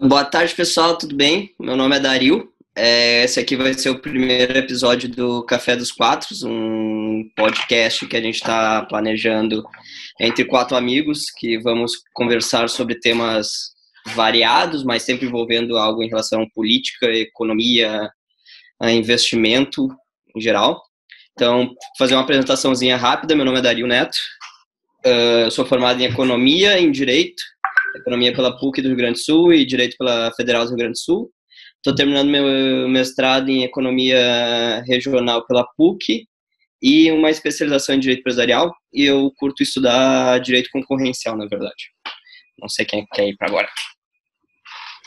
Boa 0.00 0.26
tarde, 0.26 0.54
pessoal, 0.54 0.98
tudo 0.98 1.16
bem? 1.16 1.54
Meu 1.58 1.74
nome 1.74 1.96
é 1.96 2.00
Dario. 2.00 2.52
É, 2.76 3.24
esse 3.24 3.40
aqui 3.40 3.56
vai 3.56 3.72
ser 3.72 3.88
o 3.88 3.98
primeiro 3.98 4.58
episódio 4.58 5.08
do 5.08 5.42
Café 5.44 5.74
dos 5.74 5.90
Quatro, 5.90 6.28
um 6.44 7.30
podcast 7.34 8.06
que 8.06 8.14
a 8.14 8.20
gente 8.20 8.34
está 8.34 8.84
planejando 8.84 9.64
entre 10.20 10.44
quatro 10.44 10.76
amigos, 10.76 11.30
que 11.30 11.58
vamos 11.58 11.92
conversar 12.12 12.68
sobre 12.68 13.00
temas 13.00 13.48
variados, 14.14 14.84
mas 14.84 15.02
sempre 15.02 15.26
envolvendo 15.26 15.78
algo 15.78 16.02
em 16.02 16.08
relação 16.08 16.42
à 16.42 16.46
política, 16.54 17.06
economia, 17.06 18.10
investimento 18.82 19.88
em 20.36 20.40
geral. 20.42 20.82
Então, 21.32 21.74
fazer 21.98 22.14
uma 22.14 22.22
apresentaçãozinha 22.22 22.98
rápida. 22.98 23.34
Meu 23.34 23.46
nome 23.46 23.58
é 23.58 23.62
Dario 23.62 23.86
Neto. 23.86 24.18
eu 25.02 25.50
sou 25.50 25.64
formado 25.64 25.98
em 26.02 26.04
economia, 26.04 26.78
em 26.78 26.90
direito, 26.90 27.42
economia 27.96 28.34
pela 28.34 28.56
PUC 28.58 28.82
do 28.82 28.88
Rio 28.88 28.96
Grande 28.96 29.14
do 29.14 29.24
Sul 29.24 29.52
e 29.52 29.64
direito 29.64 29.96
pela 29.98 30.32
Federal 30.32 30.64
do 30.64 30.70
Rio 30.70 30.78
Grande 30.78 30.92
do 30.92 30.98
Sul. 30.98 31.30
Estou 31.76 31.94
terminando 31.94 32.28
meu 32.28 32.88
mestrado 32.88 33.48
em 33.48 33.62
economia 33.62 34.82
regional 34.86 35.46
pela 35.46 35.64
PUC 35.76 36.26
e 36.82 37.10
uma 37.12 37.30
especialização 37.30 37.94
em 37.94 38.00
direito 38.00 38.20
empresarial. 38.20 38.74
E 38.92 39.04
eu 39.04 39.30
curto 39.36 39.62
estudar 39.62 40.38
direito 40.40 40.68
concorrencial, 40.72 41.36
na 41.36 41.46
verdade. 41.46 41.90
Não 42.58 42.68
sei 42.68 42.84
quem 42.84 43.06
quer 43.12 43.28
ir 43.28 43.36
para 43.36 43.48
agora. 43.48 43.68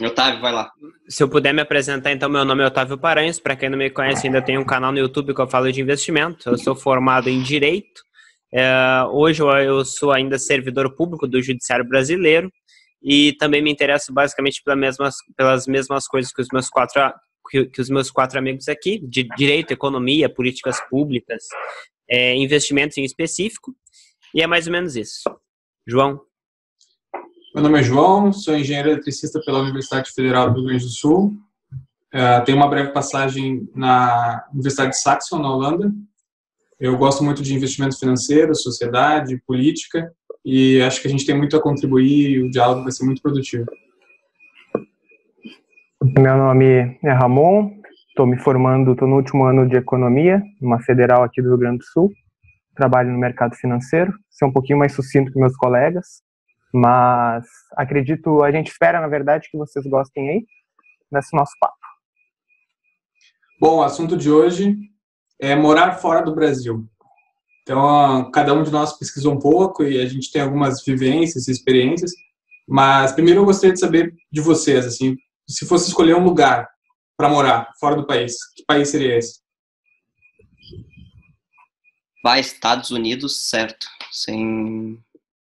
Otávio, 0.01 0.39
vai 0.39 0.53
lá. 0.53 0.71
Se 1.09 1.21
eu 1.21 1.27
puder 1.27 1.53
me 1.53 1.61
apresentar, 1.61 2.11
então, 2.11 2.29
meu 2.29 2.45
nome 2.45 2.63
é 2.63 2.67
Otávio 2.67 2.97
Paranhos. 2.97 3.39
Para 3.39 3.57
quem 3.57 3.69
não 3.69 3.77
me 3.77 3.89
conhece, 3.89 4.27
ainda 4.27 4.41
tem 4.41 4.57
um 4.57 4.63
canal 4.63 4.93
no 4.93 4.99
YouTube 4.99 5.33
que 5.33 5.41
eu 5.41 5.47
falo 5.47 5.69
de 5.71 5.81
investimento. 5.81 6.49
Eu 6.49 6.57
sou 6.57 6.73
formado 6.73 7.29
em 7.29 7.41
Direito. 7.41 8.01
É, 8.53 9.03
hoje 9.11 9.43
eu 9.43 9.83
sou 9.83 10.11
ainda 10.11 10.39
servidor 10.39 10.95
público 10.95 11.27
do 11.27 11.41
Judiciário 11.41 11.87
Brasileiro 11.87 12.49
e 13.01 13.33
também 13.33 13.61
me 13.61 13.71
interesso 13.71 14.13
basicamente 14.13 14.61
pelas 14.63 14.79
mesmas, 14.79 15.15
pelas 15.35 15.67
mesmas 15.67 16.07
coisas 16.07 16.33
que 16.33 16.41
os 16.41 16.47
meus 16.51 16.69
quatro 16.69 17.01
que, 17.49 17.65
que 17.65 17.81
os 17.81 17.89
meus 17.89 18.11
quatro 18.11 18.37
amigos 18.37 18.67
aqui, 18.67 18.99
de 18.99 19.27
direito, 19.35 19.71
economia, 19.71 20.29
políticas 20.29 20.79
públicas, 20.89 21.43
é, 22.07 22.35
investimentos 22.35 22.97
em 22.97 23.03
específico, 23.03 23.75
e 24.33 24.41
é 24.41 24.47
mais 24.47 24.67
ou 24.67 24.73
menos 24.73 24.95
isso. 24.95 25.23
João? 25.87 26.21
Meu 27.55 27.63
nome 27.63 27.79
é 27.79 27.83
João, 27.83 28.31
sou 28.31 28.55
engenheiro 28.55 28.89
eletricista 28.89 29.41
pela 29.43 29.59
Universidade 29.59 30.11
Federal 30.11 30.51
do 30.51 30.59
Rio 30.59 30.67
Grande 30.67 30.83
do 30.83 30.91
Sul. 30.91 31.33
Uh, 32.13 32.43
tenho 32.45 32.57
uma 32.57 32.67
breve 32.67 32.91
passagem 32.91 33.67
na 33.73 34.45
Universidade 34.53 34.91
de 34.91 35.01
Saxon, 35.01 35.39
na 35.39 35.51
Holanda. 35.51 35.91
Eu 36.79 36.95
gosto 36.97 37.23
muito 37.23 37.41
de 37.41 37.53
investimento 37.53 37.97
financeiro, 37.97 38.55
sociedade, 38.55 39.41
política, 39.45 40.13
e 40.51 40.81
acho 40.81 40.99
que 40.99 41.07
a 41.07 41.11
gente 41.11 41.25
tem 41.25 41.37
muito 41.37 41.55
a 41.55 41.61
contribuir 41.61 42.31
e 42.31 42.43
o 42.43 42.49
diálogo 42.49 42.81
vai 42.81 42.91
ser 42.91 43.05
muito 43.05 43.21
produtivo. 43.21 43.65
Meu 46.17 46.35
nome 46.35 46.97
é 47.03 47.11
Ramon, 47.11 47.71
estou 48.07 48.25
me 48.25 48.37
formando, 48.39 48.93
estou 48.93 49.07
no 49.07 49.17
último 49.17 49.43
ano 49.43 49.69
de 49.69 49.75
economia, 49.75 50.41
numa 50.59 50.79
federal 50.79 51.21
aqui 51.23 51.39
do 51.39 51.49
Rio 51.49 51.57
Grande 51.57 51.79
do 51.79 51.85
Sul. 51.85 52.11
Trabalho 52.75 53.11
no 53.11 53.19
mercado 53.19 53.55
financeiro, 53.55 54.11
ser 54.27 54.45
um 54.45 54.51
pouquinho 54.51 54.79
mais 54.79 54.93
sucinto 54.93 55.31
que 55.31 55.39
meus 55.39 55.55
colegas, 55.55 56.23
mas 56.73 57.45
acredito, 57.75 58.41
a 58.41 58.51
gente 58.51 58.71
espera, 58.71 58.99
na 58.99 59.07
verdade, 59.07 59.49
que 59.51 59.57
vocês 59.57 59.85
gostem 59.85 60.29
aí 60.29 60.45
desse 61.11 61.35
nosso 61.35 61.51
papo. 61.59 61.75
Bom, 63.59 63.77
o 63.77 63.83
assunto 63.83 64.17
de 64.17 64.31
hoje 64.31 64.75
é 65.39 65.55
morar 65.55 65.93
fora 65.93 66.21
do 66.21 66.33
Brasil. 66.33 66.87
Então, 67.69 68.31
cada 68.31 68.51
um 68.51 68.63
de 68.63 68.71
nós 68.71 68.97
pesquisou 68.97 69.31
um 69.31 69.37
pouco 69.37 69.83
e 69.83 70.01
a 70.01 70.05
gente 70.07 70.31
tem 70.31 70.41
algumas 70.41 70.83
vivências 70.83 71.47
e 71.47 71.51
experiências. 71.51 72.11
Mas 72.67 73.11
primeiro 73.11 73.41
eu 73.41 73.45
gostaria 73.45 73.73
de 73.73 73.79
saber 73.79 74.15
de 74.31 74.41
vocês, 74.41 74.87
assim, 74.87 75.15
se 75.47 75.67
fosse 75.67 75.89
escolher 75.89 76.15
um 76.15 76.23
lugar 76.23 76.67
para 77.15 77.29
morar 77.29 77.69
fora 77.79 77.95
do 77.95 78.07
país, 78.07 78.33
que 78.55 78.63
país 78.65 78.89
seria 78.89 79.19
esse? 79.19 79.41
Vai 82.23 82.39
Estados 82.39 82.89
Unidos, 82.89 83.47
certo? 83.49 83.85
Sem 84.11 84.99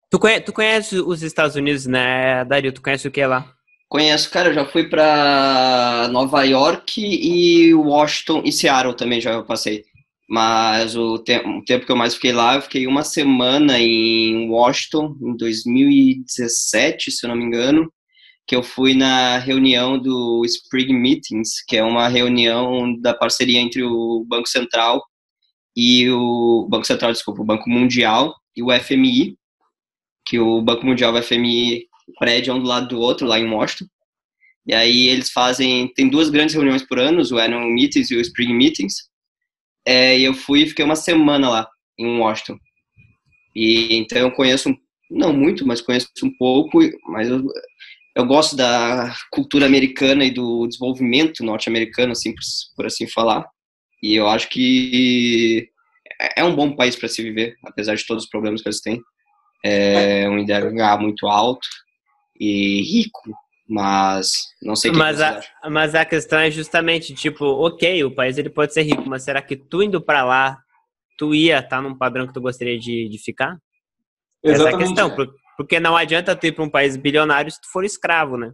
Tu 0.09 0.17
conhece, 0.17 0.45
tu 0.45 0.53
conhece 0.53 0.99
os 1.01 1.23
Estados 1.23 1.57
Unidos, 1.57 1.85
né, 1.85 2.45
Dario? 2.45 2.71
Tu 2.71 2.81
conhece 2.81 3.05
o 3.05 3.11
que 3.11 3.25
lá? 3.25 3.53
Conheço, 3.89 4.31
cara, 4.31 4.47
eu 4.47 4.53
já 4.53 4.65
fui 4.65 4.87
para 4.87 6.07
Nova 6.09 6.43
York 6.45 7.01
e 7.01 7.73
Washington 7.73 8.43
e 8.45 8.51
Seattle 8.53 8.95
também 8.95 9.19
já 9.19 9.43
passei. 9.43 9.83
Mas 10.33 10.95
o, 10.95 11.19
te 11.19 11.37
o 11.45 11.63
tempo 11.63 11.85
que 11.85 11.91
eu 11.91 11.95
mais 11.95 12.15
fiquei 12.15 12.31
lá, 12.31 12.55
eu 12.55 12.61
fiquei 12.63 12.87
uma 12.87 13.03
semana 13.03 13.77
em 13.77 14.49
Washington, 14.49 15.15
em 15.21 15.37
2017, 15.37 17.11
se 17.11 17.23
eu 17.23 17.29
não 17.29 17.35
me 17.35 17.45
engano, 17.45 17.93
que 18.47 18.55
eu 18.55 18.63
fui 18.63 18.95
na 18.95 19.37
reunião 19.37 19.95
do 19.99 20.41
Spring 20.43 20.91
Meetings, 20.91 21.63
que 21.67 21.77
é 21.77 21.83
uma 21.83 22.07
reunião 22.07 22.99
da 22.99 23.13
parceria 23.13 23.59
entre 23.59 23.83
o 23.83 24.25
Banco 24.27 24.49
Central 24.49 25.03
e 25.75 26.09
o 26.09 26.65
Banco 26.67 26.87
Central, 26.87 27.11
desculpa, 27.11 27.43
o 27.43 27.45
Banco 27.45 27.69
Mundial 27.69 28.33
e 28.57 28.63
o 28.63 28.71
FMI, 28.71 29.37
que 30.25 30.39
o 30.39 30.63
Banco 30.63 30.83
Mundial 30.83 31.15
e 31.15 31.19
o 31.19 31.23
FMI 31.23 31.85
prédio 32.17 32.55
um 32.55 32.59
do 32.59 32.65
lado 32.65 32.87
do 32.87 32.99
outro, 32.99 33.27
lá 33.27 33.39
em 33.39 33.47
Washington. 33.47 33.85
E 34.65 34.73
aí 34.73 35.09
eles 35.09 35.29
fazem, 35.29 35.93
tem 35.93 36.09
duas 36.09 36.31
grandes 36.31 36.55
reuniões 36.55 36.81
por 36.81 36.97
ano, 36.97 37.21
o 37.21 37.37
Annual 37.37 37.69
Meetings 37.69 38.09
e 38.09 38.15
o 38.15 38.21
Spring 38.21 38.55
Meetings. 38.55 39.12
É, 39.85 40.17
e 40.17 40.23
eu 40.23 40.33
fui 40.33 40.63
e 40.63 40.67
fiquei 40.67 40.83
uma 40.83 40.95
semana 40.95 41.49
lá, 41.49 41.69
em 41.97 42.19
Washington. 42.19 42.57
E 43.55 43.95
então 43.95 44.19
eu 44.19 44.31
conheço, 44.31 44.75
não 45.11 45.33
muito, 45.33 45.65
mas 45.65 45.81
conheço 45.81 46.07
um 46.23 46.35
pouco, 46.37 46.79
mas 47.07 47.29
eu, 47.29 47.43
eu 48.15 48.25
gosto 48.25 48.55
da 48.55 49.13
cultura 49.31 49.65
americana 49.65 50.25
e 50.25 50.31
do 50.31 50.67
desenvolvimento 50.67 51.43
norte-americano, 51.43 52.13
assim, 52.13 52.33
por, 52.33 52.41
por 52.75 52.85
assim 52.85 53.07
falar. 53.07 53.45
E 54.01 54.15
eu 54.15 54.27
acho 54.27 54.49
que 54.49 55.69
é 56.35 56.43
um 56.43 56.55
bom 56.55 56.75
país 56.75 56.95
para 56.95 57.09
se 57.09 57.21
viver, 57.21 57.55
apesar 57.63 57.95
de 57.95 58.05
todos 58.05 58.23
os 58.23 58.29
problemas 58.29 58.61
que 58.61 58.67
eles 58.67 58.81
têm 58.81 59.01
é 59.63 60.29
um 60.29 60.39
IDH 60.39 60.99
muito 60.99 61.25
alto 61.27 61.67
e 62.39 62.81
rico, 62.81 63.31
mas 63.67 64.31
não 64.61 64.75
sei 64.75 64.91
o 64.91 64.93
que 64.93 64.99
mas 64.99 65.21
a, 65.21 65.41
Mas 65.69 65.95
a 65.95 66.05
questão 66.05 66.39
é 66.39 66.51
justamente, 66.51 67.13
tipo, 67.13 67.45
ok, 67.45 68.03
o 68.03 68.13
país 68.13 68.37
ele 68.37 68.49
pode 68.49 68.73
ser 68.73 68.83
rico, 68.83 69.03
mas 69.07 69.23
será 69.23 69.41
que 69.41 69.55
tu 69.55 69.81
indo 69.81 70.01
para 70.01 70.23
lá, 70.23 70.59
tu 71.17 71.33
ia 71.33 71.59
estar 71.59 71.77
tá 71.77 71.81
num 71.81 71.97
padrão 71.97 72.27
que 72.27 72.33
tu 72.33 72.41
gostaria 72.41 72.77
de, 72.77 73.07
de 73.07 73.17
ficar? 73.17 73.57
Exatamente. 74.43 74.67
Essa 74.67 74.69
é 74.69 74.75
a 74.75 74.87
questão, 74.87 75.27
porque 75.55 75.79
não 75.79 75.95
adianta 75.95 76.35
tu 76.35 76.47
ir 76.47 76.51
para 76.51 76.63
um 76.63 76.69
país 76.69 76.97
bilionário 76.97 77.51
se 77.51 77.61
tu 77.61 77.71
for 77.71 77.85
escravo, 77.85 78.37
né? 78.37 78.51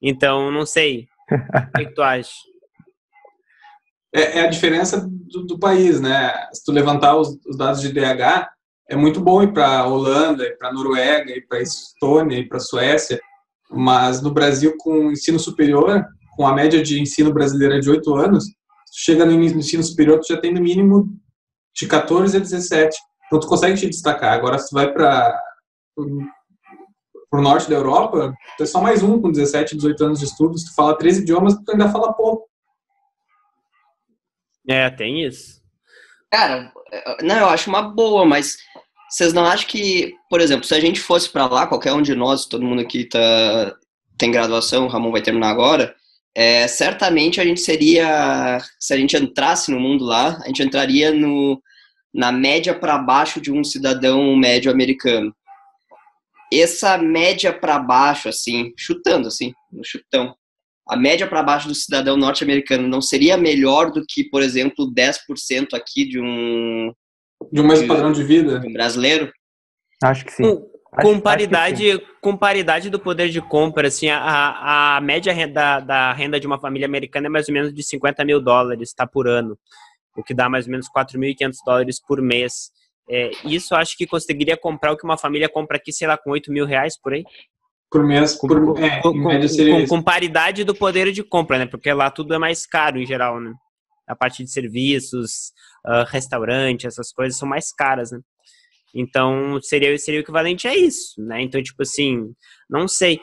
Então, 0.00 0.50
não 0.50 0.64
sei. 0.64 1.08
o 1.30 1.78
que, 1.78 1.86
que 1.86 1.94
tu 1.94 2.02
acha? 2.02 2.30
É, 4.16 4.38
é, 4.38 4.40
a 4.42 4.46
diferença 4.46 5.08
do, 5.10 5.44
do, 5.44 5.58
país, 5.58 6.00
né? 6.00 6.32
Se 6.52 6.64
tu 6.64 6.70
levantar 6.70 7.16
os, 7.16 7.36
os 7.44 7.58
dados 7.58 7.80
de 7.80 7.92
DH, 7.92 8.48
é 8.88 8.94
muito 8.94 9.20
bom 9.20 9.42
ir 9.42 9.52
para 9.52 9.80
a 9.80 9.88
Holanda, 9.88 10.54
para 10.56 10.68
a 10.68 10.72
Noruega, 10.72 11.32
ir 11.32 11.44
para 11.48 11.58
a 11.58 11.62
Estônia, 11.62 12.38
ir 12.38 12.46
para 12.46 12.58
a 12.58 12.60
Suécia, 12.60 13.20
mas 13.74 14.22
no 14.22 14.32
Brasil, 14.32 14.74
com 14.78 15.10
ensino 15.10 15.38
superior, 15.38 16.04
com 16.36 16.46
a 16.46 16.54
média 16.54 16.82
de 16.82 17.00
ensino 17.00 17.32
brasileira 17.32 17.80
de 17.80 17.90
8 17.90 18.14
anos, 18.14 18.44
chega 18.92 19.24
no 19.24 19.32
ensino 19.32 19.82
superior, 19.82 20.20
tu 20.20 20.32
já 20.32 20.40
tem 20.40 20.52
no 20.52 20.60
mínimo 20.60 21.08
de 21.74 21.86
14 21.86 22.36
a 22.36 22.40
17. 22.40 22.96
Então, 23.26 23.40
tu 23.40 23.48
consegue 23.48 23.78
te 23.78 23.88
destacar. 23.88 24.32
Agora, 24.32 24.58
se 24.58 24.70
tu 24.70 24.74
vai 24.74 24.92
para 24.92 25.40
o 27.32 27.40
norte 27.40 27.68
da 27.68 27.76
Europa, 27.76 28.32
tu 28.56 28.62
é 28.62 28.66
só 28.66 28.80
mais 28.80 29.02
um 29.02 29.20
com 29.20 29.32
17, 29.32 29.76
18 29.76 30.04
anos 30.04 30.18
de 30.20 30.26
estudo. 30.26 30.56
Se 30.56 30.66
tu 30.66 30.74
fala 30.74 30.96
três 30.96 31.18
idiomas, 31.18 31.54
tu 31.54 31.72
ainda 31.72 31.88
fala 31.88 32.12
pouco. 32.12 32.48
É, 34.68 34.88
tem 34.90 35.26
isso. 35.26 35.62
Cara, 36.30 36.72
não, 37.22 37.36
eu 37.36 37.48
acho 37.48 37.68
uma 37.68 37.82
boa, 37.82 38.24
mas 38.24 38.56
vocês 39.14 39.32
não 39.32 39.44
acham 39.44 39.68
que, 39.68 40.16
por 40.28 40.40
exemplo, 40.40 40.66
se 40.66 40.74
a 40.74 40.80
gente 40.80 40.98
fosse 40.98 41.30
para 41.30 41.46
lá, 41.46 41.68
qualquer 41.68 41.92
um 41.92 42.02
de 42.02 42.16
nós, 42.16 42.46
todo 42.46 42.64
mundo 42.64 42.82
aqui 42.82 43.04
tá, 43.04 43.76
tem 44.18 44.32
graduação, 44.32 44.86
o 44.86 44.88
Ramon 44.88 45.12
vai 45.12 45.22
terminar 45.22 45.50
agora, 45.50 45.94
é, 46.34 46.66
certamente 46.66 47.40
a 47.40 47.44
gente 47.44 47.60
seria, 47.60 48.58
se 48.80 48.92
a 48.92 48.96
gente 48.96 49.16
entrasse 49.16 49.70
no 49.70 49.78
mundo 49.78 50.04
lá, 50.04 50.40
a 50.42 50.48
gente 50.48 50.64
entraria 50.64 51.12
no, 51.12 51.62
na 52.12 52.32
média 52.32 52.74
para 52.76 52.98
baixo 52.98 53.40
de 53.40 53.52
um 53.52 53.62
cidadão 53.62 54.34
médio 54.34 54.68
americano. 54.68 55.32
Essa 56.52 56.98
média 56.98 57.52
para 57.52 57.78
baixo, 57.78 58.28
assim, 58.28 58.72
chutando, 58.76 59.28
assim, 59.28 59.52
no 59.72 59.84
chutão, 59.84 60.34
a 60.88 60.96
média 60.96 61.28
para 61.28 61.40
baixo 61.40 61.68
do 61.68 61.74
cidadão 61.74 62.16
norte-americano 62.16 62.88
não 62.88 63.00
seria 63.00 63.36
melhor 63.36 63.92
do 63.92 64.04
que, 64.04 64.24
por 64.24 64.42
exemplo, 64.42 64.92
10% 64.92 65.72
aqui 65.72 66.04
de 66.04 66.20
um 66.20 66.92
de 67.54 67.60
um 67.60 67.66
mesmo 67.68 67.86
padrão 67.86 68.10
de 68.10 68.24
vida 68.24 68.60
um 68.66 68.72
brasileiro? 68.72 69.32
Acho 70.02 70.24
que 70.24 70.32
sim. 70.32 70.42
Com, 70.42 70.70
com 71.00 71.20
paridade, 71.20 72.02
com 72.20 72.36
paridade 72.36 72.90
do 72.90 72.98
poder 72.98 73.28
de 73.28 73.40
compra, 73.40 73.86
assim, 73.86 74.08
a, 74.08 74.96
a 74.96 75.00
média 75.00 75.32
renda, 75.32 75.78
da 75.78 76.12
renda 76.12 76.40
de 76.40 76.48
uma 76.48 76.58
família 76.58 76.86
americana 76.86 77.28
é 77.28 77.30
mais 77.30 77.48
ou 77.48 77.54
menos 77.54 77.72
de 77.72 77.80
50 77.84 78.24
mil 78.24 78.40
dólares, 78.40 78.92
tá, 78.92 79.06
por 79.06 79.28
ano, 79.28 79.56
o 80.16 80.22
que 80.24 80.34
dá 80.34 80.48
mais 80.48 80.66
ou 80.66 80.72
menos 80.72 80.88
4.500 80.88 81.54
dólares 81.64 82.00
por 82.04 82.20
mês. 82.20 82.72
É, 83.08 83.30
isso 83.44 83.76
acho 83.76 83.96
que 83.96 84.06
conseguiria 84.06 84.56
comprar 84.56 84.90
o 84.92 84.96
que 84.96 85.04
uma 85.04 85.16
família 85.16 85.48
compra 85.48 85.76
aqui, 85.76 85.92
sei 85.92 86.08
lá, 86.08 86.18
com 86.18 86.30
8 86.30 86.50
mil 86.50 86.66
reais 86.66 86.98
por 87.00 87.12
aí? 87.12 87.24
por 87.88 88.02
mês, 88.02 88.34
por, 88.34 88.74
com, 88.74 88.84
é, 88.84 89.00
com, 89.00 89.12
com, 89.12 89.86
com, 89.86 90.02
paridade 90.02 90.64
do 90.64 90.74
poder 90.74 91.12
de 91.12 91.22
compra, 91.22 91.58
né? 91.58 91.66
Porque 91.66 91.92
lá 91.92 92.10
tudo 92.10 92.34
é 92.34 92.38
mais 92.38 92.66
caro 92.66 92.98
em 92.98 93.06
geral, 93.06 93.38
né? 93.40 93.54
A 94.06 94.14
parte 94.14 94.44
de 94.44 94.50
serviços, 94.50 95.52
uh, 95.86 96.04
restaurante, 96.06 96.86
essas 96.86 97.12
coisas 97.12 97.38
são 97.38 97.48
mais 97.48 97.72
caras, 97.72 98.10
né? 98.10 98.20
Então 98.94 99.60
seria, 99.60 99.96
seria 99.98 100.20
o 100.20 100.22
equivalente 100.22 100.68
a 100.68 100.76
isso, 100.76 101.20
né? 101.20 101.42
Então, 101.42 101.62
tipo 101.62 101.82
assim, 101.82 102.32
não 102.70 102.86
sei. 102.86 103.20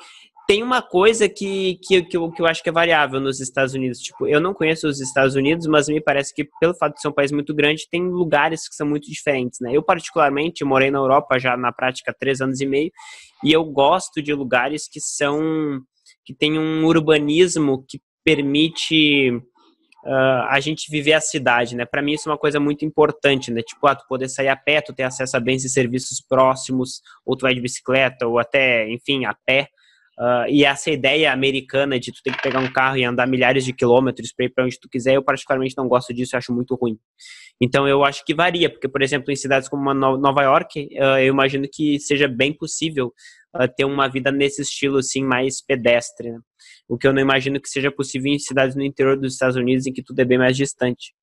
Tem 0.48 0.62
uma 0.64 0.82
coisa 0.82 1.30
que, 1.30 1.80
que, 1.82 2.02
que, 2.04 2.18
eu, 2.18 2.30
que 2.30 2.42
eu 2.42 2.46
acho 2.46 2.62
que 2.62 2.68
é 2.68 2.74
variável 2.74 3.22
nos 3.22 3.40
Estados 3.40 3.74
Unidos. 3.74 4.00
Tipo, 4.00 4.28
eu 4.28 4.42
não 4.42 4.54
conheço 4.54 4.86
os 4.88 5.00
Estados 5.00 5.36
Unidos, 5.36 5.66
mas 5.68 5.88
me 5.88 6.02
parece 6.02 6.34
que, 6.34 6.50
pelo 6.60 6.74
fato 6.74 6.96
de 6.96 7.02
ser 7.02 7.08
um 7.08 7.14
país 7.14 7.32
muito 7.32 7.54
grande, 7.54 7.88
tem 7.90 8.04
lugares 8.10 8.68
que 8.68 8.76
são 8.76 8.86
muito 8.86 9.10
diferentes, 9.10 9.60
né? 9.62 9.72
Eu, 9.74 9.82
particularmente, 9.82 10.66
morei 10.66 10.92
na 10.92 10.98
Europa 11.00 11.40
já 11.40 11.56
na 11.56 11.72
prática 11.72 12.12
há 12.12 12.14
três 12.14 12.42
anos 12.42 12.60
e 12.60 12.66
meio, 12.66 12.92
e 13.44 13.54
eu 13.54 13.64
gosto 13.64 14.22
de 14.22 14.34
lugares 14.34 14.90
que 14.92 15.00
são. 15.00 15.40
que 16.26 16.34
tem 16.34 16.60
um 16.60 16.86
urbanismo 16.86 17.86
que 17.88 18.02
permite 18.24 19.32
uh, 20.06 20.48
a 20.50 20.60
gente 20.60 20.90
viver 20.90 21.14
a 21.14 21.22
cidade, 21.22 21.76
né? 21.76 21.86
Para 21.86 22.02
mim 22.02 22.14
isso 22.14 22.30
é 22.30 22.32
uma 22.32 22.38
coisa 22.38 22.60
muito 22.60 22.86
importante, 22.86 23.52
né? 23.52 23.62
Tipo, 23.62 23.88
ah, 23.88 23.96
tu 23.96 24.06
poder 24.08 24.30
sair 24.30 24.48
a 24.48 24.56
pé, 24.56 24.82
tu 24.82 24.94
ter 24.94 25.04
acesso 25.04 25.36
a 25.38 25.40
bens 25.40 25.64
e 25.64 25.70
serviços 25.70 26.22
próximos, 26.22 27.02
ou 27.26 27.36
tu 27.36 27.42
vai 27.42 27.54
de 27.54 27.62
bicicleta, 27.62 28.28
ou 28.28 28.40
até, 28.40 28.90
enfim, 28.90 29.26
a 29.26 29.36
pé. 29.46 29.70
Uh, 30.20 30.46
e 30.50 30.66
essa 30.66 30.92
ideia 30.92 31.32
americana 31.32 32.00
de 32.00 32.12
tu 32.12 32.22
ter 32.22 32.36
que 32.36 32.44
pegar 32.44 32.60
um 32.60 32.72
carro 32.72 32.98
e 32.98 33.04
andar 33.04 33.26
milhares 33.26 33.66
de 33.66 33.74
quilômetros 33.74 34.32
para 34.32 34.46
ir 34.46 34.50
para 34.50 34.66
onde 34.66 34.80
tu 34.80 34.88
quiser, 34.88 35.16
eu 35.16 35.24
particularmente 35.24 35.76
não 35.76 35.88
gosto 35.88 36.14
disso, 36.14 36.36
eu 36.36 36.38
acho 36.38 36.54
muito 36.54 36.76
ruim. 36.76 36.98
Então 37.60 37.88
eu 37.88 38.04
acho 38.04 38.24
que 38.26 38.34
varia, 38.34 38.70
porque, 38.70 38.88
por 38.88 39.02
exemplo, 39.02 39.32
em 39.32 39.36
cidades 39.36 39.68
como 39.68 39.94
Nova 39.94 40.44
York, 40.44 40.90
uh, 40.94 41.18
eu 41.18 41.28
imagino 41.28 41.68
que 41.72 42.00
seja 42.00 42.28
bem 42.28 42.54
possível 42.54 43.12
uh, 43.56 43.68
ter 43.68 43.86
uma 43.86 44.08
vida 44.08 44.32
nesse 44.32 44.62
estilo 44.62 44.98
assim 44.98 45.24
mais 45.24 45.62
pedestre. 45.62 46.32
Né? 46.32 46.40
O 46.88 46.98
que 46.98 47.08
eu 47.08 47.14
não 47.14 47.22
imagino 47.22 47.60
que 47.60 47.70
seja 47.70 47.92
possível 47.92 48.32
em 48.32 48.40
cidades 48.40 48.76
no 48.76 48.84
interior 48.84 49.18
dos 49.18 49.34
Estados 49.34 49.56
Unidos 49.56 49.86
em 49.86 49.94
que 49.94 50.04
tudo 50.04 50.20
é 50.20 50.26
bem 50.26 50.38
mais 50.38 50.56
distante. 50.56 51.14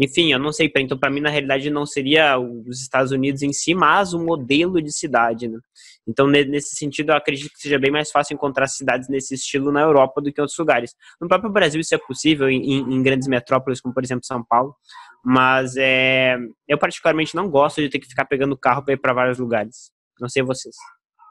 Enfim, 0.00 0.32
eu 0.32 0.38
não 0.38 0.50
sei, 0.50 0.72
então 0.76 0.98
para 0.98 1.10
mim 1.10 1.20
na 1.20 1.28
realidade 1.28 1.68
não 1.68 1.84
seria 1.84 2.38
os 2.38 2.80
Estados 2.80 3.12
Unidos 3.12 3.42
em 3.42 3.52
si, 3.52 3.74
mas 3.74 4.14
o 4.14 4.18
modelo 4.18 4.80
de 4.80 4.90
cidade, 4.90 5.46
né? 5.46 5.58
Então 6.06 6.26
nesse 6.26 6.74
sentido 6.74 7.10
eu 7.10 7.16
acredito 7.16 7.52
que 7.52 7.60
seja 7.60 7.78
bem 7.78 7.90
mais 7.90 8.10
fácil 8.10 8.34
encontrar 8.34 8.66
cidades 8.66 9.08
nesse 9.10 9.34
estilo 9.34 9.70
na 9.70 9.82
Europa 9.82 10.22
do 10.22 10.32
que 10.32 10.40
em 10.40 10.42
outros 10.42 10.58
lugares. 10.58 10.94
No 11.20 11.28
próprio 11.28 11.52
Brasil 11.52 11.80
isso 11.80 11.94
é 11.94 11.98
possível 11.98 12.48
em, 12.48 12.80
em 12.80 13.02
grandes 13.02 13.28
metrópoles 13.28 13.80
como 13.80 13.92
por 13.92 14.02
exemplo 14.02 14.24
São 14.24 14.42
Paulo, 14.42 14.74
mas 15.22 15.76
é, 15.76 16.38
eu 16.66 16.78
particularmente 16.78 17.34
não 17.34 17.50
gosto 17.50 17.82
de 17.82 17.90
ter 17.90 17.98
que 17.98 18.08
ficar 18.08 18.24
pegando 18.24 18.56
carro 18.56 18.82
para 18.82 18.94
ir 18.94 18.98
para 18.98 19.12
vários 19.12 19.38
lugares. 19.38 19.90
Não 20.18 20.28
sei 20.28 20.42
vocês. 20.42 20.74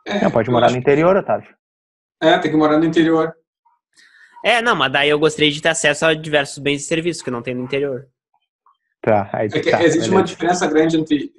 É, 0.07 0.23
não, 0.23 0.31
pode 0.31 0.49
morar 0.49 0.71
no 0.71 0.77
interior, 0.77 1.15
Otávio. 1.17 1.53
É, 2.21 2.37
tem 2.39 2.49
que 2.49 2.57
morar 2.57 2.77
no 2.77 2.85
interior. 2.85 3.35
É, 4.43 4.61
não, 4.61 4.75
mas 4.75 4.91
daí 4.91 5.09
eu 5.09 5.19
gostaria 5.19 5.51
de 5.51 5.61
ter 5.61 5.69
acesso 5.69 6.05
a 6.05 6.13
diversos 6.13 6.57
bens 6.59 6.81
e 6.83 6.85
serviços 6.85 7.21
que 7.21 7.29
não 7.29 7.41
tem 7.41 7.53
no 7.53 7.63
interior. 7.63 8.07
Tá, 9.01 9.29
aí 9.33 9.49
é 9.53 9.61
tá, 9.61 9.83
existe 9.83 10.09
uma 10.09 10.23
diferença 10.23 10.65
grande 10.67 10.97
entre 10.97 11.31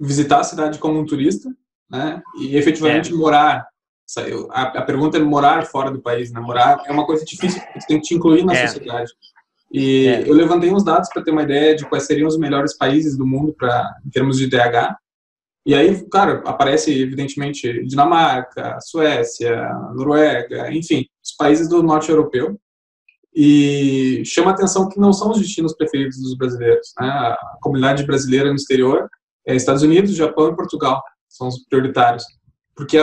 visitar 0.00 0.40
a 0.40 0.44
cidade 0.44 0.78
como 0.78 0.98
um 0.98 1.06
turista, 1.06 1.48
né, 1.90 2.22
e 2.38 2.56
efetivamente 2.56 3.12
é. 3.12 3.14
morar. 3.14 3.66
A, 4.50 4.62
a, 4.62 4.82
pergunta 4.82 5.16
é 5.16 5.20
morar 5.20 5.66
fora 5.66 5.90
do 5.90 6.00
país, 6.00 6.30
né? 6.30 6.40
Morar 6.40 6.80
é 6.86 6.92
uma 6.92 7.04
coisa 7.04 7.24
difícil, 7.24 7.60
porque 7.60 7.80
você 7.80 7.86
tem 7.88 8.00
que 8.00 8.06
te 8.06 8.14
incluir 8.14 8.44
na 8.44 8.54
é. 8.54 8.68
sociedade. 8.68 9.10
E 9.72 10.06
é. 10.06 10.28
eu 10.28 10.32
levantei 10.32 10.72
uns 10.72 10.84
dados 10.84 11.08
para 11.12 11.24
ter 11.24 11.32
uma 11.32 11.42
ideia 11.42 11.74
de 11.74 11.84
quais 11.84 12.06
seriam 12.06 12.28
os 12.28 12.38
melhores 12.38 12.76
países 12.76 13.16
do 13.16 13.26
mundo 13.26 13.52
para 13.52 13.96
em 14.06 14.10
termos 14.10 14.38
de 14.38 14.48
DH. 14.48 14.96
E 15.66 15.74
aí, 15.74 16.08
cara, 16.08 16.44
aparece 16.46 16.96
evidentemente 16.96 17.84
Dinamarca, 17.84 18.78
Suécia, 18.80 19.68
Noruega, 19.96 20.72
enfim, 20.72 21.04
os 21.20 21.34
países 21.36 21.68
do 21.68 21.82
norte 21.82 22.08
europeu. 22.08 22.56
E 23.34 24.22
chama 24.24 24.52
atenção 24.52 24.88
que 24.88 25.00
não 25.00 25.12
são 25.12 25.32
os 25.32 25.40
destinos 25.40 25.74
preferidos 25.74 26.18
dos 26.22 26.38
brasileiros. 26.38 26.92
Né? 27.00 27.08
A 27.08 27.36
comunidade 27.60 28.06
brasileira 28.06 28.48
no 28.48 28.54
exterior 28.54 29.08
é 29.44 29.56
Estados 29.56 29.82
Unidos, 29.82 30.14
Japão 30.14 30.50
e 30.50 30.56
Portugal 30.56 31.02
são 31.28 31.48
os 31.48 31.58
prioritários. 31.68 32.24
Porque 32.76 32.98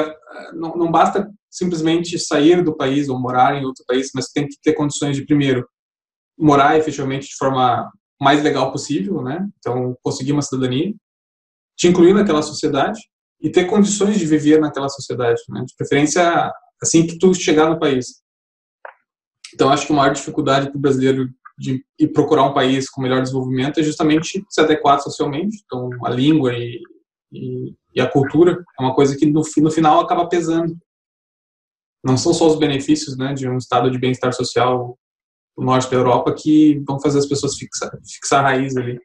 não, 0.54 0.78
não 0.78 0.90
basta 0.90 1.30
simplesmente 1.52 2.18
sair 2.18 2.64
do 2.64 2.76
país 2.78 3.10
ou 3.10 3.20
morar 3.20 3.56
em 3.56 3.66
outro 3.66 3.84
país, 3.86 4.10
mas 4.16 4.32
tem 4.32 4.48
que 4.48 4.56
ter 4.64 4.72
condições 4.72 5.18
de, 5.18 5.26
primeiro, 5.26 5.68
morar 6.40 6.78
efetivamente 6.78 7.28
de 7.28 7.36
forma 7.36 7.92
mais 8.22 8.42
legal 8.42 8.72
possível, 8.72 9.22
né? 9.22 9.46
Então, 9.60 9.98
conseguir 10.02 10.32
uma 10.32 10.42
cidadania 10.42 10.94
te 11.78 11.88
incluir 11.88 12.14
naquela 12.14 12.42
sociedade 12.42 13.00
e 13.42 13.50
ter 13.50 13.66
condições 13.66 14.18
de 14.18 14.26
viver 14.26 14.60
naquela 14.60 14.90
sociedade, 14.90 15.42
né? 15.50 15.64
de 15.66 15.76
preferência 15.76 16.52
assim 16.82 17.06
que 17.06 17.18
tu 17.18 17.34
chegar 17.34 17.70
no 17.70 17.80
país. 17.80 18.22
Então, 19.54 19.70
acho 19.70 19.86
que 19.86 19.94
a 19.94 19.96
maior 19.96 20.14
dificuldade 20.14 20.70
para 20.70 20.78
o 20.78 20.82
brasileiro 20.82 21.30
de 21.58 21.86
ir 22.00 22.08
procurar 22.10 22.44
um 22.44 22.54
país 22.54 22.90
com 22.90 23.02
melhor 23.02 23.22
desenvolvimento 23.22 23.80
é 23.80 23.84
justamente 23.84 24.44
se 24.50 24.62
adequar 24.62 25.00
socialmente. 25.00 25.62
Então, 25.66 25.90
a 26.04 26.10
língua 26.10 26.54
e, 26.54 26.82
e, 27.32 27.76
e 27.96 28.02
a 28.02 28.10
cultura 28.10 28.64
é 28.80 28.84
uma 28.84 28.96
coisa 28.96 29.16
que 29.16 29.26
no, 29.26 29.42
no 29.58 29.72
final 29.72 30.00
acaba 30.00 30.28
pesando. 30.28 30.76
Não 32.04 32.18
são 32.18 32.34
só 32.34 32.48
os 32.48 32.58
benefícios 32.58 33.18
né, 33.18 33.34
de 33.34 33.48
um 33.48 33.58
estado 33.58 33.90
de 33.90 34.00
bem-estar 34.00 34.34
social 34.34 34.98
no 35.56 35.66
norte 35.66 35.90
da 35.90 35.96
Europa 35.96 36.34
que 36.34 36.80
vão 36.88 37.00
fazer 37.00 37.20
as 37.20 37.28
pessoas 37.28 37.56
fixar, 37.56 37.92
fixar 38.04 38.44
raiz 38.44 38.76
ali. 38.76 39.00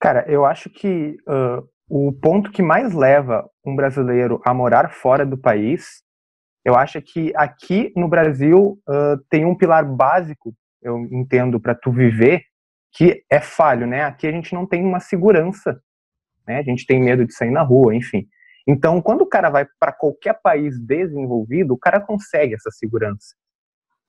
Cara, 0.00 0.24
eu 0.26 0.46
acho 0.46 0.70
que 0.70 1.18
uh, 1.28 1.68
o 1.88 2.12
ponto 2.12 2.50
que 2.50 2.62
mais 2.62 2.94
leva 2.94 3.48
um 3.64 3.76
brasileiro 3.76 4.40
a 4.44 4.54
morar 4.54 4.90
fora 4.92 5.26
do 5.26 5.36
país, 5.36 6.02
eu 6.64 6.74
acho 6.74 7.02
que 7.02 7.32
aqui 7.36 7.92
no 7.94 8.08
Brasil 8.08 8.80
uh, 8.88 9.18
tem 9.28 9.44
um 9.44 9.54
pilar 9.54 9.84
básico, 9.84 10.54
eu 10.80 10.98
entendo, 11.12 11.60
para 11.60 11.74
tu 11.74 11.92
viver, 11.92 12.42
que 12.92 13.22
é 13.30 13.40
falho, 13.40 13.86
né? 13.86 14.04
Aqui 14.04 14.26
a 14.26 14.32
gente 14.32 14.54
não 14.54 14.66
tem 14.66 14.82
uma 14.82 15.00
segurança, 15.00 15.78
né? 16.46 16.58
A 16.58 16.62
gente 16.62 16.86
tem 16.86 16.98
medo 16.98 17.26
de 17.26 17.34
sair 17.34 17.50
na 17.50 17.62
rua, 17.62 17.94
enfim. 17.94 18.26
Então, 18.66 19.02
quando 19.02 19.22
o 19.22 19.26
cara 19.26 19.50
vai 19.50 19.66
para 19.78 19.92
qualquer 19.92 20.40
país 20.42 20.80
desenvolvido, 20.80 21.74
o 21.74 21.78
cara 21.78 22.00
consegue 22.00 22.54
essa 22.54 22.70
segurança. 22.70 23.34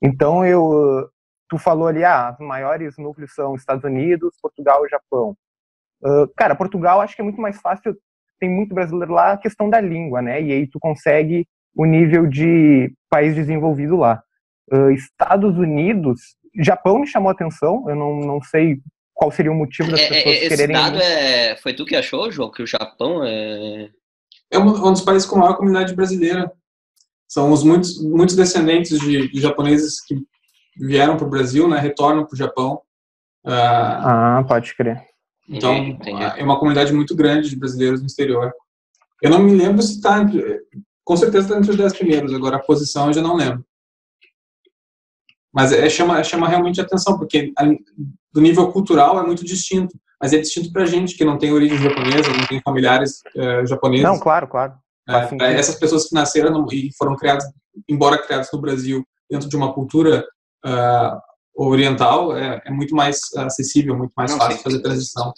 Então, 0.02 0.46
eu, 0.46 1.10
tu 1.50 1.58
falou 1.58 1.88
ali, 1.88 2.04
ah, 2.04 2.36
os 2.40 2.46
maiores 2.46 2.98
núcleos 2.98 3.34
são 3.34 3.56
Estados 3.56 3.84
Unidos, 3.84 4.38
Portugal 4.42 4.86
e 4.86 4.90
Japão. 4.90 5.36
Uh, 6.04 6.28
cara, 6.36 6.56
Portugal 6.56 7.02
acho 7.02 7.16
que 7.16 7.22
é 7.22 7.24
muito 7.24 7.40
mais 7.40 7.60
fácil, 7.62 7.96
tem 8.40 8.50
muito 8.50 8.74
brasileiro 8.74 9.14
lá, 9.14 9.34
a 9.34 9.38
questão 9.38 9.70
da 9.70 9.80
língua, 9.80 10.22
né? 10.22 10.42
E 10.42 10.52
aí 10.52 10.68
tu 10.68 10.80
consegue 10.80 11.48
o 11.76 11.86
nível 11.86 12.28
de 12.28 12.92
país 13.10 13.36
desenvolvido 13.36 13.96
lá. 13.96 14.22
Uh, 14.72 14.92
Estados 14.92 15.58
Unidos, 15.58 16.36
Japão 16.60 17.00
me 17.00 17.08
chamou 17.08 17.30
a 17.30 17.34
atenção, 17.34 17.86
eu 17.88 17.96
não, 17.96 18.20
não 18.20 18.42
sei 18.42 18.80
qual 19.14 19.32
seria 19.32 19.52
o 19.52 19.56
motivo 19.56 19.92
das 19.92 20.00
é, 20.00 20.06
é 20.06 20.10
pessoas 20.10 20.36
esse 20.36 20.50
quererem... 20.50 20.76
Esse 20.76 20.84
dado 20.84 21.02
é... 21.02 21.56
foi 21.58 21.74
tu 21.74 21.86
que 21.86 21.96
achou, 21.96 22.32
João, 22.32 22.52
que 22.52 22.64
o 22.64 22.68
Japão 22.68 23.24
é... 23.24 23.90
É 24.52 24.58
um, 24.58 24.68
um 24.68 24.92
dos 24.92 25.02
países 25.02 25.28
com 25.28 25.38
maior 25.38 25.56
comunidade 25.56 25.96
brasileira. 25.96 26.52
São 27.28 27.52
os 27.52 27.64
muitos, 27.64 28.04
muitos 28.04 28.36
descendentes 28.36 29.00
de, 29.00 29.32
de 29.32 29.40
japoneses 29.40 30.04
que 30.04 30.16
vieram 30.76 31.16
para 31.16 31.26
o 31.26 31.30
Brasil, 31.30 31.68
né, 31.70 31.80
retornam 31.80 32.26
para 32.26 32.34
o 32.34 32.38
Japão. 32.38 32.82
Uh, 33.46 33.52
ah, 33.52 34.46
pode 34.48 34.76
crer. 34.76 35.11
Então, 35.50 35.76
entendi. 35.76 36.24
é 36.24 36.44
uma 36.44 36.58
comunidade 36.58 36.94
muito 36.94 37.16
grande 37.16 37.50
de 37.50 37.56
brasileiros 37.56 38.00
no 38.00 38.08
exterior. 38.08 38.54
Eu 39.22 39.30
não 39.30 39.40
me 39.40 39.56
lembro 39.56 39.82
se 39.82 39.96
está, 39.96 40.26
com 41.04 41.18
certeza 41.18 41.48
está 41.48 41.58
entre 41.58 41.72
os 41.72 41.78
dez 41.78 41.94
primeiros, 41.94 42.34
agora 42.34 42.58
a 42.58 42.64
posição 42.64 43.08
eu 43.08 43.14
já 43.14 43.22
não 43.22 43.36
lembro. 43.36 43.66
Mas 45.54 45.74
é, 45.74 45.90
chama, 45.90 46.24
chama 46.24 46.48
realmente 46.48 46.80
atenção, 46.80 47.18
porque 47.18 47.52
a, 47.58 47.66
do 48.32 48.42
nível 48.42 48.72
cultural 48.72 49.20
é 49.20 49.26
muito 49.26 49.44
distinto, 49.44 50.00
mas 50.20 50.34
é 50.34 50.38
distinto 50.38 50.72
para 50.72 50.84
a 50.84 50.86
gente 50.86 51.16
que 51.16 51.26
não 51.26 51.38
tem 51.38 51.52
origem 51.52 51.78
japonesa, 51.78 52.30
não 52.30 52.48
tem 52.48 52.62
familiares 52.62 53.22
é, 53.36 53.66
japoneses. 53.66 54.06
Não, 54.06 54.20
claro, 54.20 54.48
claro. 54.48 54.74
É, 55.10 55.54
essas 55.54 55.76
pessoas 55.76 56.08
que 56.08 56.16
nasceram 56.16 56.66
e 56.72 56.90
foram 56.98 57.16
criadas, 57.16 57.44
embora 57.90 58.22
criadas 58.22 58.50
no 58.54 58.62
Brasil, 58.62 59.06
dentro 59.30 59.50
de 59.50 59.56
uma 59.56 59.74
cultura 59.74 60.26
uh, 60.66 61.20
oriental 61.56 62.36
é, 62.36 62.62
é 62.66 62.72
muito 62.72 62.96
mais 62.96 63.20
acessível, 63.38 63.98
muito 63.98 64.14
mais 64.16 64.32
Não, 64.32 64.38
fácil 64.38 64.58
sim, 64.58 64.64
fazer 64.64 64.78
a 64.78 64.82
transição. 64.82 65.34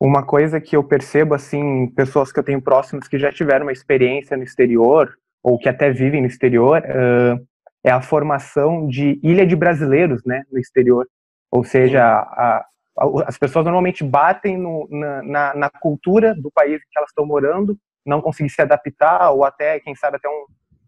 Uma 0.00 0.24
coisa 0.24 0.60
que 0.60 0.76
eu 0.76 0.82
percebo, 0.82 1.34
assim, 1.34 1.86
pessoas 1.88 2.32
que 2.32 2.38
eu 2.38 2.44
tenho 2.44 2.60
próximas 2.60 3.08
que 3.08 3.18
já 3.18 3.32
tiveram 3.32 3.66
uma 3.66 3.72
experiência 3.72 4.36
no 4.36 4.42
exterior, 4.42 5.16
ou 5.42 5.58
que 5.58 5.68
até 5.68 5.90
vivem 5.90 6.20
no 6.20 6.26
exterior, 6.26 6.82
uh, 6.82 7.46
é 7.84 7.90
a 7.90 8.00
formação 8.00 8.88
de 8.88 9.20
ilha 9.22 9.46
de 9.46 9.54
brasileiros, 9.54 10.22
né, 10.24 10.42
no 10.50 10.58
exterior. 10.58 11.06
Ou 11.50 11.62
seja, 11.62 12.02
a, 12.02 12.64
a, 12.98 13.26
as 13.26 13.38
pessoas 13.38 13.64
normalmente 13.64 14.02
batem 14.02 14.56
no, 14.56 14.88
na, 14.90 15.22
na, 15.22 15.54
na, 15.54 15.70
cultura 15.70 16.34
do 16.34 16.50
país 16.50 16.76
em 16.76 16.90
que 16.90 16.98
elas 16.98 17.10
estão 17.10 17.26
morando, 17.26 17.78
não 18.04 18.20
conseguem 18.20 18.48
se 18.48 18.60
adaptar, 18.60 19.30
ou 19.30 19.44
até, 19.44 19.78
quem 19.80 19.94
sabe, 19.94 20.16
até 20.16 20.28
um, 20.28 20.46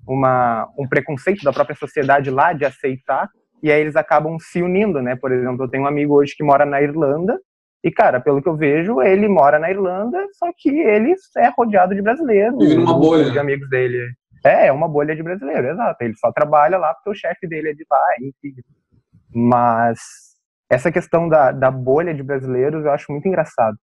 uma, 0.08 0.68
um 0.78 0.88
preconceito 0.88 1.44
da 1.44 1.52
própria 1.52 1.76
sociedade 1.76 2.30
lá 2.30 2.52
de 2.52 2.64
aceitar, 2.64 3.28
e 3.62 3.70
aí 3.70 3.80
eles 3.80 3.96
acabam 3.96 4.36
se 4.38 4.62
unindo, 4.62 5.00
né? 5.02 5.16
Por 5.16 5.32
exemplo, 5.32 5.64
eu 5.64 5.68
tenho 5.68 5.84
um 5.84 5.86
amigo 5.86 6.14
hoje 6.14 6.34
que 6.36 6.44
mora 6.44 6.64
na 6.64 6.80
Irlanda, 6.80 7.38
e, 7.86 7.90
cara, 7.92 8.20
pelo 8.20 8.42
que 8.42 8.48
eu 8.48 8.56
vejo, 8.56 9.00
ele 9.00 9.28
mora 9.28 9.60
na 9.60 9.70
Irlanda, 9.70 10.18
só 10.32 10.50
que 10.56 10.68
ele 10.68 11.14
é 11.36 11.48
rodeado 11.56 11.94
de 11.94 12.02
brasileiros. 12.02 12.58
Vive 12.58 12.74
numa 12.74 12.98
bolha. 12.98 13.30
De 13.30 13.38
amigos 13.38 13.68
dele. 13.70 14.12
É, 14.44 14.66
é 14.66 14.72
uma 14.72 14.88
bolha 14.88 15.14
de 15.14 15.22
brasileiro, 15.22 15.68
exato. 15.68 16.02
Ele 16.02 16.16
só 16.16 16.32
trabalha 16.32 16.78
lá 16.78 16.92
porque 16.94 17.10
o 17.10 17.14
chefe 17.14 17.46
dele 17.46 17.70
é 17.70 17.74
de 17.74 17.86
lá, 17.88 18.00
enfim. 18.20 18.60
Mas 19.32 20.00
essa 20.68 20.90
questão 20.90 21.28
da, 21.28 21.52
da 21.52 21.70
bolha 21.70 22.12
de 22.12 22.24
brasileiros 22.24 22.84
eu 22.84 22.90
acho 22.90 23.12
muito 23.12 23.28
engraçado. 23.28 23.76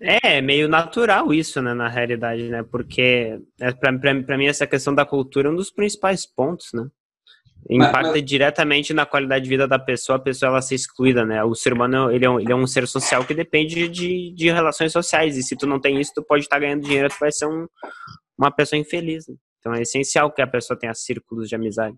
É, 0.00 0.40
meio 0.40 0.68
natural 0.68 1.32
isso, 1.32 1.62
né, 1.62 1.72
na 1.74 1.88
realidade, 1.88 2.48
né? 2.48 2.62
Porque, 2.62 3.40
é, 3.60 3.72
para 3.72 4.38
mim, 4.38 4.46
essa 4.46 4.66
questão 4.66 4.94
da 4.94 5.04
cultura 5.04 5.48
é 5.48 5.50
um 5.50 5.56
dos 5.56 5.70
principais 5.72 6.26
pontos, 6.26 6.68
né? 6.72 6.86
Impacta 7.70 8.02
mas, 8.02 8.12
mas... 8.12 8.24
diretamente 8.24 8.92
na 8.92 9.06
qualidade 9.06 9.44
de 9.44 9.50
vida 9.50 9.66
da 9.66 9.78
pessoa, 9.78 10.16
a 10.16 10.20
pessoa 10.20 10.50
ela 10.50 10.62
ser 10.62 10.74
excluída, 10.74 11.24
né? 11.24 11.42
O 11.42 11.54
ser 11.54 11.72
humano, 11.72 12.10
ele 12.10 12.24
é 12.24 12.30
um, 12.30 12.40
ele 12.40 12.52
é 12.52 12.56
um 12.56 12.66
ser 12.66 12.86
social 12.86 13.24
que 13.24 13.34
depende 13.34 13.88
de, 13.88 14.34
de 14.34 14.50
relações 14.50 14.92
sociais, 14.92 15.36
e 15.36 15.42
se 15.42 15.56
tu 15.56 15.66
não 15.66 15.80
tem 15.80 16.00
isso, 16.00 16.12
tu 16.14 16.22
pode 16.22 16.44
estar 16.44 16.58
ganhando 16.58 16.82
dinheiro, 16.82 17.08
tu 17.08 17.16
vai 17.18 17.32
ser 17.32 17.46
um, 17.46 17.66
uma 18.38 18.50
pessoa 18.50 18.78
infeliz. 18.78 19.26
Né? 19.26 19.34
Então 19.58 19.74
é 19.74 19.82
essencial 19.82 20.30
que 20.30 20.42
a 20.42 20.46
pessoa 20.46 20.78
tenha 20.78 20.92
círculos 20.94 21.48
de 21.48 21.54
amizade. 21.54 21.96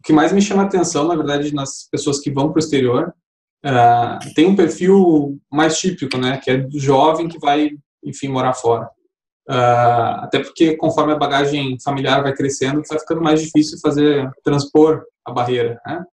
O 0.00 0.02
que 0.02 0.12
mais 0.12 0.32
me 0.32 0.42
chama 0.42 0.62
a 0.62 0.66
atenção, 0.66 1.06
na 1.06 1.14
verdade, 1.14 1.54
nas 1.54 1.88
pessoas 1.90 2.18
que 2.18 2.30
vão 2.30 2.50
para 2.50 2.56
o 2.56 2.64
exterior, 2.64 3.14
uh, 3.64 4.34
tem 4.34 4.46
um 4.46 4.56
perfil 4.56 5.38
mais 5.52 5.78
típico, 5.78 6.18
né? 6.18 6.38
Que 6.42 6.50
é 6.50 6.56
do 6.56 6.80
jovem 6.80 7.28
que 7.28 7.38
vai, 7.38 7.70
enfim, 8.04 8.28
morar 8.28 8.54
fora. 8.54 8.88
Uh, 9.50 10.22
até 10.22 10.38
porque 10.38 10.76
conforme 10.76 11.12
a 11.12 11.18
bagagem 11.18 11.76
familiar 11.82 12.22
vai 12.22 12.32
crescendo, 12.32 12.82
vai 12.88 13.00
ficando 13.00 13.20
mais 13.20 13.42
difícil 13.42 13.80
fazer 13.80 14.30
transpor 14.44 15.02
a 15.24 15.32
barreira, 15.32 15.80
né? 15.84 16.04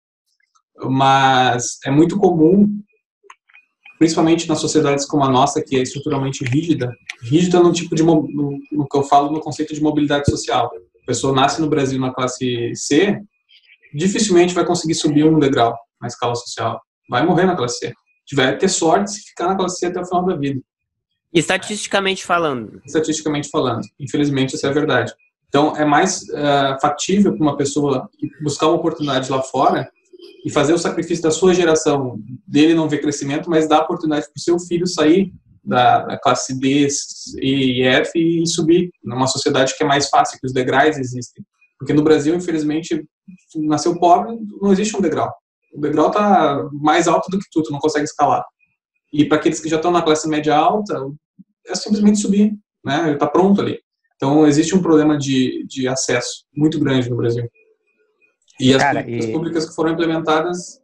Mas 0.86 1.77
é 1.86 1.91
muito 1.91 2.17
comum, 2.17 2.67
principalmente 4.00 4.50
nas 4.50 4.60
sociedades 4.60 5.06
como 5.06 5.24
a 5.24 5.29
nossa, 5.29 5.62
que 5.62 5.75
é 5.75 5.84
estruturalmente 5.84 6.44
rígida, 6.46 6.91
rígida 7.22 7.60
no 7.60 7.72
tipo 7.72 7.94
de 7.94 8.01
no, 8.01 8.27
no 8.72 8.88
que 8.88 8.98
eu 8.98 9.03
falo 9.03 9.32
no 9.32 9.39
conceito 9.39 9.72
de 9.72 9.84
mobilidade 9.84 10.25
social. 10.32 10.72
A 11.03 11.06
pessoa 11.06 11.32
nasce 11.32 11.62
no 11.62 11.70
Brasil 11.70 12.00
na 12.00 12.12
classe 12.12 12.72
C, 12.74 13.22
dificilmente 13.94 14.56
vai 14.56 14.65
conseguir 14.65 14.96
subir 14.96 15.25
um 15.25 15.38
degrau 15.38 15.77
na 16.01 16.08
escala 16.08 16.34
social. 16.34 16.82
Vai 17.08 17.24
morrer 17.24 17.46
na 17.46 17.56
classe 17.56 17.77
C. 17.77 17.94
Tiver 18.25 18.58
ter 18.58 18.67
sorte 18.67 19.12
se 19.12 19.22
ficar 19.29 19.48
na 19.48 19.56
classe 19.56 19.77
C 19.77 19.86
até 19.86 20.01
o 20.01 20.06
final 20.06 20.25
da 20.25 20.36
vida. 20.36 20.60
Estatisticamente 21.34 22.26
falando. 22.26 22.82
Estatisticamente 22.86 23.50
falando. 23.50 23.82
Infelizmente, 24.00 24.56
isso 24.56 24.66
é 24.66 24.72
verdade. 24.72 25.14
Então, 25.48 25.76
é 25.76 25.86
mais 25.86 26.24
uh, 26.24 26.80
factível 26.82 27.34
para 27.34 27.42
uma 27.42 27.58
pessoa 27.58 28.10
buscar 28.42 28.68
uma 28.68 28.76
oportunidade 28.76 29.32
lá 29.32 29.42
fora 29.42 29.90
e 30.46 30.52
fazer 30.52 30.74
o 30.74 30.78
sacrifício 30.78 31.24
da 31.24 31.32
sua 31.32 31.54
geração, 31.54 32.20
dele 32.48 32.74
não 32.74 32.90
ver 32.90 33.00
crescimento, 33.00 33.50
mas 33.50 33.68
dar 33.68 33.82
oportunidade 33.82 34.26
para 34.26 34.38
o 34.38 34.42
seu 34.42 34.60
filho 34.60 34.88
sair 34.88 35.32
da, 35.64 36.06
da, 36.06 36.18
classe 36.18 36.58
D, 36.58 36.88
E 37.42 37.84
F 37.84 38.18
e 38.18 38.48
subir 38.48 38.90
numa 39.04 39.28
sociedade 39.28 39.76
que 39.76 39.84
é 39.84 39.88
mais 39.88 40.10
fácil, 40.10 40.40
que 40.40 40.48
os 40.48 40.54
degraus 40.54 40.98
existem. 40.98 41.44
Porque 41.78 41.94
no 41.94 42.04
Brasil, 42.04 42.34
infelizmente, 42.34 43.06
nasceu 43.56 44.00
pobre, 44.00 44.38
não 44.62 44.72
existe 44.72 44.96
um 44.96 45.02
degrau. 45.02 45.32
O 45.74 45.82
degrau 45.82 46.08
está 46.08 46.68
mais 46.74 47.08
alto 47.08 47.30
do 47.30 47.38
que 47.38 47.46
tu, 47.52 47.62
tu 47.62 47.72
não 47.72 47.80
consegue 47.80 48.06
escalar. 48.06 48.44
E 49.12 49.26
para 49.26 49.38
aqueles 49.38 49.60
que 49.60 49.70
já 49.70 49.78
estão 49.78 49.92
na 49.92 50.02
classe 50.02 50.28
média 50.28 50.56
alta, 50.56 50.96
é 51.66 51.76
simplesmente 51.76 52.20
subir, 52.20 52.54
né? 52.84 53.04
Ele 53.06 53.14
está 53.14 53.28
pronto 53.28 53.62
ali. 53.62 53.80
Então, 54.16 54.48
existe 54.48 54.76
um 54.76 54.82
problema 54.82 55.18
de, 55.18 55.66
de 55.68 55.88
acesso 55.88 56.46
muito 56.56 56.80
grande 56.80 57.10
no 57.10 57.16
Brasil. 57.16 57.48
E 58.60 58.74
as 58.74 58.82
Cara, 58.82 59.04
políticas 59.04 59.30
e... 59.30 59.34
públicas 59.34 59.70
que 59.70 59.76
foram 59.76 59.92
implementadas, 59.92 60.82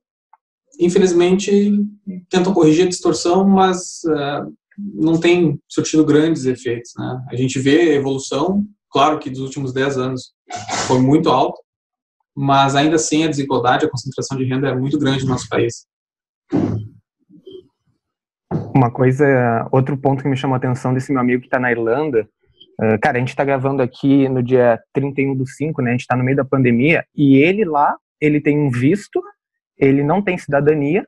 infelizmente, 0.80 1.72
tentam 2.30 2.54
corrigir 2.54 2.86
a 2.86 2.90
distorção, 2.90 3.48
mas 3.48 4.02
uh, 4.06 4.54
não 4.78 5.20
tem 5.20 5.60
surtido 5.68 6.06
grandes 6.06 6.46
efeitos. 6.46 6.92
Né? 6.96 7.26
A 7.32 7.36
gente 7.36 7.60
vê 7.60 7.96
evolução, 7.96 8.64
claro 8.92 9.20
que 9.20 9.30
dos 9.30 9.40
últimos 9.40 9.74
10 9.74 9.98
anos 9.98 10.34
foi 10.88 11.00
muito 11.00 11.30
alto, 11.30 11.60
mas 12.36 12.76
ainda 12.76 12.96
assim 12.96 13.24
a 13.24 13.28
desigualdade, 13.28 13.86
a 13.86 13.90
concentração 13.90 14.38
de 14.38 14.46
renda 14.46 14.70
é 14.70 14.76
muito 14.76 14.98
grande 14.98 15.24
no 15.24 15.32
nosso 15.32 15.48
país. 15.50 15.86
Uma 18.74 18.90
coisa, 18.90 19.68
outro 19.72 19.96
ponto 19.96 20.24
que 20.24 20.30
me 20.30 20.36
chamou 20.36 20.56
a 20.56 20.58
atenção 20.58 20.94
desse 20.94 21.12
meu 21.12 21.22
amigo 21.22 21.42
que 21.42 21.48
está 21.48 21.60
na 21.60 21.72
Irlanda, 21.72 22.28
uh, 22.82 23.00
cara, 23.00 23.18
a 23.18 23.20
gente 23.20 23.30
está 23.30 23.44
gravando 23.44 23.84
aqui 23.84 24.28
no 24.28 24.42
dia 24.42 24.80
31 24.94 25.36
do 25.36 25.46
5, 25.46 25.82
né, 25.82 25.90
a 25.90 25.94
gente 25.94 26.02
está 26.02 26.16
no 26.16 26.24
meio 26.24 26.38
da 26.38 26.46
pandemia, 26.46 27.06
e 27.16 27.38
ele 27.38 27.64
lá, 27.66 27.96
ele 28.20 28.42
tem 28.42 28.58
um 28.58 28.72
visto, 28.72 29.22
ele 29.78 30.04
não 30.04 30.22
tem 30.22 30.38
cidadania, 30.38 31.08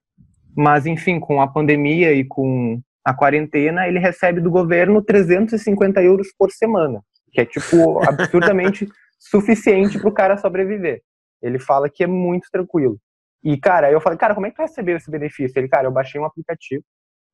mas 0.55 0.85
enfim, 0.85 1.19
com 1.19 1.41
a 1.41 1.47
pandemia 1.47 2.13
e 2.13 2.23
com 2.23 2.79
a 3.03 3.13
quarentena, 3.13 3.87
ele 3.87 3.99
recebe 3.99 4.39
do 4.39 4.49
governo 4.49 5.01
350 5.01 6.01
euros 6.03 6.27
por 6.37 6.51
semana, 6.51 7.01
que 7.31 7.41
é, 7.41 7.45
tipo, 7.45 7.99
absurdamente 8.07 8.87
suficiente 9.19 9.99
para 9.99 10.09
o 10.09 10.13
cara 10.13 10.37
sobreviver. 10.37 11.01
Ele 11.41 11.59
fala 11.59 11.89
que 11.89 12.03
é 12.03 12.07
muito 12.07 12.47
tranquilo. 12.51 12.99
E, 13.43 13.57
cara, 13.57 13.91
eu 13.91 14.01
falei, 14.01 14.17
cara, 14.17 14.33
como 14.33 14.47
é 14.47 14.49
que 14.49 14.55
tu 14.55 14.63
recebeu 14.63 14.97
esse 14.97 15.09
benefício? 15.09 15.59
Ele, 15.59 15.67
cara, 15.67 15.87
eu 15.87 15.91
baixei 15.91 16.19
um 16.19 16.25
aplicativo, 16.25 16.83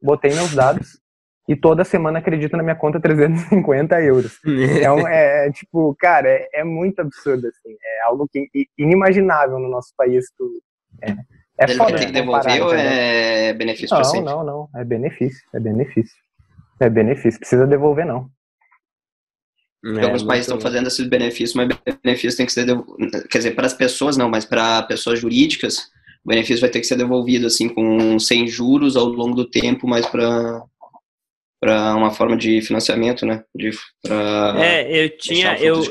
botei 0.01 0.34
meus 0.34 0.53
dados 0.53 1.00
e 1.48 1.55
toda 1.55 1.84
semana 1.84 2.20
acredito 2.20 2.55
na 2.55 2.63
minha 2.63 2.75
conta 2.75 3.00
350 3.00 4.01
euros. 4.01 4.39
Então, 4.46 5.08
é, 5.08 5.48
é 5.48 5.51
tipo, 5.51 5.96
cara, 6.00 6.29
é, 6.29 6.50
é, 6.53 6.63
muito 6.63 7.00
absurdo, 7.00 7.48
assim. 7.48 7.75
É 7.84 8.03
algo 8.03 8.27
que 8.31 8.48
inimaginável 8.77 9.60
no 9.60 9.70
nosso 9.70 9.93
país. 9.98 10.25
Tu, 10.38 10.62
é, 11.01 11.12
é 11.12 11.63
Ele 11.65 11.75
foda, 11.75 11.98
tem 11.98 12.08
que 12.08 12.13
devolver 12.13 12.62
ou 12.62 12.74
é 12.74 13.53
benefício 13.53 13.96
não, 13.96 14.03
sempre? 14.03 14.25
Não, 14.25 14.43
não, 14.43 14.70
é 14.75 14.84
benefício, 14.84 15.41
é 15.53 15.60
benefício. 15.60 16.17
É 16.79 16.89
benefício, 16.89 17.39
precisa 17.39 17.67
devolver 17.67 18.05
não. 18.05 18.29
É, 19.84 20.03
alguns 20.03 20.24
países 20.24 20.46
estão 20.46 20.62
fazendo 20.62 20.88
esses 20.88 21.08
benefícios, 21.08 21.55
mas 21.55 21.67
benefícios 22.03 22.36
tem 22.36 22.46
que 22.46 22.51
ser, 22.51 22.65
quer 23.29 23.39
dizer, 23.39 23.55
para 23.55 23.65
as 23.65 23.74
pessoas 23.74 24.15
não, 24.15 24.29
mas 24.29 24.46
para 24.46 24.84
pessoas 24.84 25.20
jurídicas, 25.20 25.89
o 26.23 26.29
benefício 26.29 26.61
vai 26.61 26.69
ter 26.69 26.79
que 26.79 26.87
ser 26.87 26.97
devolvido 26.97 27.47
assim 27.47 27.67
com 27.67 28.19
sem 28.19 28.47
juros 28.47 28.95
ao 28.95 29.05
longo 29.05 29.35
do 29.35 29.49
tempo, 29.49 29.87
mas 29.87 30.05
para 30.05 30.63
para 31.59 31.95
uma 31.95 32.09
forma 32.09 32.35
de 32.35 32.59
financiamento, 32.61 33.23
né? 33.23 33.43
De, 33.53 33.69
pra 34.01 34.55
é, 34.57 35.05
eu 35.05 35.15
tinha 35.15 35.55
eu, 35.59 35.83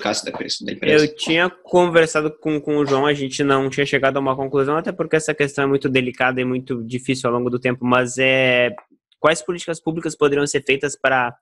eu 0.82 1.14
tinha 1.14 1.48
conversado 1.48 2.36
com, 2.40 2.60
com 2.60 2.78
o 2.78 2.84
João, 2.84 3.06
a 3.06 3.14
gente 3.14 3.44
não 3.44 3.70
tinha 3.70 3.86
chegado 3.86 4.16
a 4.16 4.20
uma 4.20 4.34
conclusão, 4.34 4.76
até 4.76 4.90
porque 4.90 5.14
essa 5.14 5.32
questão 5.32 5.64
é 5.64 5.66
muito 5.68 5.88
delicada 5.88 6.40
e 6.40 6.44
muito 6.44 6.82
difícil 6.82 7.30
ao 7.30 7.36
longo 7.36 7.48
do 7.48 7.60
tempo, 7.60 7.84
mas 7.84 8.18
é 8.18 8.74
quais 9.20 9.42
políticas 9.42 9.80
públicas 9.80 10.16
poderiam 10.16 10.46
ser 10.46 10.64
feitas 10.64 10.98
para 11.00 11.32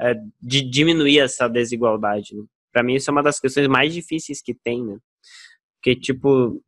é, 0.00 0.14
de 0.40 0.62
diminuir 0.62 1.18
essa 1.18 1.46
desigualdade? 1.46 2.34
Né? 2.34 2.44
Para 2.72 2.82
mim 2.82 2.94
isso 2.94 3.10
é 3.10 3.12
uma 3.12 3.22
das 3.22 3.38
questões 3.38 3.68
mais 3.68 3.92
difíceis 3.92 4.40
que 4.40 4.54
tem, 4.54 4.82
né? 4.82 4.96
Porque 5.74 6.00
tipo 6.00 6.62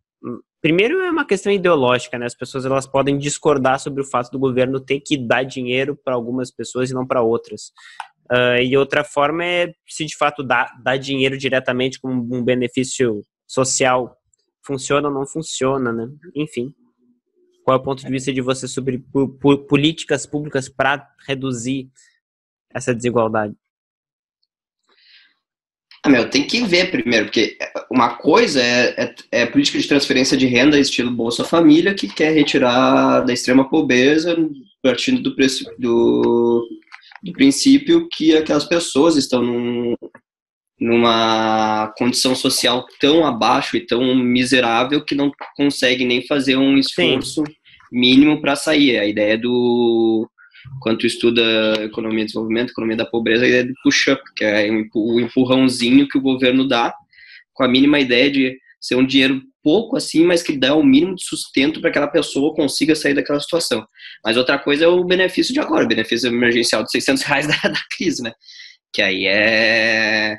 Primeiro 0.60 1.00
é 1.00 1.10
uma 1.10 1.24
questão 1.24 1.52
ideológica, 1.52 2.18
né? 2.18 2.26
As 2.26 2.34
pessoas 2.34 2.64
elas 2.64 2.86
podem 2.86 3.16
discordar 3.16 3.78
sobre 3.78 4.02
o 4.02 4.04
fato 4.04 4.30
do 4.30 4.38
governo 4.38 4.80
ter 4.80 5.00
que 5.00 5.16
dar 5.16 5.44
dinheiro 5.44 5.96
para 5.96 6.14
algumas 6.14 6.50
pessoas 6.50 6.90
e 6.90 6.94
não 6.94 7.06
para 7.06 7.22
outras. 7.22 7.72
Uh, 8.30 8.60
e 8.62 8.76
outra 8.76 9.04
forma 9.04 9.44
é 9.44 9.72
se 9.86 10.04
de 10.04 10.16
fato 10.16 10.42
dar, 10.42 10.74
dinheiro 11.00 11.38
diretamente 11.38 12.00
como 12.00 12.36
um 12.36 12.42
benefício 12.42 13.22
social 13.46 14.16
funciona 14.66 15.08
ou 15.08 15.14
não 15.14 15.26
funciona, 15.26 15.92
né? 15.92 16.08
Enfim. 16.34 16.74
Qual 17.64 17.76
é 17.76 17.80
o 17.80 17.82
ponto 17.82 18.04
de 18.04 18.10
vista 18.10 18.32
de 18.32 18.40
você 18.40 18.66
sobre 18.66 19.02
políticas 19.68 20.26
públicas 20.26 20.68
para 20.68 21.06
reduzir 21.26 21.88
essa 22.74 22.94
desigualdade? 22.94 23.54
Ah, 26.02 26.08
meu, 26.08 26.30
tem 26.30 26.46
que 26.46 26.62
ver 26.64 26.90
primeiro, 26.90 27.26
porque 27.26 27.56
uma 27.90 28.10
coisa 28.10 28.62
é, 28.62 28.94
é, 29.02 29.14
é 29.42 29.46
política 29.46 29.78
de 29.78 29.88
transferência 29.88 30.36
de 30.36 30.46
renda 30.46 30.78
estilo 30.78 31.10
Bolsa 31.10 31.44
Família, 31.44 31.94
que 31.94 32.06
quer 32.06 32.32
retirar 32.32 33.20
da 33.20 33.32
extrema 33.32 33.68
pobreza, 33.68 34.36
partindo 34.82 35.22
do, 35.22 35.34
do, 35.78 36.68
do 37.22 37.32
princípio 37.32 38.08
que 38.08 38.36
aquelas 38.36 38.64
pessoas 38.64 39.16
estão 39.16 39.42
num, 39.42 39.94
numa 40.80 41.92
condição 41.98 42.34
social 42.34 42.86
tão 43.00 43.26
abaixo 43.26 43.76
e 43.76 43.84
tão 43.84 44.14
miserável 44.14 45.04
que 45.04 45.14
não 45.14 45.32
conseguem 45.56 46.06
nem 46.06 46.26
fazer 46.26 46.56
um 46.56 46.78
esforço 46.78 47.44
Sim. 47.44 47.52
mínimo 47.90 48.40
para 48.40 48.54
sair. 48.54 48.98
A 48.98 49.06
ideia 49.06 49.36
do 49.36 50.30
quando 50.80 50.98
tu 50.98 51.06
estuda 51.06 51.42
economia 51.82 52.20
de 52.20 52.26
desenvolvimento, 52.26 52.70
economia 52.70 52.96
da 52.96 53.06
pobreza, 53.06 53.44
a 53.44 53.48
ideia 53.48 53.64
do 53.64 53.74
push-up, 53.82 54.22
que 54.36 54.44
é 54.44 54.70
o 54.94 55.20
empurrãozinho 55.20 56.08
que 56.08 56.18
o 56.18 56.22
governo 56.22 56.66
dá, 56.66 56.94
com 57.52 57.64
a 57.64 57.68
mínima 57.68 57.98
ideia 57.98 58.30
de 58.30 58.58
ser 58.80 58.94
um 58.94 59.06
dinheiro 59.06 59.42
pouco 59.62 59.96
assim, 59.96 60.24
mas 60.24 60.42
que 60.42 60.56
dá 60.56 60.74
o 60.74 60.82
mínimo 60.82 61.14
de 61.14 61.24
sustento 61.24 61.80
para 61.80 61.90
que 61.90 61.98
aquela 61.98 62.10
pessoa 62.10 62.54
consiga 62.54 62.94
sair 62.94 63.14
daquela 63.14 63.40
situação. 63.40 63.86
Mas 64.24 64.36
outra 64.36 64.58
coisa 64.58 64.84
é 64.84 64.88
o 64.88 65.04
benefício 65.04 65.52
de 65.52 65.60
agora, 65.60 65.84
o 65.84 65.88
benefício 65.88 66.28
emergencial 66.28 66.84
de 66.84 66.90
600 66.90 67.22
reais 67.24 67.46
da, 67.48 67.68
da 67.68 67.80
crise, 67.96 68.22
né? 68.22 68.32
Que 68.92 69.02
aí 69.02 69.26
é 69.26 70.38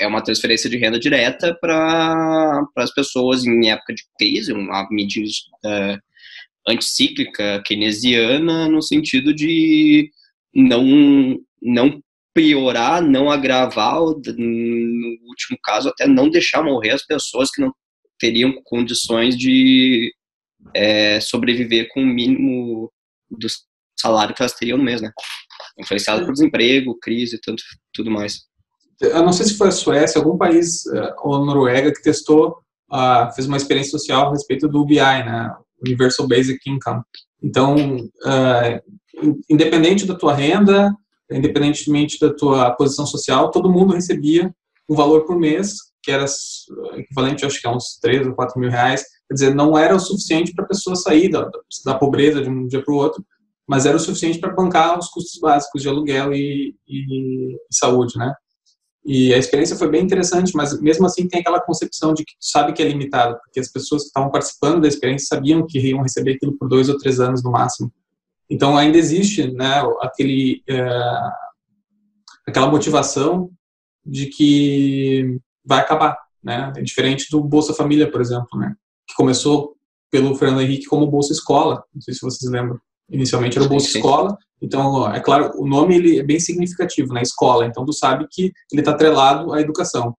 é 0.00 0.06
uma 0.06 0.22
transferência 0.22 0.68
de 0.68 0.76
renda 0.76 0.98
direta 0.98 1.56
para 1.60 2.64
as 2.76 2.92
pessoas 2.92 3.44
em 3.44 3.70
época 3.70 3.94
de 3.94 4.02
crise, 4.18 4.52
uma 4.52 4.86
medida 4.90 5.28
uh, 5.64 5.98
anticíclica 6.68 7.62
keynesiana 7.64 8.68
no 8.68 8.82
sentido 8.82 9.34
de 9.34 10.10
não 10.54 11.38
não 11.60 12.02
piorar, 12.34 13.02
não 13.02 13.30
agravar, 13.30 14.00
no 14.00 15.18
último 15.28 15.58
caso, 15.62 15.88
até 15.88 16.06
não 16.06 16.30
deixar 16.30 16.62
morrer 16.62 16.90
as 16.90 17.04
pessoas 17.04 17.50
que 17.50 17.60
não 17.60 17.72
teriam 18.18 18.54
condições 18.64 19.36
de 19.36 20.12
é, 20.74 21.20
sobreviver 21.20 21.88
com 21.92 22.02
o 22.02 22.06
mínimo 22.06 22.90
do 23.30 23.46
salário 23.98 24.34
que 24.34 24.42
elas 24.42 24.54
teriam 24.54 24.78
no 24.78 24.84
mês, 24.84 25.00
né? 25.00 25.10
Influenciado 25.78 26.24
por 26.24 26.32
desemprego, 26.32 26.98
crise 27.00 27.40
tanto, 27.40 27.62
tudo 27.92 28.10
mais. 28.10 28.44
Eu 29.00 29.22
não 29.22 29.32
sei 29.32 29.46
se 29.46 29.56
foi 29.56 29.68
a 29.68 29.72
Suécia, 29.72 30.20
algum 30.20 30.38
país, 30.38 30.86
uh, 30.86 31.14
ou 31.18 31.44
Noruega, 31.44 31.92
que 31.92 32.02
testou, 32.02 32.58
uh, 32.92 33.32
fez 33.34 33.46
uma 33.46 33.56
experiência 33.56 33.90
social 33.90 34.28
a 34.28 34.30
respeito 34.30 34.68
do 34.68 34.82
UBI, 34.82 34.96
né? 34.96 35.52
Universal 35.84 36.28
Basic 36.28 36.58
Income. 36.68 37.02
Então, 37.42 37.76
uh, 37.96 39.32
independente 39.48 40.06
da 40.06 40.14
tua 40.14 40.34
renda, 40.34 40.94
independentemente 41.30 42.18
da 42.20 42.32
tua 42.32 42.70
posição 42.72 43.06
social, 43.06 43.50
todo 43.50 43.70
mundo 43.70 43.94
recebia 43.94 44.54
um 44.88 44.94
valor 44.94 45.24
por 45.24 45.38
mês, 45.38 45.74
que 46.02 46.10
era 46.10 46.24
equivalente, 46.94 47.46
acho 47.46 47.60
que 47.60 47.66
a 47.66 47.74
uns 47.74 47.98
3 48.00 48.26
ou 48.26 48.34
4 48.34 48.58
mil 48.60 48.70
reais. 48.70 49.04
Quer 49.28 49.34
dizer, 49.34 49.54
não 49.54 49.78
era 49.78 49.94
o 49.94 50.00
suficiente 50.00 50.52
para 50.52 50.64
a 50.64 50.68
pessoa 50.68 50.96
sair 50.96 51.30
da, 51.30 51.48
da 51.84 51.94
pobreza 51.94 52.42
de 52.42 52.48
um 52.48 52.66
dia 52.66 52.82
para 52.82 52.92
o 52.92 52.96
outro, 52.96 53.24
mas 53.66 53.86
era 53.86 53.96
o 53.96 54.00
suficiente 54.00 54.38
para 54.38 54.52
bancar 54.52 54.98
os 54.98 55.08
custos 55.08 55.40
básicos 55.40 55.80
de 55.80 55.88
aluguel 55.88 56.34
e, 56.34 56.74
e, 56.86 57.54
e, 57.54 57.58
saúde, 57.70 58.18
né? 58.18 58.32
E 59.04 59.34
a 59.34 59.38
experiência 59.38 59.76
foi 59.76 59.88
bem 59.88 60.02
interessante, 60.02 60.54
mas 60.54 60.80
mesmo 60.80 61.06
assim 61.06 61.26
tem 61.26 61.40
aquela 61.40 61.60
concepção 61.60 62.14
de 62.14 62.24
que 62.24 62.34
tu 62.34 62.46
sabe 62.46 62.72
que 62.72 62.82
é 62.82 62.86
limitado, 62.86 63.36
porque 63.42 63.58
as 63.58 63.68
pessoas 63.68 64.02
que 64.02 64.08
estavam 64.08 64.30
participando 64.30 64.82
da 64.82 64.88
experiência 64.88 65.26
sabiam 65.26 65.66
que 65.66 65.78
iam 65.80 66.02
receber 66.02 66.34
aquilo 66.34 66.56
por 66.56 66.68
dois 66.68 66.88
ou 66.88 66.96
três 66.96 67.18
anos 67.18 67.42
no 67.42 67.50
máximo. 67.50 67.92
Então 68.48 68.76
ainda 68.76 68.98
existe, 68.98 69.50
né, 69.50 69.82
aquele, 70.00 70.62
é, 70.68 70.88
aquela 72.46 72.68
motivação 72.68 73.50
de 74.04 74.26
que 74.26 75.38
vai 75.64 75.80
acabar, 75.80 76.16
né? 76.42 76.72
É 76.76 76.82
diferente 76.82 77.28
do 77.30 77.42
Bolsa 77.42 77.72
Família, 77.72 78.10
por 78.10 78.20
exemplo, 78.20 78.58
né? 78.58 78.74
Que 79.06 79.14
começou 79.14 79.76
pelo 80.10 80.34
Fernando 80.34 80.60
Henrique 80.60 80.86
como 80.86 81.06
Bolsa 81.06 81.32
Escola, 81.32 81.82
não 81.94 82.02
sei 82.02 82.14
se 82.14 82.20
vocês 82.20 82.50
lembram. 82.50 82.78
Inicialmente 83.12 83.58
era 83.58 83.66
o 83.66 83.68
Bolsa 83.68 83.86
sim, 83.86 83.92
sim. 83.92 83.98
Escola, 83.98 84.36
então, 84.62 85.12
é 85.12 85.20
claro, 85.20 85.50
o 85.56 85.66
nome 85.66 85.96
ele 85.96 86.18
é 86.18 86.22
bem 86.22 86.38
significativo, 86.38 87.12
né? 87.12 87.20
Escola, 87.20 87.66
então 87.66 87.84
tu 87.84 87.92
sabe 87.92 88.26
que 88.30 88.52
ele 88.72 88.80
está 88.80 88.92
atrelado 88.92 89.52
à 89.52 89.60
educação. 89.60 90.16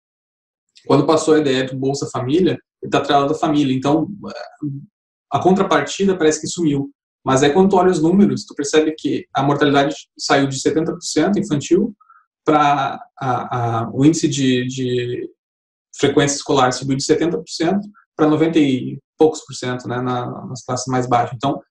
Quando 0.86 1.06
passou 1.06 1.34
a 1.34 1.40
ideia 1.40 1.66
do 1.66 1.78
Bolsa 1.78 2.10
Família, 2.12 2.52
ele 2.82 2.90
está 2.90 2.98
atrelado 2.98 3.34
à 3.34 3.38
família. 3.38 3.74
Então, 3.74 4.08
a 5.32 5.40
contrapartida 5.42 6.18
parece 6.18 6.42
que 6.42 6.48
sumiu. 6.48 6.92
Mas 7.26 7.42
aí 7.42 7.54
quando 7.54 7.70
tu 7.70 7.78
olha 7.78 7.90
os 7.90 8.02
números, 8.02 8.46
tu 8.46 8.54
percebe 8.54 8.94
que 8.98 9.26
a 9.34 9.42
mortalidade 9.42 9.96
saiu 10.20 10.46
de 10.46 10.58
70% 10.58 11.38
infantil 11.38 11.96
para 12.44 13.00
o 13.94 14.04
índice 14.06 14.28
de, 14.28 14.68
de 14.68 15.30
frequência 15.98 16.36
escolar 16.36 16.74
subiu 16.74 16.98
de 16.98 17.04
70% 17.04 17.80
para 18.16 18.28
90 18.28 18.60
e 18.60 19.00
poucos 19.18 19.40
por 19.46 19.54
cento 19.54 19.88
né, 19.88 20.02
na, 20.02 20.46
nas 20.48 20.66
classes 20.66 20.86
mais 20.88 21.08
baixas. 21.08 21.36
Então, 21.36 21.62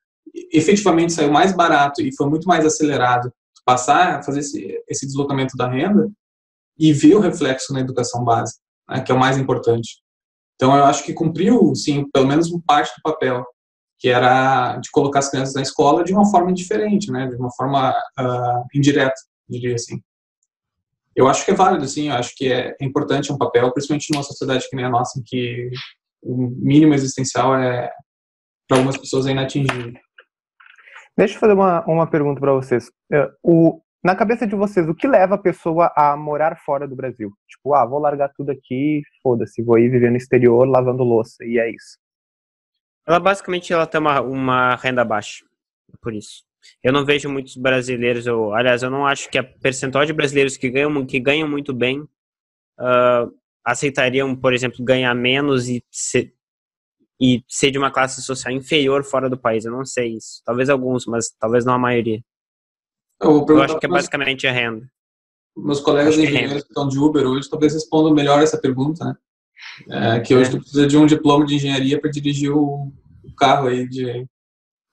efetivamente 0.52 1.12
saiu 1.12 1.32
mais 1.32 1.52
barato 1.52 2.02
e 2.02 2.14
foi 2.14 2.28
muito 2.28 2.46
mais 2.46 2.64
acelerado 2.64 3.32
passar 3.64 4.18
a 4.18 4.22
fazer 4.22 4.40
esse, 4.40 4.82
esse 4.88 5.06
deslocamento 5.06 5.56
da 5.56 5.68
renda 5.68 6.10
e 6.78 6.92
ver 6.92 7.14
o 7.14 7.20
reflexo 7.20 7.72
na 7.72 7.80
educação 7.80 8.24
básica, 8.24 8.60
né, 8.88 9.00
que 9.00 9.12
é 9.12 9.14
o 9.14 9.18
mais 9.18 9.38
importante. 9.38 10.02
Então, 10.56 10.76
eu 10.76 10.84
acho 10.84 11.04
que 11.04 11.12
cumpriu, 11.12 11.74
sim, 11.74 12.08
pelo 12.12 12.26
menos 12.26 12.50
parte 12.66 12.92
do 12.96 13.02
papel, 13.02 13.44
que 13.98 14.08
era 14.08 14.76
de 14.78 14.90
colocar 14.90 15.20
as 15.20 15.30
crianças 15.30 15.54
na 15.54 15.62
escola 15.62 16.04
de 16.04 16.12
uma 16.12 16.28
forma 16.30 16.52
diferente, 16.52 17.10
né, 17.10 17.28
de 17.28 17.36
uma 17.36 17.50
forma 17.52 17.90
uh, 17.90 18.64
indireta, 18.74 19.14
diria 19.48 19.74
assim. 19.74 20.00
Eu 21.14 21.28
acho 21.28 21.44
que 21.44 21.50
é 21.50 21.54
válido, 21.54 21.86
sim, 21.86 22.08
eu 22.08 22.14
acho 22.14 22.34
que 22.34 22.52
é 22.52 22.74
importante 22.80 23.32
um 23.32 23.38
papel, 23.38 23.70
principalmente 23.72 24.10
numa 24.12 24.22
sociedade 24.22 24.68
que 24.68 24.74
nem 24.74 24.84
a 24.84 24.90
nossa, 24.90 25.18
em 25.18 25.22
que 25.22 25.70
o 26.22 26.48
mínimo 26.56 26.94
existencial 26.94 27.54
é, 27.54 27.90
para 28.66 28.78
algumas 28.78 28.96
pessoas, 28.96 29.26
é 29.26 29.32
inatingível. 29.32 29.92
Deixa 31.16 31.34
eu 31.36 31.40
fazer 31.40 31.52
uma, 31.52 31.84
uma 31.86 32.06
pergunta 32.06 32.40
para 32.40 32.52
vocês. 32.52 32.90
É, 33.12 33.30
o, 33.42 33.80
na 34.02 34.16
cabeça 34.16 34.46
de 34.46 34.56
vocês, 34.56 34.88
o 34.88 34.94
que 34.94 35.06
leva 35.06 35.34
a 35.34 35.38
pessoa 35.38 35.92
a 35.94 36.16
morar 36.16 36.56
fora 36.64 36.88
do 36.88 36.96
Brasil? 36.96 37.32
Tipo, 37.46 37.74
ah, 37.74 37.86
vou 37.86 37.98
largar 37.98 38.30
tudo 38.34 38.50
aqui, 38.50 39.02
foda-se, 39.22 39.62
vou 39.62 39.78
ir 39.78 39.90
viver 39.90 40.10
no 40.10 40.16
exterior 40.16 40.66
lavando 40.66 41.04
louça, 41.04 41.44
e 41.44 41.58
é 41.58 41.70
isso. 41.70 41.98
Ela 43.06 43.20
basicamente 43.20 43.72
ela 43.72 43.86
tem 43.86 44.00
uma, 44.00 44.20
uma 44.20 44.74
renda 44.76 45.04
baixa, 45.04 45.44
por 46.00 46.14
isso. 46.14 46.44
Eu 46.82 46.92
não 46.92 47.04
vejo 47.04 47.28
muitos 47.28 47.56
brasileiros, 47.56 48.26
ou, 48.26 48.54
aliás, 48.54 48.82
eu 48.82 48.90
não 48.90 49.06
acho 49.06 49.28
que 49.28 49.38
a 49.38 49.44
percentual 49.44 50.04
de 50.04 50.12
brasileiros 50.12 50.56
que 50.56 50.70
ganham, 50.70 51.04
que 51.04 51.20
ganham 51.20 51.48
muito 51.48 51.74
bem 51.74 52.00
uh, 52.00 53.32
aceitariam, 53.64 54.34
por 54.34 54.54
exemplo, 54.54 54.84
ganhar 54.84 55.14
menos 55.14 55.68
e 55.68 55.84
ser, 55.90 56.32
e 57.22 57.44
ser 57.46 57.70
de 57.70 57.78
uma 57.78 57.92
classe 57.92 58.20
social 58.20 58.52
inferior 58.52 59.04
fora 59.04 59.30
do 59.30 59.38
país. 59.38 59.64
Eu 59.64 59.70
não 59.70 59.84
sei 59.84 60.16
isso. 60.16 60.42
Talvez 60.44 60.68
alguns, 60.68 61.06
mas 61.06 61.30
talvez 61.38 61.64
não 61.64 61.74
a 61.74 61.78
maioria. 61.78 62.20
Eu, 63.20 63.46
eu 63.48 63.62
acho 63.62 63.78
que 63.78 63.86
é 63.86 63.88
basicamente 63.88 64.44
a 64.48 64.52
renda. 64.52 64.90
Meus 65.56 65.78
colegas 65.78 66.18
é 66.18 66.22
engenheiros 66.22 66.64
que 66.64 66.68
estão 66.70 66.88
de 66.88 66.98
Uber 66.98 67.24
hoje 67.24 67.48
talvez 67.48 67.74
respondam 67.74 68.12
melhor 68.12 68.42
essa 68.42 68.58
pergunta, 68.58 69.04
né? 69.04 69.14
É, 69.88 70.20
que 70.20 70.34
hoje 70.34 70.48
é. 70.48 70.52
tu 70.52 70.58
precisa 70.58 70.84
de 70.84 70.96
um 70.96 71.06
diploma 71.06 71.46
de 71.46 71.54
engenharia 71.54 72.00
para 72.00 72.10
dirigir 72.10 72.50
o, 72.50 72.92
o, 73.22 73.34
carro 73.36 73.68
aí 73.68 73.88
de, 73.88 74.26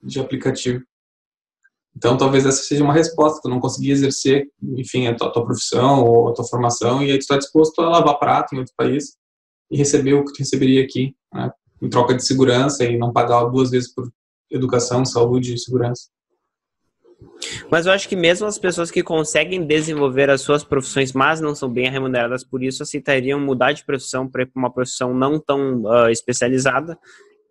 de 0.00 0.20
aplicativo. 0.20 0.84
Então, 1.96 2.16
talvez 2.16 2.46
essa 2.46 2.62
seja 2.62 2.84
uma 2.84 2.92
resposta. 2.92 3.40
Tu 3.42 3.48
não 3.48 3.58
conseguir 3.58 3.90
exercer, 3.90 4.46
enfim, 4.62 5.08
a 5.08 5.16
tua, 5.16 5.26
a 5.26 5.30
tua 5.32 5.44
profissão 5.44 6.04
ou 6.04 6.28
a 6.28 6.32
tua 6.32 6.44
formação 6.44 7.02
e 7.02 7.10
aí 7.10 7.18
tu 7.18 7.22
está 7.22 7.36
disposto 7.36 7.80
a 7.80 7.88
lavar 7.88 8.20
prato 8.20 8.54
em 8.54 8.58
outro 8.58 8.72
país 8.76 9.16
e 9.68 9.76
receber 9.76 10.14
o 10.14 10.24
que 10.24 10.32
tu 10.32 10.38
receberia 10.38 10.84
aqui, 10.84 11.16
né? 11.34 11.50
Em 11.80 11.88
troca 11.88 12.14
de 12.14 12.24
segurança 12.24 12.84
e 12.84 12.98
não 12.98 13.12
pagar 13.12 13.44
duas 13.44 13.70
vezes 13.70 13.92
por 13.92 14.10
educação, 14.50 15.04
saúde 15.04 15.54
e 15.54 15.58
segurança. 15.58 16.08
Mas 17.70 17.86
eu 17.86 17.92
acho 17.92 18.08
que 18.08 18.16
mesmo 18.16 18.46
as 18.46 18.58
pessoas 18.58 18.90
que 18.90 19.02
conseguem 19.02 19.64
desenvolver 19.66 20.30
as 20.30 20.40
suas 20.40 20.64
profissões, 20.64 21.12
mas 21.12 21.40
não 21.40 21.54
são 21.54 21.68
bem 21.68 21.90
remuneradas 21.90 22.44
por 22.44 22.62
isso, 22.62 22.82
aceitariam 22.82 23.38
mudar 23.38 23.72
de 23.72 23.84
profissão 23.84 24.28
para 24.28 24.48
uma 24.54 24.72
profissão 24.72 25.14
não 25.14 25.38
tão 25.38 25.82
uh, 25.82 26.08
especializada 26.10 26.98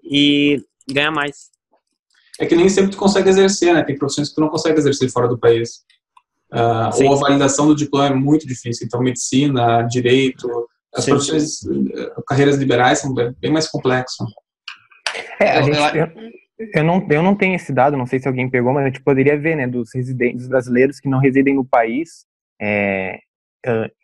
e 0.04 0.64
ganhar 0.90 1.12
mais. 1.12 1.50
É 2.40 2.46
que 2.46 2.56
nem 2.56 2.70
sempre 2.70 2.92
tu 2.92 2.98
consegue 2.98 3.30
exercer, 3.30 3.74
né? 3.74 3.84
Tem 3.84 3.98
profissões 3.98 4.30
que 4.30 4.36
tu 4.36 4.42
não 4.42 4.50
consegue 4.50 4.80
exercer 4.80 5.10
fora 5.12 5.28
do 5.28 5.38
país. 5.38 5.84
Uh, 6.52 7.06
ou 7.06 7.14
a 7.14 7.20
validação 7.20 7.68
do 7.68 7.76
diploma 7.76 8.08
é 8.08 8.14
muito 8.14 8.48
difícil. 8.48 8.88
Então, 8.88 9.02
medicina, 9.02 9.84
direito, 9.84 10.48
as 10.94 11.06
sim. 11.06 11.12
profissões, 11.12 11.64
eh, 11.66 12.14
carreiras 12.28 12.58
liberais 12.58 13.00
são 13.00 13.14
bem 13.14 13.52
mais 13.52 13.68
complexas. 13.68 14.28
É, 15.40 15.52
a 15.52 15.62
gente, 15.62 15.98
eu, 15.98 16.70
eu, 16.74 16.84
não, 16.84 17.08
eu 17.10 17.24
não 17.24 17.36
tenho 17.36 17.56
esse 17.56 17.72
dado, 17.72 17.98
não 17.98 18.06
sei 18.06 18.20
se 18.20 18.28
alguém 18.28 18.50
pegou, 18.50 18.74
mas 18.74 18.84
a 18.84 18.88
gente 18.88 19.02
poderia 19.02 19.38
ver, 19.38 19.56
né, 19.56 19.68
dos 19.68 19.94
residentes 19.94 20.48
brasileiros 20.48 21.00
que 21.00 21.10
não 21.10 21.20
residem 21.20 21.56
no 21.56 21.66
país. 21.66 22.26
É, 22.62 23.20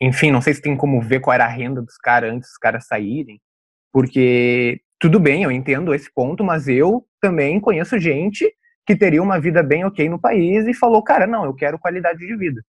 enfim, 0.02 0.32
não 0.32 0.42
sei 0.42 0.54
se 0.54 0.62
tem 0.62 0.76
como 0.76 1.02
ver 1.02 1.20
qual 1.20 1.34
era 1.34 1.46
a 1.46 1.50
renda 1.50 1.82
dos 1.82 1.98
caras 1.98 2.32
antes 2.32 2.50
dos 2.50 2.58
caras 2.58 2.86
saírem, 2.88 3.40
porque 3.92 4.82
tudo 5.00 5.20
bem, 5.20 5.44
eu 5.44 5.52
entendo 5.52 5.94
esse 5.94 6.12
ponto, 6.14 6.44
mas 6.44 6.68
eu 6.68 7.06
também 7.22 7.60
conheço 7.60 7.98
gente 8.00 8.52
que 8.86 8.96
teria 8.96 9.24
uma 9.24 9.40
vida 9.40 9.64
bem 9.64 9.84
ok 9.86 10.08
no 10.10 10.20
país 10.20 10.68
e 10.68 10.74
falou, 10.74 11.02
cara, 11.02 11.26
não, 11.26 11.46
eu 11.46 11.54
quero 11.54 11.80
qualidade 11.80 12.20
de 12.20 12.36
vida 12.36 12.62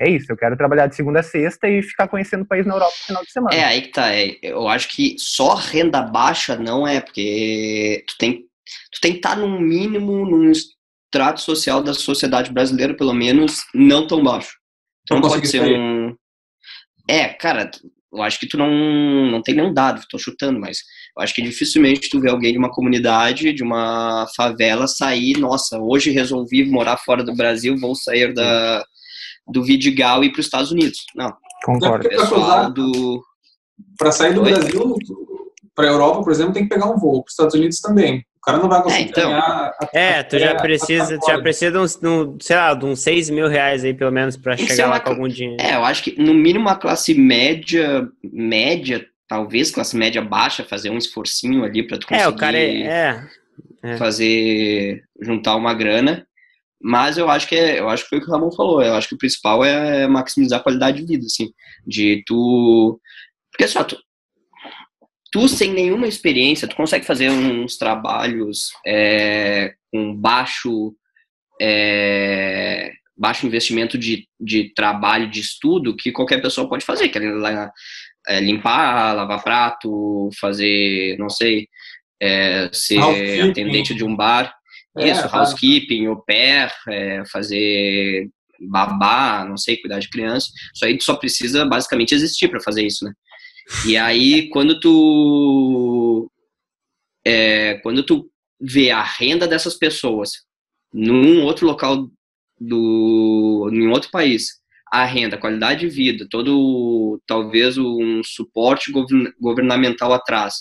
é 0.00 0.08
isso, 0.08 0.32
eu 0.32 0.36
quero 0.36 0.56
trabalhar 0.56 0.86
de 0.86 0.96
segunda 0.96 1.20
a 1.20 1.22
sexta 1.22 1.68
e 1.68 1.82
ficar 1.82 2.08
conhendo 2.08 2.40
o 2.40 2.46
país 2.46 2.64
na 2.64 2.72
Europa 2.72 2.94
no 3.00 3.06
final 3.06 3.22
de 3.22 3.30
semana. 3.30 3.54
É, 3.54 3.64
aí 3.64 3.82
que 3.82 3.88
tá. 3.88 4.14
É, 4.14 4.38
eu 4.42 4.66
acho 4.66 4.88
que 4.88 5.14
só 5.18 5.54
renda 5.54 6.00
baixa 6.00 6.56
não 6.56 6.88
é, 6.88 7.02
porque 7.02 8.02
tu 8.08 8.14
tem, 8.18 8.38
tu 8.90 9.00
tem 9.02 9.12
que 9.12 9.18
estar 9.18 9.34
tá 9.34 9.36
no 9.36 9.60
mínimo 9.60 10.24
num 10.24 10.50
extrato 10.50 11.42
social 11.42 11.82
da 11.82 11.92
sociedade 11.92 12.50
brasileira, 12.50 12.94
pelo 12.94 13.12
menos, 13.12 13.58
não 13.74 14.06
tão 14.06 14.24
baixo. 14.24 14.56
Então 15.02 15.20
não 15.20 15.28
pode 15.28 15.46
ser 15.46 15.58
sair. 15.58 15.78
um. 15.78 16.16
É, 17.06 17.28
cara, 17.28 17.70
eu 18.10 18.22
acho 18.22 18.40
que 18.40 18.48
tu 18.48 18.56
não, 18.56 18.70
não 19.30 19.42
tem 19.42 19.54
nenhum 19.54 19.74
dado, 19.74 20.06
tô 20.08 20.16
chutando, 20.16 20.58
mas 20.58 20.78
eu 21.14 21.22
acho 21.22 21.34
que 21.34 21.42
dificilmente 21.42 22.08
tu 22.08 22.20
vê 22.20 22.30
alguém 22.30 22.52
de 22.52 22.58
uma 22.58 22.72
comunidade, 22.72 23.52
de 23.52 23.62
uma 23.62 24.26
favela, 24.34 24.86
sair, 24.86 25.36
nossa, 25.36 25.78
hoje 25.78 26.10
resolvi 26.10 26.64
morar 26.64 26.96
fora 26.96 27.22
do 27.22 27.34
Brasil, 27.34 27.76
vou 27.76 27.94
sair 27.94 28.32
da 28.32 28.82
do 29.50 29.62
Vidigal 29.62 30.22
e 30.22 30.26
ir 30.26 30.32
para 30.32 30.40
os 30.40 30.46
Estados 30.46 30.70
Unidos. 30.70 31.04
Não. 31.14 31.32
Concordo. 31.64 32.08
Pessoal 32.08 32.70
do... 32.70 33.22
Para 33.98 34.12
sair 34.12 34.34
do 34.34 34.42
Oi? 34.42 34.52
Brasil 34.52 34.96
para 35.80 35.88
a 35.88 35.92
Europa, 35.92 36.22
por 36.22 36.32
exemplo, 36.32 36.52
tem 36.52 36.64
que 36.64 36.68
pegar 36.68 36.86
um 36.86 36.98
voo. 36.98 37.22
Para 37.22 37.28
os 37.28 37.32
Estados 37.32 37.54
Unidos 37.54 37.80
também. 37.80 38.24
O 38.36 38.40
cara 38.42 38.58
não 38.58 38.68
vai 38.68 38.82
conseguir 38.82 39.04
é, 39.04 39.06
então, 39.06 39.30
ganhar. 39.30 39.42
A, 39.42 39.88
é, 39.92 40.22
tu 40.22 40.38
já 40.38 40.54
precisa, 40.54 41.18
tu 41.18 41.26
já 41.26 41.40
precisa 41.40 41.72
de 41.72 41.78
uns, 41.78 41.98
um, 42.02 42.38
sei 42.40 42.56
lá, 42.56 42.74
de 42.74 42.86
uns 42.86 43.00
6 43.00 43.30
mil 43.30 43.48
reais 43.48 43.84
aí, 43.84 43.92
pelo 43.92 44.10
menos, 44.10 44.36
para 44.36 44.56
chegar 44.56 44.88
lá 44.88 44.98
com 44.98 45.10
algum 45.10 45.28
dinheiro. 45.28 45.62
É, 45.62 45.74
eu 45.74 45.84
acho 45.84 46.02
que 46.04 46.20
no 46.20 46.32
mínimo 46.32 46.68
a 46.68 46.74
classe 46.74 47.14
média, 47.14 48.08
média, 48.22 49.04
talvez 49.28 49.70
classe 49.70 49.96
média 49.96 50.22
baixa, 50.22 50.64
fazer 50.64 50.90
um 50.90 50.96
esforcinho 50.96 51.64
ali 51.64 51.86
para 51.86 51.98
tu 51.98 52.06
conseguir. 52.06 52.24
É, 52.24 52.28
o 52.28 52.36
cara 52.36 52.58
é, 52.58 52.82
é, 52.82 53.22
é. 53.82 53.96
fazer 53.98 55.02
juntar 55.20 55.56
uma 55.56 55.74
grana. 55.74 56.26
Mas 56.82 57.18
eu 57.18 57.28
acho 57.28 57.46
que 57.46 57.54
é, 57.54 57.78
eu 57.78 57.88
acho 57.88 58.04
que 58.04 58.08
foi 58.08 58.18
o 58.18 58.20
que 58.22 58.28
o 58.28 58.30
Ramon 58.32 58.50
falou. 58.52 58.82
Eu 58.82 58.94
acho 58.94 59.08
que 59.08 59.14
o 59.14 59.18
principal 59.18 59.64
é 59.64 60.06
maximizar 60.06 60.60
a 60.60 60.62
qualidade 60.62 60.98
de 60.98 61.06
vida, 61.06 61.26
assim, 61.26 61.52
de 61.86 62.22
tu, 62.26 62.98
porque 63.52 63.68
só 63.68 63.84
tu, 63.84 63.98
tu 65.30 65.48
sem 65.48 65.72
nenhuma 65.72 66.08
experiência, 66.08 66.66
tu 66.66 66.76
consegue 66.76 67.04
fazer 67.04 67.30
uns 67.30 67.76
trabalhos 67.76 68.72
é, 68.86 69.74
com 69.92 70.14
baixo 70.14 70.94
é, 71.60 72.92
baixo 73.20 73.46
investimento 73.46 73.98
de, 73.98 74.26
de 74.40 74.72
trabalho, 74.74 75.28
de 75.28 75.40
estudo, 75.40 75.94
que 75.94 76.10
qualquer 76.10 76.40
pessoa 76.40 76.66
pode 76.66 76.86
fazer, 76.86 77.10
que 77.10 77.18
é, 77.18 77.70
é 78.28 78.40
limpar, 78.40 79.14
lavar 79.14 79.44
prato, 79.44 80.30
fazer, 80.40 81.18
não 81.18 81.28
sei, 81.28 81.68
é, 82.18 82.70
ser 82.72 82.98
atendente 83.50 83.94
de 83.94 84.02
um 84.02 84.16
bar, 84.16 84.54
é, 84.98 85.10
isso, 85.10 85.26
housekeeping, 85.26 86.06
au 86.06 86.22
pair, 86.24 86.72
é, 86.88 87.24
fazer 87.26 88.28
babá, 88.60 89.44
não 89.48 89.56
sei, 89.56 89.76
cuidar 89.76 89.98
de 90.00 90.10
criança, 90.10 90.48
isso 90.74 90.84
aí 90.84 90.98
tu 90.98 91.04
só 91.04 91.16
precisa 91.16 91.64
basicamente 91.64 92.14
existir 92.14 92.48
para 92.48 92.60
fazer 92.60 92.84
isso, 92.84 93.04
né? 93.04 93.12
E 93.86 93.96
aí, 93.96 94.48
quando 94.50 94.78
tu 94.80 96.30
é, 97.24 97.74
quando 97.82 98.02
tu 98.02 98.30
vê 98.60 98.90
a 98.90 99.02
renda 99.02 99.46
dessas 99.46 99.74
pessoas 99.74 100.32
num 100.92 101.42
outro 101.44 101.66
local 101.66 102.10
do 102.58 103.70
em 103.72 103.88
outro 103.88 104.10
país 104.10 104.60
a 104.90 105.04
renda, 105.04 105.36
a 105.36 105.38
qualidade 105.38 105.80
de 105.80 105.88
vida, 105.88 106.26
todo 106.28 107.22
talvez 107.26 107.78
um 107.78 108.22
suporte 108.24 108.90
governamental 109.40 110.12
atrás. 110.12 110.54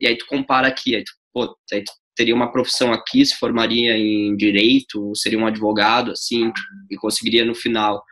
E 0.00 0.06
aí 0.06 0.16
tu 0.16 0.26
compara 0.26 0.66
aqui, 0.66 0.96
aí 0.96 1.04
tu, 1.04 1.12
pô, 1.32 1.54
aí 1.70 1.84
tu 1.84 1.92
teria 2.14 2.34
uma 2.34 2.50
profissão 2.50 2.92
aqui, 2.92 3.24
se 3.24 3.36
formaria 3.36 3.96
em 3.96 4.36
direito, 4.36 5.12
seria 5.14 5.38
um 5.38 5.46
advogado 5.46 6.12
assim 6.12 6.52
e 6.90 6.96
conseguiria 6.96 7.44
no 7.44 7.54
final 7.54 8.02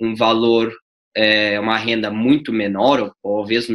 um 0.00 0.14
valor, 0.14 0.72
é, 1.14 1.60
uma 1.60 1.76
renda 1.76 2.10
muito 2.10 2.52
menor 2.52 3.00
ou 3.00 3.12
talvez 3.22 3.68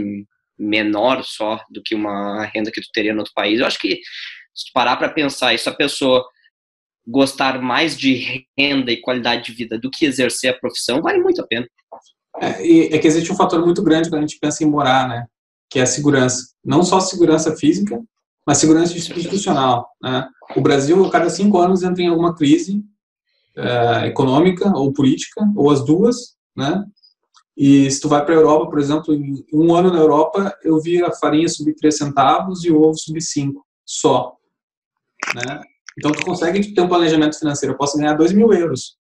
menor 0.58 1.24
só 1.24 1.60
do 1.69 1.82
que 1.84 1.93
uma 1.93 2.45
renda 2.45 2.71
que 2.71 2.82
tu 2.82 2.88
teria 2.93 3.13
no 3.13 3.19
outro 3.19 3.34
país. 3.36 3.60
Eu 3.60 3.65
acho 3.65 3.80
que 3.80 4.00
se 4.54 4.71
parar 4.74 4.95
para 4.95 5.10
pensar 5.10 5.54
isso, 5.54 5.69
a 5.69 5.74
pessoa 5.74 6.26
gostar 7.08 7.62
mais 7.62 7.95
de 7.95 8.48
renda 8.58 8.91
e 8.91 9.02
qualidade 9.02 9.43
de 9.45 9.52
vida 9.52 9.78
do 9.78 9.91
que 9.91 10.06
exercer 10.06 10.50
a 10.50 10.58
profissão, 10.58 11.02
vale 11.02 11.19
muito 11.19 11.41
a 11.41 11.48
pena. 11.48 11.67
É, 12.41 12.95
é 12.95 12.98
que 12.98 13.08
existe 13.08 13.32
um 13.32 13.36
fator 13.36 13.63
muito 13.63 13.84
grande 13.84 14.10
quando 14.10 14.24
a 14.24 14.28
gente 14.28 14.39
pensa 14.39 14.63
em 14.63 14.67
morar, 14.67 15.08
né? 15.08 15.26
Que 15.69 15.80
é 15.80 15.84
a 15.84 15.86
segurança. 15.86 16.54
Não 16.63 16.84
só 16.84 17.00
segurança 17.00 17.56
física, 17.56 18.02
mas 18.45 18.58
segurança 18.58 18.97
institucional. 18.97 19.89
Né? 20.01 20.27
O 20.55 20.62
Brasil, 20.62 21.03
a 21.05 21.12
cada 21.12 21.29
cinco 21.29 21.58
anos, 21.60 21.84
entra 21.84 22.03
em 22.03 22.08
alguma 22.08 22.36
crise 22.36 22.84
é, 23.55 24.08
econômica 24.08 24.69
ou 24.75 24.93
política, 24.93 25.41
ou 25.55 25.71
as 25.71 25.84
duas, 25.84 26.36
né? 26.55 26.86
E 27.58 27.89
se 27.89 28.01
tu 28.01 28.10
vai 28.10 28.23
para 28.23 28.34
a 28.34 28.38
Europa, 28.38 28.69
por 28.69 28.79
exemplo, 28.79 29.13
em 29.13 29.45
um 29.53 29.73
ano 29.73 29.89
na 29.89 29.99
Europa, 29.99 30.53
eu 30.62 30.79
vi 30.81 31.01
a 31.01 31.12
farinha 31.13 31.47
subir 31.47 31.73
3 31.75 31.97
centavos 31.97 32.65
e 32.65 32.71
o 32.71 32.81
ovo 32.81 32.97
subir 32.97 33.21
5, 33.21 33.65
só. 33.86 34.36
Né? 35.34 35.62
Então, 35.97 36.12
tu 36.12 36.25
consegue 36.25 36.73
ter 36.73 36.81
um 36.81 36.89
planejamento 36.89 37.39
financeiro. 37.39 37.73
Eu 37.73 37.77
posso 37.77 37.97
ganhar 37.97 38.13
2 38.13 38.34
mil 38.34 38.51
euros 38.51 38.97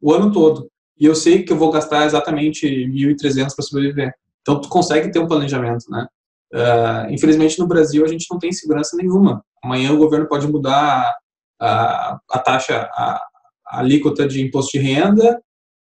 o 0.00 0.12
ano 0.12 0.32
todo. 0.32 0.68
E 0.98 1.06
eu 1.06 1.14
sei 1.14 1.44
que 1.44 1.52
eu 1.52 1.56
vou 1.56 1.70
gastar 1.70 2.04
exatamente 2.04 2.66
1.300 2.66 3.54
para 3.54 3.64
sobreviver. 3.64 4.12
Então, 4.40 4.60
tu 4.60 4.68
consegue 4.68 5.12
ter 5.12 5.20
um 5.20 5.28
planejamento, 5.28 5.88
né? 5.88 6.06
Uh, 6.52 7.10
infelizmente, 7.10 7.58
no 7.58 7.66
Brasil, 7.66 8.04
a 8.04 8.08
gente 8.08 8.26
não 8.30 8.38
tem 8.38 8.52
segurança 8.52 8.96
nenhuma. 8.96 9.42
Amanhã 9.64 9.92
o 9.92 9.98
governo 9.98 10.28
pode 10.28 10.46
mudar 10.46 11.14
a, 11.60 12.18
a 12.30 12.38
taxa, 12.38 12.88
a, 12.92 13.22
a 13.66 13.78
alíquota 13.78 14.26
de 14.26 14.42
imposto 14.42 14.78
de 14.78 14.84
renda, 14.84 15.40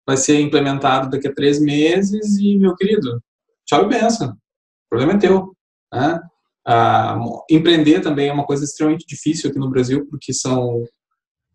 vai 0.05 0.17
ser 0.17 0.39
implementado 0.39 1.09
daqui 1.09 1.27
a 1.27 1.33
três 1.33 1.59
meses 1.59 2.37
e, 2.37 2.57
meu 2.57 2.75
querido, 2.75 3.21
tchau 3.65 3.85
e 3.85 3.87
benção. 3.87 4.29
O 4.31 4.89
problema 4.89 5.13
é 5.13 5.17
teu. 5.17 5.55
Né? 5.93 6.19
Ah, 6.67 7.17
empreender 7.49 8.01
também 8.01 8.29
é 8.29 8.33
uma 8.33 8.45
coisa 8.45 8.63
extremamente 8.63 9.05
difícil 9.07 9.49
aqui 9.49 9.57
no 9.57 9.69
Brasil, 9.69 10.05
porque 10.09 10.33
são 10.33 10.83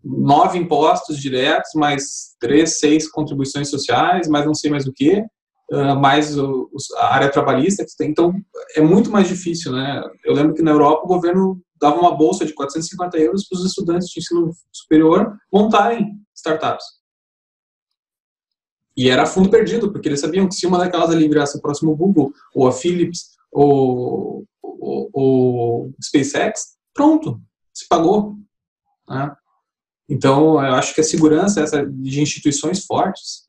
nove 0.03 0.59
impostos 0.59 1.19
diretos, 1.19 1.71
mais 1.75 2.35
três, 2.41 2.79
seis 2.79 3.11
contribuições 3.11 3.69
sociais, 3.69 4.29
mais 4.29 4.47
não 4.47 4.55
sei 4.55 4.71
mais 4.71 4.87
o 4.87 4.93
que, 4.93 5.23
mais 6.01 6.39
o, 6.39 6.71
a 6.97 7.15
área 7.15 7.31
trabalhista. 7.31 7.85
Então, 8.03 8.33
é 8.75 8.81
muito 8.81 9.11
mais 9.11 9.29
difícil, 9.29 9.73
né? 9.73 10.03
Eu 10.25 10.35
lembro 10.35 10.55
que 10.55 10.63
na 10.63 10.71
Europa 10.71 11.05
o 11.05 11.09
governo 11.09 11.61
dava 11.81 12.01
uma 12.01 12.17
bolsa 12.17 12.45
de 12.45 12.55
450 12.55 13.19
euros 13.19 13.47
para 13.47 13.59
os 13.59 13.65
estudantes 13.65 14.09
de 14.09 14.21
ensino 14.21 14.51
superior 14.73 15.37
montarem 15.53 16.17
startups. 16.35 16.85
E 18.97 19.11
era 19.11 19.27
fundo 19.27 19.51
perdido, 19.51 19.93
porque 19.93 20.09
eles 20.09 20.21
sabiam 20.21 20.49
que 20.49 20.55
se 20.55 20.67
uma 20.67 20.79
daquelas 20.79 21.11
ali 21.11 21.29
virasse 21.29 21.59
o 21.59 21.61
próximo 21.61 21.95
Google, 21.95 22.33
ou 22.55 22.67
a 22.67 22.73
Philips, 22.73 23.37
ou 23.53 24.47
o, 24.63 25.11
o 25.13 25.91
SpaceX, 26.03 26.77
pronto, 26.95 27.39
se 27.75 27.87
pagou. 27.89 28.37
Né? 29.07 29.37
Então, 30.09 30.53
eu 30.65 30.75
acho 30.75 30.95
que 30.95 31.01
a 31.03 31.05
segurança 31.05 31.61
essa 31.61 31.85
de 31.85 32.23
instituições 32.23 32.87
fortes 32.87 33.46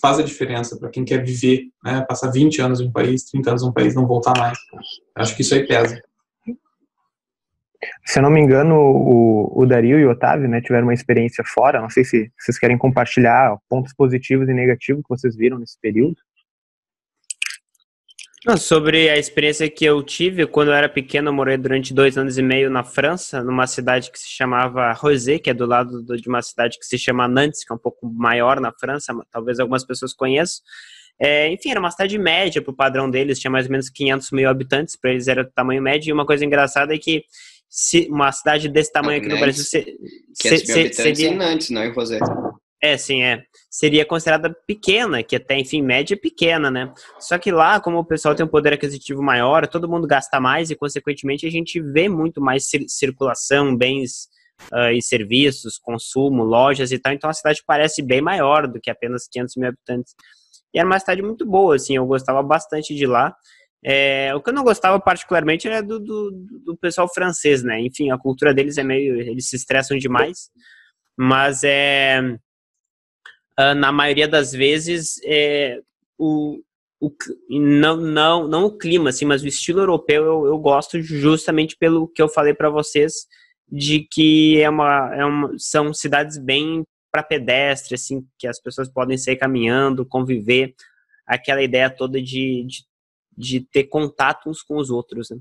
faz 0.00 0.18
a 0.18 0.22
diferença 0.22 0.78
para 0.78 0.90
quem 0.90 1.04
quer 1.04 1.24
viver, 1.24 1.64
né? 1.82 2.04
passar 2.08 2.30
20 2.30 2.60
anos 2.60 2.80
em 2.80 2.86
um 2.86 2.92
país, 2.92 3.24
30 3.24 3.50
anos 3.50 3.62
em 3.62 3.68
um 3.68 3.72
país, 3.72 3.94
não 3.94 4.06
voltar 4.06 4.36
mais. 4.38 4.58
Eu 4.72 5.22
acho 5.22 5.34
que 5.34 5.42
isso 5.42 5.54
aí 5.54 5.66
pesa. 5.66 6.00
Se 8.04 8.18
eu 8.18 8.22
não 8.22 8.30
me 8.30 8.40
engano, 8.40 8.76
o, 8.76 9.62
o 9.62 9.66
Dario 9.66 9.98
e 9.98 10.06
o 10.06 10.10
Otávio 10.10 10.48
né, 10.48 10.60
tiveram 10.60 10.86
uma 10.86 10.94
experiência 10.94 11.44
fora. 11.44 11.80
Não 11.80 11.90
sei 11.90 12.04
se 12.04 12.30
vocês 12.38 12.58
querem 12.58 12.78
compartilhar 12.78 13.56
pontos 13.68 13.92
positivos 13.94 14.48
e 14.48 14.54
negativos 14.54 15.02
que 15.02 15.08
vocês 15.08 15.36
viram 15.36 15.58
nesse 15.58 15.78
período. 15.80 16.16
Não, 18.46 18.58
sobre 18.58 19.08
a 19.08 19.16
experiência 19.16 19.70
que 19.70 19.84
eu 19.84 20.02
tive 20.02 20.46
quando 20.46 20.68
eu 20.68 20.74
era 20.74 20.88
pequeno, 20.88 21.30
eu 21.30 21.32
morei 21.32 21.56
durante 21.56 21.94
dois 21.94 22.18
anos 22.18 22.36
e 22.36 22.42
meio 22.42 22.68
na 22.68 22.84
França, 22.84 23.42
numa 23.42 23.66
cidade 23.66 24.10
que 24.10 24.18
se 24.18 24.28
chamava 24.28 24.92
Rosé, 24.92 25.38
que 25.38 25.48
é 25.48 25.54
do 25.54 25.64
lado 25.64 26.04
de 26.04 26.28
uma 26.28 26.42
cidade 26.42 26.78
que 26.78 26.84
se 26.84 26.98
chama 26.98 27.26
Nantes, 27.26 27.64
que 27.64 27.72
é 27.72 27.74
um 27.74 27.78
pouco 27.78 28.06
maior 28.06 28.60
na 28.60 28.70
França, 28.70 29.14
talvez 29.30 29.58
algumas 29.58 29.84
pessoas 29.84 30.12
conheçam. 30.12 30.62
É, 31.18 31.48
enfim, 31.50 31.70
era 31.70 31.80
uma 31.80 31.90
cidade 31.90 32.18
média 32.18 32.60
para 32.60 32.70
o 32.70 32.76
padrão 32.76 33.10
deles, 33.10 33.38
tinha 33.38 33.50
mais 33.50 33.64
ou 33.66 33.72
menos 33.72 33.88
500 33.88 34.30
mil 34.32 34.48
habitantes, 34.48 34.96
para 34.96 35.12
eles 35.12 35.26
era 35.26 35.44
do 35.44 35.50
tamanho 35.50 35.80
médio. 35.80 36.10
E 36.10 36.12
uma 36.12 36.26
coisa 36.26 36.44
engraçada 36.44 36.94
é 36.94 36.98
que 36.98 37.24
se 37.68 38.08
uma 38.10 38.30
cidade 38.30 38.68
desse 38.68 38.92
tamanho 38.92 39.20
aqui 39.20 39.28
no 39.28 39.38
Brasil. 39.38 39.64
Se, 39.64 39.82
500 40.40 40.68
mil 40.68 40.76
habitantes 40.76 40.96
seria... 40.96 41.28
em 41.28 41.36
Nantes, 41.36 41.70
não 41.70 41.84
em 41.84 41.92
Rosé. 41.92 42.18
É, 42.84 42.98
sim, 42.98 43.22
é. 43.22 43.42
Seria 43.70 44.04
considerada 44.04 44.54
pequena, 44.66 45.22
que 45.22 45.34
até, 45.34 45.58
enfim, 45.58 45.80
média 45.80 46.14
é 46.14 46.18
pequena, 46.18 46.70
né? 46.70 46.92
Só 47.18 47.38
que 47.38 47.50
lá, 47.50 47.80
como 47.80 47.96
o 47.96 48.04
pessoal 48.04 48.34
tem 48.34 48.44
um 48.44 48.48
poder 48.48 48.74
aquisitivo 48.74 49.22
maior, 49.22 49.66
todo 49.66 49.88
mundo 49.88 50.06
gasta 50.06 50.38
mais 50.38 50.68
e, 50.68 50.76
consequentemente, 50.76 51.46
a 51.46 51.50
gente 51.50 51.80
vê 51.80 52.10
muito 52.10 52.42
mais 52.42 52.68
circulação, 52.86 53.74
bens 53.74 54.28
uh, 54.70 54.92
e 54.92 55.00
serviços, 55.00 55.78
consumo, 55.78 56.44
lojas 56.44 56.92
e 56.92 56.98
tal. 56.98 57.14
Então, 57.14 57.30
a 57.30 57.32
cidade 57.32 57.62
parece 57.66 58.02
bem 58.02 58.20
maior 58.20 58.68
do 58.68 58.78
que 58.78 58.90
apenas 58.90 59.26
500 59.32 59.56
mil 59.56 59.68
habitantes. 59.70 60.14
E 60.74 60.78
era 60.78 60.86
uma 60.86 61.00
cidade 61.00 61.22
muito 61.22 61.46
boa, 61.46 61.76
assim, 61.76 61.96
eu 61.96 62.04
gostava 62.04 62.42
bastante 62.42 62.94
de 62.94 63.06
lá. 63.06 63.34
É, 63.82 64.34
o 64.34 64.42
que 64.42 64.50
eu 64.50 64.54
não 64.54 64.62
gostava 64.62 65.00
particularmente 65.00 65.66
era 65.66 65.82
do, 65.82 65.98
do, 65.98 66.30
do, 66.66 66.76
pessoal 66.76 67.08
francês, 67.08 67.62
né? 67.62 67.80
Enfim, 67.80 68.10
a 68.10 68.18
cultura 68.18 68.52
deles 68.52 68.76
é 68.76 68.84
meio. 68.84 69.18
Eles 69.18 69.48
se 69.48 69.56
estressam 69.56 69.96
demais. 69.96 70.50
Mas 71.16 71.62
é 71.64 72.20
uh, 73.58 73.74
na 73.74 73.92
maioria 73.92 74.28
das 74.28 74.52
vezes, 74.52 75.20
é, 75.24 75.80
o, 76.18 76.60
o, 77.00 77.10
não, 77.50 77.96
não, 77.96 78.48
não 78.48 78.64
o 78.66 78.76
clima, 78.76 79.10
assim, 79.10 79.24
mas 79.24 79.42
o 79.42 79.48
estilo 79.48 79.80
europeu 79.80 80.24
eu, 80.24 80.46
eu 80.46 80.58
gosto 80.58 81.00
justamente 81.00 81.76
pelo 81.76 82.08
que 82.08 82.22
eu 82.22 82.28
falei 82.28 82.54
para 82.54 82.70
vocês, 82.70 83.26
de 83.70 84.06
que 84.10 84.60
é 84.60 84.68
uma, 84.68 85.14
é 85.14 85.24
uma, 85.24 85.52
são 85.58 85.92
cidades 85.92 86.38
bem 86.38 86.84
para 87.10 87.22
pedestre, 87.22 87.94
assim, 87.94 88.26
que 88.38 88.46
as 88.46 88.60
pessoas 88.60 88.88
podem 88.88 89.16
sair 89.16 89.36
caminhando, 89.36 90.06
conviver, 90.06 90.74
aquela 91.26 91.62
ideia 91.62 91.88
toda 91.88 92.20
de, 92.20 92.64
de, 92.64 92.84
de 93.36 93.60
ter 93.60 93.84
contato 93.84 94.48
uns 94.48 94.62
com 94.62 94.76
os 94.76 94.90
outros. 94.90 95.30
Né? 95.30 95.38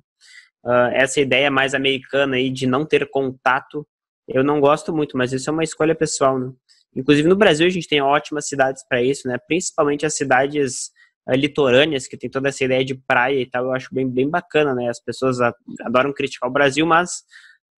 Uh, 0.63 0.93
essa 0.93 1.19
ideia 1.19 1.51
mais 1.51 1.73
americana 1.73 2.35
aí 2.37 2.49
de 2.49 2.65
não 2.65 2.85
ter 2.85 3.09
contato, 3.09 3.85
eu 4.27 4.43
não 4.43 4.61
gosto 4.61 4.93
muito, 4.93 5.17
mas 5.17 5.33
isso 5.33 5.49
é 5.49 5.53
uma 5.53 5.63
escolha 5.63 5.95
pessoal, 5.95 6.39
né? 6.39 6.53
Inclusive 6.95 7.27
no 7.27 7.35
Brasil 7.35 7.65
a 7.65 7.69
gente 7.69 7.87
tem 7.87 8.01
ótimas 8.01 8.47
cidades 8.47 8.83
para 8.87 9.01
isso, 9.01 9.27
né? 9.27 9.37
Principalmente 9.47 10.05
as 10.05 10.15
cidades 10.15 10.91
uh, 11.27 11.35
litorâneas, 11.35 12.07
que 12.07 12.17
tem 12.17 12.29
toda 12.29 12.49
essa 12.49 12.63
ideia 12.63 12.83
de 12.85 12.95
praia 12.95 13.41
e 13.41 13.49
tal, 13.49 13.65
eu 13.65 13.73
acho 13.73 13.93
bem, 13.93 14.09
bem 14.09 14.29
bacana, 14.29 14.73
né? 14.73 14.89
As 14.89 14.99
pessoas 14.99 15.37
adoram 15.81 16.13
criticar 16.13 16.49
o 16.49 16.53
Brasil, 16.53 16.85
mas 16.85 17.23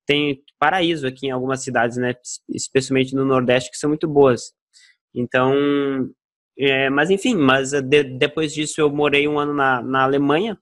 tem 0.05 0.41
paraíso 0.59 1.07
aqui 1.07 1.27
em 1.27 1.31
algumas 1.31 1.63
cidades, 1.63 1.97
né? 1.97 2.15
Especialmente 2.49 3.15
no 3.15 3.25
Nordeste, 3.25 3.71
que 3.71 3.77
são 3.77 3.89
muito 3.89 4.07
boas. 4.07 4.53
Então, 5.13 5.53
é, 6.57 6.89
mas 6.89 7.09
enfim, 7.09 7.35
mas 7.35 7.73
uh, 7.73 7.81
de, 7.81 8.03
depois 8.03 8.53
disso 8.53 8.81
eu 8.81 8.89
morei 8.89 9.27
um 9.27 9.39
ano 9.39 9.53
na, 9.53 9.81
na 9.81 10.03
Alemanha 10.03 10.57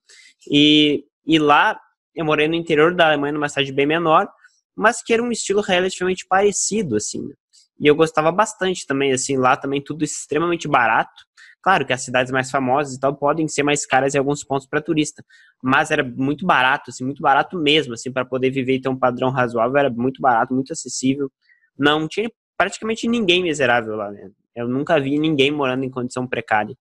e, 0.50 1.06
e 1.26 1.40
lá 1.40 1.80
eu 2.16 2.26
morei 2.26 2.48
no 2.48 2.56
interior 2.56 2.94
da 2.94 3.08
Alemanha, 3.08 3.34
numa 3.34 3.50
cidade 3.50 3.72
bem 3.72 3.86
menor, 3.86 4.28
mas 4.76 5.02
que 5.02 5.14
era 5.14 5.24
um 5.24 5.32
estilo 5.32 5.62
relativamente 5.62 6.26
parecido, 6.28 6.96
assim. 6.96 7.22
Né? 7.28 7.34
E 7.80 7.88
eu 7.88 7.96
gostava 7.96 8.32
bastante 8.32 8.86
também, 8.86 9.12
assim, 9.12 9.38
lá 9.38 9.58
também 9.58 9.82
tudo 9.82 10.04
extremamente 10.04 10.68
barato. 10.68 11.24
Claro 11.62 11.86
que 11.86 11.94
as 11.94 12.02
cidades 12.02 12.32
mais 12.32 12.52
famosas 12.52 12.96
e 12.96 13.00
tal 13.00 13.16
podem 13.16 13.48
ser 13.48 13.64
mais 13.64 13.86
caras 13.86 14.14
em 14.14 14.18
alguns 14.18 14.44
pontos 14.44 14.68
para 14.68 14.82
turista, 14.82 15.24
mas 15.62 15.92
era 15.92 16.04
muito 16.04 16.46
barato, 16.46 16.90
assim, 16.90 17.06
muito 17.06 17.22
barato 17.22 17.58
mesmo, 17.58 17.94
assim, 17.94 18.12
para 18.12 18.26
poder 18.26 18.52
viver 18.52 18.76
e 18.76 18.82
ter 18.82 18.90
um 18.90 19.00
padrão 19.00 19.30
razoável, 19.32 19.78
era 19.78 19.90
muito 19.90 20.22
barato, 20.22 20.54
muito 20.54 20.74
acessível. 20.74 21.32
Não 21.78 22.08
tinha 22.08 22.30
praticamente 22.58 23.08
ninguém 23.08 23.42
miserável 23.42 23.96
lá, 23.96 24.12
né? 24.12 24.30
Eu 24.56 24.68
nunca 24.68 25.00
vi 25.00 25.18
ninguém 25.18 25.52
morando 25.52 25.84
em 25.84 25.90
condição 25.90 26.28
precária. 26.28 26.76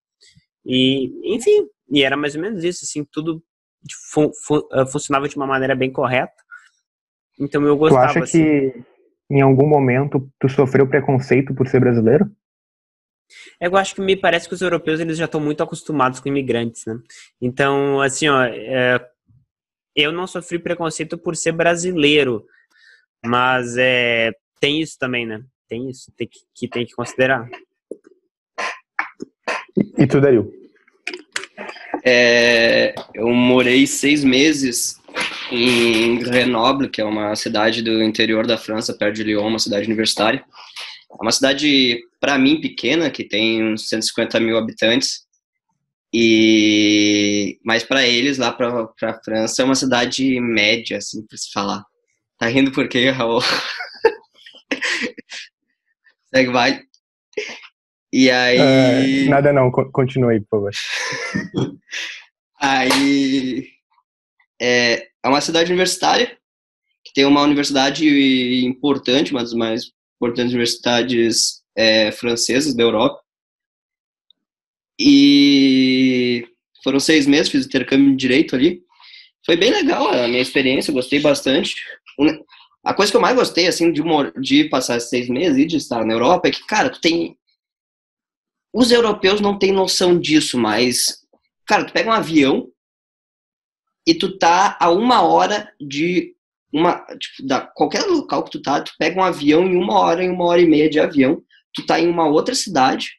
E, 0.66 1.34
enfim, 1.34 1.66
e 1.90 2.02
era 2.02 2.16
mais 2.16 2.34
ou 2.34 2.40
menos 2.40 2.64
isso, 2.64 2.84
assim, 2.84 3.04
tudo 3.10 3.42
fun 4.10 4.30
fun 4.46 4.60
eh, 4.72 4.86
funcionava 4.86 5.28
de 5.28 5.36
uma 5.36 5.46
maneira 5.46 5.74
bem 5.74 5.90
correta. 5.90 6.34
Então 7.38 7.64
eu 7.64 7.76
gostava. 7.76 8.06
Tu 8.06 8.10
acha 8.10 8.24
assim. 8.24 8.72
Em 9.32 9.40
algum 9.40 9.66
momento 9.66 10.30
tu 10.38 10.46
sofreu 10.46 10.86
preconceito 10.86 11.54
por 11.54 11.66
ser 11.66 11.80
brasileiro? 11.80 12.30
Eu 13.58 13.74
acho 13.78 13.94
que 13.94 14.02
me 14.02 14.14
parece 14.14 14.46
que 14.46 14.54
os 14.54 14.60
europeus 14.60 15.00
eles 15.00 15.16
já 15.16 15.24
estão 15.24 15.40
muito 15.40 15.62
acostumados 15.62 16.20
com 16.20 16.28
imigrantes, 16.28 16.84
né? 16.84 16.98
Então, 17.40 18.02
assim, 18.02 18.28
ó, 18.28 18.42
é, 18.42 19.00
eu 19.96 20.12
não 20.12 20.26
sofri 20.26 20.58
preconceito 20.58 21.16
por 21.16 21.34
ser 21.34 21.52
brasileiro, 21.52 22.44
mas 23.24 23.74
é, 23.78 24.32
tem 24.60 24.82
isso 24.82 24.98
também, 24.98 25.24
né? 25.24 25.42
Tem 25.66 25.88
isso 25.88 26.12
tem 26.14 26.28
que, 26.28 26.40
que 26.54 26.68
tem 26.68 26.84
que 26.84 26.94
considerar. 26.94 27.48
E 29.96 30.06
tu, 30.06 30.20
Dario? 30.20 30.52
É, 32.04 32.94
eu 33.14 33.28
morei 33.28 33.86
seis 33.86 34.22
meses 34.22 35.00
em 35.50 36.18
Grenoble, 36.18 36.88
que 36.88 37.00
é 37.00 37.04
uma 37.04 37.34
cidade 37.36 37.82
do 37.82 38.02
interior 38.02 38.46
da 38.46 38.56
França, 38.56 38.94
perto 38.94 39.16
de 39.16 39.24
Lyon, 39.24 39.46
uma 39.46 39.58
cidade 39.58 39.86
universitária. 39.86 40.44
É 41.10 41.22
uma 41.22 41.32
cidade, 41.32 42.00
para 42.20 42.38
mim, 42.38 42.60
pequena, 42.60 43.10
que 43.10 43.24
tem 43.24 43.62
uns 43.62 43.88
150 43.88 44.40
mil 44.40 44.56
habitantes. 44.56 45.26
E 46.14 47.58
mas 47.64 47.82
para 47.82 48.06
eles 48.06 48.36
lá 48.36 48.52
para 48.52 48.86
a 49.02 49.20
França 49.24 49.62
é 49.62 49.64
uma 49.64 49.74
cidade 49.74 50.38
média, 50.40 50.98
assim, 50.98 51.26
para 51.26 51.38
se 51.38 51.50
falar. 51.50 51.84
Tá 52.38 52.46
rindo 52.48 52.72
por 52.72 52.88
quê, 52.88 53.08
Raul? 53.10 53.40
Segue 56.34 56.50
vai. 56.50 56.82
E 58.12 58.30
aí. 58.30 59.26
Uh, 59.26 59.30
nada 59.30 59.52
não, 59.52 59.70
continue, 59.70 60.40
por 60.40 60.70
favor. 60.70 60.70
aí. 62.60 63.72
É, 64.62 65.08
é 65.24 65.28
uma 65.28 65.40
cidade 65.40 65.72
universitária, 65.72 66.38
que 67.04 67.12
tem 67.12 67.24
uma 67.24 67.42
universidade 67.42 68.06
importante, 68.64 69.32
uma 69.32 69.42
das 69.42 69.52
mais 69.52 69.90
importantes 70.16 70.52
universidades 70.52 71.62
é, 71.74 72.12
francesas 72.12 72.74
da 72.74 72.82
Europa. 72.82 73.20
E 75.00 76.46
foram 76.84 77.00
seis 77.00 77.26
meses, 77.26 77.50
fiz 77.50 77.66
intercâmbio 77.66 78.10
de 78.10 78.16
direito 78.16 78.54
ali. 78.54 78.82
Foi 79.44 79.56
bem 79.56 79.72
legal 79.72 80.08
a 80.08 80.28
minha 80.28 80.40
experiência, 80.40 80.92
gostei 80.92 81.18
bastante. 81.18 81.74
A 82.84 82.94
coisa 82.94 83.10
que 83.10 83.16
eu 83.16 83.20
mais 83.20 83.34
gostei, 83.34 83.66
assim, 83.66 83.90
de, 83.90 84.02
de 84.40 84.64
passar 84.68 85.00
seis 85.00 85.28
meses 85.28 85.58
e 85.58 85.66
de 85.66 85.76
estar 85.76 86.04
na 86.04 86.12
Europa 86.12 86.48
é 86.48 86.52
que, 86.52 86.64
cara, 86.66 86.88
tu 86.88 87.00
tem 87.00 87.36
os 88.72 88.90
europeus 88.90 89.40
não 89.40 89.58
têm 89.58 89.70
noção 89.70 90.18
disso, 90.18 90.58
mas, 90.58 91.18
cara, 91.66 91.84
tu 91.84 91.92
pega 91.92 92.08
um 92.08 92.14
avião 92.14 92.68
e 94.06 94.14
tu 94.14 94.38
tá 94.38 94.76
a 94.80 94.90
uma 94.90 95.22
hora 95.22 95.68
de 95.80 96.34
uma, 96.72 97.04
tipo, 97.18 97.46
da, 97.46 97.60
qualquer 97.60 98.04
local 98.06 98.44
que 98.44 98.50
tu 98.50 98.62
tá, 98.62 98.80
tu 98.80 98.92
pega 98.98 99.20
um 99.20 99.24
avião 99.24 99.66
em 99.66 99.76
uma 99.76 99.98
hora, 99.98 100.24
em 100.24 100.30
uma 100.30 100.44
hora 100.46 100.60
e 100.60 100.66
meia 100.66 100.88
de 100.88 100.98
avião, 100.98 101.42
tu 101.74 101.84
tá 101.84 102.00
em 102.00 102.08
uma 102.08 102.26
outra 102.26 102.54
cidade, 102.54 103.10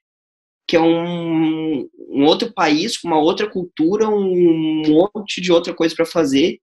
que 0.67 0.75
é 0.75 0.81
um, 0.81 1.87
um 2.09 2.25
outro 2.25 2.51
país, 2.51 2.97
com 2.97 3.07
uma 3.07 3.19
outra 3.19 3.47
cultura, 3.47 4.07
um 4.07 4.81
monte 4.87 5.39
de 5.39 5.51
outra 5.51 5.73
coisa 5.73 5.93
para 5.95 6.05
fazer, 6.05 6.57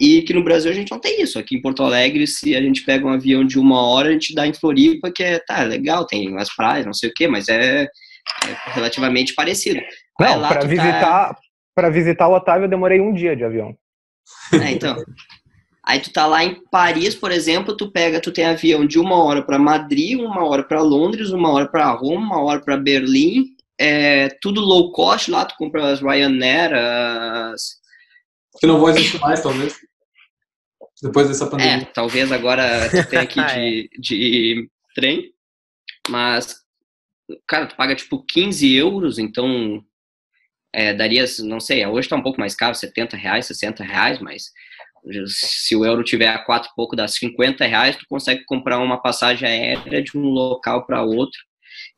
e 0.00 0.22
que 0.22 0.32
no 0.32 0.42
Brasil 0.42 0.70
a 0.70 0.74
gente 0.74 0.90
não 0.90 0.98
tem 0.98 1.20
isso. 1.20 1.38
Aqui 1.38 1.56
em 1.56 1.60
Porto 1.60 1.82
Alegre, 1.82 2.26
se 2.26 2.56
a 2.56 2.62
gente 2.62 2.84
pega 2.84 3.06
um 3.06 3.12
avião 3.12 3.44
de 3.44 3.58
uma 3.58 3.82
hora, 3.82 4.08
a 4.08 4.12
gente 4.12 4.34
dá 4.34 4.46
em 4.46 4.54
Floripa, 4.54 5.12
que 5.12 5.22
é, 5.22 5.38
tá, 5.40 5.62
legal, 5.62 6.06
tem 6.06 6.30
umas 6.30 6.54
praias, 6.54 6.86
não 6.86 6.94
sei 6.94 7.10
o 7.10 7.12
quê, 7.14 7.28
mas 7.28 7.48
é 7.48 7.86
é 8.46 8.72
relativamente 8.72 9.34
parecido. 9.34 9.80
Não, 10.18 10.40
para 10.40 10.60
tá 10.60 10.66
visitar, 10.66 11.00
tá... 11.00 11.36
para 11.74 11.90
visitar 11.90 12.28
o 12.28 12.34
Otávio 12.34 12.64
eu 12.64 12.70
demorei 12.70 13.00
um 13.00 13.12
dia 13.12 13.36
de 13.36 13.44
avião. 13.44 13.76
É, 14.52 14.70
então. 14.70 14.96
Aí 15.84 15.98
tu 15.98 16.12
tá 16.12 16.26
lá 16.26 16.44
em 16.44 16.62
Paris, 16.70 17.14
por 17.14 17.32
exemplo, 17.32 17.76
tu 17.76 17.90
pega, 17.90 18.20
tu 18.20 18.30
tem 18.30 18.44
avião 18.44 18.86
de 18.86 18.98
uma 18.98 19.24
hora 19.24 19.42
para 19.42 19.58
Madrid, 19.58 20.20
uma 20.20 20.44
hora 20.44 20.62
para 20.62 20.82
Londres, 20.82 21.30
uma 21.30 21.50
hora 21.50 21.66
para 21.66 21.90
Roma, 21.90 22.36
uma 22.36 22.42
hora 22.42 22.60
para 22.60 22.76
Berlim, 22.76 23.56
é 23.78 24.28
tudo 24.42 24.60
low 24.60 24.92
cost 24.92 25.30
lá, 25.30 25.44
tu 25.44 25.56
compra 25.56 25.90
as 25.90 26.00
Ryanair, 26.00 26.74
as... 26.74 27.80
Que 28.60 28.66
não 28.66 28.78
vão 28.78 28.90
existir 28.90 29.18
mais, 29.20 29.42
talvez. 29.42 29.74
Depois 31.02 31.28
dessa 31.28 31.46
pandemia. 31.46 31.78
É, 31.78 31.84
talvez 31.86 32.30
agora 32.30 32.90
tu 32.90 33.08
tenha 33.08 33.22
aqui 33.22 33.40
de, 33.42 33.88
de 33.98 34.70
trem, 34.94 35.32
mas 36.10 36.56
cara, 37.46 37.66
tu 37.66 37.74
paga 37.74 37.94
tipo 37.94 38.22
15 38.22 38.74
euros, 38.74 39.18
então 39.18 39.82
é, 40.72 40.94
daria, 40.94 41.24
não 41.40 41.60
sei, 41.60 41.84
hoje 41.86 42.08
tá 42.08 42.16
um 42.16 42.22
pouco 42.22 42.40
mais 42.40 42.54
caro, 42.54 42.74
70 42.74 43.16
reais, 43.16 43.46
60 43.46 43.82
reais, 43.84 44.18
mas 44.20 44.44
se 45.26 45.74
o 45.74 45.84
euro 45.84 46.04
tiver 46.04 46.28
a 46.28 46.44
quatro 46.44 46.70
pouco 46.76 46.94
das 46.94 47.14
50 47.14 47.64
reais, 47.64 47.96
tu 47.96 48.04
consegue 48.08 48.44
comprar 48.44 48.78
uma 48.78 49.00
passagem 49.00 49.48
aérea 49.48 50.02
de 50.02 50.16
um 50.16 50.22
local 50.22 50.86
para 50.86 51.02
outro. 51.02 51.38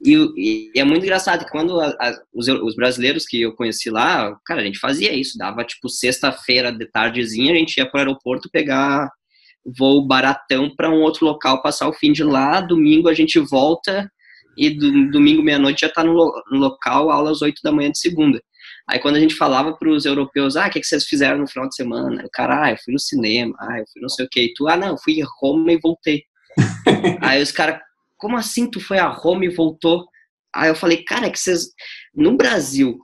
E, 0.05 0.71
e, 0.75 0.79
é 0.79 0.85
muito 0.85 1.03
engraçado 1.03 1.45
que 1.45 1.51
quando 1.51 1.81
a, 1.81 1.89
a, 1.89 2.13
os, 2.33 2.47
os, 2.49 2.77
brasileiros 2.77 3.27
que 3.27 3.41
eu 3.41 3.55
conheci 3.55 3.91
lá, 3.91 4.37
cara, 4.45 4.61
a 4.61 4.65
gente 4.65 4.79
fazia 4.79 5.13
isso, 5.13 5.39
dava 5.39 5.65
tipo 5.65 5.89
sexta-feira 5.89 6.73
de 6.73 6.87
tardezinha, 6.87 7.53
a 7.53 7.57
gente 7.57 7.77
ia 7.79 7.87
para 7.87 7.99
o 7.99 8.01
aeroporto 8.01 8.49
pegar 8.53 9.11
voo 9.65 10.07
baratão 10.07 10.75
para 10.75 10.91
um 10.91 11.01
outro 11.03 11.25
local, 11.25 11.63
passar 11.63 11.89
o 11.89 11.93
fim 11.93 12.13
de 12.13 12.25
lá, 12.25 12.61
domingo 12.61 13.09
a 13.09 13.15
gente 13.15 13.39
volta 13.39 14.11
e 14.57 14.71
do, 14.71 15.11
domingo 15.11 15.43
meia-noite 15.43 15.83
já 15.83 15.87
está 15.87 16.03
no, 16.05 16.15
no, 16.51 16.59
local, 16.59 17.11
aula 17.11 17.31
às 17.31 17.41
8 17.41 17.61
da 17.63 17.73
manhã 17.73 17.91
de 17.91 17.99
segunda. 17.99 18.43
Aí 18.88 18.99
quando 18.99 19.16
a 19.16 19.21
gente 19.21 19.35
falava 19.35 19.73
para 19.75 19.88
os 19.88 20.05
europeus, 20.05 20.57
ah, 20.57 20.66
o 20.66 20.71
que, 20.71 20.81
que 20.81 20.87
vocês 20.87 21.05
fizeram 21.05 21.38
no 21.38 21.47
final 21.47 21.68
de 21.68 21.75
semana? 21.75 22.25
O 22.25 22.31
cara, 22.31 22.64
ah, 22.64 22.71
eu 22.71 22.77
fui 22.85 22.92
no 22.92 23.01
cinema, 23.01 23.55
ah, 23.61 23.79
eu 23.79 23.85
fui 23.92 24.03
não 24.03 24.09
sei 24.09 24.27
o 24.27 24.29
que. 24.29 24.42
E 24.42 24.55
tu, 24.55 24.68
ah, 24.68 24.77
não, 24.77 24.88
eu 24.88 24.99
fui 24.99 25.23
a 25.23 25.27
Roma 25.40 25.73
e 25.73 25.79
voltei. 25.79 26.23
Aí 27.23 27.42
os 27.42 27.53
caras, 27.53 27.81
como 28.16 28.37
assim 28.37 28.71
tu 28.71 28.81
foi 28.81 28.99
a 28.99 29.09
Roma 29.09 29.45
e 29.45 29.55
voltou? 29.55 30.07
Aí 30.55 30.68
eu 30.68 30.75
falei, 30.75 31.03
cara, 31.05 31.27
é 31.27 31.31
que 31.31 31.38
vocês, 31.38 31.68
no 32.14 32.37
Brasil, 32.37 32.99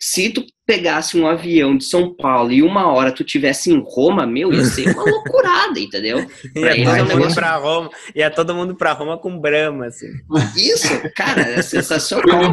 se 0.00 0.30
tu 0.30 0.44
pegasse 0.66 1.18
um 1.18 1.26
avião 1.26 1.76
de 1.76 1.84
São 1.84 2.14
Paulo 2.14 2.52
e 2.52 2.62
uma 2.62 2.90
hora 2.92 3.12
tu 3.12 3.24
tivesse 3.24 3.70
em 3.70 3.82
Roma, 3.86 4.26
meu, 4.26 4.52
ia 4.52 4.64
ser 4.64 4.88
uma 4.94 5.04
loucurada, 5.10 5.78
entendeu? 5.78 6.26
Pra 6.52 6.76
ia, 6.76 6.84
todo 6.84 6.96
é 6.96 7.02
um 7.02 7.06
negócio... 7.06 7.34
pra 7.34 7.56
Roma, 7.56 7.90
ia 8.14 8.30
todo 8.30 8.54
mundo 8.54 8.74
pra 8.74 8.92
Roma 8.92 9.18
com 9.18 9.38
Brahma, 9.38 9.86
assim. 9.86 10.08
Isso, 10.56 10.88
cara, 11.14 11.42
é 11.42 11.62
sensacional. 11.62 12.52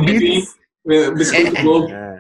Biscoito 1.15 1.57
é. 1.57 1.91
É. 1.91 2.10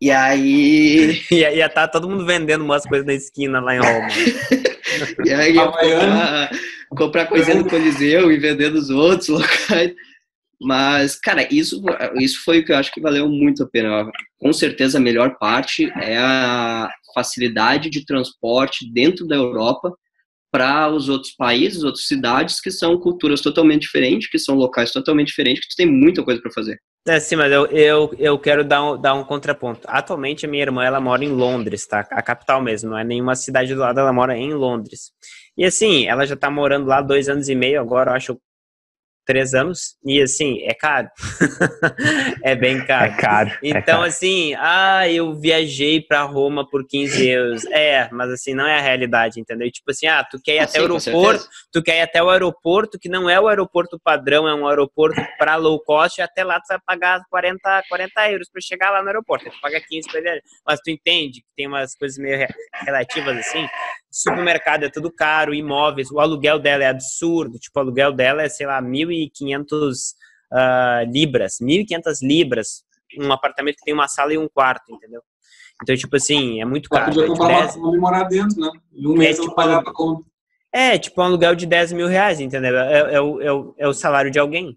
E 0.00 0.10
aí... 0.10 1.22
Ia, 1.30 1.52
ia 1.52 1.68
tá 1.68 1.88
todo 1.88 2.08
mundo 2.08 2.24
vendendo 2.24 2.64
umas 2.64 2.84
coisas 2.84 3.06
na 3.06 3.14
esquina 3.14 3.60
lá 3.60 3.74
em 3.74 3.78
Roma. 3.78 4.08
e 5.24 5.32
aí 5.32 5.54
ia 5.54 5.66
comprar, 5.66 6.50
comprar 6.90 7.26
coisinha 7.26 7.56
no 7.56 7.68
Coliseu 7.68 8.32
e 8.32 8.38
vender 8.38 8.70
nos 8.70 8.90
outros 8.90 9.28
locais. 9.28 9.94
Mas, 10.60 11.14
cara, 11.14 11.46
isso, 11.52 11.82
isso 12.16 12.42
foi 12.44 12.60
o 12.60 12.64
que 12.64 12.72
eu 12.72 12.76
acho 12.76 12.92
que 12.92 13.00
valeu 13.00 13.28
muito 13.28 13.62
a 13.62 13.68
pena. 13.68 14.10
Com 14.38 14.52
certeza 14.52 14.98
a 14.98 15.00
melhor 15.00 15.36
parte 15.38 15.90
é 16.00 16.18
a 16.18 16.90
facilidade 17.14 17.90
de 17.90 18.04
transporte 18.04 18.90
dentro 18.92 19.26
da 19.26 19.36
Europa 19.36 19.92
para 20.50 20.88
os 20.88 21.08
outros 21.08 21.32
países, 21.32 21.84
outras 21.84 22.06
cidades 22.06 22.60
que 22.60 22.70
são 22.70 22.98
culturas 22.98 23.40
totalmente 23.40 23.82
diferentes, 23.82 24.28
que 24.28 24.38
são 24.38 24.54
locais 24.54 24.90
totalmente 24.90 25.28
diferentes, 25.28 25.62
que 25.62 25.70
tu 25.70 25.76
tem 25.76 25.86
muita 25.86 26.22
coisa 26.22 26.40
para 26.40 26.50
fazer. 26.50 26.80
É, 27.06 27.18
sim, 27.20 27.36
mas 27.36 27.50
eu, 27.50 27.64
eu, 27.68 28.10
eu 28.18 28.38
quero 28.38 28.62
dar 28.62 28.82
um, 28.92 29.00
dar 29.00 29.14
um 29.14 29.24
contraponto. 29.24 29.80
Atualmente, 29.86 30.44
a 30.44 30.48
minha 30.48 30.62
irmã, 30.62 30.84
ela 30.84 31.00
mora 31.00 31.24
em 31.24 31.28
Londres, 31.32 31.86
tá? 31.86 32.00
A 32.10 32.20
capital 32.22 32.60
mesmo, 32.60 32.90
não 32.90 32.98
é 32.98 33.04
nenhuma 33.04 33.34
cidade 33.34 33.72
do 33.74 33.80
lado, 33.80 33.98
ela 33.98 34.12
mora 34.12 34.36
em 34.36 34.52
Londres. 34.52 35.12
E 35.56 35.64
assim, 35.64 36.06
ela 36.06 36.26
já 36.26 36.36
tá 36.36 36.50
morando 36.50 36.86
lá 36.86 37.00
dois 37.00 37.28
anos 37.28 37.48
e 37.48 37.54
meio 37.54 37.80
agora, 37.80 38.10
eu 38.10 38.14
acho 38.16 38.40
três 39.28 39.52
anos. 39.52 39.94
E 40.02 40.22
assim, 40.22 40.62
é 40.62 40.72
caro. 40.72 41.10
é 42.42 42.56
bem 42.56 42.82
caro. 42.86 43.12
É 43.12 43.16
caro. 43.16 43.50
É 43.50 43.58
então, 43.62 43.78
é 43.78 43.82
caro. 43.82 44.02
assim, 44.04 44.54
ah, 44.54 45.06
eu 45.06 45.34
viajei 45.34 46.00
para 46.00 46.22
Roma 46.22 46.66
por 46.66 46.86
15 46.86 47.28
euros. 47.28 47.64
É, 47.66 48.08
mas 48.10 48.30
assim, 48.30 48.54
não 48.54 48.66
é 48.66 48.78
a 48.78 48.80
realidade, 48.80 49.38
entendeu? 49.38 49.70
Tipo 49.70 49.90
assim, 49.90 50.06
ah, 50.06 50.24
tu 50.24 50.40
quer 50.42 50.54
ir 50.54 50.58
ah, 50.60 50.64
até 50.64 50.72
sim, 50.72 50.78
o 50.78 50.82
aeroporto, 50.82 51.46
tu 51.70 51.82
quer 51.82 51.98
ir 51.98 52.00
até 52.00 52.22
o 52.22 52.30
aeroporto, 52.30 52.98
que 52.98 53.10
não 53.10 53.28
é 53.28 53.38
o 53.38 53.46
aeroporto 53.46 54.00
padrão, 54.02 54.48
é 54.48 54.54
um 54.54 54.66
aeroporto 54.66 55.20
para 55.38 55.56
low 55.56 55.78
cost, 55.80 56.18
e 56.18 56.22
até 56.22 56.42
lá 56.42 56.58
tu 56.58 56.68
vai 56.68 56.78
pagar 56.86 57.20
40, 57.28 57.82
40 57.86 58.30
euros 58.30 58.48
para 58.50 58.62
chegar 58.62 58.90
lá 58.90 59.02
no 59.02 59.08
aeroporto. 59.08 59.50
Tu 59.50 59.60
paga 59.60 59.78
15 59.78 60.08
pra 60.08 60.20
ele. 60.20 60.40
Mas 60.66 60.80
tu 60.80 60.90
entende 60.90 61.42
que 61.42 61.48
tem 61.54 61.66
umas 61.66 61.94
coisas 61.94 62.16
meio 62.16 62.48
relativas 62.72 63.36
assim. 63.36 63.68
supermercado 64.10 64.84
é 64.84 64.88
tudo 64.88 65.12
caro, 65.12 65.52
imóveis, 65.52 66.10
o 66.10 66.18
aluguel 66.18 66.58
dela 66.58 66.84
é 66.84 66.88
absurdo, 66.88 67.58
tipo, 67.58 67.78
o 67.78 67.82
aluguel 67.82 68.12
dela 68.12 68.42
é, 68.42 68.48
sei 68.48 68.66
lá, 68.66 68.80
1.500 69.26 70.14
uh, 70.52 71.10
libras, 71.10 71.58
1.500 71.60 72.18
libras, 72.22 72.84
um 73.18 73.32
apartamento 73.32 73.76
que 73.76 73.84
tem 73.84 73.94
uma 73.94 74.08
sala 74.08 74.32
e 74.32 74.38
um 74.38 74.48
quarto, 74.48 74.92
entendeu? 74.92 75.22
Então, 75.82 75.96
tipo 75.96 76.16
assim, 76.16 76.60
é 76.60 76.64
muito 76.64 76.88
caro. 76.88 77.06
Podia 77.06 77.24
é 77.24 77.26
comprar 77.26 77.60
10... 77.60 77.76
uma 77.76 77.96
e 77.96 77.98
morar 77.98 78.24
dentro, 78.24 78.60
né? 78.60 78.70
E 78.92 79.06
um 79.06 79.14
mês 79.14 79.38
é, 79.38 79.42
tipo, 79.42 79.54
pagar 79.54 79.82
pra 79.82 79.92
conta. 79.92 80.24
É, 80.72 80.98
tipo 80.98 81.20
um 81.20 81.24
aluguel 81.24 81.54
de 81.54 81.66
10 81.66 81.92
mil 81.92 82.08
reais, 82.08 82.40
entendeu? 82.40 82.76
É, 82.76 83.14
é, 83.14 83.20
o, 83.20 83.40
é, 83.40 83.52
o, 83.52 83.74
é 83.78 83.88
o 83.88 83.94
salário 83.94 84.30
de 84.30 84.38
alguém. 84.38 84.76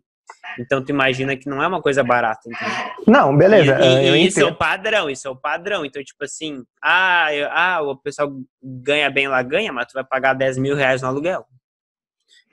Então 0.59 0.83
tu 0.83 0.89
imagina 0.89 1.35
que 1.35 1.49
não 1.49 1.61
é 1.61 1.67
uma 1.67 1.81
coisa 1.81 2.03
barata, 2.03 2.41
entendeu? 2.45 2.91
Não, 3.07 3.35
beleza. 3.35 3.77
E, 3.79 4.09
e 4.09 4.27
isso 4.27 4.39
é 4.39 4.45
o 4.45 4.55
padrão, 4.55 5.09
isso 5.09 5.27
é 5.27 5.31
o 5.31 5.35
padrão. 5.35 5.85
Então, 5.85 6.03
tipo 6.03 6.23
assim, 6.23 6.63
ah, 6.81 7.33
eu, 7.33 7.47
ah, 7.51 7.81
o 7.81 7.95
pessoal 7.95 8.31
ganha 8.61 9.09
bem 9.09 9.27
lá, 9.27 9.41
ganha, 9.41 9.71
mas 9.71 9.87
tu 9.87 9.93
vai 9.93 10.03
pagar 10.03 10.33
10 10.33 10.57
mil 10.57 10.75
reais 10.75 11.01
no 11.01 11.07
aluguel. 11.07 11.45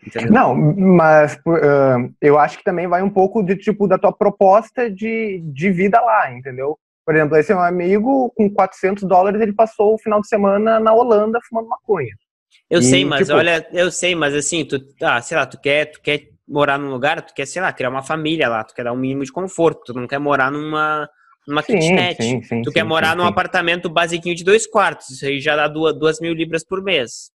Entendeu? 0.06 0.32
Não, 0.32 0.54
mas 0.54 1.34
uh, 1.46 2.12
eu 2.20 2.38
acho 2.38 2.58
que 2.58 2.64
também 2.64 2.86
vai 2.86 3.02
um 3.02 3.10
pouco 3.10 3.42
de 3.42 3.56
tipo 3.56 3.86
da 3.86 3.98
tua 3.98 4.12
proposta 4.12 4.90
de, 4.90 5.42
de 5.44 5.70
vida 5.70 6.00
lá, 6.00 6.32
entendeu? 6.32 6.78
Por 7.04 7.14
exemplo, 7.14 7.36
esse 7.36 7.52
meu 7.52 7.62
amigo, 7.62 8.32
com 8.36 8.50
400 8.50 9.04
dólares, 9.04 9.40
ele 9.40 9.52
passou 9.52 9.94
o 9.94 9.98
final 9.98 10.20
de 10.20 10.28
semana 10.28 10.78
na 10.78 10.92
Holanda 10.92 11.38
fumando 11.48 11.68
maconha. 11.68 12.14
Eu 12.70 12.80
e, 12.80 12.82
sei, 12.82 13.04
mas 13.04 13.26
tipo, 13.26 13.38
olha, 13.38 13.66
eu 13.72 13.90
sei, 13.90 14.14
mas 14.14 14.34
assim, 14.34 14.64
tu, 14.64 14.78
ah, 15.02 15.20
sei 15.22 15.36
lá, 15.36 15.46
tu 15.46 15.58
quer, 15.58 15.86
tu 15.86 16.00
quer 16.00 16.28
morar 16.46 16.78
num 16.78 16.90
lugar, 16.90 17.22
tu 17.22 17.34
quer, 17.34 17.46
sei 17.46 17.62
lá, 17.62 17.72
criar 17.72 17.90
uma 17.90 18.02
família 18.02 18.48
lá, 18.48 18.62
tu 18.62 18.74
quer 18.74 18.84
dar 18.84 18.92
um 18.92 18.96
mínimo 18.96 19.24
de 19.24 19.32
conforto, 19.32 19.92
tu 19.92 19.94
não 19.94 20.06
quer 20.06 20.18
morar 20.18 20.50
numa, 20.50 21.08
numa 21.46 21.62
sim, 21.62 21.78
kitnet, 21.78 22.22
sim, 22.22 22.42
sim, 22.42 22.62
tu 22.62 22.70
quer 22.70 22.84
morar 22.84 23.16
num 23.16 23.24
apartamento 23.24 23.88
basiquinho 23.88 24.34
de 24.34 24.44
dois 24.44 24.66
quartos, 24.66 25.10
isso 25.10 25.24
aí 25.24 25.40
já 25.40 25.56
dá 25.56 25.66
duas, 25.66 25.98
duas 25.98 26.20
mil 26.20 26.34
libras 26.34 26.64
por 26.64 26.82
mês. 26.82 27.30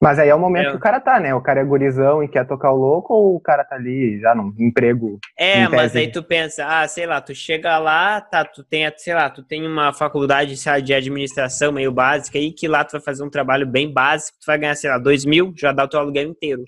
Mas 0.00 0.18
aí 0.18 0.28
é 0.28 0.34
o 0.34 0.38
momento 0.38 0.68
é. 0.68 0.70
que 0.70 0.76
o 0.76 0.80
cara 0.80 1.00
tá, 1.00 1.18
né? 1.20 1.34
O 1.34 1.40
cara 1.40 1.60
é 1.60 1.64
gurizão 1.64 2.22
e 2.22 2.28
quer 2.28 2.46
tocar 2.46 2.72
o 2.72 2.76
louco 2.76 3.14
ou 3.14 3.36
o 3.36 3.40
cara 3.40 3.64
tá 3.64 3.76
ali 3.76 4.20
já 4.20 4.34
num 4.34 4.54
emprego? 4.58 5.18
É, 5.38 5.68
mas 5.68 5.94
aí 5.94 6.10
tu 6.10 6.22
pensa, 6.22 6.66
ah, 6.66 6.86
sei 6.86 7.06
lá, 7.06 7.20
tu 7.20 7.34
chega 7.34 7.78
lá, 7.78 8.20
tá, 8.20 8.44
tu 8.44 8.62
tem, 8.62 8.90
sei 8.96 9.14
lá, 9.14 9.30
tu 9.30 9.42
tem 9.42 9.66
uma 9.66 9.92
faculdade 9.92 10.54
lá, 10.66 10.80
de 10.80 10.92
administração 10.92 11.72
meio 11.72 11.92
básica 11.92 12.38
aí, 12.38 12.52
que 12.52 12.68
lá 12.68 12.84
tu 12.84 12.92
vai 12.92 13.00
fazer 13.00 13.22
um 13.22 13.30
trabalho 13.30 13.66
bem 13.66 13.92
básico, 13.92 14.36
tu 14.40 14.46
vai 14.46 14.58
ganhar, 14.58 14.74
sei 14.74 14.90
lá, 14.90 14.98
dois 14.98 15.24
mil, 15.24 15.52
já 15.56 15.72
dá 15.72 15.84
o 15.84 15.88
teu 15.88 16.00
aluguel 16.00 16.28
inteiro. 16.28 16.64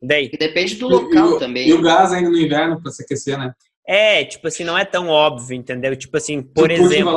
Daí. 0.00 0.30
Depende 0.30 0.76
do 0.76 0.88
local 0.88 1.36
e, 1.36 1.38
também. 1.38 1.68
E 1.68 1.72
o 1.72 1.82
gás 1.82 2.12
ainda 2.12 2.30
no 2.30 2.38
inverno 2.38 2.80
para 2.80 2.92
se 2.92 3.02
aquecer, 3.02 3.36
né? 3.36 3.52
É, 3.86 4.22
tipo 4.22 4.46
assim, 4.46 4.64
não 4.64 4.76
é 4.76 4.84
tão 4.84 5.08
óbvio, 5.08 5.56
entendeu? 5.56 5.96
Tipo 5.96 6.18
assim, 6.18 6.42
por 6.42 6.70
exemplo, 6.70 7.16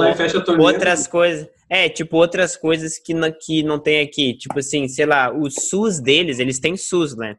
outras 0.58 1.06
coisas. 1.06 1.50
É, 1.72 1.88
tipo, 1.88 2.18
outras 2.18 2.58
coisas 2.58 3.00
que 3.00 3.14
não, 3.14 3.32
que 3.32 3.64
não 3.64 3.80
tem 3.80 4.02
aqui. 4.02 4.34
Tipo 4.34 4.60
assim, 4.60 4.90
sei 4.90 5.06
lá, 5.06 5.32
o 5.32 5.50
SUS 5.50 6.02
deles, 6.02 6.38
eles 6.38 6.60
têm 6.60 6.76
SUS, 6.76 7.16
né? 7.16 7.38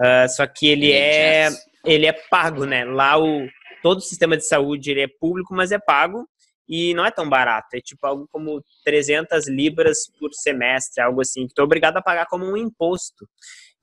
Uh, 0.00 0.28
só 0.28 0.44
que 0.48 0.66
ele 0.66 0.90
é, 0.90 1.48
ele 1.86 2.04
é 2.04 2.12
pago, 2.12 2.64
né? 2.64 2.84
Lá 2.84 3.16
o 3.16 3.46
todo 3.80 3.98
o 3.98 4.02
sistema 4.02 4.36
de 4.36 4.44
saúde 4.44 4.90
ele 4.90 5.02
é 5.02 5.08
público, 5.20 5.54
mas 5.54 5.70
é 5.70 5.78
pago 5.78 6.26
e 6.68 6.92
não 6.94 7.06
é 7.06 7.10
tão 7.12 7.28
barato. 7.28 7.68
É 7.74 7.80
tipo 7.80 8.04
algo 8.04 8.26
como 8.32 8.60
300 8.84 9.46
libras 9.46 9.98
por 10.18 10.30
semestre, 10.32 11.00
algo 11.00 11.20
assim, 11.20 11.46
que 11.46 11.54
tu 11.54 11.60
é 11.60 11.64
obrigado 11.64 11.98
a 11.98 12.02
pagar 12.02 12.26
como 12.26 12.44
um 12.44 12.56
imposto. 12.56 13.28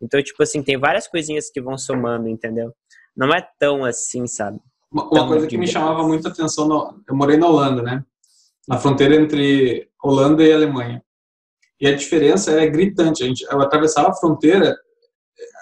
Então, 0.02 0.22
tipo 0.22 0.44
assim, 0.44 0.62
tem 0.62 0.78
várias 0.78 1.08
coisinhas 1.08 1.50
que 1.50 1.62
vão 1.62 1.78
somando, 1.78 2.28
entendeu? 2.28 2.74
Não 3.16 3.34
é 3.34 3.48
tão 3.58 3.86
assim, 3.86 4.28
sabe? 4.28 4.60
Uma, 4.92 5.06
uma 5.06 5.28
coisa 5.28 5.48
que 5.48 5.58
me 5.58 5.68
chamava 5.68 6.06
muita 6.06 6.28
atenção, 6.28 6.68
no, 6.68 7.02
eu 7.08 7.16
morei 7.16 7.38
na 7.38 7.48
Holanda, 7.48 7.82
né? 7.82 8.04
Na 8.68 8.78
fronteira 8.78 9.16
entre 9.16 9.88
Holanda 10.04 10.44
e 10.44 10.52
Alemanha. 10.52 11.02
E 11.80 11.88
a 11.88 11.96
diferença 11.96 12.52
é 12.52 12.68
gritante. 12.68 13.24
A 13.24 13.28
gente, 13.28 13.44
eu 13.44 13.62
atravessava 13.62 14.10
a 14.10 14.14
fronteira, 14.14 14.76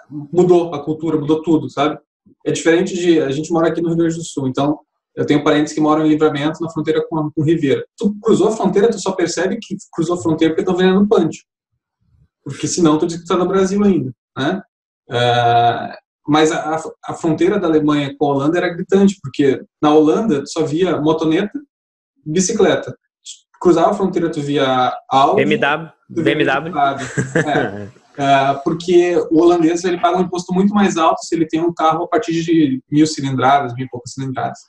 mudou 0.09 0.73
a 0.73 0.83
cultura, 0.83 1.17
mudou 1.17 1.41
tudo, 1.41 1.69
sabe? 1.69 1.99
É 2.45 2.51
diferente 2.51 2.95
de. 2.95 3.21
A 3.21 3.31
gente 3.31 3.51
mora 3.51 3.67
aqui 3.67 3.81
no 3.81 3.89
Rio 3.89 3.97
Grande 3.97 4.15
do 4.15 4.23
Sul, 4.23 4.47
então 4.47 4.79
eu 5.15 5.25
tenho 5.25 5.43
parentes 5.43 5.73
que 5.73 5.81
moram 5.81 6.05
em 6.05 6.09
Livramento, 6.09 6.61
na 6.61 6.69
fronteira 6.69 7.05
com, 7.07 7.29
com 7.31 7.43
Ribeira. 7.43 7.85
Tu 7.97 8.15
cruzou 8.21 8.47
a 8.47 8.51
fronteira, 8.51 8.89
tu 8.89 8.99
só 8.99 9.11
percebe 9.11 9.57
que 9.61 9.75
cruzou 9.91 10.15
a 10.15 10.21
fronteira 10.21 10.53
porque 10.53 10.69
estão 10.69 10.75
vendendo 10.75 11.07
pântio. 11.07 11.43
Porque 12.43 12.67
senão 12.67 12.97
tu 12.97 13.05
diz 13.05 13.17
que 13.17 13.23
está 13.23 13.37
no 13.37 13.47
Brasil 13.47 13.83
ainda. 13.83 14.13
Né? 14.37 14.61
Uh, 15.09 16.03
mas 16.27 16.51
a, 16.51 16.81
a, 17.05 17.13
fronteira 17.13 17.59
da 17.59 17.67
Alemanha 17.67 18.15
com 18.17 18.25
a 18.25 18.29
Holanda 18.29 18.57
era 18.57 18.73
gritante, 18.73 19.19
porque 19.21 19.63
na 19.81 19.93
Holanda 19.93 20.45
só 20.45 20.63
via 20.63 20.99
motoneta, 20.99 21.59
bicicleta. 22.25 22.95
Cruzava 23.59 23.91
a 23.91 23.93
fronteira, 23.93 24.29
tu 24.29 24.41
via 24.41 24.93
Audi, 25.09 25.45
BMW, 25.45 25.91
BMW. 26.09 26.73
É, 28.15 28.51
uh, 28.51 28.63
porque 28.63 29.15
o 29.31 29.41
holandês 29.41 29.83
ele 29.83 29.99
paga 29.99 30.17
um 30.17 30.21
imposto 30.21 30.53
muito 30.53 30.73
mais 30.73 30.97
alto 30.97 31.23
se 31.23 31.33
ele 31.33 31.47
tem 31.47 31.59
um 31.59 31.73
carro 31.73 32.03
a 32.03 32.07
partir 32.07 32.33
de 32.43 32.79
mil 32.91 33.07
cilindradas, 33.07 33.73
mil 33.73 33.85
e 33.85 33.89
poucas 33.89 34.13
cilindradas, 34.13 34.59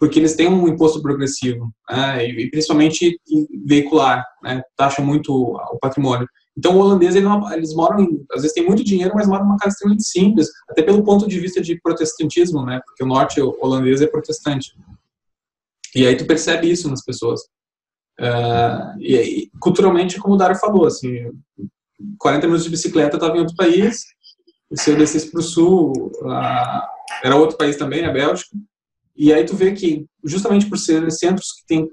porque 0.00 0.18
eles 0.18 0.34
têm 0.34 0.48
um 0.48 0.66
imposto 0.66 1.00
progressivo, 1.00 1.70
né, 1.88 2.26
e, 2.26 2.50
principalmente 2.50 3.20
veicular, 3.66 4.24
né, 4.42 4.62
taxa 4.76 5.02
muito 5.02 5.32
o 5.32 5.78
patrimônio. 5.80 6.26
Então, 6.56 6.76
o 6.76 6.80
holandês, 6.80 7.14
ele 7.14 7.24
não, 7.24 7.52
eles 7.52 7.72
moram, 7.72 8.00
em, 8.00 8.26
às 8.32 8.42
vezes 8.42 8.52
tem 8.52 8.66
muito 8.66 8.82
dinheiro, 8.82 9.12
mas 9.14 9.28
moram 9.28 9.44
numa 9.44 9.56
casa 9.58 9.74
extremamente 9.74 10.02
simples, 10.02 10.48
até 10.68 10.82
pelo 10.82 11.04
ponto 11.04 11.28
de 11.28 11.38
vista 11.38 11.60
de 11.60 11.80
protestantismo, 11.80 12.64
né? 12.66 12.80
Porque 12.84 13.04
o 13.04 13.06
norte 13.06 13.40
holandês 13.40 14.02
é 14.02 14.08
protestante. 14.08 14.74
E 15.94 16.06
aí 16.06 16.16
tu 16.16 16.26
percebe 16.26 16.70
isso 16.70 16.88
nas 16.88 17.04
pessoas. 17.04 17.40
Uh, 18.20 18.98
e, 19.00 19.16
e, 19.16 19.50
culturalmente, 19.60 20.18
como 20.18 20.34
o 20.34 20.36
Dário 20.36 20.56
falou, 20.56 20.86
assim, 20.86 21.30
40 22.18 22.46
minutos 22.46 22.64
de 22.64 22.70
bicicleta 22.70 23.16
estava 23.16 23.36
em 23.36 23.40
outro 23.40 23.54
país, 23.54 24.02
e 24.70 24.78
se 24.78 24.90
eu 24.90 24.96
descesse 24.96 25.30
para 25.30 25.40
o 25.40 25.42
sul, 25.42 25.92
uh, 26.22 26.82
era 27.22 27.36
outro 27.36 27.56
país 27.56 27.76
também, 27.76 28.04
a 28.04 28.12
Bélgica, 28.12 28.50
e 29.16 29.32
aí 29.32 29.44
tu 29.44 29.56
vê 29.56 29.72
que, 29.72 30.06
justamente 30.24 30.68
por 30.68 30.78
ser 30.78 31.10
centros 31.10 31.52
que 31.52 31.66
têm 31.66 31.88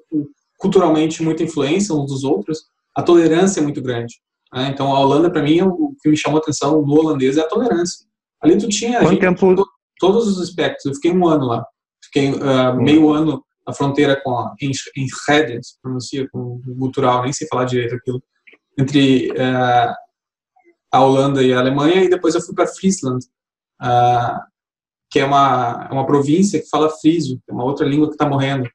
culturalmente 0.57 1.23
muita 1.23 1.43
influência 1.43 1.93
uns 1.93 2.07
dos 2.07 2.23
outros, 2.23 2.59
a 2.95 3.01
tolerância 3.01 3.59
é 3.59 3.63
muito 3.63 3.81
grande. 3.81 4.15
Né? 4.53 4.69
Então, 4.73 4.95
a 4.95 4.99
Holanda, 4.99 5.29
para 5.31 5.41
mim, 5.41 5.61
o 5.61 5.95
que 6.01 6.09
me 6.09 6.17
chamou 6.17 6.39
a 6.39 6.41
atenção 6.41 6.81
no 6.81 6.93
holandês 6.93 7.37
é 7.37 7.41
a 7.41 7.47
tolerância. 7.47 8.05
Ali 8.41 8.57
tu 8.57 8.69
tinha 8.69 8.99
Quanto 8.99 9.19
tempo... 9.19 9.65
todos 9.99 10.27
os 10.27 10.41
aspectos. 10.41 10.85
Eu 10.85 10.93
fiquei 10.93 11.11
um 11.11 11.27
ano 11.27 11.45
lá. 11.45 11.65
Fiquei 12.03 12.31
uh, 12.31 12.75
meio 12.75 13.09
ano 13.09 13.43
na 13.67 13.73
fronteira 13.73 14.19
com 14.21 14.37
a 14.37 14.55
Enschede, 14.61 15.59
se 15.63 15.79
pronuncia 15.81 16.27
com 16.29 16.61
o 16.65 16.75
cultural, 16.77 17.23
nem 17.23 17.33
sei 17.33 17.47
falar 17.47 17.65
direito 17.65 17.95
aquilo, 17.95 18.21
entre 18.77 19.31
uh, 19.31 19.93
a 20.91 21.01
Holanda 21.01 21.41
e 21.43 21.53
a 21.53 21.59
Alemanha, 21.59 22.03
e 22.03 22.09
depois 22.09 22.35
eu 22.35 22.41
fui 22.41 22.53
para 22.53 22.67
Friesland, 22.67 23.25
uh, 23.81 24.39
que 25.09 25.19
é 25.19 25.25
uma, 25.25 25.89
uma 25.91 26.05
província 26.05 26.59
que 26.59 26.69
fala 26.69 26.89
frísio, 26.89 27.41
é 27.47 27.53
uma 27.53 27.63
outra 27.63 27.87
língua 27.87 28.07
que 28.07 28.13
está 28.13 28.27
morrendo. 28.27 28.69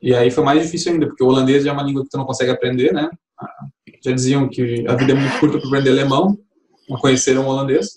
E 0.00 0.14
aí 0.14 0.30
foi 0.30 0.42
mais 0.42 0.62
difícil 0.62 0.92
ainda, 0.92 1.06
porque 1.06 1.22
o 1.22 1.28
holandês 1.28 1.64
é 1.64 1.72
uma 1.72 1.82
língua 1.82 2.02
que 2.02 2.10
tu 2.10 2.18
não 2.18 2.24
consegue 2.24 2.50
aprender, 2.50 2.92
né? 2.92 3.08
já 4.04 4.12
diziam 4.12 4.48
que 4.48 4.84
a 4.88 4.94
vida 4.94 5.12
é 5.12 5.14
muito 5.14 5.38
curta 5.38 5.58
para 5.58 5.68
aprender 5.68 5.90
alemão, 5.90 6.36
não 6.88 6.98
conheceram 6.98 7.46
o 7.46 7.48
holandês. 7.48 7.88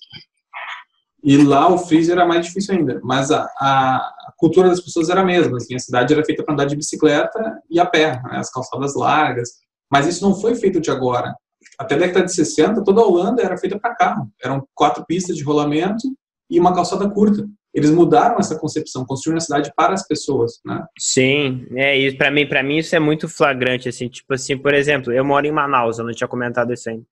E 1.24 1.38
lá 1.38 1.68
o 1.68 1.78
freezer 1.78 2.16
era 2.16 2.28
mais 2.28 2.46
difícil 2.46 2.76
ainda, 2.76 3.02
mas 3.04 3.32
a, 3.32 3.44
a, 3.60 4.25
cultura 4.38 4.70
das 4.70 4.82
pessoas 4.82 5.10
era 5.10 5.22
a 5.22 5.26
mesma. 5.26 5.58
Assim, 5.58 5.76
a 5.76 5.80
cidade 5.80 6.14
era 6.14 6.24
feita 6.26 6.44
para 6.44 6.54
andar 6.54 6.66
de 6.66 6.76
bicicleta 6.76 7.60
e 7.70 7.80
a 7.80 7.86
pé, 7.86 8.22
né, 8.24 8.38
as 8.38 8.52
calçadas 8.52 8.96
largas. 8.96 9.50
Mas 9.92 10.08
isso 10.08 10.28
não 10.28 10.36
foi 10.36 10.56
feito 10.56 10.80
de 10.80 10.92
agora. 10.92 11.34
Até 11.80 11.96
a 11.96 12.00
década 12.00 12.26
de 12.26 12.34
60, 12.34 12.84
toda 12.84 13.02
a 13.02 13.06
Holanda 13.06 13.42
era 13.42 13.58
feita 13.58 13.80
para 13.80 13.96
carro. 13.96 14.30
Eram 14.44 14.66
quatro 14.74 15.06
pistas 15.06 15.36
de 15.36 15.44
rolamento 15.44 16.08
e 16.50 16.60
uma 16.60 16.74
calçada 16.74 17.10
curta 17.10 17.46
eles 17.76 17.92
mudaram 17.92 18.38
essa 18.40 18.58
concepção, 18.58 19.06
construíram 19.06 19.38
a 19.38 19.42
cidade 19.42 19.70
para 19.76 19.94
as 19.94 20.08
pessoas, 20.08 20.62
né? 20.66 20.82
Sim, 20.98 21.68
é 21.76 21.98
isso. 21.98 22.18
Para 22.18 22.32
mim, 22.32 22.48
para 22.48 22.64
mim 22.64 22.78
isso 22.78 22.96
é 22.96 23.00
muito 23.00 23.28
flagrante, 23.28 23.90
assim, 23.90 24.08
tipo 24.08 24.34
assim, 24.34 24.58
por 24.58 24.74
exemplo, 24.74 25.12
eu 25.12 25.26
moro 25.26 25.46
em 25.46 25.52
Manaus, 25.52 26.00
eu 26.00 26.06
não 26.06 26.14
tinha 26.14 26.28
comentado 26.28 26.72
isso 26.72 26.90
ainda, 26.90 27.04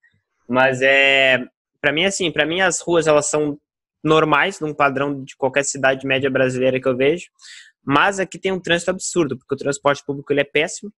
mas 0.47 0.81
é, 0.81 1.43
para 1.81 1.91
mim 1.91 2.05
assim, 2.05 2.31
para 2.31 2.45
mim 2.45 2.61
as 2.61 2.79
ruas 2.79 3.07
elas 3.07 3.25
são 3.29 3.57
normais, 4.03 4.59
num 4.59 4.73
padrão 4.73 5.23
de 5.23 5.35
qualquer 5.35 5.63
cidade 5.63 6.05
média 6.05 6.29
brasileira 6.29 6.79
que 6.79 6.87
eu 6.87 6.95
vejo, 6.97 7.27
mas 7.85 8.19
aqui 8.19 8.39
tem 8.39 8.51
um 8.51 8.59
trânsito 8.59 8.91
absurdo, 8.91 9.37
porque 9.37 9.55
o 9.55 9.57
transporte 9.57 10.03
público 10.05 10.31
ele 10.31 10.41
é 10.41 10.45
péssimo. 10.45 10.91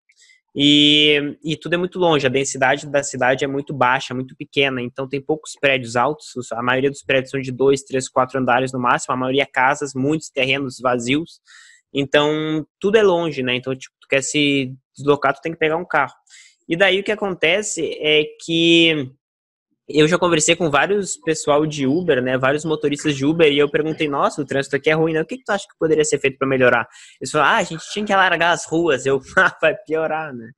E, 0.58 1.38
e 1.44 1.58
tudo 1.58 1.74
é 1.74 1.78
muito 1.78 2.00
longe, 2.00 2.26
a 2.26 2.30
densidade 2.30 2.88
da 2.88 3.04
cidade 3.04 3.44
é 3.44 3.48
muito 3.48 3.74
baixa, 3.74 4.14
muito 4.14 4.38
pequena, 4.38 4.82
então 4.82 5.06
tem 5.06 5.22
poucos 5.22 5.52
prédios 5.60 5.98
altos, 5.98 6.34
a 6.54 6.64
maioria 6.64 6.90
dos 6.90 7.04
prédios 7.04 7.32
são 7.32 7.42
de 7.42 7.52
dois, 7.52 7.82
três, 7.82 8.08
quatro 8.08 8.40
andares 8.40 8.72
no 8.72 8.80
máximo, 8.80 9.14
a 9.14 9.18
maioria 9.18 9.44
é 9.44 9.46
casas, 9.46 9.94
muitos 9.94 10.30
terrenos 10.30 10.80
vazios, 10.80 11.42
então 11.94 12.66
tudo 12.80 12.98
é 12.98 13.04
longe, 13.04 13.44
né? 13.44 13.56
Então, 13.56 13.76
tipo, 13.76 13.94
tu 14.00 14.08
quer 14.08 14.22
se 14.22 14.74
deslocar, 14.96 15.34
tu 15.34 15.42
tem 15.42 15.52
que 15.52 15.60
pegar 15.60 15.76
um 15.76 15.86
carro. 15.86 16.14
E 16.70 16.78
daí 16.78 17.02
o 17.02 17.04
que 17.04 17.12
acontece 17.12 17.98
é 18.00 18.24
que 18.44 19.12
eu 19.88 20.08
já 20.08 20.18
conversei 20.18 20.56
com 20.56 20.70
vários 20.70 21.16
pessoal 21.18 21.66
de 21.66 21.86
Uber, 21.86 22.22
né? 22.22 22.38
Vários 22.38 22.66
motoristas 22.66 23.16
de 23.16 23.24
Uber, 23.24 23.52
e 23.52 23.60
eu 23.60 23.70
perguntei, 23.70 24.08
nossa, 24.08 24.42
o 24.42 24.46
trânsito 24.46 24.76
aqui 24.76 24.90
é 24.90 24.94
ruim, 24.94 25.14
né? 25.14 25.22
O 25.22 25.26
que, 25.26 25.38
que 25.38 25.44
tu 25.44 25.52
acha 25.52 25.68
que 25.68 25.78
poderia 25.78 26.04
ser 26.04 26.18
feito 26.18 26.40
para 26.40 26.48
melhorar? 26.48 26.88
Eles 27.22 27.30
falaram, 27.30 27.52
ah, 27.52 27.58
a 27.58 27.64
gente 27.64 27.84
tinha 27.92 28.04
que 28.04 28.12
alargar 28.12 28.52
as 28.52 28.66
ruas. 28.66 29.06
Eu, 29.06 29.22
ah, 29.38 29.56
vai 29.62 29.76
piorar, 29.76 30.34
né? 30.34 30.50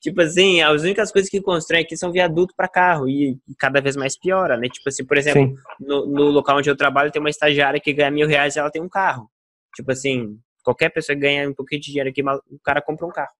Tipo 0.00 0.22
assim, 0.22 0.62
as 0.62 0.82
únicas 0.82 1.10
coisas 1.10 1.28
que 1.28 1.40
constroem 1.40 1.82
aqui 1.82 1.96
são 1.96 2.12
viaduto 2.12 2.54
para 2.56 2.68
carro, 2.68 3.08
e 3.08 3.36
cada 3.58 3.80
vez 3.80 3.96
mais 3.96 4.16
piora, 4.16 4.56
né? 4.56 4.68
Tipo 4.68 4.88
assim, 4.88 5.04
por 5.04 5.16
exemplo, 5.16 5.52
no, 5.80 6.06
no, 6.06 6.24
local 6.30 6.58
onde 6.58 6.70
eu 6.70 6.76
trabalho 6.76 7.10
tem 7.10 7.20
uma 7.20 7.30
estagiária 7.30 7.80
que 7.80 7.92
ganha 7.92 8.10
mil 8.10 8.28
reais 8.28 8.54
e 8.54 8.60
ela 8.60 8.70
tem 8.70 8.80
um 8.80 8.88
carro. 8.88 9.28
Tipo 9.74 9.90
assim, 9.90 10.38
qualquer 10.62 10.90
pessoa 10.90 11.16
que 11.16 11.22
ganha 11.22 11.48
um 11.48 11.54
pouquinho 11.54 11.80
de 11.80 11.88
dinheiro 11.88 12.10
aqui, 12.10 12.22
o 12.22 12.58
cara 12.62 12.80
compra 12.80 13.04
um 13.04 13.10
carro. 13.10 13.34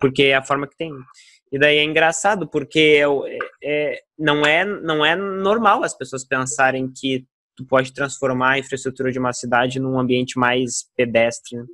Porque 0.00 0.24
é 0.24 0.34
a 0.34 0.42
forma 0.42 0.66
que 0.66 0.76
tem. 0.76 0.92
E 1.52 1.58
daí 1.58 1.78
é 1.78 1.84
engraçado, 1.84 2.48
porque 2.48 3.02
é, 3.02 3.38
é, 3.62 4.02
não, 4.18 4.46
é, 4.46 4.64
não 4.64 5.04
é 5.04 5.16
normal 5.16 5.82
as 5.82 5.96
pessoas 5.96 6.24
pensarem 6.24 6.90
que 6.92 7.26
tu 7.56 7.66
pode 7.66 7.92
transformar 7.92 8.52
a 8.52 8.58
infraestrutura 8.58 9.10
de 9.10 9.18
uma 9.18 9.32
cidade 9.32 9.80
num 9.80 9.98
ambiente 9.98 10.38
mais 10.38 10.84
pedestre. 10.96 11.58
Né? 11.58 11.64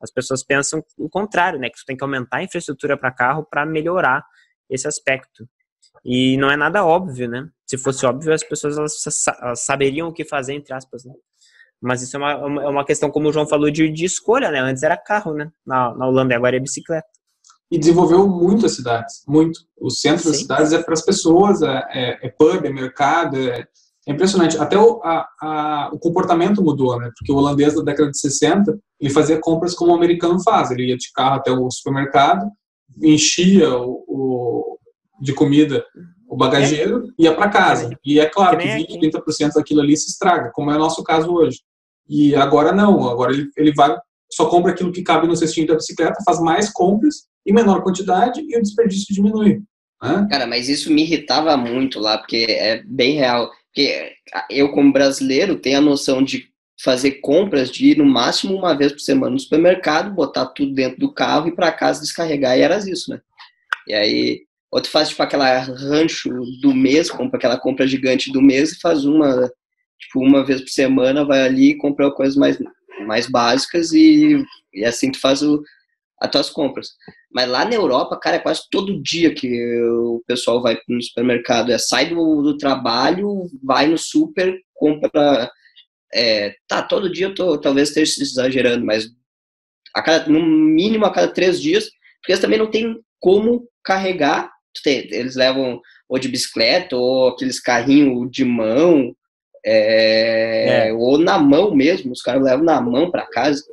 As 0.00 0.10
pessoas 0.10 0.42
pensam 0.42 0.82
o 0.96 1.10
contrário, 1.10 1.58
né? 1.58 1.68
Que 1.68 1.76
tu 1.76 1.84
tem 1.86 1.96
que 1.96 2.02
aumentar 2.02 2.38
a 2.38 2.42
infraestrutura 2.42 2.96
para 2.96 3.12
carro 3.12 3.46
para 3.48 3.66
melhorar 3.66 4.24
esse 4.70 4.88
aspecto. 4.88 5.46
E 6.04 6.36
não 6.38 6.50
é 6.50 6.56
nada 6.56 6.84
óbvio, 6.84 7.28
né? 7.28 7.48
Se 7.66 7.76
fosse 7.76 8.06
óbvio, 8.06 8.32
as 8.32 8.42
pessoas 8.42 8.78
elas, 8.78 8.94
elas 9.42 9.60
saberiam 9.64 10.08
o 10.08 10.12
que 10.12 10.24
fazer, 10.24 10.54
entre 10.54 10.72
aspas, 10.72 11.04
né? 11.04 11.12
Mas 11.80 12.02
isso 12.02 12.16
é 12.16 12.18
uma, 12.18 12.62
é 12.62 12.68
uma 12.68 12.84
questão, 12.84 13.10
como 13.10 13.28
o 13.28 13.32
João 13.32 13.46
falou, 13.46 13.70
de, 13.70 13.90
de 13.90 14.04
escolha, 14.04 14.50
né? 14.50 14.60
Antes 14.60 14.82
era 14.82 14.96
carro, 14.96 15.34
né? 15.34 15.50
Na, 15.66 15.94
na 15.94 16.06
Holanda, 16.06 16.34
agora 16.34 16.56
é 16.56 16.60
bicicleta 16.60 17.17
e 17.70 17.78
desenvolveu 17.78 18.26
muito 18.26 18.66
as 18.66 18.74
cidades, 18.74 19.22
muito. 19.26 19.60
O 19.78 19.90
centro 19.90 20.22
Sim. 20.22 20.28
das 20.30 20.38
cidades 20.38 20.72
é 20.72 20.82
para 20.82 20.94
as 20.94 21.04
pessoas, 21.04 21.62
é, 21.62 21.84
é, 21.90 22.26
é, 22.26 22.28
pub, 22.30 22.64
é 22.64 22.70
mercado, 22.70 23.36
é, 23.36 23.66
é 24.06 24.12
impressionante. 24.12 24.56
Até 24.58 24.78
o, 24.78 25.00
a, 25.04 25.28
a, 25.40 25.90
o 25.92 25.98
comportamento 25.98 26.62
mudou, 26.62 26.98
né? 26.98 27.10
Porque 27.16 27.30
o 27.30 27.36
holandês 27.36 27.74
da 27.74 27.82
década 27.82 28.10
de 28.10 28.18
60, 28.18 28.78
ele 28.98 29.12
fazia 29.12 29.38
compras 29.38 29.74
como 29.74 29.92
o 29.92 29.94
americano 29.94 30.42
faz. 30.42 30.70
Ele 30.70 30.88
ia 30.88 30.96
de 30.96 31.12
carro 31.12 31.36
até 31.36 31.52
o 31.52 31.70
supermercado, 31.70 32.46
enchia 33.02 33.70
o, 33.76 34.04
o 34.08 34.78
de 35.20 35.34
comida 35.34 35.84
o 36.28 36.36
bagageiro 36.36 37.08
e 37.18 37.24
ia 37.24 37.34
para 37.34 37.48
casa. 37.48 37.90
E 38.04 38.20
é 38.20 38.26
claro 38.26 38.58
que 38.58 38.68
20, 38.68 39.00
30% 39.00 39.54
daquilo 39.54 39.80
ali 39.80 39.96
se 39.96 40.10
estraga, 40.10 40.50
como 40.52 40.70
é 40.70 40.76
o 40.76 40.78
nosso 40.78 41.02
caso 41.02 41.32
hoje. 41.32 41.60
E 42.08 42.34
agora 42.34 42.70
não, 42.70 43.08
agora 43.08 43.32
ele, 43.32 43.48
ele 43.56 43.72
vai 43.74 43.96
só 44.30 44.46
compra 44.46 44.72
aquilo 44.72 44.92
que 44.92 45.02
cabe 45.02 45.26
no 45.26 45.36
cestinho 45.36 45.66
da 45.66 45.74
bicicleta, 45.74 46.22
faz 46.24 46.40
mais 46.40 46.70
compras 46.70 47.26
em 47.46 47.52
menor 47.52 47.82
quantidade 47.82 48.40
e 48.46 48.56
o 48.56 48.62
desperdício 48.62 49.14
diminui. 49.14 49.62
Né? 50.02 50.26
Cara, 50.30 50.46
mas 50.46 50.68
isso 50.68 50.92
me 50.92 51.02
irritava 51.02 51.56
muito 51.56 51.98
lá, 51.98 52.18
porque 52.18 52.46
é 52.48 52.82
bem 52.84 53.16
real. 53.16 53.50
Porque 53.66 54.12
eu, 54.50 54.70
como 54.72 54.92
brasileiro, 54.92 55.56
tenho 55.56 55.78
a 55.78 55.82
noção 55.82 56.22
de 56.22 56.48
fazer 56.82 57.12
compras 57.20 57.70
de 57.70 57.86
ir 57.90 57.98
no 57.98 58.04
máximo 58.04 58.56
uma 58.56 58.76
vez 58.76 58.92
por 58.92 59.00
semana 59.00 59.32
no 59.32 59.40
supermercado, 59.40 60.14
botar 60.14 60.46
tudo 60.46 60.72
dentro 60.72 60.98
do 60.98 61.12
carro 61.12 61.48
e 61.48 61.54
para 61.54 61.72
casa 61.72 62.00
descarregar, 62.00 62.56
e 62.56 62.62
era 62.62 62.78
isso, 62.78 63.10
né? 63.10 63.20
E 63.86 63.94
aí, 63.94 64.42
outro 64.70 64.90
faz 64.90 65.08
tipo 65.08 65.22
aquela 65.22 65.58
rancho 65.58 66.30
do 66.60 66.72
mês, 66.72 67.10
compra 67.10 67.36
aquela 67.36 67.58
compra 67.58 67.86
gigante 67.86 68.32
do 68.32 68.40
mês 68.40 68.72
e 68.72 68.80
faz 68.80 69.04
uma, 69.04 69.50
tipo, 69.98 70.20
uma 70.20 70.44
vez 70.44 70.60
por 70.60 70.70
semana, 70.70 71.24
vai 71.24 71.42
ali 71.42 71.70
e 71.70 71.76
compra 71.76 72.12
coisas 72.12 72.36
mais 72.36 72.58
mais 73.06 73.28
básicas 73.28 73.92
e, 73.92 74.44
e 74.72 74.84
assim 74.84 75.10
tu 75.10 75.20
faz 75.20 75.42
o, 75.42 75.62
as 76.20 76.30
tuas 76.30 76.50
compras. 76.50 76.88
Mas 77.32 77.48
lá 77.48 77.64
na 77.64 77.74
Europa, 77.74 78.18
cara, 78.20 78.36
é 78.36 78.40
quase 78.40 78.62
todo 78.70 79.02
dia 79.02 79.34
que 79.34 79.80
o 79.82 80.22
pessoal 80.26 80.62
vai 80.62 80.78
no 80.88 81.02
supermercado. 81.02 81.70
É, 81.70 81.78
sai 81.78 82.08
do, 82.08 82.42
do 82.42 82.56
trabalho, 82.56 83.46
vai 83.62 83.86
no 83.86 83.98
super, 83.98 84.58
compra. 84.74 85.50
É, 86.12 86.54
tá, 86.66 86.82
todo 86.82 87.12
dia 87.12 87.26
eu 87.26 87.34
tô, 87.34 87.58
talvez 87.58 87.88
esteja 87.88 88.22
exagerando, 88.22 88.84
mas 88.84 89.08
a 89.94 90.02
cada, 90.02 90.28
no 90.28 90.42
mínimo 90.42 91.04
a 91.04 91.12
cada 91.12 91.28
três 91.28 91.60
dias, 91.60 91.84
porque 92.20 92.32
eles 92.32 92.40
também 92.40 92.58
não 92.58 92.70
tem 92.70 92.98
como 93.20 93.68
carregar. 93.82 94.50
Eles 94.86 95.34
levam 95.34 95.80
ou 96.08 96.18
de 96.18 96.28
bicicleta, 96.28 96.96
ou 96.96 97.28
aqueles 97.28 97.60
carrinhos 97.60 98.30
de 98.30 98.44
mão, 98.44 99.14
é, 99.64 100.88
é. 100.88 100.92
Ou 100.92 101.18
na 101.18 101.38
mão 101.38 101.74
mesmo, 101.74 102.12
os 102.12 102.22
caras 102.22 102.42
levam 102.42 102.64
na 102.64 102.80
mão 102.80 103.10
para 103.10 103.26
casa. 103.26 103.64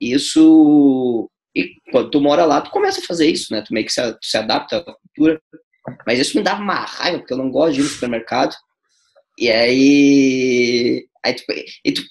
Isso. 0.00 1.30
E 1.56 1.76
quando 1.90 2.10
tu 2.10 2.20
mora 2.20 2.44
lá, 2.44 2.60
tu 2.60 2.70
começa 2.70 3.00
a 3.00 3.04
fazer 3.04 3.26
isso, 3.26 3.52
né? 3.52 3.62
Tu 3.62 3.72
meio 3.72 3.86
que 3.86 3.92
se, 3.92 4.00
se 4.20 4.36
adapta 4.36 4.78
à 4.78 4.82
cultura. 4.82 5.40
Mas 6.06 6.18
isso 6.18 6.36
me 6.36 6.42
dava 6.42 6.62
uma 6.62 6.84
raiva, 6.84 7.18
porque 7.18 7.32
eu 7.32 7.38
não 7.38 7.50
gosto 7.50 7.74
de 7.74 7.80
ir 7.80 7.84
no 7.84 7.88
supermercado. 7.88 8.54
E 9.38 9.50
aí. 9.50 11.06
aí 11.24 11.34
tu, 11.34 11.42
e 11.84 11.92
tu, 11.92 12.02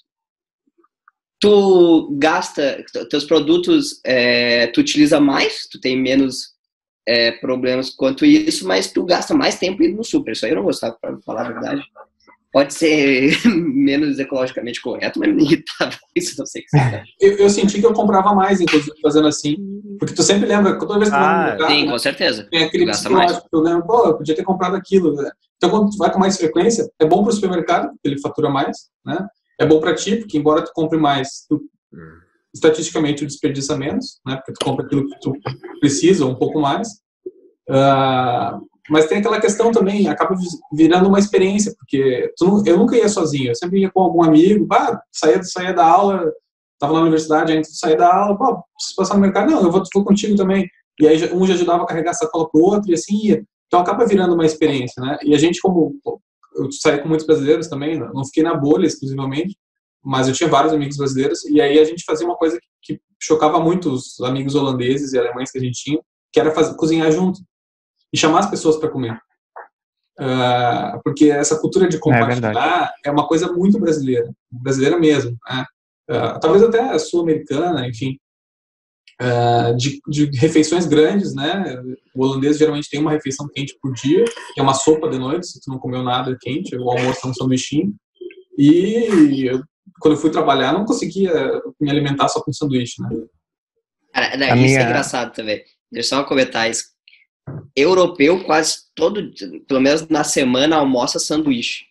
tu 1.40 2.18
gasta. 2.20 2.84
Teus 3.10 3.26
produtos, 3.26 4.00
é, 4.06 4.68
tu 4.68 4.82
utiliza 4.82 5.20
mais, 5.20 5.68
tu 5.68 5.80
tem 5.80 6.00
menos 6.00 6.54
é, 7.08 7.32
problemas 7.34 7.90
quanto 7.90 8.26
isso, 8.26 8.68
mas 8.68 8.92
tu 8.92 9.04
gasta 9.04 9.34
mais 9.34 9.60
tempo 9.60 9.84
indo 9.84 9.98
no 9.98 10.04
super. 10.04 10.32
Isso 10.32 10.46
aí 10.46 10.52
eu 10.52 10.58
não 10.58 10.64
gostava, 10.64 10.98
pra 11.00 11.18
falar 11.26 11.48
a 11.48 11.52
verdade 11.52 11.84
pode 12.54 12.74
ser 12.76 13.36
menos 13.50 14.20
ecologicamente 14.20 14.80
correto, 14.80 15.20
mas 15.20 15.34
me 15.34 15.44
irritava 15.44 15.98
isso, 16.16 16.36
não 16.38 16.46
sei 16.46 16.62
o 16.62 16.66
que 16.66 16.72
você 16.72 17.04
eu, 17.20 17.38
eu 17.38 17.50
senti 17.50 17.80
que 17.80 17.86
eu 17.86 17.94
comprava 17.94 18.34
mais, 18.36 18.62
inclusive, 18.62 18.94
fazendo 19.02 19.28
assim, 19.28 19.58
porque 20.00 20.14
tu 20.14 20.22
sempre 20.22 20.48
lembra, 20.48 20.78
toda 20.78 21.00
vez 21.00 21.10
que 21.10 21.16
ah, 21.16 21.56
tu 21.58 21.64
vai 21.64 21.72
Sim, 21.72 21.86
né, 21.86 21.92
com 21.92 22.00
certeza. 22.00 22.48
Tem 22.52 22.64
aquele 22.64 22.86
psicológico, 22.86 23.48
eu 23.52 23.60
lembro, 23.60 23.88
pô, 23.88 24.06
eu 24.06 24.18
podia 24.18 24.36
ter 24.36 24.44
comprado 24.44 24.76
aquilo, 24.76 25.16
né? 25.16 25.32
Então, 25.58 25.70
quando 25.70 25.90
tu 25.90 25.98
vai 25.98 26.12
com 26.12 26.20
mais 26.20 26.38
frequência, 26.38 26.88
é 27.00 27.06
bom 27.06 27.24
para 27.24 27.32
o 27.32 27.34
supermercado, 27.34 27.90
porque 27.90 28.08
ele 28.08 28.22
fatura 28.22 28.50
mais, 28.50 28.78
né? 29.04 29.26
É 29.60 29.66
bom 29.66 29.80
para 29.80 29.96
ti, 29.96 30.18
porque 30.18 30.38
embora 30.38 30.62
tu 30.62 30.72
compre 30.74 31.00
mais, 31.00 31.46
tu, 31.50 31.62
estatisticamente 32.54 33.24
tu 33.24 33.28
desperdiça 33.28 33.76
menos, 33.76 34.20
né? 34.26 34.36
Porque 34.36 34.54
tu 34.54 34.64
compra 34.64 34.86
aquilo 34.86 35.08
que 35.08 35.20
tu 35.20 35.34
precisa, 35.80 36.24
ou 36.24 36.32
um 36.32 36.36
pouco 36.36 36.60
mais. 36.60 36.88
Uh, 37.68 38.62
mas 38.90 39.06
tem 39.06 39.20
aquela 39.20 39.40
questão 39.40 39.72
também, 39.72 40.08
acaba 40.08 40.36
virando 40.72 41.08
uma 41.08 41.20
experiência, 41.20 41.74
porque 41.78 42.34
eu 42.66 42.78
nunca 42.78 42.98
ia 42.98 43.08
sozinho, 43.08 43.52
eu 43.52 43.56
sempre 43.56 43.80
ia 43.80 43.90
com 43.90 44.02
algum 44.02 44.24
amigo, 44.24 44.66
bah, 44.66 45.02
saía, 45.12 45.42
saía 45.44 45.74
da 45.74 45.86
aula, 45.86 46.32
estava 46.74 46.94
na 46.94 47.02
universidade, 47.02 47.58
a 47.58 47.64
saía 47.64 47.96
da 47.96 48.14
aula, 48.14 48.38
pô, 48.38 48.62
se 48.78 48.94
passar 48.96 49.14
no 49.14 49.22
mercado, 49.22 49.52
não, 49.52 49.64
eu 49.64 49.72
vou, 49.72 49.84
vou 49.94 50.04
contigo 50.04 50.36
também. 50.36 50.68
E 51.00 51.08
aí 51.08 51.34
um 51.34 51.48
já 51.48 51.54
ajudava 51.54 51.84
a 51.84 51.86
carregar 51.86 52.12
a 52.12 52.16
sacola 52.16 52.50
pro 52.50 52.62
outro, 52.62 52.92
e 52.92 52.94
assim 52.94 53.16
ia. 53.24 53.44
Então 53.68 53.80
acaba 53.80 54.06
virando 54.06 54.34
uma 54.34 54.46
experiência, 54.46 55.02
né? 55.02 55.18
E 55.24 55.34
a 55.34 55.38
gente, 55.38 55.62
como 55.62 55.96
eu 56.56 56.72
saí 56.72 57.02
com 57.02 57.08
muitos 57.08 57.26
brasileiros 57.26 57.68
também, 57.68 57.98
não 57.98 58.26
fiquei 58.26 58.44
na 58.44 58.54
bolha 58.54 58.86
exclusivamente, 58.86 59.58
mas 60.04 60.28
eu 60.28 60.34
tinha 60.34 60.50
vários 60.50 60.74
amigos 60.74 60.98
brasileiros, 60.98 61.46
e 61.46 61.62
aí 61.62 61.80
a 61.80 61.86
gente 61.86 62.04
fazia 62.04 62.28
uma 62.28 62.36
coisa 62.36 62.60
que, 62.82 62.96
que 62.96 63.02
chocava 63.18 63.60
muito 63.62 63.90
os 63.90 64.20
amigos 64.22 64.56
holandeses 64.56 65.14
e 65.14 65.18
alemães 65.18 65.50
que 65.50 65.58
a 65.58 65.62
gente 65.62 65.82
tinha, 65.82 66.00
que 66.32 66.40
era 66.40 66.52
fazer, 66.52 66.76
cozinhar 66.76 67.10
junto 67.10 67.40
e 68.14 68.18
chamar 68.18 68.40
as 68.40 68.50
pessoas 68.50 68.78
para 68.78 68.90
comer. 68.90 69.20
Uh, 70.20 71.02
porque 71.04 71.32
essa 71.32 71.60
cultura 71.60 71.90
de 71.90 71.98
é 71.98 72.00
compartilhar 72.00 72.94
é, 73.04 73.10
é, 73.10 73.12
uma 73.12 73.28
coisa 73.28 73.52
muito 73.52 73.80
brasileira, 73.80 74.32
brasileira 74.52 75.00
mesmo. 75.00 75.36
Né? 75.50 75.66
Uh, 76.10 76.40
talvez 76.40 76.62
até 76.62 76.98
sul-americana, 77.00 77.88
enfim, 77.88 78.20
uh, 79.20 79.76
de, 79.76 80.00
de, 80.08 80.38
refeições 80.38 80.86
grandes, 80.86 81.34
né? 81.34 81.82
O 82.16 82.24
holandês 82.24 82.60
geralmente 82.60 82.90
tem 82.90 83.00
uma 83.00 83.12
refeição 83.12 83.50
quente 83.52 83.76
por 83.82 83.92
dia, 83.94 84.24
que 84.54 84.60
é 84.60 84.64
uma 84.64 84.76
sopa 84.76 85.10
de 85.10 85.18
noite, 85.18 85.48
se 85.48 85.60
tu 85.60 85.72
não 85.72 85.80
comeu 85.80 86.04
nada 86.04 86.38
quente, 86.40 86.76
o 86.76 86.92
almoço 86.92 87.26
é 87.26 87.30
um 87.30 87.34
sanduichinho. 87.34 87.96
E 88.56 89.48
eu, 89.50 89.64
quando 90.00 90.14
eu 90.14 90.22
fui 90.22 90.30
trabalhar, 90.30 90.74
não 90.74 90.86
conseguia 90.86 91.34
me 91.82 91.90
alimentar 91.90 92.28
só 92.28 92.40
com 92.40 92.54
sanduíche, 92.54 93.02
né? 93.02 93.10
Cara, 94.14 94.38
não, 94.38 94.46
isso 94.46 94.54
é 94.54 94.56
minha... 94.56 94.80
é 94.80 94.84
engraçado 94.84 95.34
também. 95.34 95.64
Deixa 95.92 96.14
eu 96.14 96.20
só 96.20 96.24
comentar 96.24 96.70
isso 96.70 96.93
europeu 97.76 98.44
quase 98.44 98.78
todo, 98.96 99.32
pelo 99.68 99.82
menos 99.82 100.08
na 100.08 100.24
semana, 100.24 100.78
almoça 100.78 101.20
sanduíche. 101.20 101.86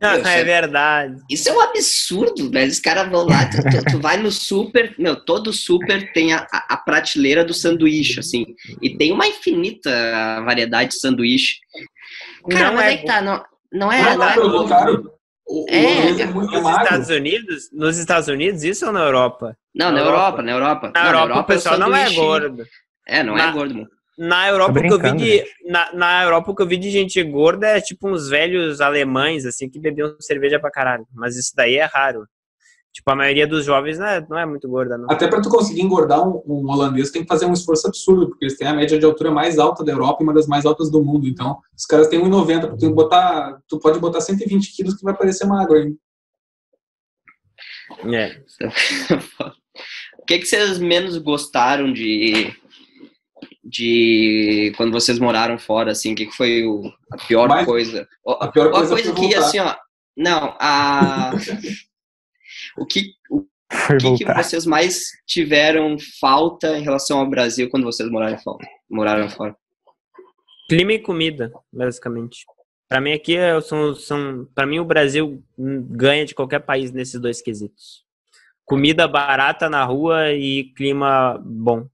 Ah, 0.00 0.16
meu, 0.16 0.26
é 0.26 0.44
verdade. 0.44 1.20
Isso 1.28 1.48
é 1.48 1.52
um 1.52 1.60
absurdo, 1.60 2.50
velho. 2.50 2.70
Os 2.70 2.78
caras 2.78 3.10
vão 3.10 3.26
lá, 3.26 3.46
tu, 3.46 3.56
tu, 3.56 3.92
tu, 3.92 4.00
vai 4.00 4.16
no 4.16 4.30
super, 4.30 4.94
meu, 4.96 5.16
todo 5.16 5.52
super 5.52 6.12
tem 6.12 6.32
a, 6.32 6.46
a, 6.52 6.76
prateleira 6.76 7.44
do 7.44 7.52
sanduíche, 7.52 8.20
assim. 8.20 8.46
E 8.80 8.96
tem 8.96 9.12
uma 9.12 9.26
infinita 9.26 9.90
variedade 10.44 10.90
de 10.90 11.00
sanduíche. 11.00 11.56
Cara, 12.48 12.68
não 12.68 12.74
mas 12.74 12.84
é 12.84 12.88
aí 12.88 12.98
que 12.98 13.06
tá, 13.06 13.20
não, 13.20 13.44
não 13.72 13.92
é. 13.92 14.02
Não, 14.02 14.16
não 14.16 14.64
é, 14.64 14.68
caro. 14.68 15.12
é, 15.68 16.22
é, 16.22 16.26
nos 16.26 16.52
Estados 16.52 17.08
Unidos, 17.08 17.70
nos 17.72 17.98
Estados 17.98 18.28
Unidos, 18.28 18.62
isso 18.62 18.86
ou 18.86 18.92
na 18.92 19.00
Europa? 19.00 19.56
Não, 19.74 19.86
na, 19.86 19.92
na 19.92 20.00
Europa, 20.00 20.18
Europa, 20.20 20.42
na 20.42 20.52
Europa. 20.52 20.92
Na, 20.94 21.06
Europa, 21.06 21.24
Europa, 21.24 21.40
o 21.40 21.44
pessoal 21.44 21.78
não 21.78 21.96
é 21.96 22.14
gordo. 22.14 22.64
É, 23.04 23.22
não 23.24 23.34
é 23.34 23.38
na, 23.38 23.48
é 23.48 23.52
gordo, 23.52 23.74
mano. 23.74 23.97
Na 24.18 24.48
Europa, 24.48 24.80
que 24.80 24.92
eu 24.92 24.98
vi 24.98 25.12
de, 25.12 25.44
na, 25.64 25.92
na 25.94 26.24
Europa, 26.24 26.50
o 26.50 26.54
que 26.54 26.62
eu 26.62 26.66
vi 26.66 26.76
de 26.76 26.90
gente 26.90 27.22
gorda 27.22 27.68
é 27.68 27.80
tipo 27.80 28.08
uns 28.08 28.28
velhos 28.28 28.80
alemães, 28.80 29.46
assim, 29.46 29.70
que 29.70 29.78
bebiam 29.78 30.16
cerveja 30.18 30.58
pra 30.58 30.72
caralho. 30.72 31.06
Mas 31.14 31.36
isso 31.36 31.52
daí 31.54 31.76
é 31.76 31.84
raro. 31.84 32.26
Tipo, 32.92 33.12
a 33.12 33.14
maioria 33.14 33.46
dos 33.46 33.64
jovens 33.64 33.96
não 33.96 34.06
é, 34.06 34.26
não 34.28 34.38
é 34.38 34.44
muito 34.44 34.68
gorda, 34.68 34.98
não. 34.98 35.08
Até 35.08 35.28
para 35.28 35.40
tu 35.40 35.48
conseguir 35.48 35.82
engordar 35.82 36.26
um, 36.26 36.42
um, 36.44 36.68
holandês, 36.68 37.12
tem 37.12 37.22
que 37.22 37.28
fazer 37.28 37.46
um 37.46 37.52
esforço 37.52 37.86
absurdo, 37.86 38.28
porque 38.28 38.44
eles 38.44 38.56
têm 38.56 38.66
a 38.66 38.74
média 38.74 38.98
de 38.98 39.04
altura 39.04 39.30
mais 39.30 39.56
alta 39.56 39.84
da 39.84 39.92
Europa 39.92 40.20
e 40.20 40.24
uma 40.24 40.34
das 40.34 40.48
mais 40.48 40.66
altas 40.66 40.90
do 40.90 41.00
mundo. 41.04 41.28
Então, 41.28 41.58
os 41.76 41.86
caras 41.86 42.08
têm 42.08 42.20
1,90. 42.20 42.76
Tu, 42.76 42.90
botar, 42.90 43.60
tu 43.68 43.78
pode 43.78 44.00
botar 44.00 44.20
120 44.20 44.74
quilos 44.74 44.96
que 44.96 45.04
vai 45.04 45.16
parecer 45.16 45.46
magro 45.46 45.78
hein? 45.78 45.96
É. 48.12 48.42
o 50.18 50.24
que, 50.26 50.38
que 50.40 50.46
vocês 50.46 50.78
menos 50.78 51.16
gostaram 51.18 51.92
de, 51.92 52.52
de 53.68 54.72
quando 54.76 54.92
vocês 54.92 55.18
moraram 55.18 55.58
fora, 55.58 55.92
assim? 55.92 56.12
O 56.12 56.16
que, 56.16 56.26
que 56.26 56.36
foi 56.36 56.64
o, 56.64 56.82
a 57.12 57.16
pior 57.26 57.48
Mas, 57.48 57.66
coisa? 57.66 58.08
A 58.26 58.48
pior 58.48 58.70
coisa, 58.70 58.94
coisa 58.94 59.14
que, 59.14 59.34
assim, 59.34 59.58
ó... 59.58 59.74
Não, 60.16 60.56
a... 60.58 61.32
O 62.76 62.86
que, 62.86 63.12
o 63.30 63.46
que, 63.98 64.24
que, 64.24 64.34
vocês 64.34 64.64
mais 64.64 65.10
tiveram 65.26 65.96
falta 66.20 66.78
em 66.78 66.82
relação 66.82 67.18
ao 67.18 67.28
Brasil 67.28 67.68
quando 67.68 67.84
vocês 67.84 68.10
moraram 68.10 68.38
fora? 68.38 68.66
Moraram 68.88 69.28
fora? 69.28 69.56
Clima 70.68 70.92
e 70.92 70.98
comida, 70.98 71.52
basicamente. 71.72 72.44
Para 72.88 73.00
mim 73.00 73.12
aqui 73.12 73.36
é, 73.36 73.60
são, 73.60 73.94
são 73.94 74.48
para 74.54 74.66
mim 74.66 74.78
o 74.78 74.84
Brasil 74.84 75.42
ganha 75.56 76.24
de 76.24 76.34
qualquer 76.34 76.60
país 76.60 76.90
nesses 76.90 77.20
dois 77.20 77.42
quesitos. 77.42 78.04
Comida 78.64 79.08
barata 79.08 79.68
na 79.68 79.84
rua 79.84 80.32
e 80.32 80.64
clima 80.74 81.38
bom. 81.44 81.88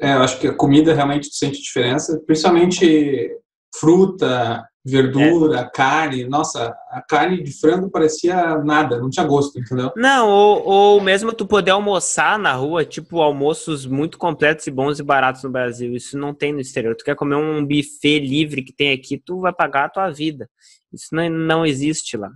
É, 0.00 0.14
eu 0.14 0.22
acho 0.22 0.38
que 0.40 0.48
a 0.48 0.54
comida 0.54 0.94
realmente 0.94 1.28
sente 1.32 1.60
diferença, 1.60 2.20
principalmente 2.26 3.30
fruta, 3.78 4.64
verdura, 4.84 5.60
é. 5.60 5.70
carne. 5.70 6.24
Nossa, 6.26 6.74
a 6.90 7.02
carne 7.02 7.42
de 7.42 7.52
frango 7.52 7.90
parecia 7.90 8.58
nada, 8.58 8.98
não 8.98 9.10
tinha 9.10 9.26
gosto, 9.26 9.58
entendeu? 9.58 9.92
Não, 9.96 10.28
ou, 10.28 10.64
ou 10.64 11.00
mesmo 11.00 11.32
tu 11.32 11.46
poder 11.46 11.72
almoçar 11.72 12.38
na 12.38 12.54
rua, 12.54 12.84
tipo 12.84 13.20
almoços 13.20 13.86
muito 13.86 14.18
completos 14.18 14.66
e 14.66 14.70
bons 14.70 14.98
e 14.98 15.02
baratos 15.02 15.42
no 15.42 15.50
Brasil. 15.50 15.94
Isso 15.94 16.18
não 16.18 16.34
tem 16.34 16.52
no 16.52 16.60
exterior. 16.60 16.96
Tu 16.96 17.04
quer 17.04 17.16
comer 17.16 17.36
um 17.36 17.64
buffet 17.64 18.20
livre 18.20 18.62
que 18.62 18.72
tem 18.72 18.92
aqui, 18.92 19.18
tu 19.18 19.40
vai 19.40 19.52
pagar 19.52 19.84
a 19.84 19.90
tua 19.90 20.10
vida. 20.10 20.48
Isso 20.92 21.08
não, 21.12 21.28
não 21.28 21.66
existe 21.66 22.16
lá. 22.16 22.30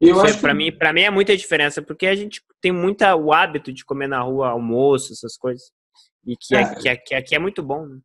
Eu 0.00 0.20
acho 0.20 0.40
para 0.40 0.52
que... 0.52 0.56
mim, 0.56 0.70
para 0.70 0.92
mim 0.92 1.00
é 1.00 1.10
muita 1.10 1.36
diferença, 1.36 1.82
porque 1.82 2.06
a 2.06 2.14
gente 2.14 2.40
tem 2.60 2.70
muita 2.70 3.16
o 3.16 3.32
hábito 3.32 3.72
de 3.72 3.84
comer 3.84 4.06
na 4.06 4.20
rua 4.20 4.50
almoço, 4.50 5.12
essas 5.12 5.36
coisas. 5.36 5.72
E 6.26 6.36
que, 6.36 6.54
é. 6.54 6.62
aqui, 6.62 6.88
aqui, 6.88 7.14
aqui 7.14 7.34
é 7.34 7.38
muito 7.38 7.62
bom. 7.62 7.86
Né? 7.86 7.98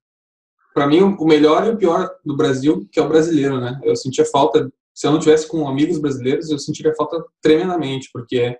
para 0.73 0.87
mim, 0.87 1.01
o 1.01 1.25
melhor 1.25 1.67
e 1.67 1.69
o 1.69 1.77
pior 1.77 2.09
do 2.25 2.35
Brasil, 2.35 2.87
que 2.91 2.99
é 2.99 3.03
o 3.03 3.07
brasileiro, 3.07 3.61
né? 3.61 3.79
Eu 3.83 3.95
sentia 3.95 4.25
falta, 4.25 4.69
se 4.93 5.05
eu 5.05 5.11
não 5.11 5.19
tivesse 5.19 5.47
com 5.47 5.67
amigos 5.67 5.99
brasileiros, 5.99 6.49
eu 6.49 6.57
sentiria 6.57 6.95
falta 6.95 7.23
tremendamente, 7.41 8.09
porque 8.11 8.57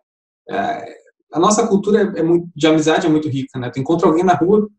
é, 0.50 0.96
a 1.34 1.40
nossa 1.40 1.68
cultura 1.68 2.14
é, 2.16 2.20
é 2.20 2.24
muito, 2.24 2.48
de 2.56 2.68
amizade 2.68 3.08
é 3.08 3.10
muito 3.10 3.28
rica, 3.28 3.60
né? 3.60 3.72
Tu 3.72 3.80
encontra 3.80 4.08
alguém 4.08 4.24
na 4.24 4.36
rua, 4.36 4.70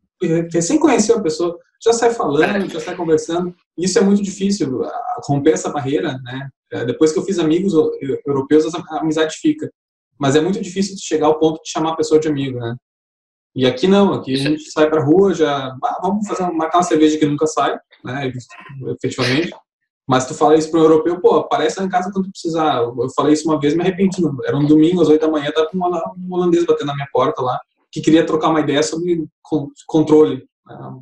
recém 0.53 0.79
conheceu 0.79 1.17
a 1.17 1.23
pessoa, 1.23 1.59
já 1.83 1.93
sai 1.93 2.15
falando, 2.15 2.71
já 2.71 2.81
sai 2.81 2.97
conversando. 2.97 3.55
Isso 3.77 3.99
é 3.99 4.03
muito 4.03 4.23
difícil, 4.23 4.83
romper 5.27 5.53
essa 5.53 5.71
barreira, 5.71 6.19
né? 6.23 6.49
É, 6.73 6.85
depois 6.85 7.13
que 7.13 7.19
eu 7.19 7.25
fiz 7.25 7.39
amigos 7.39 7.75
europeus, 8.27 8.73
a 8.75 9.01
amizade 9.01 9.37
fica. 9.37 9.69
Mas 10.19 10.37
é 10.37 10.41
muito 10.41 10.61
difícil 10.61 10.97
chegar 10.99 11.27
ao 11.27 11.39
ponto 11.39 11.61
de 11.63 11.71
chamar 11.71 11.91
a 11.91 11.97
pessoa 11.97 12.21
de 12.21 12.29
amigo, 12.29 12.61
né? 12.61 12.77
E 13.55 13.67
aqui 13.67 13.87
não, 13.87 14.13
aqui 14.13 14.35
a 14.35 14.37
gente 14.37 14.71
sai 14.71 14.91
pra 14.91 15.05
rua, 15.05 15.33
já 15.33 15.69
ah, 15.69 15.99
vamos 16.03 16.27
fazer 16.27 16.51
marcar 16.51 16.79
uma 16.79 16.85
cerveja 16.85 17.17
que 17.17 17.27
nunca 17.27 17.47
sai, 17.47 17.79
né, 18.05 18.33
efetivamente. 18.89 19.55
Mas 20.07 20.27
tu 20.27 20.35
fala 20.35 20.57
isso 20.57 20.71
para 20.71 20.81
um 20.81 20.83
europeu, 20.83 21.21
pô, 21.21 21.37
aparece 21.37 21.79
lá 21.79 21.87
em 21.87 21.89
casa 21.89 22.11
quando 22.13 22.27
tu 22.27 22.33
precisar. 22.33 22.77
Eu 22.83 23.09
falei 23.17 23.33
isso 23.33 23.49
uma 23.49 23.59
vez 23.59 23.75
me 23.75 23.81
arrependi. 23.81 24.21
Era 24.45 24.57
um 24.57 24.67
domingo, 24.67 25.01
às 25.01 25.09
oito 25.09 25.23
da 25.25 25.33
manhã, 25.33 25.51
tava 25.51 25.71
um 25.73 26.35
holandês 26.35 26.67
batendo 26.67 26.89
na 26.89 26.95
minha 26.95 27.09
porta 27.11 27.41
lá, 27.41 27.59
que 27.91 28.03
queria 28.03 28.27
trocar 28.27 28.51
uma 28.51 28.61
ideia 28.61 28.83
sobre 28.83 29.25
controle. 29.87 30.47
Né? 30.67 31.01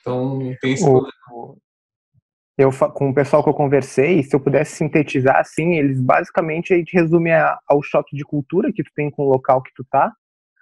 Então, 0.00 0.38
tem 0.60 0.72
esse 0.72 0.84
problema. 0.84 1.12
Eu, 2.56 2.70
com 2.94 3.10
o 3.10 3.14
pessoal 3.14 3.42
que 3.42 3.48
eu 3.48 3.54
conversei, 3.54 4.22
se 4.22 4.34
eu 4.34 4.40
pudesse 4.40 4.76
sintetizar, 4.76 5.40
assim, 5.40 5.74
eles 5.74 6.00
basicamente 6.00 6.72
a 6.72 6.76
gente 6.76 6.94
resume 6.94 7.30
ao 7.66 7.82
choque 7.82 8.16
de 8.16 8.24
cultura 8.24 8.72
que 8.72 8.84
tu 8.84 8.90
tem 8.94 9.10
com 9.10 9.24
o 9.24 9.28
local 9.28 9.60
que 9.60 9.72
tu 9.74 9.84
tá, 9.90 10.12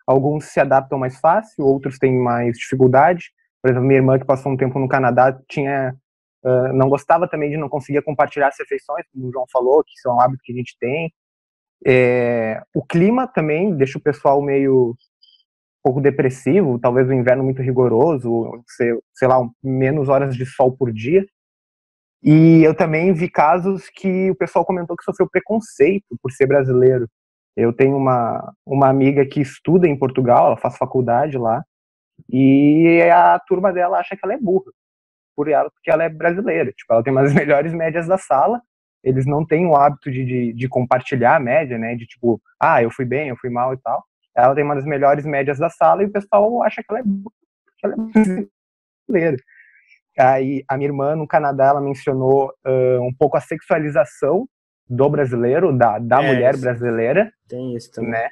Alguns 0.06 0.46
se 0.46 0.60
adaptam 0.60 0.98
mais 0.98 1.18
fácil, 1.18 1.64
outros 1.64 1.98
têm 1.98 2.18
mais 2.18 2.58
dificuldade. 2.58 3.30
Por 3.62 3.70
exemplo, 3.70 3.86
minha 3.86 3.98
irmã 3.98 4.18
que 4.18 4.24
passou 4.24 4.52
um 4.52 4.56
tempo 4.56 4.78
no 4.78 4.88
Canadá 4.88 5.38
tinha 5.48 5.94
uh, 6.44 6.72
não 6.72 6.88
gostava 6.88 7.28
também 7.28 7.50
de 7.50 7.56
não 7.56 7.68
conseguir 7.68 8.02
compartilhar 8.02 8.48
as 8.48 8.58
refeições, 8.58 9.04
como 9.12 9.28
o 9.28 9.32
João 9.32 9.46
falou, 9.52 9.82
que 9.84 9.98
são 10.00 10.12
é 10.12 10.14
um 10.16 10.20
hábito 10.20 10.42
que 10.44 10.52
a 10.52 10.56
gente 10.56 10.76
tem. 10.78 11.12
É, 11.84 12.62
o 12.74 12.84
clima 12.84 13.26
também 13.26 13.74
deixa 13.76 13.98
o 13.98 14.02
pessoal 14.02 14.40
meio 14.40 14.90
um 14.90 15.82
pouco 15.82 16.00
depressivo, 16.00 16.78
talvez 16.78 17.08
o 17.08 17.12
inverno 17.12 17.42
muito 17.42 17.60
rigoroso, 17.60 18.62
sei, 18.68 18.92
sei 19.12 19.26
lá, 19.26 19.36
menos 19.62 20.08
horas 20.08 20.36
de 20.36 20.46
sol 20.46 20.76
por 20.76 20.92
dia. 20.92 21.26
E 22.22 22.62
eu 22.62 22.72
também 22.72 23.12
vi 23.12 23.28
casos 23.28 23.88
que 23.88 24.30
o 24.30 24.36
pessoal 24.36 24.64
comentou 24.64 24.96
que 24.96 25.02
sofreu 25.02 25.28
preconceito 25.28 26.16
por 26.22 26.30
ser 26.30 26.46
brasileiro. 26.46 27.08
Eu 27.56 27.72
tenho 27.72 27.96
uma, 27.96 28.54
uma 28.66 28.88
amiga 28.88 29.26
que 29.26 29.40
estuda 29.40 29.86
em 29.86 29.98
Portugal, 29.98 30.46
ela 30.46 30.56
faz 30.56 30.76
faculdade 30.76 31.36
lá, 31.36 31.62
e 32.30 33.00
a 33.12 33.38
turma 33.40 33.72
dela 33.72 33.98
acha 33.98 34.16
que 34.16 34.24
ela 34.24 34.34
é 34.34 34.38
burra, 34.38 34.72
por 35.36 35.48
ela, 35.48 35.70
porque 35.70 35.90
ela 35.90 36.04
é 36.04 36.08
brasileira. 36.08 36.72
Tipo, 36.72 36.94
ela 36.94 37.02
tem 37.02 37.12
umas 37.12 37.32
melhores 37.34 37.72
médias 37.72 38.06
da 38.06 38.18
sala, 38.18 38.60
eles 39.02 39.26
não 39.26 39.44
têm 39.44 39.66
o 39.66 39.74
hábito 39.74 40.10
de, 40.10 40.24
de, 40.24 40.52
de, 40.52 40.68
compartilhar 40.68 41.36
a 41.36 41.40
média, 41.40 41.76
né? 41.76 41.94
De 41.96 42.06
tipo, 42.06 42.40
ah, 42.60 42.82
eu 42.82 42.90
fui 42.90 43.04
bem, 43.04 43.28
eu 43.28 43.36
fui 43.36 43.50
mal 43.50 43.74
e 43.74 43.76
tal. 43.78 44.04
Ela 44.34 44.54
tem 44.54 44.64
uma 44.64 44.76
das 44.76 44.84
melhores 44.84 45.26
médias 45.26 45.58
da 45.58 45.68
sala 45.68 46.02
e 46.02 46.06
o 46.06 46.12
pessoal 46.12 46.62
acha 46.62 46.82
que 46.82 46.86
ela 46.88 47.00
é, 47.00 47.02
que 47.02 47.86
ela 47.86 47.94
é 47.94 48.46
brasileira. 49.08 49.36
Aí 50.18 50.64
a 50.68 50.76
minha 50.76 50.88
irmã 50.88 51.16
no 51.16 51.26
Canadá 51.26 51.66
ela 51.66 51.80
mencionou 51.80 52.52
uh, 52.64 53.02
um 53.02 53.12
pouco 53.12 53.36
a 53.36 53.40
sexualização 53.40 54.46
do 54.88 55.08
brasileiro, 55.08 55.76
da, 55.76 55.98
da 55.98 56.22
é, 56.22 56.26
mulher 56.26 56.56
brasileira. 56.56 57.32
Tem 57.48 57.74
isso 57.76 57.90
também. 57.92 58.12
Né? 58.12 58.28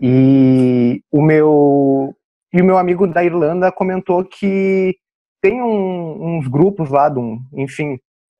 E 0.00 1.02
o 1.10 1.22
meu 1.22 2.14
e 2.52 2.62
o 2.62 2.64
meu 2.64 2.78
amigo 2.78 3.06
da 3.06 3.24
Irlanda 3.24 3.72
comentou 3.72 4.24
que 4.24 4.96
tem 5.40 5.60
um, 5.60 6.38
uns 6.38 6.48
grupos 6.48 6.88
lá, 6.88 7.08
de 7.08 7.18
um, 7.18 7.38
enfim, 7.52 7.98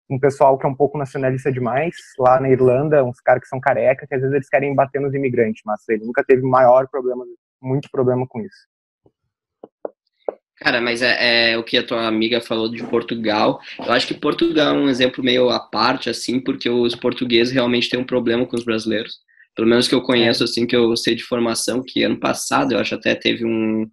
um 0.09 0.19
pessoal 0.19 0.57
que 0.57 0.65
é 0.65 0.69
um 0.69 0.75
pouco 0.75 0.97
nacionalista 0.97 1.51
demais 1.51 1.95
lá 2.19 2.41
na 2.41 2.49
Irlanda, 2.49 3.05
uns 3.05 3.21
caras 3.21 3.43
que 3.43 3.49
são 3.49 3.61
careca, 3.61 4.07
que 4.07 4.15
às 4.15 4.21
vezes 4.21 4.35
eles 4.35 4.49
querem 4.49 4.75
bater 4.75 5.01
nos 5.01 5.15
imigrantes, 5.15 5.63
mas 5.67 5.81
ele 5.89 6.05
nunca 6.05 6.25
teve 6.25 6.43
maior 6.43 6.89
problema, 6.89 7.25
muito 7.61 7.91
problema 7.91 8.27
com 8.29 8.41
isso. 8.41 8.69
Cara, 10.57 10.81
mas 10.81 11.03
é, 11.03 11.53
é, 11.53 11.59
o 11.59 11.65
que 11.65 11.77
a 11.77 11.83
tua 11.83 12.07
amiga 12.07 12.41
falou 12.41 12.71
de 12.71 12.83
Portugal. 12.85 13.61
Eu 13.79 13.93
acho 13.93 14.07
que 14.07 14.15
Portugal 14.15 14.75
é 14.75 14.79
um 14.79 14.89
exemplo 14.89 15.23
meio 15.23 15.51
à 15.51 15.59
parte, 15.59 16.09
assim, 16.09 16.39
porque 16.39 16.71
os 16.71 16.95
portugueses 16.95 17.53
realmente 17.53 17.89
têm 17.89 17.99
um 17.99 18.05
problema 18.05 18.47
com 18.47 18.57
os 18.57 18.65
brasileiros. 18.65 19.19
Pelo 19.55 19.69
menos 19.69 19.89
que 19.89 19.95
eu 19.95 20.03
conheço, 20.03 20.43
é. 20.43 20.45
assim, 20.45 20.67
que 20.67 20.77
eu 20.77 20.97
sei 20.97 21.15
de 21.15 21.25
formação, 21.25 21.83
que 21.85 22.03
ano 22.05 22.19
passado 22.19 22.73
eu 22.73 22.79
acho 22.79 22.95
até 22.95 23.15
teve 23.15 23.45
um, 23.45 23.89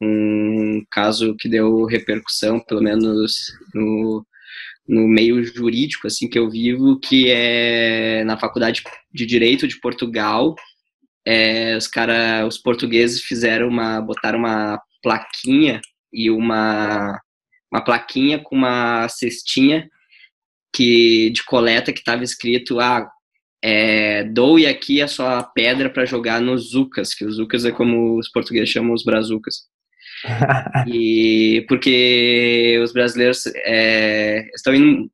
um 0.00 0.84
caso 0.90 1.34
que 1.38 1.48
deu 1.48 1.84
repercussão, 1.84 2.60
pelo 2.60 2.82
menos 2.82 3.52
no, 3.74 4.26
no 4.86 5.08
meio 5.08 5.42
jurídico, 5.44 6.06
assim, 6.06 6.28
que 6.28 6.38
eu 6.38 6.50
vivo, 6.50 7.00
que 7.00 7.30
é 7.30 8.22
na 8.24 8.38
Faculdade 8.38 8.82
de 9.12 9.26
Direito 9.26 9.66
de 9.66 9.80
Portugal. 9.80 10.54
É, 11.26 11.76
os 11.76 11.88
cara, 11.88 12.46
os 12.46 12.58
portugueses 12.58 13.22
fizeram 13.22 13.68
uma, 13.68 14.00
botaram 14.00 14.38
uma 14.38 14.80
plaquinha 15.06 15.80
e 16.12 16.28
uma, 16.32 17.20
uma 17.72 17.80
plaquinha 17.80 18.40
com 18.40 18.56
uma 18.56 19.08
cestinha 19.08 19.88
que 20.74 21.30
de 21.30 21.44
coleta 21.44 21.92
que 21.92 22.00
estava 22.00 22.24
escrito 22.24 22.80
ah, 22.80 23.08
é, 23.62 24.24
doe 24.24 24.66
aqui 24.66 25.00
a 25.00 25.06
sua 25.06 25.44
pedra 25.44 25.88
para 25.88 26.04
jogar 26.04 26.40
nos 26.40 26.70
zucas, 26.70 27.14
que 27.14 27.24
os 27.24 27.36
zucas 27.36 27.64
é 27.64 27.70
como 27.70 28.18
os 28.18 28.28
portugueses 28.28 28.68
chamam 28.68 28.92
os 28.92 29.04
brazucas. 29.04 29.68
e 30.92 31.64
porque 31.68 32.80
os 32.82 32.92
brasileiros 32.92 33.46
é, 33.64 34.44
estão 34.56 34.74
indo, 34.74 35.08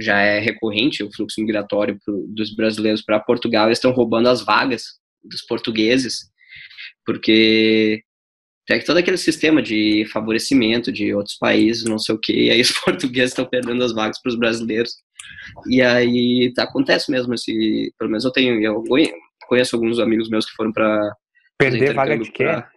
já 0.00 0.18
é 0.18 0.40
recorrente 0.40 1.04
o 1.04 1.12
fluxo 1.12 1.40
migratório 1.40 1.96
pro, 2.04 2.26
dos 2.26 2.52
brasileiros 2.56 3.02
para 3.02 3.20
Portugal, 3.20 3.66
eles 3.66 3.78
estão 3.78 3.92
roubando 3.92 4.28
as 4.28 4.42
vagas 4.44 4.98
dos 5.22 5.42
portugueses, 5.42 6.28
porque 7.06 8.02
tem 8.68 8.84
todo 8.84 8.98
aquele 8.98 9.16
sistema 9.16 9.62
de 9.62 10.04
favorecimento 10.12 10.92
de 10.92 11.14
outros 11.14 11.36
países, 11.38 11.84
não 11.84 11.98
sei 11.98 12.14
o 12.14 12.18
quê, 12.18 12.34
e 12.34 12.50
aí 12.50 12.60
os 12.60 12.70
portugueses 12.84 13.30
estão 13.30 13.46
perdendo 13.46 13.82
as 13.82 13.94
vagas 13.94 14.20
para 14.20 14.28
os 14.28 14.38
brasileiros. 14.38 14.92
E 15.66 15.80
aí 15.80 16.52
tá, 16.54 16.64
acontece 16.64 17.10
mesmo 17.10 17.32
esse, 17.32 17.90
pelo 17.98 18.10
menos 18.10 18.26
eu 18.26 18.30
tenho, 18.30 18.62
eu 18.62 18.84
conheço 19.48 19.74
alguns 19.74 19.98
amigos 19.98 20.28
meus 20.28 20.44
que 20.44 20.54
foram 20.54 20.70
para 20.70 21.16
perder 21.58 21.94
vaga 21.94 22.18
de 22.18 22.30
quê? 22.30 22.44
Pra, 22.44 22.70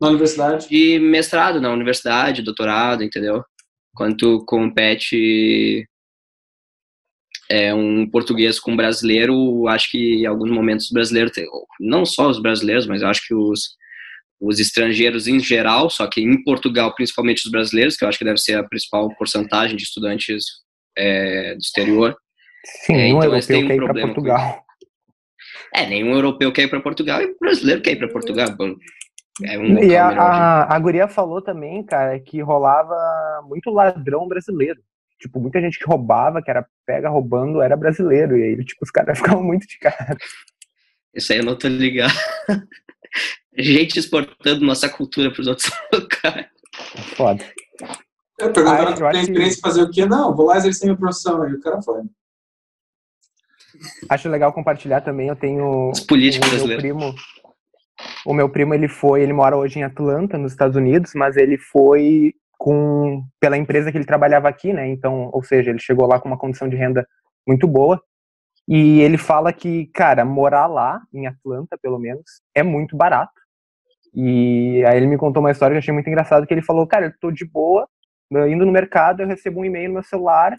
na 0.00 0.08
universidade? 0.08 0.68
De 0.68 1.00
mestrado 1.00 1.60
na 1.60 1.72
universidade, 1.72 2.42
doutorado, 2.42 3.02
entendeu? 3.02 3.42
Quando 3.96 4.16
tu 4.16 4.44
compete 4.46 5.84
é, 7.50 7.74
um 7.74 8.08
português 8.08 8.60
com 8.60 8.76
brasileiro, 8.76 9.66
acho 9.66 9.90
que 9.90 10.22
em 10.22 10.26
alguns 10.26 10.50
momentos 10.50 10.86
os 10.86 10.92
brasileiros, 10.92 11.32
não 11.80 12.06
só 12.06 12.28
os 12.28 12.40
brasileiros, 12.40 12.86
mas 12.86 13.02
acho 13.02 13.26
que 13.26 13.34
os, 13.34 13.76
os 14.40 14.60
estrangeiros 14.60 15.26
em 15.26 15.40
geral, 15.40 15.88
só 15.88 16.06
que 16.06 16.20
em 16.20 16.42
Portugal, 16.42 16.94
principalmente 16.94 17.44
os 17.44 17.50
brasileiros, 17.50 17.96
que 17.96 18.04
eu 18.04 18.08
acho 18.08 18.18
que 18.18 18.24
deve 18.24 18.38
ser 18.38 18.58
a 18.58 18.64
principal 18.64 19.08
porcentagem 19.16 19.76
de 19.76 19.82
estudantes 19.82 20.44
é, 20.96 21.54
do 21.54 21.60
exterior. 21.60 22.16
Sim, 22.84 22.94
é, 22.94 23.08
então 23.08 23.24
europeu 23.24 23.66
quer 23.66 23.74
ir 23.74 23.84
para 23.84 24.06
Portugal. 24.06 24.64
É, 25.74 25.86
nenhum 25.86 26.12
europeu 26.12 26.52
quer 26.52 26.62
ir 26.62 26.68
para 26.68 26.80
Portugal 26.80 27.22
e 27.22 27.34
brasileiro 27.38 27.82
quer 27.82 27.92
ir 27.92 27.96
para 27.96 28.08
Portugal. 28.08 28.48
É 29.44 29.58
um 29.58 29.78
e 29.82 29.94
a, 29.94 30.08
a, 30.08 30.76
a 30.76 30.78
guria 30.78 31.06
falou 31.08 31.42
também, 31.42 31.84
cara, 31.84 32.18
que 32.20 32.40
rolava 32.40 32.96
muito 33.46 33.70
ladrão 33.70 34.26
brasileiro. 34.26 34.80
Tipo, 35.18 35.40
muita 35.40 35.60
gente 35.60 35.78
que 35.78 35.86
roubava, 35.86 36.42
que 36.42 36.50
era 36.50 36.66
pega 36.86 37.08
roubando, 37.08 37.62
era 37.62 37.76
brasileiro. 37.76 38.36
E 38.36 38.42
aí, 38.42 38.64
tipo, 38.64 38.80
os 38.82 38.90
caras 38.90 39.16
ficavam 39.18 39.42
muito 39.42 39.66
de 39.66 39.78
cara. 39.78 40.16
Isso 41.14 41.32
aí 41.32 41.38
eu 41.38 41.44
não 41.44 41.56
tô 41.56 41.68
ligado. 41.68 42.12
Gente 43.58 43.98
exportando 43.98 44.64
nossa 44.64 44.88
cultura 44.88 45.30
para 45.30 45.40
os 45.40 45.46
outros 45.46 45.70
lugares. 45.92 46.46
Foda. 47.16 47.44
Eu 48.38 48.52
perguntaram 48.52 49.06
ah, 49.06 49.10
tem 49.12 49.22
experiência 49.22 49.56
que... 49.56 49.62
fazer 49.62 49.82
o 49.82 49.90
quê? 49.90 50.04
Não, 50.04 50.34
vou 50.34 50.46
lá 50.46 50.58
exercer 50.58 50.86
minha 50.86 50.98
profissão. 50.98 51.42
Aí 51.42 51.54
o 51.54 51.60
cara 51.60 51.80
foi. 51.82 52.02
Acho 54.08 54.28
legal 54.28 54.52
compartilhar 54.52 55.00
também. 55.00 55.28
Eu 55.28 55.36
tenho. 55.36 55.90
Os 55.90 56.00
políticos 56.00 56.62
o 56.62 56.66
meu 56.66 56.76
primo. 56.76 57.14
O 58.26 58.34
meu 58.34 58.48
primo, 58.48 58.74
ele 58.74 58.88
foi. 58.88 59.22
Ele 59.22 59.32
mora 59.32 59.56
hoje 59.56 59.78
em 59.78 59.84
Atlanta, 59.84 60.36
nos 60.36 60.52
Estados 60.52 60.76
Unidos, 60.76 61.12
mas 61.14 61.36
ele 61.36 61.56
foi 61.56 62.34
com 62.58 63.24
pela 63.40 63.56
empresa 63.56 63.90
que 63.90 63.98
ele 63.98 64.04
trabalhava 64.04 64.48
aqui, 64.48 64.72
né? 64.72 64.88
Então, 64.88 65.30
ou 65.32 65.42
seja, 65.42 65.70
ele 65.70 65.78
chegou 65.78 66.06
lá 66.06 66.20
com 66.20 66.28
uma 66.28 66.38
condição 66.38 66.68
de 66.68 66.76
renda 66.76 67.06
muito 67.46 67.66
boa. 67.66 68.02
E 68.68 69.00
ele 69.00 69.16
fala 69.16 69.52
que, 69.52 69.86
cara, 69.94 70.24
morar 70.24 70.66
lá, 70.66 71.00
em 71.14 71.26
Atlanta, 71.26 71.78
pelo 71.80 71.98
menos, 71.98 72.24
é 72.54 72.62
muito 72.62 72.96
barato. 72.96 73.32
E 74.16 74.82
aí 74.86 74.96
ele 74.96 75.06
me 75.06 75.18
contou 75.18 75.42
uma 75.42 75.50
história 75.50 75.74
que 75.74 75.76
eu 75.76 75.80
achei 75.80 75.92
muito 75.92 76.08
engraçado, 76.08 76.46
que 76.46 76.54
ele 76.54 76.62
falou, 76.62 76.86
cara, 76.86 77.06
eu 77.06 77.12
tô 77.20 77.30
de 77.30 77.44
boa, 77.44 77.86
indo 78.48 78.64
no 78.64 78.72
mercado, 78.72 79.20
eu 79.20 79.26
recebo 79.26 79.60
um 79.60 79.64
e-mail 79.64 79.88
no 79.88 79.94
meu 79.94 80.02
celular, 80.02 80.56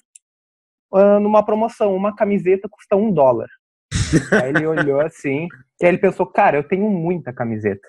uh, 0.93 1.20
numa 1.20 1.43
promoção, 1.43 1.95
uma 1.95 2.16
camiseta 2.16 2.70
custa 2.70 2.95
um 2.95 3.12
dólar. 3.12 3.47
aí 4.43 4.49
ele 4.49 4.68
olhou 4.68 5.01
assim, 5.01 5.47
e 5.82 5.86
aí 5.86 5.89
ele 5.89 5.97
pensou, 5.97 6.28
cara, 6.28 6.58
eu 6.58 6.64
tenho 6.64 6.88
muita 6.88 7.34
camiseta. 7.34 7.88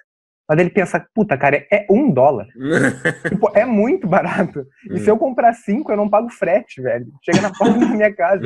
Mas 0.49 0.59
ele 0.59 0.71
pensa, 0.71 1.07
puta, 1.15 1.37
cara, 1.37 1.67
é 1.71 1.87
um 1.91 2.11
dólar. 2.11 2.47
tipo, 3.29 3.51
é 3.55 3.67
muito 3.67 4.09
barato. 4.09 4.67
E 4.91 4.99
se 5.01 5.11
eu 5.11 5.19
comprar 5.19 5.53
cinco, 5.53 5.93
eu 5.93 5.97
não 5.99 6.09
pago 6.09 6.31
frete, 6.31 6.81
velho. 6.81 7.07
Chega 7.23 7.43
na 7.43 7.53
porta 7.53 7.77
da 7.79 7.87
minha 7.87 8.15
casa. 8.15 8.43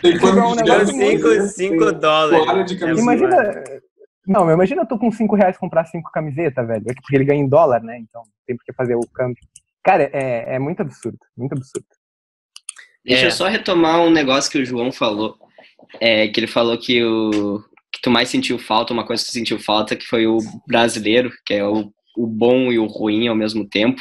Tem 0.00 0.18
quando 0.18 0.56
tipo, 0.56 0.70
é 0.70 0.78
um 0.78 0.86
cinco, 0.86 1.42
cinco 1.48 1.92
dólares. 1.92 2.72
Imagina, 2.98 3.62
não, 4.30 4.48
imagina 4.48 4.82
eu 4.82 4.86
tô 4.86 4.96
com 4.96 5.10
5 5.10 5.34
reais 5.34 5.58
comprar 5.58 5.84
5 5.86 6.08
camisetas, 6.12 6.64
velho. 6.64 6.84
É 6.88 6.94
porque 6.94 7.16
ele 7.16 7.24
ganha 7.24 7.42
em 7.42 7.48
dólar, 7.48 7.82
né? 7.82 7.98
Então 7.98 8.22
tem 8.46 8.56
que 8.56 8.72
fazer 8.72 8.94
o 8.94 9.00
câmbio. 9.12 9.42
Cara, 9.82 10.08
é, 10.12 10.54
é 10.54 10.58
muito 10.60 10.80
absurdo, 10.80 11.18
muito 11.36 11.52
absurdo. 11.52 11.86
Deixa 13.04 13.24
é. 13.24 13.26
eu 13.26 13.32
só 13.32 13.48
retomar 13.48 14.00
um 14.02 14.10
negócio 14.10 14.48
que 14.48 14.58
o 14.58 14.64
João 14.64 14.92
falou. 14.92 15.36
É, 15.98 16.28
que 16.28 16.38
ele 16.38 16.46
falou 16.46 16.78
que 16.78 17.02
o 17.02 17.58
que 17.92 18.00
tu 18.00 18.08
mais 18.08 18.28
sentiu 18.28 18.56
falta, 18.56 18.92
uma 18.92 19.04
coisa 19.04 19.20
que 19.20 19.30
tu 19.30 19.32
sentiu 19.32 19.58
falta, 19.58 19.96
que 19.96 20.06
foi 20.06 20.28
o 20.28 20.38
brasileiro, 20.64 21.32
que 21.44 21.54
é 21.54 21.66
o, 21.66 21.92
o 22.16 22.24
bom 22.24 22.70
e 22.70 22.78
o 22.78 22.86
ruim 22.86 23.26
ao 23.26 23.34
mesmo 23.34 23.68
tempo. 23.68 24.00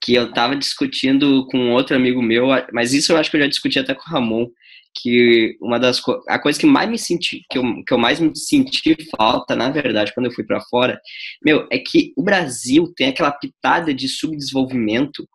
Que 0.00 0.14
eu 0.14 0.32
tava 0.32 0.56
discutindo 0.56 1.46
com 1.48 1.72
outro 1.72 1.94
amigo 1.94 2.22
meu, 2.22 2.46
mas 2.72 2.94
isso 2.94 3.12
eu 3.12 3.18
acho 3.18 3.30
que 3.30 3.36
eu 3.36 3.42
já 3.42 3.46
discuti 3.46 3.78
até 3.78 3.94
com 3.94 4.08
o 4.08 4.10
Ramon, 4.10 4.46
que 4.94 5.56
uma 5.60 5.78
das 5.78 6.00
a 6.28 6.38
coisa 6.38 6.58
que 6.58 6.66
mais 6.66 6.88
me 6.88 6.98
senti 6.98 7.44
que 7.50 7.58
eu, 7.58 7.62
que 7.84 7.92
eu 7.92 7.98
mais 7.98 8.20
me 8.20 8.36
senti 8.36 8.96
falta 9.16 9.56
na 9.56 9.70
verdade 9.70 10.12
quando 10.14 10.26
eu 10.26 10.32
fui 10.32 10.44
para 10.44 10.60
fora 10.60 11.00
meu 11.44 11.66
é 11.70 11.78
que 11.78 12.12
o 12.16 12.22
Brasil 12.22 12.92
tem 12.96 13.08
aquela 13.08 13.32
pitada 13.32 13.92
de 13.92 14.08
subdesenvolvimento 14.08 15.26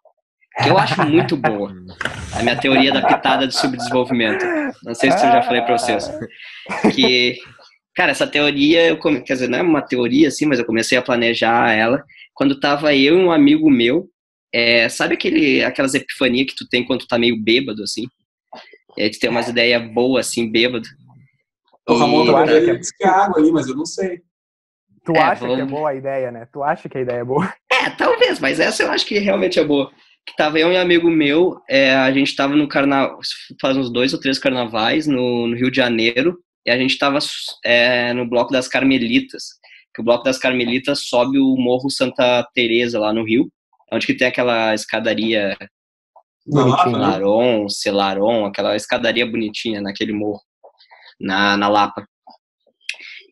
que 0.62 0.70
eu 0.70 0.78
acho 0.78 1.02
muito 1.08 1.38
boa. 1.38 1.74
A 2.36 2.44
minha 2.44 2.58
teoria 2.58 2.92
da 2.92 3.02
pitada 3.02 3.48
de 3.48 3.56
subdesenvolvimento. 3.56 4.44
Não 4.84 4.94
sei 4.94 5.10
se 5.12 5.26
eu 5.26 5.32
já 5.32 5.42
falei 5.42 5.62
para 5.62 5.78
vocês. 5.78 6.10
Que 6.94 7.38
cara 7.96 8.12
essa 8.12 8.28
teoria 8.28 8.88
eu 8.88 9.00
quer 9.00 9.34
dizer 9.34 9.50
não 9.50 9.60
é 9.60 9.62
uma 9.62 9.82
teoria 9.82 10.30
assim 10.30 10.46
mas 10.46 10.58
eu 10.58 10.66
comecei 10.66 10.98
a 10.98 11.02
planejar 11.02 11.74
ela 11.74 12.02
quando 12.34 12.60
tava 12.60 12.96
eu 12.96 13.18
e 13.18 13.24
um 13.24 13.32
amigo 13.32 13.70
meu. 13.70 14.10
É, 14.54 14.90
sabe 14.90 15.14
aquele 15.14 15.64
aquelas 15.64 15.94
epifanias 15.94 16.48
que 16.48 16.56
tu 16.56 16.68
tem 16.68 16.84
quando 16.84 17.02
tu 17.02 17.08
tá 17.08 17.18
meio 17.18 17.42
bêbado 17.42 17.84
assim 17.84 18.06
e 18.98 19.04
aí 19.04 19.12
tu 19.12 19.20
tem 19.20 19.30
umas 19.30 19.48
ideias 19.48 19.82
boas, 19.94 20.28
assim, 20.28 20.50
bêbado. 20.50 20.88
O 21.88 21.96
Ramon 21.96 22.26
tá 22.32 22.52
ele 22.52 22.78
disse 22.78 22.96
que 22.96 23.04
é 23.04 23.08
água 23.08 23.40
ali, 23.40 23.52
mas 23.52 23.68
eu 23.68 23.76
não 23.76 23.86
sei. 23.86 24.22
Tu 25.04 25.14
é, 25.14 25.20
acha 25.20 25.42
vamos... 25.42 25.56
que 25.56 25.62
é 25.62 25.66
boa 25.66 25.90
a 25.90 25.96
ideia, 25.96 26.32
né? 26.32 26.48
Tu 26.52 26.62
acha 26.62 26.88
que 26.88 26.98
a 26.98 27.02
ideia 27.02 27.20
é 27.20 27.24
boa? 27.24 27.52
É, 27.72 27.90
talvez, 27.92 28.40
mas 28.40 28.60
essa 28.60 28.84
eu 28.84 28.92
acho 28.92 29.06
que 29.06 29.18
realmente 29.18 29.58
é 29.58 29.64
boa. 29.64 29.90
Que 30.28 30.36
tava 30.36 30.60
eu 30.60 30.72
e 30.72 30.76
um 30.76 30.82
amigo 30.82 31.10
meu, 31.10 31.60
é, 31.68 31.96
a 31.96 32.12
gente 32.12 32.36
tava 32.36 32.56
no 32.56 32.68
carnaval, 32.68 33.20
faz 33.60 33.78
uns 33.78 33.90
dois 33.90 34.14
ou 34.14 34.20
três 34.20 34.38
carnavais 34.38 35.08
no, 35.08 35.48
no 35.48 35.56
Rio 35.56 35.72
de 35.72 35.78
Janeiro, 35.78 36.38
e 36.66 36.70
a 36.70 36.78
gente 36.78 36.98
tava 37.00 37.18
é, 37.64 38.14
no 38.14 38.28
Bloco 38.28 38.52
das 38.52 38.68
Carmelitas, 38.68 39.44
que 39.96 40.02
o 40.02 40.04
Bloco 40.04 40.24
das 40.24 40.38
Carmelitas 40.38 41.08
sobe 41.08 41.40
o 41.40 41.56
Morro 41.56 41.90
Santa 41.90 42.46
Teresa 42.54 43.00
lá 43.00 43.14
no 43.14 43.24
Rio, 43.24 43.50
onde 43.92 44.06
que 44.06 44.14
tem 44.14 44.28
aquela 44.28 44.74
escadaria 44.74 45.58
Bonitinho. 46.50 46.98
Laron, 46.98 47.70
Celaron, 47.70 48.46
aquela 48.46 48.76
escadaria 48.76 49.26
bonitinha 49.26 49.82
naquele 49.82 50.14
morro, 50.14 50.42
na, 51.20 51.56
na 51.56 51.68
Lapa. 51.68 52.06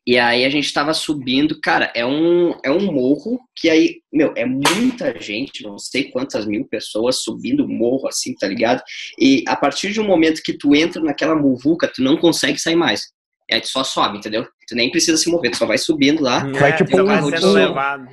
E 0.07 0.17
aí 0.17 0.45
a 0.45 0.49
gente 0.49 0.71
tava 0.71 0.93
subindo, 0.93 1.59
cara, 1.59 1.91
é 1.93 2.05
um, 2.05 2.57
é 2.63 2.71
um 2.71 2.93
morro 2.93 3.41
que 3.53 3.69
aí, 3.69 3.97
meu, 4.13 4.31
é 4.37 4.45
muita 4.45 5.19
gente, 5.19 5.63
não 5.63 5.77
sei 5.77 6.05
quantas 6.05 6.45
mil 6.45 6.65
pessoas 6.65 7.23
subindo 7.23 7.65
o 7.65 7.67
morro 7.67 8.07
assim, 8.07 8.33
tá 8.33 8.47
ligado? 8.47 8.81
E 9.19 9.43
a 9.45 9.55
partir 9.57 9.91
de 9.91 9.99
um 9.99 10.07
momento 10.07 10.41
que 10.41 10.57
tu 10.57 10.73
entra 10.73 11.01
naquela 11.01 11.35
muvuca, 11.35 11.91
tu 11.93 12.01
não 12.01 12.15
consegue 12.15 12.57
sair 12.57 12.77
mais. 12.77 13.01
É, 13.49 13.59
tu 13.59 13.67
só 13.67 13.83
sobe, 13.83 14.19
entendeu? 14.19 14.47
Tu 14.69 14.75
nem 14.75 14.89
precisa 14.89 15.17
se 15.17 15.29
mover, 15.29 15.51
tu 15.51 15.57
só 15.57 15.65
vai 15.65 15.77
subindo 15.77 16.23
lá. 16.23 16.39
Vai 16.51 16.73
tipo 16.77 17.01
um 17.01 17.05
vai 17.05 17.21
sendo 17.23 17.51
levado. 17.51 18.07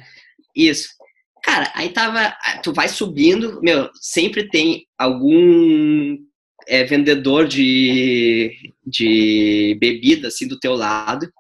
Isso. 0.55 0.89
Cara, 1.45 1.71
aí 1.75 1.91
tava. 1.91 2.35
Tu 2.63 2.73
vai 2.73 2.89
subindo, 2.89 3.61
meu, 3.63 3.91
sempre 4.01 4.49
tem 4.49 4.87
algum 4.97 6.17
é, 6.67 6.85
vendedor 6.85 7.47
de, 7.47 8.73
de 8.85 9.77
bebida 9.79 10.29
assim 10.29 10.49
do 10.49 10.59
teu 10.59 10.75
lado. 10.75 11.31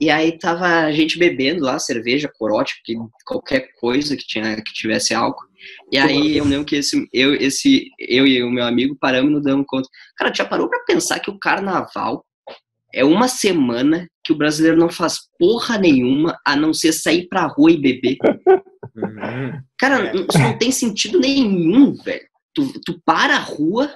E 0.00 0.08
aí 0.10 0.38
tava 0.38 0.66
a 0.66 0.92
gente 0.92 1.18
bebendo 1.18 1.62
lá, 1.62 1.78
cerveja, 1.78 2.30
corote, 2.38 2.80
qualquer 3.26 3.68
coisa 3.78 4.16
que, 4.16 4.26
tinha, 4.26 4.56
que 4.56 4.72
tivesse 4.72 5.12
álcool. 5.12 5.46
E 5.92 5.98
aí 5.98 6.36
eu 6.36 6.44
lembro 6.44 6.64
que 6.64 6.76
esse, 6.76 7.06
eu, 7.12 7.34
esse, 7.34 7.90
eu 7.98 8.26
e 8.26 8.42
o 8.42 8.50
meu 8.50 8.64
amigo 8.64 8.96
paramos 8.98 9.30
e 9.30 9.34
nos 9.34 9.42
damos 9.42 9.66
conta. 9.68 9.88
Cara, 10.16 10.32
já 10.32 10.44
parou 10.46 10.70
pra 10.70 10.84
pensar 10.86 11.18
que 11.18 11.30
o 11.30 11.38
carnaval 11.38 12.24
é 12.94 13.04
uma 13.04 13.28
semana 13.28 14.08
que 14.28 14.32
o 14.34 14.36
brasileiro 14.36 14.76
não 14.76 14.90
faz 14.90 15.20
porra 15.38 15.78
nenhuma 15.78 16.38
a 16.44 16.54
não 16.54 16.74
ser 16.74 16.92
sair 16.92 17.26
pra 17.28 17.46
rua 17.46 17.70
e 17.72 17.78
beber. 17.78 18.18
Uhum. 18.94 19.58
Cara, 19.78 20.12
isso 20.14 20.38
não 20.38 20.58
tem 20.58 20.70
sentido 20.70 21.18
nenhum, 21.18 21.94
velho. 21.94 22.28
Tu, 22.54 22.70
tu 22.84 23.00
para 23.06 23.36
a 23.36 23.38
rua, 23.38 23.90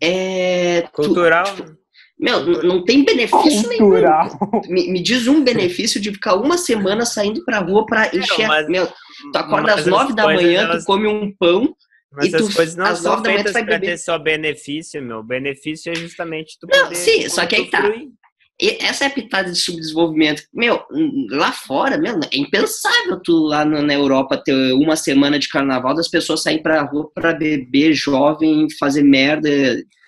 é. 0.00 0.82
Cultural. 0.92 1.44
Tu, 1.44 1.64
tipo, 1.64 1.76
meu, 2.20 2.62
não 2.62 2.84
tem 2.84 3.04
benefício 3.04 3.68
Cultural. 3.68 4.28
nenhum. 4.28 4.62
Me, 4.68 4.92
me, 4.92 5.02
diz 5.02 5.26
um 5.26 5.42
benefício 5.42 6.00
de 6.00 6.12
ficar 6.12 6.36
uma 6.36 6.56
semana 6.56 7.04
saindo 7.04 7.44
pra 7.44 7.58
rua 7.58 7.84
pra 7.84 8.14
encher. 8.14 8.46
Mas, 8.46 8.68
meu, 8.68 8.86
tu 8.86 9.38
acorda 9.38 9.74
às 9.74 9.86
nove 9.86 10.14
da 10.14 10.22
manhã, 10.22 10.62
elas... 10.62 10.84
tu 10.84 10.86
come 10.86 11.08
um 11.08 11.34
pão. 11.36 11.74
Mas 12.12 12.32
as 12.32 12.54
coisas 12.54 12.76
não 12.76 12.94
são 12.94 13.22
feitas 13.24 13.52
para 13.52 13.80
ter 13.80 13.98
só 13.98 14.18
benefício, 14.18 15.02
meu. 15.02 15.18
O 15.18 15.22
benefício 15.22 15.90
é 15.90 15.96
justamente 15.96 16.56
tu 16.60 16.68
não, 16.70 16.94
Sim, 16.94 17.28
só 17.28 17.44
que 17.44 17.56
aí 17.56 17.68
tá 17.68 17.82
essa 18.60 19.04
é 19.04 19.06
a 19.06 19.10
pitada 19.10 19.50
de 19.52 19.58
subdesenvolvimento. 19.58 20.42
Meu, 20.52 20.82
lá 21.30 21.52
fora, 21.52 21.96
meu, 21.96 22.18
é 22.32 22.36
impensável 22.36 23.20
tu 23.22 23.32
lá 23.44 23.64
na 23.64 23.94
Europa 23.94 24.42
ter 24.44 24.72
uma 24.72 24.96
semana 24.96 25.38
de 25.38 25.48
carnaval 25.48 25.94
das 25.94 26.08
pessoas 26.08 26.42
saírem 26.42 26.62
pra 26.62 26.82
rua 26.82 27.08
pra 27.14 27.32
beber 27.32 27.94
jovem, 27.94 28.66
fazer 28.78 29.02
merda, 29.02 29.48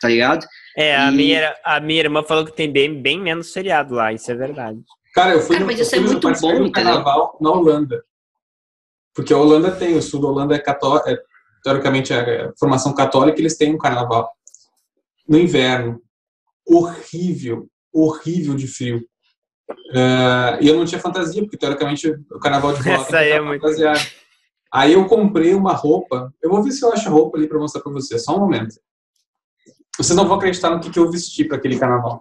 tá 0.00 0.08
ligado? 0.08 0.44
É, 0.76 0.96
a, 0.96 1.12
minha, 1.12 1.54
a 1.64 1.78
minha 1.78 2.00
irmã 2.00 2.24
falou 2.24 2.44
que 2.44 2.52
tem 2.52 2.70
bem, 2.70 3.00
bem 3.00 3.20
menos 3.20 3.52
feriado 3.52 3.94
lá, 3.94 4.12
isso 4.12 4.30
é 4.30 4.34
verdade. 4.34 4.80
Cara, 5.14 5.34
eu 5.34 5.40
fui 5.40 5.56
Cara, 5.56 5.60
no, 5.60 5.66
mas 5.66 5.80
isso 5.80 5.94
é 5.94 6.00
muito 6.00 6.32
bom, 6.40 6.58
no 6.58 6.72
carnaval 6.72 7.38
na 7.40 7.50
Holanda. 7.50 8.02
Porque 9.14 9.32
a 9.32 9.38
Holanda 9.38 9.70
tem, 9.72 9.96
o 9.96 10.02
sul 10.02 10.20
da 10.20 10.28
Holanda 10.28 10.54
é 10.54 10.58
católico, 10.58 11.08
é, 11.08 11.18
teoricamente 11.62 12.12
é 12.12 12.50
formação 12.58 12.94
católica, 12.94 13.40
eles 13.40 13.56
têm 13.56 13.74
um 13.74 13.78
carnaval. 13.78 14.30
No 15.28 15.38
inverno, 15.38 16.00
horrível, 16.66 17.68
horrível 17.92 18.54
de 18.54 18.66
frio. 18.66 18.98
Uh, 19.90 20.58
e 20.60 20.68
eu 20.68 20.76
não 20.76 20.84
tinha 20.84 21.00
fantasia, 21.00 21.42
porque 21.42 21.56
teoricamente 21.56 22.08
o 22.08 22.38
carnaval 22.38 22.72
de 22.72 22.88
Essa 22.88 23.18
aí 23.18 23.30
é 23.30 23.40
muito... 23.40 23.60
fantasiado. 23.60 24.00
Aí 24.72 24.92
eu 24.92 25.04
comprei 25.06 25.54
uma 25.54 25.72
roupa. 25.72 26.32
Eu 26.42 26.50
vou 26.50 26.62
ver 26.62 26.70
se 26.70 26.84
eu 26.84 26.92
acho 26.92 27.08
a 27.08 27.12
roupa 27.12 27.36
ali 27.36 27.48
para 27.48 27.58
mostrar 27.58 27.82
para 27.82 27.92
você. 27.92 28.18
Só 28.18 28.36
um 28.36 28.40
momento. 28.40 28.74
Vocês 29.96 30.16
não 30.16 30.26
vão 30.26 30.36
acreditar 30.36 30.70
no 30.70 30.80
que, 30.80 30.90
que 30.90 30.98
eu 30.98 31.10
vesti 31.10 31.44
para 31.44 31.56
aquele 31.56 31.78
carnaval. 31.78 32.20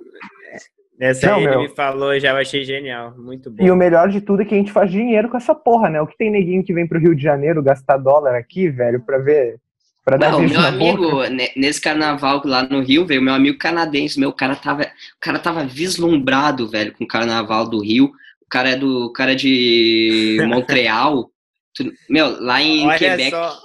Essa 0.99 1.27
Não, 1.27 1.35
aí 1.35 1.43
ele 1.43 1.51
meu. 1.51 1.61
me 1.61 1.69
falou, 1.69 2.19
já 2.19 2.31
eu 2.31 2.37
achei 2.37 2.63
genial. 2.65 3.15
Muito 3.17 3.49
bom. 3.49 3.63
E 3.63 3.71
o 3.71 3.75
melhor 3.75 4.09
de 4.09 4.19
tudo 4.19 4.41
é 4.41 4.45
que 4.45 4.53
a 4.53 4.57
gente 4.57 4.71
faz 4.71 4.91
dinheiro 4.91 5.29
com 5.29 5.37
essa 5.37 5.55
porra, 5.55 5.89
né? 5.89 6.01
O 6.01 6.07
que 6.07 6.17
tem 6.17 6.29
neguinho 6.29 6.63
que 6.63 6.73
vem 6.73 6.85
pro 6.85 6.99
Rio 6.99 7.15
de 7.15 7.23
Janeiro 7.23 7.63
gastar 7.63 7.97
dólar 7.97 8.35
aqui, 8.35 8.69
velho, 8.69 9.01
pra 9.05 9.17
ver. 9.17 9.61
Pra 10.05 10.17
dar 10.17 10.31
Não, 10.31 10.39
meu 10.41 10.59
amigo, 10.59 11.11
boca. 11.11 11.29
ne- 11.29 11.51
nesse 11.55 11.79
carnaval 11.81 12.41
lá 12.45 12.63
no 12.63 12.81
Rio, 12.81 13.05
veio 13.05 13.21
meu 13.21 13.33
amigo 13.33 13.57
canadense, 13.57 14.19
meu, 14.19 14.29
o 14.29 14.33
cara 14.33 14.55
tava, 14.55 14.83
o 14.83 15.19
cara 15.19 15.37
tava 15.39 15.63
vislumbrado, 15.65 16.67
velho, 16.67 16.93
com 16.93 17.03
o 17.03 17.07
carnaval 17.07 17.67
do 17.69 17.79
Rio. 17.81 18.05
O 18.41 18.49
cara 18.49 18.69
é 18.69 18.75
do, 18.75 19.05
o 19.05 19.13
cara 19.13 19.33
é 19.33 19.35
de 19.35 20.37
Montreal. 20.47 21.29
Tu- 21.75 21.91
meu, 22.09 22.41
lá 22.41 22.61
em 22.61 22.87
Olha 22.87 22.97
Quebec. 22.97 23.29
só, 23.29 23.59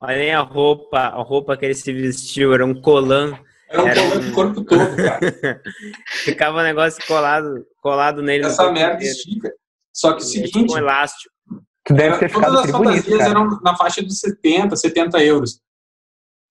olha 0.00 0.38
a 0.38 0.42
roupa, 0.42 0.98
a 0.98 1.22
roupa 1.22 1.56
que 1.56 1.64
ele 1.66 1.74
se 1.74 1.92
vestiu, 1.92 2.52
era 2.52 2.64
um 2.66 2.74
colã. 2.74 3.38
Era 3.70 3.82
um 3.82 3.86
Era 3.88 4.00
colã 4.02 4.14
um- 4.16 4.20
do 4.20 4.32
corpo 4.32 4.64
todo, 4.64 4.96
cara. 4.96 5.60
Ficava 6.24 6.60
um 6.60 6.64
negócio 6.64 7.04
colado, 7.06 7.64
colado 7.80 8.22
nele. 8.22 8.46
Essa 8.46 8.72
merda 8.72 8.94
inteiro. 8.96 9.14
estica. 9.16 9.52
Só 9.92 10.12
que 10.14 10.22
o 10.22 10.24
É 10.24 10.26
seguinte, 10.26 10.52
tipo 10.52 10.74
um 10.74 10.78
elástico. 10.78 11.32
Tu 11.84 11.94
deve 11.94 12.18
ter 12.18 12.32
todas 12.32 12.48
as 12.64 12.70
bonito, 12.72 12.94
fantasias 13.04 13.18
cara. 13.18 13.30
eram 13.30 13.60
na 13.62 13.76
faixa 13.76 14.02
dos 14.02 14.18
70, 14.18 14.74
70 14.74 15.22
euros. 15.22 15.60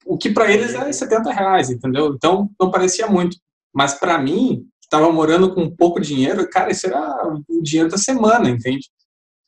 O 0.05 0.17
que 0.17 0.31
pra 0.31 0.51
eles 0.51 0.73
é 0.73 0.91
70 0.91 1.31
reais, 1.31 1.69
entendeu? 1.69 2.13
Então 2.15 2.49
não 2.59 2.69
parecia 2.69 3.07
muito. 3.07 3.37
Mas 3.73 3.93
pra 3.93 4.17
mim, 4.17 4.65
que 4.81 4.89
tava 4.89 5.11
morando 5.11 5.53
com 5.53 5.75
pouco 5.75 5.99
dinheiro, 5.99 6.47
cara, 6.49 6.71
isso 6.71 6.87
era 6.87 7.33
o 7.49 7.61
dinheiro 7.61 7.89
da 7.89 7.97
semana, 7.97 8.49
entende? 8.49 8.89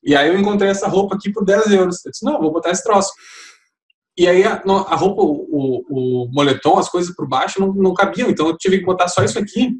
E 0.03 0.15
aí 0.15 0.29
eu 0.29 0.39
encontrei 0.39 0.69
essa 0.69 0.87
roupa 0.87 1.15
aqui 1.15 1.31
por 1.31 1.43
10 1.43 1.71
euros. 1.71 2.05
Eu 2.05 2.11
disse, 2.11 2.23
não, 2.23 2.39
vou 2.39 2.53
botar 2.53 2.69
esse 2.69 2.83
troço. 2.83 3.11
E 4.17 4.27
aí 4.27 4.43
a, 4.43 4.61
a 4.63 4.95
roupa, 4.95 5.21
o, 5.21 5.83
o, 5.89 6.29
moletom, 6.31 6.77
as 6.77 6.87
coisas 6.87 7.13
por 7.13 7.27
baixo 7.27 7.59
não, 7.59 7.73
não 7.73 7.93
cabiam, 7.93 8.29
então 8.29 8.47
eu 8.47 8.55
tive 8.55 8.79
que 8.79 8.85
botar 8.85 9.09
só 9.09 9.23
isso 9.23 9.37
aqui. 9.37 9.73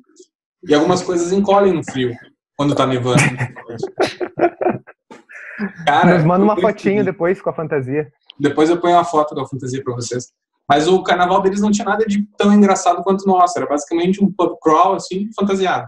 E 0.67 0.73
algumas 0.73 1.03
coisas 1.03 1.31
encolhem 1.31 1.73
no 1.73 1.83
frio, 1.83 2.13
quando 2.57 2.75
tá 2.75 2.85
nevando. 2.85 3.21
Cara, 5.85 6.15
Nos 6.15 6.25
manda 6.25 6.43
uma 6.43 6.59
fotinho 6.59 7.05
depois 7.05 7.41
com 7.41 7.49
a 7.49 7.53
fantasia. 7.53 8.11
depois 8.37 8.69
eu 8.69 8.77
ponho 8.77 8.95
uma 8.95 9.05
foto 9.05 9.33
da 9.33 9.45
fantasia 9.45 9.81
pra 9.81 9.95
vocês. 9.95 10.33
Mas 10.67 10.87
o 10.87 11.03
carnaval 11.03 11.41
deles 11.41 11.61
não 11.61 11.71
tinha 11.71 11.85
nada 11.85 12.05
de 12.05 12.25
tão 12.37 12.53
engraçado 12.53 13.03
quanto 13.03 13.23
o 13.23 13.27
nosso. 13.27 13.57
Era 13.57 13.67
basicamente 13.67 14.23
um 14.23 14.31
pub 14.31 14.57
crawl, 14.61 14.95
assim, 14.95 15.29
fantasiado. 15.33 15.87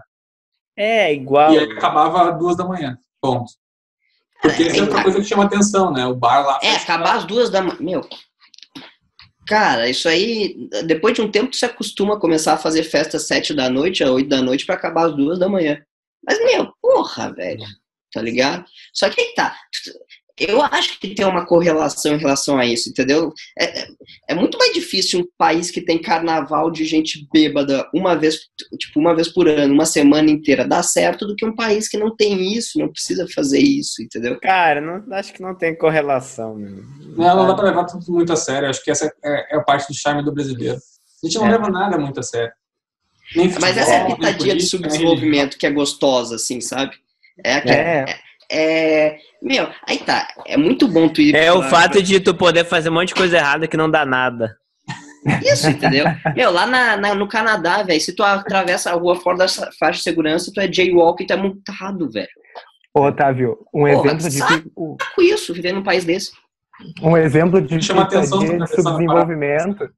É, 0.76 1.12
igual. 1.12 1.52
E 1.52 1.58
aí 1.58 1.72
acabava 1.72 2.30
às 2.30 2.38
duas 2.38 2.56
da 2.56 2.64
manhã. 2.64 2.96
Ponto. 3.20 3.50
Porque 4.40 4.62
essa 4.62 4.78
é 4.78 4.82
outra 4.82 5.02
coisa 5.02 5.18
que 5.18 5.24
chama 5.24 5.44
atenção, 5.44 5.92
né? 5.92 6.06
O 6.06 6.14
bar 6.14 6.46
lá. 6.46 6.60
É, 6.62 6.76
acabar 6.76 7.16
às 7.16 7.24
duas 7.24 7.50
da 7.50 7.60
manhã. 7.60 7.76
Meu. 7.80 8.08
Cara, 9.48 9.88
isso 9.88 10.08
aí, 10.08 10.68
depois 10.86 11.14
de 11.14 11.22
um 11.22 11.30
tempo, 11.30 11.56
se 11.56 11.64
acostuma 11.64 12.14
a 12.14 12.20
começar 12.20 12.52
a 12.52 12.58
fazer 12.58 12.84
festa 12.84 13.16
às 13.16 13.26
sete 13.26 13.54
da 13.54 13.68
noite, 13.68 14.04
às 14.04 14.10
oito 14.10 14.28
da 14.28 14.40
noite, 14.42 14.64
pra 14.64 14.76
acabar 14.76 15.06
às 15.06 15.16
duas 15.16 15.38
da 15.38 15.48
manhã. 15.48 15.82
Mas, 16.24 16.38
meu, 16.44 16.72
porra, 16.80 17.32
velho. 17.32 17.66
Tá 18.12 18.22
ligado? 18.22 18.64
Só 18.92 19.10
que 19.10 19.20
aí 19.20 19.34
tá. 19.34 19.56
Eu 20.40 20.62
acho 20.62 20.98
que 21.00 21.14
tem 21.14 21.26
uma 21.26 21.44
correlação 21.46 22.14
em 22.14 22.18
relação 22.18 22.58
a 22.58 22.64
isso, 22.66 22.88
entendeu? 22.88 23.32
É, 23.58 23.80
é- 23.82 23.88
é 24.28 24.34
muito 24.34 24.56
mais 24.58 24.72
difícil 24.72 25.20
um 25.20 25.26
país 25.36 25.70
que 25.70 25.80
tem 25.80 26.00
carnaval 26.00 26.70
de 26.70 26.84
gente 26.84 27.26
bêbada 27.32 27.88
uma 27.94 28.14
vez, 28.14 28.38
tipo, 28.78 29.00
uma 29.00 29.14
vez 29.14 29.28
por 29.28 29.48
ano, 29.48 29.74
uma 29.74 29.86
semana 29.86 30.30
inteira, 30.30 30.66
dar 30.66 30.82
certo 30.82 31.26
do 31.26 31.34
que 31.34 31.44
um 31.44 31.54
país 31.54 31.88
que 31.88 31.96
não 31.98 32.14
tem 32.14 32.54
isso, 32.56 32.78
não 32.78 32.90
precisa 32.90 33.26
fazer 33.34 33.58
isso, 33.60 34.02
entendeu? 34.02 34.38
Cara, 34.40 34.80
não, 34.80 35.04
acho 35.16 35.32
que 35.32 35.42
não 35.42 35.54
tem 35.54 35.76
correlação. 35.76 36.54
Meu. 36.54 36.84
Não, 37.16 37.36
não 37.36 37.46
dá 37.46 37.54
pra 37.54 37.64
levar 37.64 37.84
tudo 37.84 38.04
muito 38.12 38.32
a 38.32 38.36
sério. 38.36 38.68
Acho 38.68 38.82
que 38.84 38.90
essa 38.90 39.06
é, 39.24 39.54
é 39.54 39.58
a 39.58 39.62
parte 39.62 39.88
do 39.88 39.94
charme 39.94 40.24
do 40.24 40.32
brasileiro. 40.32 40.76
A 41.22 41.26
gente 41.26 41.36
não 41.38 41.46
É. 41.46 41.50
leva 41.50 41.68
nada 41.68 41.98
muito 41.98 42.20
a 42.20 42.22
sério. 42.22 42.52
Nem 43.34 43.52
Mas 43.60 43.76
essa 43.76 43.90
é 43.92 43.96
a 43.96 44.00
futebol, 44.02 44.16
pitadinha 44.16 44.38
de 44.38 44.60
política, 44.60 44.70
subdesenvolvimento 44.70 45.58
que 45.58 45.66
é 45.66 45.70
gostosa, 45.70 46.36
assim, 46.36 46.60
sabe? 46.60 46.96
É, 47.44 47.60
que- 47.60 47.68
É, 47.70 48.04
é, 48.50 49.16
Meu, 49.42 49.68
aí 49.86 49.98
tá. 49.98 50.26
É 50.46 50.56
muito 50.56 50.88
bom 50.88 51.08
tu 51.08 51.20
ir. 51.20 51.34
É 51.34 51.52
o 51.52 51.60
pra- 51.60 51.68
fato 51.68 52.02
de 52.02 52.18
tu 52.20 52.34
poder 52.34 52.64
fazer 52.64 52.90
um 52.90 52.94
monte 52.94 53.08
de 53.08 53.14
coisa 53.14 53.36
errada 53.36 53.66
que 53.68 53.76
não 53.76 53.90
dá 53.90 54.04
nada. 54.06 54.56
Isso, 55.42 55.68
entendeu? 55.68 56.06
Meu, 56.34 56.50
lá 56.50 56.66
na, 56.66 56.96
na- 56.96 57.14
no 57.14 57.28
Canadá, 57.28 57.82
velho, 57.82 58.00
se 58.00 58.14
tu 58.14 58.22
atravessa 58.22 58.90
a 58.90 58.94
rua 58.94 59.16
fora 59.16 59.38
da 59.38 59.46
faixa 59.48 59.98
de 59.98 60.02
segurança, 60.02 60.50
tu 60.54 60.60
é 60.60 60.72
jaywalk 60.72 61.22
e 61.22 61.26
tu 61.26 61.32
é 61.32 61.36
multado, 61.36 62.10
velho. 62.10 62.28
Ô, 62.94 63.02
Otávio, 63.02 63.58
um 63.74 63.82
Porra, 63.84 64.12
exemplo 64.14 64.62
de 64.62 64.70
o- 64.74 64.96
Com 65.14 65.22
isso, 65.22 65.52
viver 65.52 65.72
num 65.72 65.82
país 65.82 66.04
desse. 66.04 66.30
um 67.02 67.16
exemplo 67.16 67.60
de 67.60 67.82
Chama 67.82 68.02
atenção 68.02 68.38
pra 68.38 68.48
de 68.48 68.54
atenção 68.54 68.58
na 68.58 68.66
subdesenvolvimento. 68.66 69.90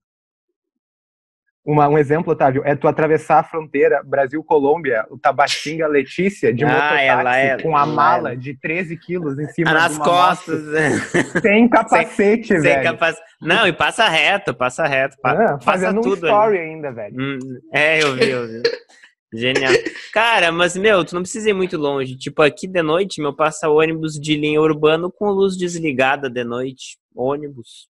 Uma, 1.70 1.86
um 1.88 1.96
exemplo, 1.98 2.32
Otávio, 2.32 2.62
é 2.64 2.74
tu 2.74 2.88
atravessar 2.88 3.38
a 3.38 3.42
fronteira 3.44 4.02
Brasil-Colômbia, 4.04 5.06
o 5.10 5.16
Tabatinga 5.18 5.86
Letícia, 5.86 6.52
de 6.52 6.64
Ah, 6.64 6.68
mototáxi, 6.68 7.04
ela 7.04 7.36
é- 7.36 7.62
com 7.62 7.76
a 7.76 7.86
mala 7.86 8.32
é. 8.32 8.36
de 8.36 8.54
13 8.58 8.96
quilos 8.96 9.38
em 9.38 9.46
cima 9.48 9.72
nas 9.72 9.96
costas. 9.96 10.64
né? 10.64 10.88
moto, 10.90 11.00
sem 11.42 11.68
capacete, 11.68 12.48
Sem 12.48 12.60
velho. 12.60 12.82
capaz... 12.82 13.16
Não, 13.40 13.66
e 13.68 13.72
passa 13.72 14.08
reto, 14.08 14.52
passa 14.52 14.84
reto. 14.86 15.16
pa- 15.22 15.32
Ah, 15.32 15.36
passa 15.58 15.60
fazendo 15.64 15.98
um 15.98 16.02
tudo 16.02 16.26
story 16.26 16.58
ali. 16.58 16.70
ainda, 16.70 16.90
velho. 16.92 17.14
Hum, 17.20 17.38
é, 17.72 18.02
eu 18.02 18.14
vi, 18.14 18.30
eu 18.30 18.46
vi. 18.48 18.62
Genial. 19.32 19.72
Cara, 20.12 20.50
mas, 20.50 20.76
meu, 20.76 21.04
tu 21.04 21.14
não 21.14 21.22
precisa 21.22 21.50
ir 21.50 21.52
muito 21.52 21.76
longe. 21.76 22.16
Tipo, 22.16 22.42
aqui 22.42 22.66
de 22.66 22.82
noite, 22.82 23.20
meu, 23.22 23.32
passa 23.32 23.68
ônibus 23.68 24.14
de 24.14 24.36
linha 24.36 24.60
urbano 24.60 25.08
com 25.08 25.30
luz 25.30 25.56
desligada 25.56 26.28
de 26.28 26.42
noite. 26.42 26.98
Ônibus. 27.14 27.88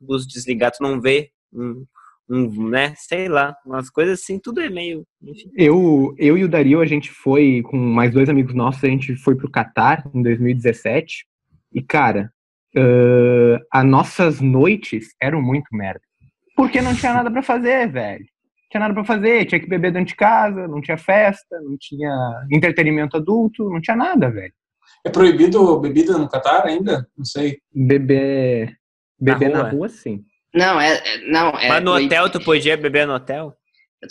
Luz 0.00 0.24
desligada, 0.24 0.76
tu 0.78 0.82
não 0.84 1.00
vê. 1.00 1.30
Um, 1.52 1.84
um, 2.30 2.68
né? 2.68 2.94
Sei 2.96 3.28
lá. 3.28 3.54
Umas 3.64 3.90
coisas 3.90 4.20
assim, 4.20 4.38
tudo 4.38 4.60
é 4.60 4.68
meio. 4.68 5.04
Enfim. 5.22 5.50
Eu, 5.56 6.14
eu 6.18 6.36
e 6.36 6.44
o 6.44 6.48
Dario, 6.48 6.80
a 6.80 6.86
gente 6.86 7.10
foi 7.10 7.62
com 7.62 7.76
mais 7.76 8.12
dois 8.12 8.28
amigos 8.28 8.54
nossos, 8.54 8.82
a 8.84 8.88
gente 8.88 9.16
foi 9.16 9.34
pro 9.34 9.50
Catar 9.50 10.04
em 10.14 10.22
2017. 10.22 11.26
E, 11.72 11.82
cara, 11.82 12.32
ah, 12.76 13.58
as 13.72 13.84
nossas 13.84 14.40
noites 14.40 15.14
eram 15.20 15.42
muito 15.42 15.66
merda. 15.72 16.00
Porque 16.56 16.80
não 16.80 16.94
tinha 16.94 17.14
nada 17.14 17.30
pra 17.30 17.42
fazer, 17.42 17.90
velho. 17.90 18.24
Não 18.24 18.68
tinha 18.70 18.80
nada 18.80 18.94
pra 18.94 19.04
fazer, 19.04 19.46
tinha 19.46 19.60
que 19.60 19.68
beber 19.68 19.92
dentro 19.92 20.08
de 20.08 20.16
casa, 20.16 20.68
não 20.68 20.80
tinha 20.80 20.98
festa, 20.98 21.60
não 21.62 21.76
tinha 21.78 22.46
entretenimento 22.52 23.16
adulto, 23.16 23.70
não 23.70 23.80
tinha 23.80 23.96
nada, 23.96 24.30
velho. 24.30 24.52
É 25.04 25.10
proibido 25.10 25.78
bebida 25.80 26.18
no 26.18 26.28
Catar 26.28 26.66
ainda? 26.66 27.08
Não 27.16 27.24
sei. 27.24 27.58
Beber, 27.72 28.76
beber 29.18 29.50
na 29.50 29.62
rua? 29.62 29.70
rua, 29.70 29.88
sim. 29.88 30.24
Não, 30.58 30.80
é. 30.80 30.94
é- 30.94 31.18
não, 31.30 31.50
é 31.50 31.68
mas 31.68 31.84
no 31.84 31.94
hotel, 31.94 32.28
tu 32.30 32.40
podia 32.40 32.76
beber 32.76 33.06
no 33.06 33.14
hotel? 33.14 33.54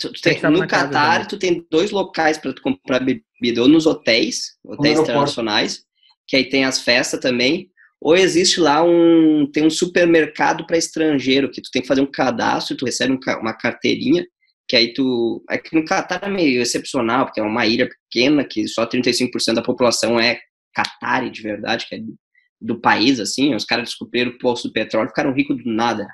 tu- 0.00 0.12
tu 0.12 0.20
Tem 0.20 0.38
tem- 0.40 0.50
no 0.50 0.66
Catar, 0.66 1.26
tu 1.26 1.38
tem 1.38 1.66
dois 1.70 1.90
locais 1.90 2.38
para 2.38 2.52
tu 2.52 2.62
comprar 2.62 3.00
bebida, 3.00 3.62
ou 3.62 3.68
nos 3.68 3.86
hotéis, 3.86 4.56
hotéis 4.64 4.98
internacionais, 4.98 5.80
que 6.26 6.36
aí 6.36 6.48
tem 6.48 6.64
as 6.64 6.80
festas 6.80 7.20
também, 7.20 7.70
ou 8.00 8.16
existe 8.16 8.60
lá 8.60 8.82
um 8.82 9.48
tem 9.52 9.64
um 9.66 9.70
supermercado 9.70 10.66
para 10.66 10.76
estrangeiro 10.76 11.50
que 11.50 11.60
tu 11.60 11.70
tem 11.72 11.82
que 11.82 11.88
fazer 11.88 12.00
um 12.00 12.10
cadastro, 12.10 12.76
tu 12.76 12.84
recebe 12.84 13.12
um 13.12 13.18
uma 13.40 13.54
carteirinha, 13.54 14.26
que 14.68 14.76
aí 14.76 14.92
tu 14.92 15.42
é 15.50 15.56
que 15.58 15.74
no 15.74 15.84
Catar 15.84 16.20
é 16.22 16.28
meio 16.28 16.60
excepcional, 16.60 17.24
porque 17.26 17.40
é 17.40 17.42
uma 17.42 17.66
ilha 17.66 17.88
pequena 17.88 18.44
que 18.44 18.68
só 18.68 18.86
35% 18.86 19.54
da 19.54 19.62
população 19.62 20.20
é 20.20 20.38
catari 20.74 21.30
de 21.30 21.42
verdade, 21.42 21.86
que 21.88 21.94
é 21.94 21.98
do, 21.98 22.14
do 22.60 22.80
país 22.80 23.18
assim, 23.18 23.54
os 23.54 23.64
caras 23.64 23.86
descobriram 23.86 24.30
o 24.32 24.38
poço 24.38 24.68
do 24.68 24.72
petróleo, 24.72 25.06
e 25.06 25.08
ficaram 25.08 25.32
ricos 25.32 25.56
do 25.64 25.70
nada. 25.72 26.06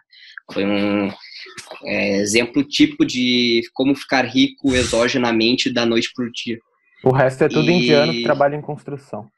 Foi 0.52 0.64
um 0.64 1.10
é, 1.84 2.18
exemplo 2.18 2.62
típico 2.62 3.04
de 3.04 3.62
como 3.72 3.94
ficar 3.94 4.22
rico 4.24 4.74
exogenamente 4.74 5.72
da 5.72 5.86
noite 5.86 6.10
pro 6.14 6.30
dia. 6.32 6.58
O 7.02 7.10
resto 7.10 7.44
é 7.44 7.48
tudo 7.48 7.70
E- 7.70 7.74
indiano 7.74 8.12
que 8.12 8.22
trabalha 8.22 8.56
em 8.56 8.62
construção. 8.62 9.28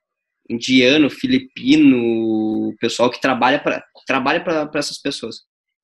Indiano, 0.48 1.10
filipino, 1.10 2.72
pessoal 2.80 3.10
que 3.10 3.20
trabalha 3.20 3.58
para 3.58 3.84
trabalha 4.06 4.40
para 4.40 4.70
essas 4.74 4.98
pessoas. 4.98 5.38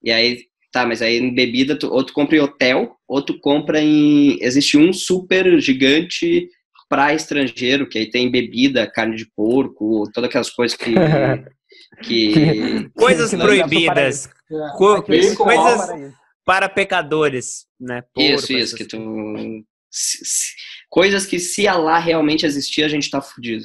E 0.05 0.13
aí, 0.13 0.45
tá, 0.71 0.87
mas 0.87 1.03
aí 1.03 1.19
em 1.19 1.35
bebida, 1.35 1.77
tu, 1.77 1.93
ou 1.93 2.05
tu 2.05 2.13
compra 2.13 2.37
em 2.37 2.41
hotel, 2.41 2.95
ou 3.09 3.21
tu 3.21 3.39
compra 3.41 3.81
em. 3.81 4.39
Existe 4.41 4.79
um 4.79 4.93
super 4.93 5.61
gigante 5.61 6.49
para 6.89 7.13
estrangeiro, 7.13 7.89
que 7.89 7.99
aí 7.99 8.11
tem 8.11 8.31
bebida, 8.31 8.87
carne 8.87 9.17
de 9.17 9.27
porco, 9.35 10.09
todas 10.13 10.29
aquelas 10.29 10.51
coisas 10.51 10.77
que. 10.77 10.95
que 12.03 12.89
Coisas 12.95 13.31
Que 13.31 13.37
proibidas. 13.37 14.27
É. 14.51 14.77
Co- 14.77 15.03
coisas 15.03 15.89
para 16.45 16.69
pecadores, 16.69 17.67
né? 17.81 18.03
Porco, 18.15 18.31
isso, 18.31 18.53
isso, 18.53 18.77
que 18.77 18.85
tu. 18.85 18.99
se- 19.91 20.25
se- 20.25 20.53
Coisas 20.91 21.25
que 21.25 21.39
se 21.39 21.67
Allah 21.67 21.99
realmente 21.99 22.45
existir, 22.45 22.83
a 22.85 22.89
gente 22.89 23.09
tá 23.11 23.21
fudido. 23.23 23.65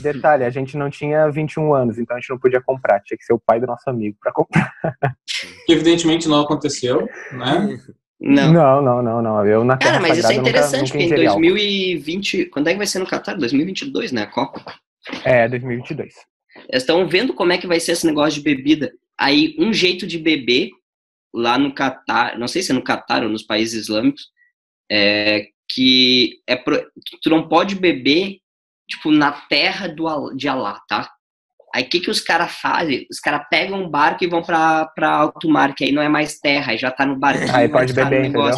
Detalhe, 0.00 0.44
a 0.44 0.50
gente 0.50 0.76
não 0.76 0.88
tinha 0.88 1.28
21 1.28 1.74
anos, 1.74 1.98
então 1.98 2.16
a 2.16 2.20
gente 2.20 2.30
não 2.30 2.38
podia 2.38 2.60
comprar. 2.60 3.00
Tinha 3.00 3.18
que 3.18 3.24
ser 3.24 3.32
o 3.32 3.40
pai 3.44 3.58
do 3.60 3.66
nosso 3.66 3.88
amigo 3.90 4.16
pra 4.20 4.32
comprar. 4.32 4.72
Que 5.66 5.72
evidentemente 5.74 6.28
não 6.28 6.40
aconteceu, 6.42 7.08
né? 7.32 7.76
Não. 8.20 8.52
Não, 8.52 8.80
não, 8.82 9.02
não, 9.02 9.20
não. 9.22 9.46
Eu 9.46 9.64
na 9.64 9.76
Cara, 9.76 9.98
mas 10.00 10.16
isso 10.18 10.26
é 10.30 10.34
Sagrada 10.34 10.38
nunca- 10.38 10.50
interessante, 10.50 10.80
nunca 10.82 10.92
porque 10.92 11.02
em 11.02 11.06
ingeri 11.06 11.26
álcool. 11.26 11.40
2020. 11.40 12.44
Quando 12.46 12.68
é 12.68 12.72
que 12.72 12.78
vai 12.78 12.86
ser 12.86 12.98
no 13.00 13.06
Qatar? 13.06 13.36
2022, 13.36 14.12
né? 14.12 14.22
A 14.22 14.26
Copa. 14.26 14.62
É, 15.24 15.48
2022. 15.48 16.14
Estão 16.70 17.06
vendo 17.06 17.34
como 17.34 17.52
é 17.52 17.58
que 17.58 17.66
vai 17.66 17.80
ser 17.80 17.92
esse 17.92 18.06
negócio 18.06 18.34
de 18.34 18.44
bebida. 18.44 18.92
Aí, 19.18 19.54
um 19.58 19.72
jeito 19.72 20.06
de 20.06 20.18
beber 20.18 20.70
lá 21.34 21.58
no 21.58 21.74
Catar, 21.74 22.38
não 22.38 22.46
sei 22.46 22.62
se 22.62 22.70
é 22.70 22.74
no 22.74 22.82
Catar 22.82 23.22
ou 23.22 23.28
nos 23.28 23.42
países 23.42 23.84
islâmicos, 23.84 24.28
é, 24.90 25.48
que 25.68 26.40
é 26.46 26.56
pro, 26.56 26.84
tu 27.22 27.30
não 27.30 27.48
pode 27.48 27.74
beber 27.74 28.38
tipo 28.88 29.10
na 29.10 29.32
terra 29.32 29.88
do 29.88 30.32
de 30.34 30.48
Alá, 30.48 30.80
tá? 30.88 31.10
Aí 31.74 31.82
o 31.82 31.88
que 31.88 32.00
que 32.00 32.10
os 32.10 32.20
caras 32.20 32.52
fazem? 32.52 33.06
Os 33.10 33.18
caras 33.18 33.46
pegam 33.50 33.82
um 33.82 33.88
barco 33.88 34.22
e 34.22 34.28
vão 34.28 34.42
para 34.42 34.86
para 34.86 35.10
alto 35.10 35.48
mar, 35.48 35.74
que 35.74 35.84
aí 35.84 35.90
não 35.90 36.02
é 36.02 36.08
mais 36.08 36.38
terra, 36.38 36.70
aí 36.70 36.78
já 36.78 36.90
tá 36.90 37.04
no 37.04 37.16
barco. 37.16 37.44
Aí 37.52 37.68
pode 37.68 37.92
beber, 37.92 38.26
entendeu? 38.26 38.54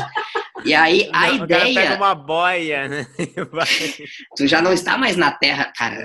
E 0.65 0.75
aí 0.75 1.09
a 1.13 1.33
O 1.35 1.39
cara 1.47 1.69
ideia 1.69 1.75
pega 1.75 1.97
uma 1.97 2.15
boia, 2.15 2.89
né? 2.89 3.07
Vai. 3.53 3.67
tu 4.37 4.47
já 4.47 4.63
não 4.63 4.73
está 4.73 4.97
mais 4.97 5.17
na 5.17 5.31
terra, 5.31 5.71
cara. 5.77 5.97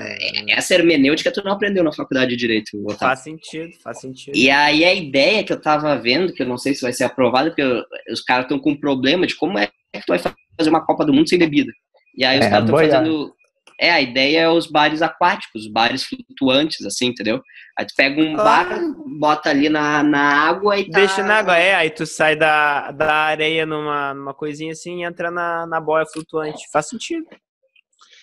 Essa 0.49 0.73
hermenêutica 0.75 1.31
tu 1.31 1.41
não 1.43 1.53
aprendeu 1.53 1.83
na 1.83 1.91
faculdade 1.93 2.31
de 2.31 2.37
direito, 2.37 2.69
Otávio. 2.83 2.97
Faz 2.99 3.19
sentido, 3.21 3.71
faz 3.83 4.01
sentido. 4.01 4.35
E 4.35 4.49
aí 4.49 4.83
a 4.83 4.93
ideia 4.93 5.43
que 5.43 5.53
eu 5.53 5.61
tava 5.61 5.97
vendo, 5.97 6.33
que 6.33 6.43
eu 6.43 6.47
não 6.47 6.57
sei 6.57 6.73
se 6.75 6.81
vai 6.81 6.91
ser 6.93 7.05
aprovada, 7.05 7.49
porque 7.49 7.61
eu- 7.61 7.83
os 8.11 8.21
caras 8.21 8.45
estão 8.45 8.59
com 8.59 8.71
um 8.71 8.79
problema 8.79 9.25
de 9.25 9.35
como 9.35 9.57
é 9.57 9.67
que 9.67 9.73
tu 10.05 10.09
vai 10.09 10.19
fazer 10.19 10.69
uma 10.69 10.85
Copa 10.85 11.05
do 11.05 11.13
Mundo 11.13 11.29
sem 11.29 11.39
bebida. 11.39 11.71
E 12.17 12.25
aí 12.25 12.39
os 12.39 12.45
É, 12.45 12.49
caras 12.49 12.65
estão 12.65 12.77
fazendo. 12.77 13.33
É, 13.81 13.89
a 13.89 13.99
ideia 13.99 14.41
é 14.41 14.49
os 14.49 14.67
bares 14.67 15.01
aquáticos, 15.01 15.67
bares 15.71 16.03
flutuantes, 16.03 16.85
assim, 16.85 17.07
entendeu? 17.07 17.41
Aí 17.77 17.83
tu 17.85 17.93
pega 17.97 18.21
um 18.21 18.39
Ah. 18.39 18.43
bar, 18.43 18.79
bota 19.19 19.49
ali 19.49 19.69
na, 19.69 20.03
na 20.03 20.21
água 20.21 20.77
e 20.77 20.87
tá... 20.87 20.99
Deixa 20.99 21.23
na 21.23 21.39
água, 21.39 21.57
é, 21.57 21.73
aí 21.73 21.89
tu 21.89 22.05
sai 22.05 22.35
da, 22.35 22.91
da 22.91 23.11
areia 23.11 23.65
numa, 23.65 24.13
numa 24.13 24.33
coisinha 24.35 24.73
assim 24.73 25.01
e 25.01 25.03
entra 25.03 25.31
na, 25.31 25.65
na 25.65 25.81
boia 25.81 26.05
flutuante. 26.05 26.63
Faz 26.71 26.89
sentido. 26.89 27.25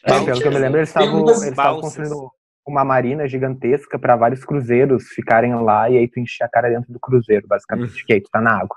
É, 0.05 0.25
pelo 0.25 0.41
que 0.41 0.47
eu 0.47 0.53
me 0.53 0.59
lembro, 0.59 0.79
eles 0.79 0.91
estavam 0.91 1.29
eles 1.29 1.43
estavam 1.43 1.81
construindo 1.81 2.31
uma 2.65 2.85
marina 2.85 3.27
gigantesca 3.27 3.99
para 3.99 4.15
vários 4.15 4.45
cruzeiros 4.45 5.09
ficarem 5.09 5.55
lá 5.57 5.91
e 5.91 5.99
aí 5.99 6.07
tu 6.07 6.21
encher 6.21 6.45
a 6.45 6.49
cara 6.49 6.69
dentro 6.69 6.93
do 6.93 7.01
cruzeiro, 7.01 7.49
basicamente, 7.49 8.05
que 8.07 8.13
aí 8.13 8.21
tu 8.21 8.31
tá 8.31 8.41
na 8.41 8.61
água. 8.61 8.77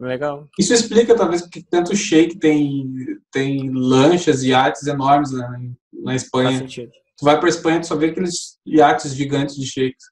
Legal. 0.00 0.48
Isso 0.58 0.72
explica, 0.74 1.14
talvez, 1.16 1.42
porque 1.42 1.62
tanto 1.70 1.94
shake 1.96 2.38
tem, 2.38 2.84
tem 3.32 3.70
lanchas 3.70 4.42
e 4.42 4.48
iates 4.48 4.86
enormes 4.86 5.30
na, 5.32 5.48
na 5.92 6.10
Faz 6.12 6.22
Espanha. 6.22 6.58
sentido. 6.58 6.90
Tu 7.16 7.24
vai 7.24 7.38
pra 7.38 7.48
Espanha, 7.48 7.80
tu 7.80 7.86
só 7.86 7.96
vê 7.96 8.06
aqueles 8.06 8.58
iates 8.66 9.14
gigantes 9.14 9.54
de 9.56 9.66
shakes. 9.66 10.04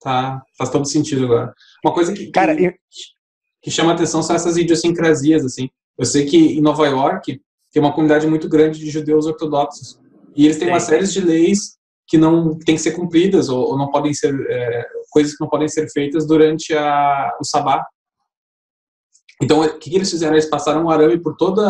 Tá, 0.00 0.40
faz 0.56 0.70
todo 0.70 0.86
sentido 0.86 1.24
agora. 1.24 1.52
Uma 1.84 1.92
coisa 1.92 2.12
que, 2.12 2.30
Cara, 2.30 2.54
que, 2.54 2.66
e- 2.66 2.74
que 3.62 3.70
chama 3.70 3.92
atenção 3.92 4.22
são 4.22 4.36
essas 4.36 4.56
idiosincrasias, 4.56 5.44
assim. 5.44 5.68
Eu 5.98 6.04
sei 6.04 6.24
que 6.26 6.36
em 6.36 6.60
Nova 6.60 6.86
York 6.86 7.40
tem 7.72 7.82
uma 7.82 7.92
comunidade 7.92 8.26
muito 8.26 8.48
grande 8.48 8.78
de 8.78 8.90
judeus 8.90 9.26
ortodoxos. 9.26 9.98
E 10.34 10.44
eles 10.44 10.56
têm 10.58 10.66
Tem. 10.66 10.74
uma 10.74 10.80
série 10.80 11.06
de 11.06 11.20
leis 11.20 11.76
que 12.06 12.16
não 12.16 12.56
têm 12.58 12.76
que 12.76 12.80
ser 12.80 12.92
cumpridas 12.92 13.48
ou, 13.48 13.70
ou 13.70 13.78
não 13.78 13.90
podem 13.90 14.14
ser 14.14 14.34
é, 14.48 14.86
coisas 15.10 15.34
que 15.34 15.42
não 15.42 15.48
podem 15.48 15.66
ser 15.68 15.90
feitas 15.90 16.26
durante 16.26 16.72
a, 16.74 17.36
o 17.40 17.44
sabá. 17.44 17.84
Então, 19.42 19.60
o 19.60 19.78
que, 19.78 19.94
eles 19.94 20.10
fizeram? 20.10 20.34
Eles 20.34 20.48
passaram 20.48 20.84
um 20.84 20.90
arame 20.90 21.20
por 21.20 21.36
toda 21.36 21.68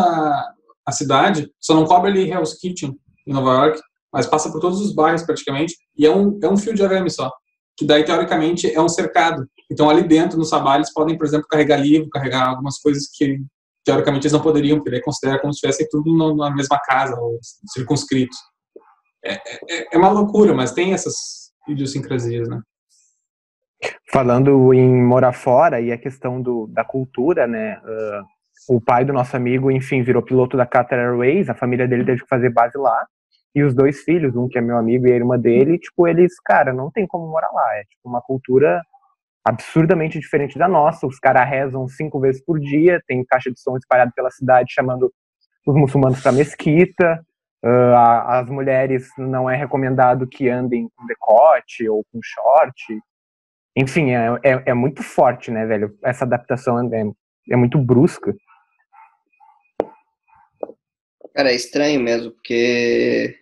a, 0.85 0.91
cidade, 0.91 1.51
só 1.59 1.73
não 1.73 1.85
cobre 1.85 2.11
ali 2.11 2.31
Hell's 2.31 2.53
Kitchen, 2.53 2.97
em 3.25 3.33
Nova 3.33 3.51
York, 3.51 3.81
mas 4.11 4.25
passa 4.25 4.49
por 4.51 4.61
todos 4.61 4.79
os 4.79 4.93
bairros 4.93 5.23
praticamente, 5.23 5.75
e 5.97 6.05
é 6.05 6.15
um, 6.15 6.39
é 6.41 6.47
um 6.47 6.55
fio 6.55 6.73
de 6.73 6.83
arame 6.83 7.09
só, 7.09 7.31
que 7.77 7.85
daí, 7.85 8.03
teoricamente, 8.05 8.71
é 8.73 8.81
um 8.81 8.87
cercado. 8.87 9.45
Então, 9.69 9.89
ali 9.89 10.03
dentro, 10.03 10.37
no 10.37 10.45
sabá, 10.45 10.75
eles 10.75 10.93
podem, 10.93 11.17
por 11.17 11.27
exemplo, 11.27 11.47
carregar 11.49 11.77
livro, 11.77 12.09
carregar 12.09 12.49
algumas 12.49 12.79
coisas 12.79 13.09
que, 13.13 13.37
teoricamente, 13.83 14.25
eles 14.25 14.33
não 14.33 14.41
poderiam, 14.41 14.77
porque 14.77 14.91
daí 14.91 15.01
considera 15.01 15.39
como 15.39 15.53
se 15.53 15.57
estivessem 15.57 15.87
tudo 15.91 16.35
na 16.35 16.49
mesma 16.49 16.79
casa, 16.79 17.19
ou 17.19 17.37
circunscritos. 17.73 18.37
É, 19.25 19.33
é, 19.33 19.95
é 19.95 19.97
uma 19.97 20.09
loucura, 20.09 20.53
mas 20.53 20.71
tem 20.71 20.93
essas 20.93 21.51
idiosincrasias, 21.67 22.47
né? 22.47 22.61
Falando 24.11 24.73
em 24.73 25.03
morar 25.03 25.33
fora 25.33 25.79
e 25.79 25.91
a 25.91 25.97
questão 25.97 26.41
do, 26.41 26.67
da 26.67 26.83
cultura, 26.83 27.45
né? 27.45 27.79
ah, 27.83 28.23
o 28.69 28.81
pai 28.81 29.05
do 29.05 29.13
nosso 29.13 29.35
amigo, 29.35 29.69
enfim, 29.69 30.01
virou 30.01 30.21
piloto 30.21 30.57
da 30.57 30.65
Qatar 30.65 30.99
Airways, 30.99 31.49
a 31.49 31.53
família 31.53 31.87
dele 31.87 32.03
teve 32.05 32.21
que 32.23 32.27
fazer 32.27 32.49
base 32.49 32.77
lá. 32.77 33.05
E 33.55 33.63
os 33.63 33.73
dois 33.73 34.01
filhos, 34.01 34.35
um 34.35 34.47
que 34.47 34.57
é 34.57 34.61
meu 34.61 34.77
amigo 34.77 35.07
e 35.07 35.11
a 35.11 35.15
irmã 35.15 35.37
dele, 35.39 35.77
tipo, 35.79 36.07
eles, 36.07 36.39
cara, 36.43 36.73
não 36.73 36.91
tem 36.91 37.07
como 37.07 37.27
morar 37.27 37.49
lá. 37.51 37.75
É 37.75 37.83
tipo 37.83 38.07
uma 38.07 38.21
cultura 38.21 38.81
absurdamente 39.43 40.19
diferente 40.19 40.59
da 40.59 40.67
nossa. 40.67 41.07
Os 41.07 41.17
caras 41.19 41.47
rezam 41.47 41.87
cinco 41.87 42.19
vezes 42.19 42.43
por 42.43 42.59
dia, 42.59 43.01
tem 43.07 43.23
caixa 43.25 43.51
de 43.51 43.59
som 43.59 43.77
espalhado 43.77 44.11
pela 44.15 44.29
cidade 44.29 44.73
chamando 44.73 45.11
os 45.65 45.75
muçulmanos 45.75 46.21
para 46.21 46.31
mesquita. 46.31 47.23
A- 47.63 48.39
as 48.39 48.49
mulheres 48.49 49.07
não 49.17 49.49
é 49.49 49.55
recomendado 49.55 50.27
que 50.27 50.49
andem 50.49 50.89
com 50.95 51.05
decote 51.07 51.87
ou 51.89 52.03
com 52.11 52.19
short. 52.21 52.99
Enfim, 53.77 54.09
é, 54.11 54.27
é, 54.43 54.63
é 54.71 54.73
muito 54.73 55.03
forte, 55.03 55.51
né, 55.51 55.65
velho? 55.65 55.95
Essa 56.03 56.25
adaptação 56.25 56.79
é, 56.93 57.03
é 57.51 57.55
muito 57.55 57.77
brusca. 57.77 58.35
Cara, 61.35 61.51
é 61.51 61.55
estranho 61.55 61.99
mesmo, 62.01 62.31
porque 62.31 63.37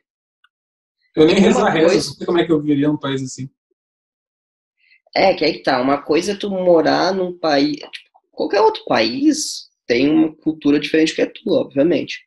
Eu 1.15 1.25
nem 1.25 1.35
reza, 1.39 1.71
coisa- 1.71 1.93
não 1.95 2.01
sei 2.01 2.25
como 2.25 2.39
é 2.39 2.45
que 2.45 2.51
eu 2.51 2.61
viveria 2.61 2.89
num 2.89 2.97
país 2.99 3.23
assim. 3.23 3.49
É, 5.15 5.33
que 5.33 5.45
aí 5.45 5.53
que 5.53 5.63
tá. 5.63 5.81
Uma 5.81 6.01
coisa 6.01 6.33
é 6.33 6.35
tu 6.35 6.49
morar 6.49 7.13
num 7.13 7.37
país. 7.37 7.77
Tipo, 7.77 8.09
qualquer 8.31 8.59
outro 8.61 8.83
país 8.85 9.69
tem 9.87 10.09
uma 10.09 10.35
cultura 10.35 10.79
diferente 10.79 11.15
que 11.15 11.21
a 11.21 11.31
tua, 11.31 11.61
obviamente. 11.61 12.19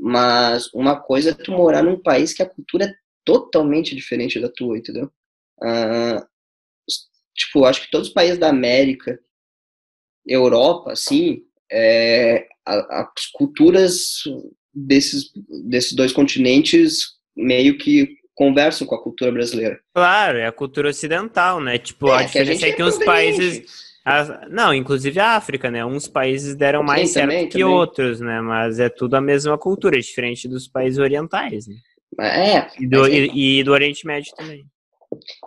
Mas 0.00 0.72
uma 0.74 1.00
coisa 1.00 1.30
é 1.30 1.34
tu 1.34 1.52
morar 1.52 1.82
num 1.82 2.00
país 2.00 2.32
que 2.34 2.42
a 2.42 2.48
cultura 2.48 2.86
é 2.86 2.94
totalmente 3.24 3.94
diferente 3.96 4.40
da 4.40 4.50
tua, 4.50 4.78
entendeu? 4.78 5.10
Ah, 5.62 6.26
s- 6.26 6.33
tipo, 7.34 7.64
acho 7.64 7.82
que 7.82 7.90
todos 7.90 8.08
os 8.08 8.14
países 8.14 8.38
da 8.38 8.48
América, 8.48 9.18
Europa, 10.26 10.92
assim, 10.92 11.42
é, 11.70 12.46
a- 12.66 13.02
as 13.16 13.26
culturas 13.32 14.22
desses, 14.72 15.30
desses 15.68 15.92
dois 15.92 16.12
continentes 16.12 17.14
meio 17.36 17.76
que 17.78 18.16
conversam 18.34 18.86
com 18.86 18.94
a 18.94 19.02
cultura 19.02 19.30
brasileira. 19.30 19.78
Claro, 19.94 20.38
é 20.38 20.46
a 20.46 20.52
cultura 20.52 20.88
ocidental, 20.88 21.60
né? 21.60 21.78
Tipo, 21.78 22.10
a 22.10 22.22
É, 22.22 22.24
que 22.26 22.38
a 22.38 22.44
diferença 22.44 22.52
gente 22.66 22.72
é 22.72 22.72
que 22.72 22.82
uns 22.82 22.96
proveniente. 22.98 23.38
países. 23.40 23.84
as- 24.06 24.50
não, 24.50 24.74
inclusive 24.74 25.18
a 25.20 25.30
África, 25.36 25.70
né? 25.70 25.84
Uns 25.84 26.06
países 26.08 26.54
deram 26.54 26.82
mais 26.82 27.08
Sim, 27.08 27.12
certo 27.14 27.28
também, 27.30 27.48
que 27.48 27.58
também. 27.58 27.74
outros, 27.74 28.20
né? 28.20 28.40
Mas 28.40 28.78
é 28.78 28.88
tudo 28.88 29.14
a 29.14 29.20
mesma 29.20 29.56
cultura, 29.56 29.98
diferente 30.00 30.46
dos 30.48 30.66
países 30.68 30.98
orientais, 30.98 31.66
né? 31.66 31.76
É, 32.20 32.66
E 32.82 32.86
do, 32.86 33.06
é- 33.06 33.10
e, 33.10 33.60
e 33.60 33.64
do 33.64 33.72
Oriente 33.72 34.06
Médio 34.06 34.34
também. 34.36 34.66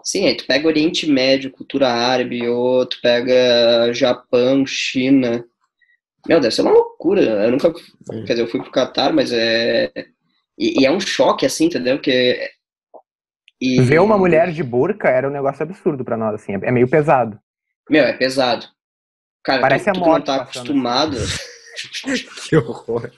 Sim, 0.03 0.27
aí 0.27 0.35
tu 0.35 0.45
pega 0.45 0.67
Oriente 0.67 1.09
Médio, 1.09 1.51
cultura 1.51 1.87
árabe, 1.89 2.47
ou 2.47 2.85
tu 2.85 2.99
pega 3.01 3.91
Japão, 3.93 4.65
China. 4.65 5.43
Meu, 6.27 6.39
deve 6.39 6.53
ser 6.53 6.61
uma 6.61 6.71
loucura. 6.71 7.21
Eu 7.21 7.51
nunca. 7.51 7.73
Sim. 7.73 8.25
Quer 8.25 8.33
dizer, 8.33 8.41
eu 8.41 8.47
fui 8.47 8.61
pro 8.61 8.71
Catar, 8.71 9.13
mas 9.13 9.31
é. 9.31 9.91
E, 10.57 10.81
e 10.81 10.85
é 10.85 10.91
um 10.91 10.99
choque, 10.99 11.45
assim, 11.45 11.65
entendeu? 11.65 11.99
Que. 11.99 12.49
E, 13.59 13.81
Ver 13.81 13.99
uma 13.99 14.17
mulher 14.17 14.51
de 14.51 14.63
burca 14.63 15.09
era 15.09 15.27
um 15.27 15.31
negócio 15.31 15.63
absurdo 15.63 16.03
pra 16.05 16.17
nós, 16.17 16.35
assim. 16.35 16.53
É 16.61 16.71
meio 16.71 16.87
pesado. 16.87 17.39
Meu, 17.89 18.03
é 18.03 18.13
pesado. 18.13 18.65
Cara, 19.43 19.61
Parece 19.61 19.85
tu, 19.85 19.89
a 19.89 19.93
tu 19.93 19.95
que 19.95 20.01
não 20.01 20.07
morte 20.11 20.25
tá 20.25 20.37
passando. 20.39 20.49
acostumado. 20.57 21.17
Que 22.49 22.55
horror. 22.57 23.11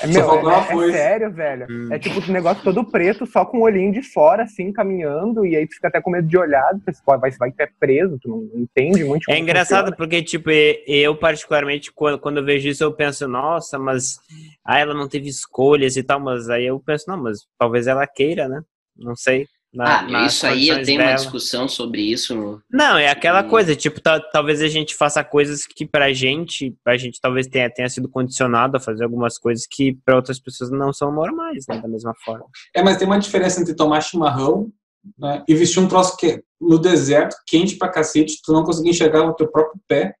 É, 0.00 0.06
meu, 0.06 0.50
é, 0.50 0.88
é- 0.88 0.92
sério, 0.92 1.32
velho. 1.32 1.66
Hum. 1.70 1.88
É 1.92 1.98
tipo 1.98 2.20
um 2.20 2.32
negócio 2.32 2.62
todo 2.62 2.84
preto, 2.84 3.26
só 3.26 3.44
com 3.44 3.58
o 3.58 3.62
olhinho 3.62 3.92
de 3.92 4.02
fora, 4.02 4.44
assim, 4.44 4.72
caminhando, 4.72 5.44
e 5.44 5.56
aí 5.56 5.66
tu 5.66 5.74
fica 5.74 5.88
até 5.88 6.00
com 6.00 6.10
medo 6.10 6.26
de 6.26 6.36
olhar, 6.36 6.70
tu 6.74 6.92
vai, 7.06 7.30
vai, 7.30 7.52
ter 7.52 7.72
preso, 7.78 8.18
tu 8.20 8.28
não 8.28 8.62
entende 8.62 9.04
muito 9.04 9.30
É 9.30 9.38
engraçado 9.38 9.86
funciona. 9.86 9.96
porque, 9.96 10.22
tipo, 10.22 10.50
eu 10.50 11.16
particularmente, 11.16 11.92
quando, 11.92 12.18
quando 12.18 12.38
eu 12.38 12.44
vejo 12.44 12.68
isso, 12.68 12.82
eu 12.82 12.92
penso, 12.92 13.26
nossa, 13.28 13.78
mas 13.78 14.18
ah, 14.64 14.78
ela 14.78 14.94
não 14.94 15.08
teve 15.08 15.28
escolhas 15.28 15.96
e 15.96 16.02
tal, 16.02 16.20
mas 16.20 16.48
aí 16.48 16.66
eu 16.66 16.78
penso, 16.80 17.04
não, 17.08 17.22
mas 17.22 17.38
talvez 17.58 17.86
ela 17.86 18.06
queira, 18.06 18.48
né? 18.48 18.62
Não 18.96 19.16
sei. 19.16 19.46
Na- 19.72 20.00
ah, 20.22 20.26
isso 20.26 20.46
aí 20.46 20.68
eu 20.68 20.82
tenho 20.84 21.00
uma 21.00 21.06
dela. 21.08 21.16
discussão 21.16 21.66
sobre 21.68 22.02
isso. 22.02 22.60
Não, 22.70 22.98
é 22.98 23.08
aquela 23.08 23.42
Hum. 23.42 23.48
coisa, 23.48 23.74
tipo, 23.74 24.00
ta- 24.00 24.20
talvez 24.20 24.60
a 24.60 24.68
gente 24.68 24.94
faça 24.94 25.24
coisas 25.24 25.66
que 25.66 25.86
pra 25.86 26.12
gente, 26.12 26.76
a 26.86 26.96
gente 26.96 27.20
talvez 27.20 27.46
tenha, 27.46 27.70
tenha 27.70 27.88
sido 27.88 28.08
condicionado 28.08 28.76
a 28.76 28.80
fazer 28.80 29.04
algumas 29.04 29.38
coisas 29.38 29.66
que 29.66 29.94
pra 30.04 30.16
outras 30.16 30.38
pessoas 30.38 30.70
não 30.70 30.92
são 30.92 31.10
normais, 31.10 31.64
né, 31.68 31.78
da 31.80 31.88
mesma 31.88 32.12
forma. 32.24 32.44
É, 32.74 32.82
mas 32.82 32.96
tem 32.98 33.06
uma 33.06 33.18
diferença 33.18 33.60
entre 33.60 33.74
tomar 33.74 34.00
chimarrão 34.02 34.70
né, 35.18 35.42
e 35.48 35.54
vestir 35.54 35.80
um 35.80 35.88
troço 35.88 36.16
que 36.16 36.26
é 36.26 36.42
no 36.60 36.78
deserto, 36.78 37.34
quente 37.46 37.76
pra 37.76 37.88
cacete, 37.88 38.40
tu 38.44 38.52
não 38.52 38.64
conseguir 38.64 38.90
enxergar 38.90 39.24
o 39.24 39.32
teu 39.34 39.48
próprio 39.48 39.80
pé 39.88 40.14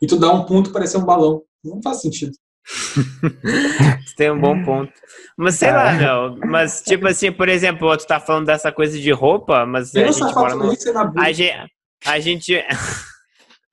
e 0.00 0.06
tu 0.06 0.16
dá 0.16 0.30
um 0.32 0.44
ponto 0.44 0.70
parecer 0.72 0.98
um 0.98 1.04
balão. 1.04 1.42
Não 1.64 1.82
faz 1.82 2.00
sentido. 2.00 2.32
Você 2.64 4.14
tem 4.16 4.30
um 4.30 4.40
bom 4.40 4.62
ponto. 4.64 4.92
Mas 5.36 5.54
sei 5.56 5.68
É. 5.68 5.72
lá, 5.72 5.92
meu, 5.92 6.36
mas 6.46 6.82
tipo 6.82 7.06
assim, 7.08 7.32
por 7.32 7.48
exemplo, 7.48 7.96
tu 7.96 8.06
tá 8.06 8.20
falando 8.20 8.46
dessa 8.46 8.70
coisa 8.70 8.98
de 8.98 9.10
roupa, 9.10 9.64
mas 9.66 9.94
a 9.96 10.00
Pensa 10.04 10.26
gente 10.26 10.34
mora 10.34 10.54
no... 10.54 10.72
isso 10.72 10.92
na 10.92 11.04
bunda. 11.04 11.22
A 11.22 11.32
gente... 11.32 11.70
A 12.06 12.18
gente... 12.18 12.64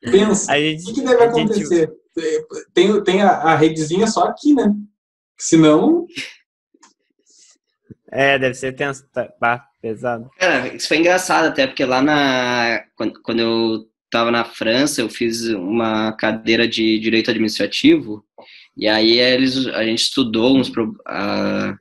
Pensa. 0.02 0.52
A 0.54 0.58
O 0.58 0.60
gente... 0.60 0.84
que, 0.86 0.94
que 0.96 1.02
deve 1.02 1.24
a 1.24 1.32
gente- 1.34 1.52
acontecer? 1.52 1.90
Tem, 2.74 3.04
tem 3.04 3.22
a, 3.22 3.30
a 3.30 3.56
redezinha 3.56 4.06
só 4.08 4.26
aqui, 4.26 4.54
né? 4.54 4.74
Senão, 5.38 6.06
É, 8.12 8.38
deve 8.38 8.54
ser 8.56 8.74
tenso, 8.74 9.06
tá, 9.14 9.66
pesado. 9.82 10.30
Cara, 10.38 10.74
isso 10.76 10.88
foi 10.90 10.98
engraçado 10.98 11.46
até, 11.46 11.68
porque 11.68 11.86
lá 11.86 12.02
na. 12.02 12.84
Quando, 12.96 13.22
quando 13.22 13.40
eu 13.40 13.86
estava 14.06 14.30
na 14.32 14.44
França, 14.44 15.02
eu 15.02 15.10
fiz 15.10 15.46
uma 15.50 16.12
cadeira 16.14 16.68
de 16.68 17.00
direito 17.00 17.30
administrativo, 17.32 18.26
e 18.78 18.88
aí 18.88 19.20
eles, 19.20 19.68
a 19.68 19.84
gente 19.84 20.00
estudou 20.00 20.58
uns. 20.58 20.70
Uh, 20.70 21.76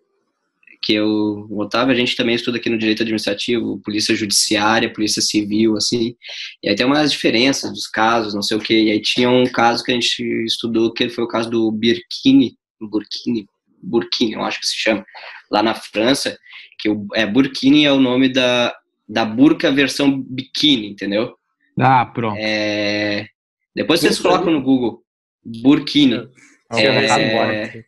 que 0.87 0.95
eu, 0.95 1.49
o 1.51 1.61
Otávio, 1.61 1.93
a 1.93 1.97
gente 1.97 2.15
também 2.15 2.37
estuda 2.37 2.59
aqui 2.59 2.71
no 2.71 2.79
direito 2.79 3.03
administrativo, 3.03 3.81
polícia 3.85 4.15
judiciária, 4.15 4.93
polícia 4.93 5.21
civil, 5.21 5.77
assim, 5.77 6.15
e 6.63 6.69
aí 6.69 6.77
tem 6.77 6.87
umas 6.87 7.11
diferenças 7.11 7.73
dos 7.73 7.89
casos, 7.89 8.35
não 8.35 8.43
sei 8.43 8.57
o 8.57 8.61
que, 8.61 8.85
e 8.85 8.93
aí 8.93 9.03
tinha 9.03 9.29
um 9.29 9.47
caso 9.47 9.83
que 9.83 9.91
a 9.91 9.95
gente 9.95 10.23
estudou, 10.45 10.93
que 10.93 11.09
foi 11.09 11.25
o 11.25 11.29
caso 11.29 11.51
do 11.51 11.73
Birkini, 11.73 12.57
Burkini, 12.81 13.49
Burkini, 13.83 14.35
eu 14.35 14.43
acho 14.43 14.61
que 14.61 14.67
se 14.67 14.77
chama, 14.77 15.05
lá 15.51 15.61
na 15.61 15.75
França, 15.75 16.39
que 16.79 16.89
o, 16.89 17.09
é, 17.15 17.27
Burkini 17.27 17.85
é 17.85 17.93
o 17.93 17.99
nome 17.99 18.29
da, 18.29 18.73
da 19.09 19.25
burca 19.25 19.73
versão 19.73 20.23
biquíni, 20.23 20.87
entendeu? 20.87 21.35
Ah, 21.81 22.07
pronto. 22.07 22.39
É, 22.39 23.27
depois 23.75 23.99
vocês 23.99 24.21
colocam 24.21 24.53
no 24.53 24.63
Google, 24.63 25.03
Burkini. 25.45 26.29
É, 26.73 27.85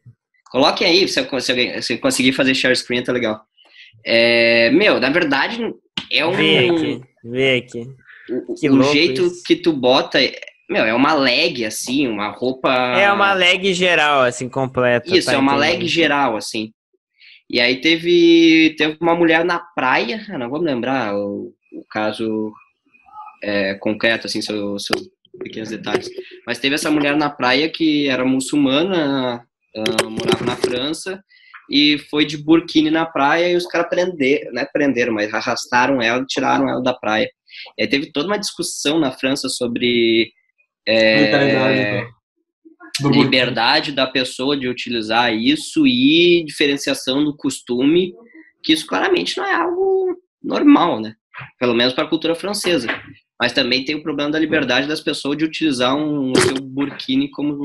coloquem 0.51 0.87
aí, 0.87 1.09
se 1.09 1.23
você 1.25 1.99
conseguir 1.99 2.33
fazer 2.33 2.55
share 2.55 2.77
screen, 2.77 3.03
tá 3.03 3.13
legal. 3.13 3.43
É, 4.05 4.71
meu, 4.71 5.01
na 5.01 5.11
verdade, 5.11 5.59
é 6.11 6.25
um... 6.25 6.33
Vê 6.33 6.69
aqui, 6.69 7.01
vê 7.25 7.57
aqui. 7.57 7.87
Que 8.61 8.71
o 8.71 8.83
jeito 8.83 9.27
isso. 9.27 9.43
que 9.43 9.57
tu 9.57 9.73
bota 9.73 10.19
meu, 10.69 10.85
é 10.85 10.93
uma 10.93 11.15
leg, 11.15 11.65
assim, 11.65 12.07
uma 12.07 12.29
roupa. 12.29 12.71
É 12.71 13.11
uma 13.11 13.33
leg 13.33 13.73
geral, 13.73 14.21
assim, 14.21 14.51
completa. 14.51 15.17
Isso, 15.17 15.29
tá 15.29 15.33
é 15.33 15.39
uma 15.39 15.57
entendendo? 15.57 15.79
leg 15.79 15.89
geral, 15.89 16.37
assim. 16.37 16.73
E 17.49 17.59
aí 17.59 17.81
teve, 17.81 18.75
teve 18.77 18.99
uma 19.01 19.15
mulher 19.15 19.43
na 19.47 19.59
praia, 19.59 20.23
não 20.39 20.51
vou 20.51 20.61
me 20.61 20.67
lembrar 20.67 21.17
o, 21.17 21.55
o 21.73 21.85
caso 21.89 22.53
é, 23.43 23.75
concreto, 23.77 24.27
assim, 24.27 24.43
seus 24.43 24.85
seu 24.85 24.97
pequenos 25.39 25.71
detalhes. 25.71 26.09
Mas 26.47 26.59
teve 26.59 26.75
essa 26.75 26.91
mulher 26.91 27.17
na 27.17 27.31
praia 27.31 27.69
que 27.69 28.09
era 28.09 28.25
muçulmana, 28.25 29.45
uh, 29.77 30.11
morava 30.11 30.45
na 30.45 30.57
França, 30.57 31.23
e 31.71 31.99
foi 32.11 32.25
de 32.25 32.37
burkini 32.39 32.91
na 32.91 33.05
praia 33.05 33.51
e 33.51 33.57
os 33.57 33.67
caras 33.67 33.89
prenderam, 33.89 34.53
não 34.53 34.63
é 34.63 34.65
prenderam, 34.65 35.13
mas 35.13 35.33
arrastaram 35.33 36.01
ela 36.01 36.23
e 36.23 36.27
tiraram 36.27 36.69
ela 36.69 36.83
da 36.83 36.95
praia. 36.95 37.31
E 37.77 37.83
aí 37.83 37.89
teve 37.89 38.11
toda 38.11 38.27
uma 38.27 38.39
discussão 38.39 38.99
na 38.99 39.13
França 39.13 39.49
sobre 39.49 40.33
é, 40.87 42.07
liberdade 43.03 43.93
da 43.93 44.07
pessoa 44.07 44.57
de 44.57 44.69
utilizar 44.69 45.33
isso 45.33 45.87
e 45.87 46.43
diferenciação 46.45 47.23
do 47.23 47.37
costume, 47.37 48.15
que 48.63 48.73
isso 48.73 48.87
claramente 48.87 49.37
não 49.37 49.45
é 49.45 49.55
algo 49.55 50.17
normal, 50.43 51.01
né? 51.01 51.15
Pelo 51.59 51.75
menos 51.75 51.93
para 51.93 52.05
a 52.05 52.09
cultura 52.09 52.35
francesa. 52.35 52.89
Mas 53.41 53.53
também 53.53 53.85
tem 53.85 53.95
o 53.95 54.03
problema 54.03 54.31
da 54.31 54.39
liberdade 54.39 54.89
das 54.89 55.01
pessoas 55.01 55.37
de 55.37 55.45
utilizar 55.45 55.95
um 55.95 56.35
seu 56.35 56.55
burkini 56.61 57.31
como, 57.31 57.63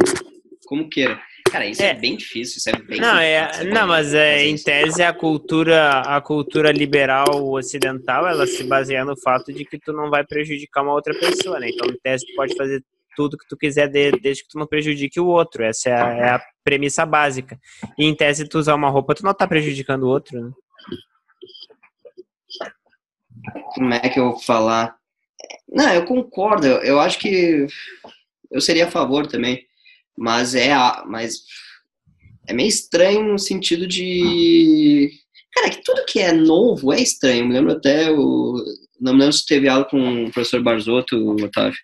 como 0.65 0.89
queira. 0.89 1.19
Cara, 1.51 1.65
isso 1.65 1.83
é, 1.83 1.89
é 1.89 1.93
bem 1.93 2.15
difícil, 2.15 2.57
isso 2.57 2.69
é 2.69 2.73
bem 2.73 2.99
Não, 2.99 3.17
é, 3.17 3.63
não 3.65 3.87
mas 3.87 4.13
é, 4.13 4.45
em 4.45 4.55
tese 4.55 5.03
a 5.03 5.13
cultura, 5.13 5.99
a 6.01 6.19
cultura 6.21 6.71
liberal 6.71 7.51
ocidental, 7.51 8.27
ela 8.27 8.47
se 8.47 8.63
baseia 8.63 9.05
no 9.05 9.15
fato 9.15 9.53
de 9.53 9.63
que 9.65 9.77
tu 9.77 9.93
não 9.93 10.09
vai 10.09 10.25
prejudicar 10.25 10.81
uma 10.81 10.93
outra 10.93 11.13
pessoa, 11.13 11.59
né? 11.59 11.69
Então, 11.69 11.87
em 11.87 11.99
tese, 12.01 12.25
tu 12.25 12.33
pode 12.35 12.55
fazer 12.55 12.83
tudo 13.15 13.37
que 13.37 13.47
tu 13.47 13.55
quiser 13.55 13.87
desde 13.87 14.43
que 14.43 14.49
tu 14.49 14.57
não 14.57 14.65
prejudique 14.65 15.19
o 15.19 15.27
outro. 15.27 15.63
Essa 15.63 15.89
é 15.89 15.93
a, 15.93 16.13
é 16.13 16.29
a, 16.29 16.41
premissa 16.63 17.05
básica. 17.05 17.59
E 17.97 18.05
em 18.05 18.15
tese, 18.15 18.47
tu 18.47 18.57
usar 18.57 18.73
uma 18.73 18.89
roupa, 18.89 19.13
tu 19.13 19.23
não 19.23 19.33
tá 19.33 19.47
prejudicando 19.47 20.03
o 20.03 20.09
outro, 20.09 20.41
né? 20.41 20.51
Como 23.75 23.93
é 23.93 24.09
que 24.09 24.19
eu 24.19 24.31
vou 24.31 24.39
falar? 24.39 24.95
Não, 25.67 25.93
eu 25.93 26.05
concordo. 26.05 26.67
Eu, 26.67 26.99
acho 26.99 27.19
que 27.19 27.67
eu 28.51 28.61
seria 28.61 28.85
a 28.85 28.91
favor 28.91 29.27
também. 29.27 29.65
Mas 30.17 30.53
é, 30.55 30.73
mas 31.07 31.39
é 32.47 32.53
meio 32.53 32.69
estranho 32.69 33.23
no 33.23 33.39
sentido 33.39 33.87
de. 33.87 35.11
Cara, 35.53 35.69
que 35.69 35.83
tudo 35.83 36.05
que 36.05 36.19
é 36.19 36.31
novo 36.31 36.93
é 36.93 37.01
estranho. 37.01 37.41
Eu 37.41 37.47
me 37.47 37.53
lembro 37.53 37.71
até 37.73 38.11
o. 38.11 38.55
Não 38.99 39.13
me 39.13 39.19
lembro 39.19 39.33
se 39.33 39.45
teve 39.45 39.67
aula 39.67 39.85
com 39.85 40.25
o 40.25 40.31
professor 40.31 40.61
Barzotto, 40.61 41.35
Otávio 41.43 41.77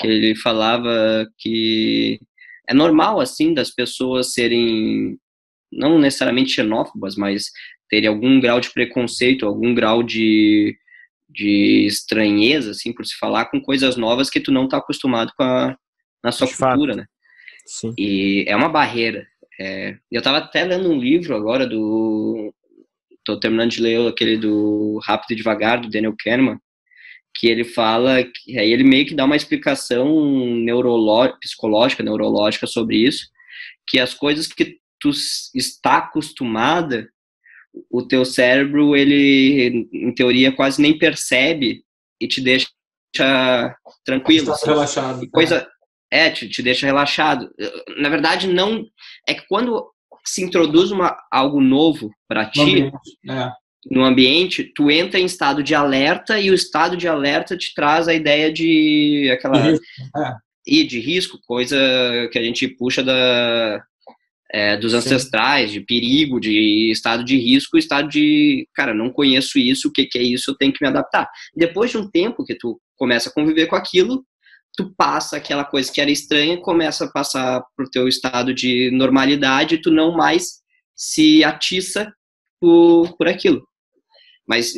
que 0.00 0.06
ele 0.06 0.34
falava 0.34 1.28
que 1.38 2.18
é 2.66 2.74
normal, 2.74 3.20
assim, 3.20 3.52
das 3.52 3.70
pessoas 3.70 4.32
serem, 4.32 5.18
não 5.70 5.98
necessariamente 5.98 6.52
xenófobas, 6.52 7.16
mas 7.16 7.50
terem 7.88 8.08
algum 8.08 8.40
grau 8.40 8.60
de 8.60 8.72
preconceito, 8.72 9.44
algum 9.44 9.74
grau 9.74 10.02
de, 10.02 10.76
de 11.32 11.86
estranheza, 11.86 12.72
assim, 12.72 12.92
por 12.92 13.06
se 13.06 13.16
falar 13.16 13.46
com 13.46 13.60
coisas 13.60 13.96
novas 13.96 14.28
que 14.28 14.40
tu 14.40 14.50
não 14.50 14.64
está 14.64 14.78
acostumado 14.78 15.32
com 15.36 15.42
a, 15.42 15.76
na 16.22 16.32
sua 16.32 16.46
de 16.46 16.56
cultura, 16.56 16.94
fato. 16.94 16.96
né? 16.96 17.06
Sim. 17.66 17.94
E 17.96 18.44
é 18.48 18.56
uma 18.56 18.68
barreira. 18.68 19.26
É, 19.58 19.96
eu 20.10 20.18
estava 20.18 20.38
até 20.38 20.64
lendo 20.64 20.90
um 20.90 20.98
livro 20.98 21.36
agora 21.36 21.66
do... 21.66 22.52
Tô 23.24 23.38
terminando 23.38 23.70
de 23.70 23.82
ler 23.82 24.08
aquele 24.08 24.38
do 24.38 24.98
Rápido 25.04 25.32
e 25.32 25.36
Devagar, 25.36 25.80
do 25.80 25.90
Daniel 25.90 26.14
Kahneman, 26.18 26.58
que 27.36 27.46
ele 27.46 27.64
fala, 27.64 28.24
que 28.24 28.58
aí 28.58 28.72
ele 28.72 28.82
meio 28.82 29.06
que 29.06 29.14
dá 29.14 29.24
uma 29.24 29.36
explicação 29.36 30.56
neurológica, 30.56 31.38
psicológica, 31.40 32.02
neurológica 32.02 32.66
sobre 32.66 32.96
isso, 32.96 33.28
que 33.86 34.00
as 34.00 34.14
coisas 34.14 34.46
que 34.46 34.78
tu 34.98 35.10
está 35.54 35.98
acostumada, 35.98 37.08
o 37.90 38.02
teu 38.02 38.24
cérebro, 38.24 38.96
ele, 38.96 39.88
em 39.92 40.14
teoria, 40.14 40.52
quase 40.52 40.80
nem 40.80 40.98
percebe 40.98 41.84
e 42.20 42.26
te 42.26 42.40
deixa 42.40 42.68
tranquilo. 44.04 44.52
Assim. 44.52 44.66
relaxado. 44.66 45.30
Coisa, 45.30 45.68
é, 46.10 46.30
te, 46.30 46.48
te 46.48 46.62
deixa 46.62 46.86
relaxado. 46.86 47.50
Na 47.98 48.08
verdade, 48.08 48.46
não, 48.46 48.84
é 49.26 49.34
que 49.34 49.46
quando 49.48 49.90
se 50.24 50.42
introduz 50.42 50.90
uma, 50.90 51.16
algo 51.30 51.60
novo 51.60 52.10
para 52.28 52.46
ti, 52.46 52.90
é 53.28 53.50
no 53.88 54.04
ambiente, 54.04 54.64
tu 54.64 54.90
entra 54.90 55.18
em 55.18 55.24
estado 55.24 55.62
de 55.62 55.74
alerta 55.74 56.38
e 56.38 56.50
o 56.50 56.54
estado 56.54 56.96
de 56.96 57.08
alerta 57.08 57.56
te 57.56 57.72
traz 57.74 58.08
a 58.08 58.14
ideia 58.14 58.52
de 58.52 59.30
aquela 59.32 59.58
de 59.58 59.70
risco, 59.70 59.84
é. 60.16 60.34
e 60.66 60.84
de 60.84 61.00
risco 61.00 61.40
coisa 61.46 61.78
que 62.30 62.38
a 62.38 62.42
gente 62.42 62.68
puxa 62.68 63.02
da 63.02 63.82
é, 64.52 64.76
dos 64.76 64.94
ancestrais, 64.94 65.70
de 65.70 65.80
perigo, 65.80 66.40
de 66.40 66.90
estado 66.90 67.24
de 67.24 67.36
risco, 67.36 67.78
estado 67.78 68.08
de, 68.08 68.68
cara, 68.74 68.92
não 68.92 69.10
conheço 69.10 69.58
isso, 69.58 69.88
o 69.88 69.92
que, 69.92 70.06
que 70.06 70.18
é 70.18 70.22
isso, 70.22 70.50
eu 70.50 70.56
tenho 70.56 70.72
que 70.72 70.82
me 70.82 70.88
adaptar. 70.88 71.28
Depois 71.54 71.90
de 71.90 71.98
um 71.98 72.10
tempo 72.10 72.44
que 72.44 72.54
tu 72.54 72.80
começa 72.96 73.28
a 73.28 73.32
conviver 73.32 73.66
com 73.66 73.76
aquilo, 73.76 74.24
tu 74.76 74.92
passa 74.96 75.36
aquela 75.36 75.64
coisa 75.64 75.92
que 75.92 76.00
era 76.00 76.10
estranha, 76.10 76.60
começa 76.60 77.04
a 77.04 77.10
passar 77.10 77.62
pro 77.76 77.90
teu 77.90 78.08
estado 78.08 78.52
de 78.52 78.90
normalidade, 78.92 79.80
tu 79.80 79.90
não 79.90 80.16
mais 80.16 80.60
se 80.94 81.44
atiça 81.44 82.12
por, 82.60 83.16
por 83.16 83.28
aquilo. 83.28 83.62
Mas 84.46 84.74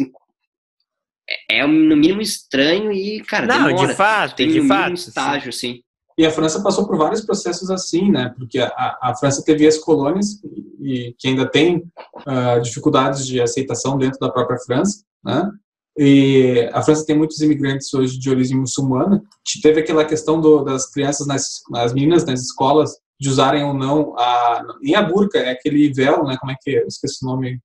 é, 1.29 1.59
é 1.61 1.67
no 1.67 1.97
mínimo 1.97 2.21
estranho 2.21 2.93
e, 2.93 3.23
cara, 3.23 3.47
não, 3.47 3.69
demora. 3.69 3.89
de 3.89 3.95
fato, 3.95 4.37
tem 4.37 4.49
de 4.49 4.61
um 4.61 4.69
fato, 4.69 4.95
estágio, 4.95 5.53
sim. 5.53 5.83
E 6.23 6.27
a 6.27 6.31
França 6.31 6.63
passou 6.63 6.87
por 6.87 6.97
vários 6.97 7.23
processos 7.23 7.69
assim, 7.69 8.09
né? 8.09 8.33
Porque 8.39 8.61
a, 8.61 8.99
a 9.03 9.13
França 9.19 9.43
teve 9.45 9.67
as 9.67 9.77
colônias 9.77 10.41
e 10.81 11.13
que 11.19 11.27
ainda 11.27 11.51
tem 11.51 11.79
uh, 11.79 12.63
dificuldades 12.63 13.27
de 13.27 13.41
aceitação 13.41 13.99
dentro 13.99 14.21
da 14.21 14.31
própria 14.31 14.57
França, 14.61 15.03
né? 15.25 15.51
E 15.99 16.71
a 16.73 16.81
França 16.81 17.05
tem 17.05 17.19
muitos 17.19 17.41
imigrantes 17.41 17.93
hoje 17.93 18.17
de 18.21 18.31
origem 18.31 18.57
muçulmana. 18.57 19.21
Teve 19.65 19.81
aquela 19.81 20.05
questão 20.05 20.41
do, 20.41 20.63
das 20.63 20.89
crianças, 20.93 21.27
nas, 21.27 21.61
as 21.75 21.93
meninas 21.93 22.25
nas 22.25 22.41
escolas, 22.41 22.93
de 23.21 23.29
usarem 23.29 23.65
ou 23.65 23.75
não 23.75 24.17
a 24.17 24.65
nem 24.81 24.95
a 24.95 25.03
burca, 25.03 25.39
é 25.39 25.51
aquele 25.51 25.93
véu, 25.93 26.23
né? 26.23 26.37
Como 26.39 26.53
é 26.53 26.57
que 26.63 26.71
é? 26.71 26.83
Eu 26.83 26.87
esqueci 26.87 27.25
o 27.25 27.29
nome 27.29 27.59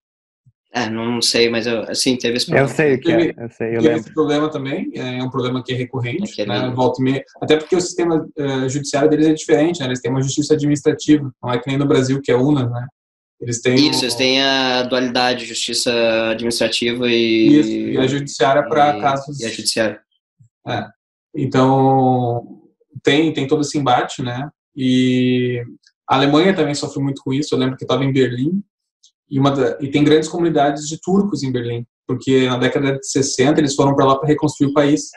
é, 0.77 0.89
não 0.89 1.21
sei, 1.21 1.49
mas 1.49 1.65
eu, 1.65 1.81
assim, 1.83 2.15
teve 2.15 2.37
esse 2.37 2.45
problema. 2.45 2.69
Eu 2.69 2.75
sei 2.75 2.95
o 2.95 2.99
que 2.99 3.11
é, 3.11 3.33
eu 3.37 3.49
sei, 3.49 3.67
eu 3.75 3.81
lembro. 3.81 3.99
esse 3.99 4.13
problema 4.13 4.49
também, 4.49 4.91
é 4.93 5.23
um 5.23 5.29
problema 5.29 5.63
que 5.63 5.73
é 5.73 5.75
recorrente, 5.75 6.41
é 6.41 6.45
né, 6.45 6.71
volta 6.75 7.01
meia, 7.01 7.23
até 7.41 7.57
porque 7.57 7.75
o 7.75 7.81
sistema 7.81 8.27
uh, 8.37 8.69
judiciário 8.69 9.09
deles 9.09 9.25
é 9.27 9.33
diferente, 9.33 9.79
né, 9.79 9.87
eles 9.87 9.99
têm 9.99 10.11
uma 10.11 10.21
justiça 10.21 10.53
administrativa, 10.53 11.31
não 11.41 11.51
é 11.51 11.57
que 11.57 11.67
nem 11.67 11.77
no 11.77 11.87
Brasil, 11.87 12.21
que 12.21 12.31
é 12.31 12.35
UNA, 12.35 12.69
né, 12.69 12.87
eles 13.41 13.59
têm... 13.61 13.75
Isso, 13.75 13.99
um, 13.99 14.03
eles 14.03 14.15
têm 14.15 14.41
a 14.41 14.83
dualidade, 14.83 15.45
justiça 15.45 15.91
administrativa 16.31 17.07
e... 17.07 17.59
Isso, 17.59 17.71
e 17.71 17.97
a 17.97 18.07
judiciária 18.07 18.63
para 18.67 18.99
casos... 18.99 19.39
E 19.39 19.45
a 19.45 19.49
judiciária. 19.49 19.99
É, 20.67 20.85
então, 21.35 22.61
tem, 23.03 23.33
tem 23.33 23.47
todo 23.47 23.61
esse 23.61 23.77
embate, 23.77 24.21
né, 24.21 24.49
e 24.75 25.63
a 26.07 26.15
Alemanha 26.15 26.55
também 26.55 26.75
sofre 26.75 27.01
muito 27.01 27.21
com 27.23 27.33
isso, 27.33 27.55
eu 27.55 27.59
lembro 27.59 27.77
que 27.77 27.83
estava 27.83 28.05
em 28.05 28.13
Berlim, 28.13 28.61
e, 29.29 29.39
uma 29.39 29.53
e 29.79 29.89
tem 29.89 30.03
grandes 30.03 30.29
comunidades 30.29 30.87
de 30.87 30.99
turcos 31.01 31.43
em 31.43 31.51
Berlim, 31.51 31.85
porque 32.07 32.47
na 32.47 32.57
década 32.57 32.97
de 32.97 33.07
60 33.07 33.59
eles 33.59 33.75
foram 33.75 33.95
para 33.95 34.05
lá 34.05 34.17
para 34.17 34.27
reconstruir 34.27 34.69
o 34.69 34.73
país. 34.73 35.09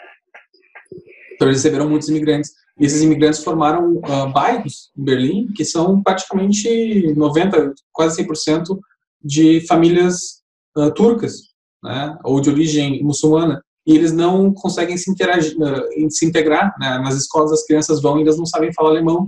Então 1.34 1.48
eles 1.48 1.62
receberam 1.62 1.88
muitos 1.88 2.08
imigrantes. 2.08 2.50
E 2.78 2.84
esses 2.84 3.02
imigrantes 3.02 3.44
formaram 3.44 3.96
uh, 3.96 4.32
bairros 4.32 4.90
em 4.96 5.04
Berlim, 5.04 5.52
que 5.54 5.64
são 5.64 6.02
praticamente 6.02 7.14
90, 7.14 7.74
quase 7.92 8.24
100% 8.24 8.78
de 9.22 9.60
famílias 9.66 10.42
uh, 10.76 10.92
turcas, 10.92 11.50
né, 11.82 12.16
ou 12.24 12.40
de 12.40 12.50
origem 12.50 13.02
muçulmana. 13.02 13.62
e 13.86 13.94
eles 13.94 14.12
não 14.12 14.52
conseguem 14.52 14.96
se, 14.96 15.10
interagir, 15.10 15.56
eh, 15.60 16.10
se 16.10 16.26
integrar. 16.26 16.74
Né? 16.78 16.98
Nas 16.98 17.14
escolas 17.16 17.52
as 17.52 17.64
crianças 17.64 18.00
vão 18.00 18.18
e 18.18 18.22
eles 18.22 18.36
não 18.36 18.46
sabem 18.46 18.72
falar 18.72 18.90
alemão. 18.90 19.26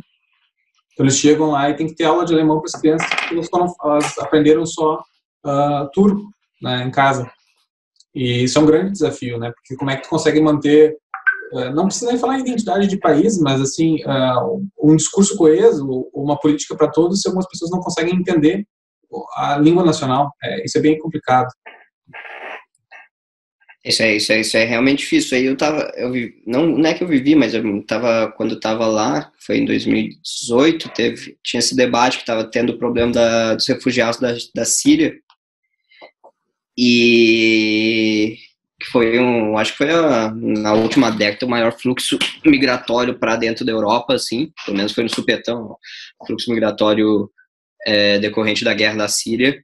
Então 0.93 1.05
eles 1.05 1.17
chegam 1.17 1.51
lá 1.51 1.71
e 1.71 1.77
tem 1.77 1.87
que 1.87 1.95
ter 1.95 2.05
aula 2.05 2.25
de 2.25 2.35
alemão 2.35 2.61
para 2.61 2.67
as 2.67 2.81
crianças 2.81 3.09
porque 3.09 3.35
elas, 3.35 3.49
foram, 3.49 3.75
elas 3.85 4.19
aprenderam 4.19 4.67
só 4.67 5.01
uh, 5.47 5.89
turco 5.93 6.23
né, 6.61 6.85
em 6.85 6.91
casa. 6.91 7.31
E 8.15 8.45
isso 8.45 8.59
é 8.59 8.63
um 8.63 8.67
grande 8.67 8.93
desafio, 8.93 9.39
né? 9.39 9.51
Porque 9.55 9.75
como 9.77 9.91
é 9.91 9.97
que 9.97 10.03
tu 10.03 10.11
consegue 10.11 10.41
manter 10.41 10.97
uh, 11.55 11.71
não 11.75 11.87
precisa 11.87 12.11
nem 12.11 12.19
falar 12.19 12.39
em 12.39 12.43
identidade 12.43 12.87
de 12.87 12.99
país, 12.99 13.39
mas 13.41 13.61
assim 13.61 13.97
uh, 14.05 14.63
um 14.83 14.95
discurso 14.97 15.37
coeso, 15.37 16.09
uma 16.13 16.39
política 16.39 16.77
para 16.77 16.91
todos, 16.91 17.21
se 17.21 17.29
algumas 17.29 17.49
pessoas 17.49 17.71
não 17.71 17.81
conseguem 17.81 18.15
entender 18.15 18.67
a 19.37 19.59
língua 19.59 19.85
nacional, 19.85 20.31
é, 20.43 20.65
isso 20.65 20.79
é 20.79 20.81
bem 20.81 20.99
complicado. 20.99 21.49
Isso 23.85 24.03
é, 24.03 24.15
isso 24.17 24.33
é, 24.33 24.41
isso 24.41 24.57
é 24.57 24.65
realmente 24.65 25.01
difícil. 25.01 25.37
Aí 25.37 25.45
eu 25.45 25.57
tava, 25.57 25.93
eu 25.97 26.13
não, 26.47 26.67
não 26.67 26.87
é 26.89 26.95
que 26.95 27.03
eu 27.03 27.09
vivi, 27.09 27.35
mas 27.35 27.53
eu 27.53 27.83
tava, 27.83 28.33
quando 28.37 28.53
eu 28.53 28.61
tava 28.61 28.87
lá, 28.87 29.33
foi 29.41 29.59
em 29.59 29.65
2018, 29.65 30.89
teve, 30.91 31.37
tinha 31.43 31.59
esse 31.59 31.75
debate 31.75 32.19
que 32.19 32.25
tava 32.25 32.45
tendo 32.45 32.71
o 32.71 32.79
problema 32.79 33.13
da, 33.13 33.55
dos 33.55 33.67
refugiados 33.67 34.21
da, 34.21 34.35
da 34.55 34.65
Síria. 34.65 35.15
E 36.79 38.39
foi 38.91 39.19
um, 39.19 39.59
acho 39.59 39.73
que 39.73 39.79
foi 39.79 39.91
a, 39.91 40.33
na 40.33 40.75
última 40.75 41.11
década 41.11 41.47
o 41.47 41.51
maior 41.51 41.73
fluxo 41.73 42.19
migratório 42.45 43.19
para 43.19 43.37
dentro 43.37 43.65
da 43.65 43.73
Europa, 43.73 44.15
assim, 44.15 44.53
pelo 44.65 44.77
menos 44.77 44.93
foi 44.93 45.05
no 45.05 45.11
supetão, 45.11 45.77
fluxo 46.27 46.51
migratório 46.51 47.29
é, 47.87 48.19
decorrente 48.19 48.65
da 48.65 48.75
guerra 48.75 48.97
da 48.97 49.09
Síria. 49.09 49.63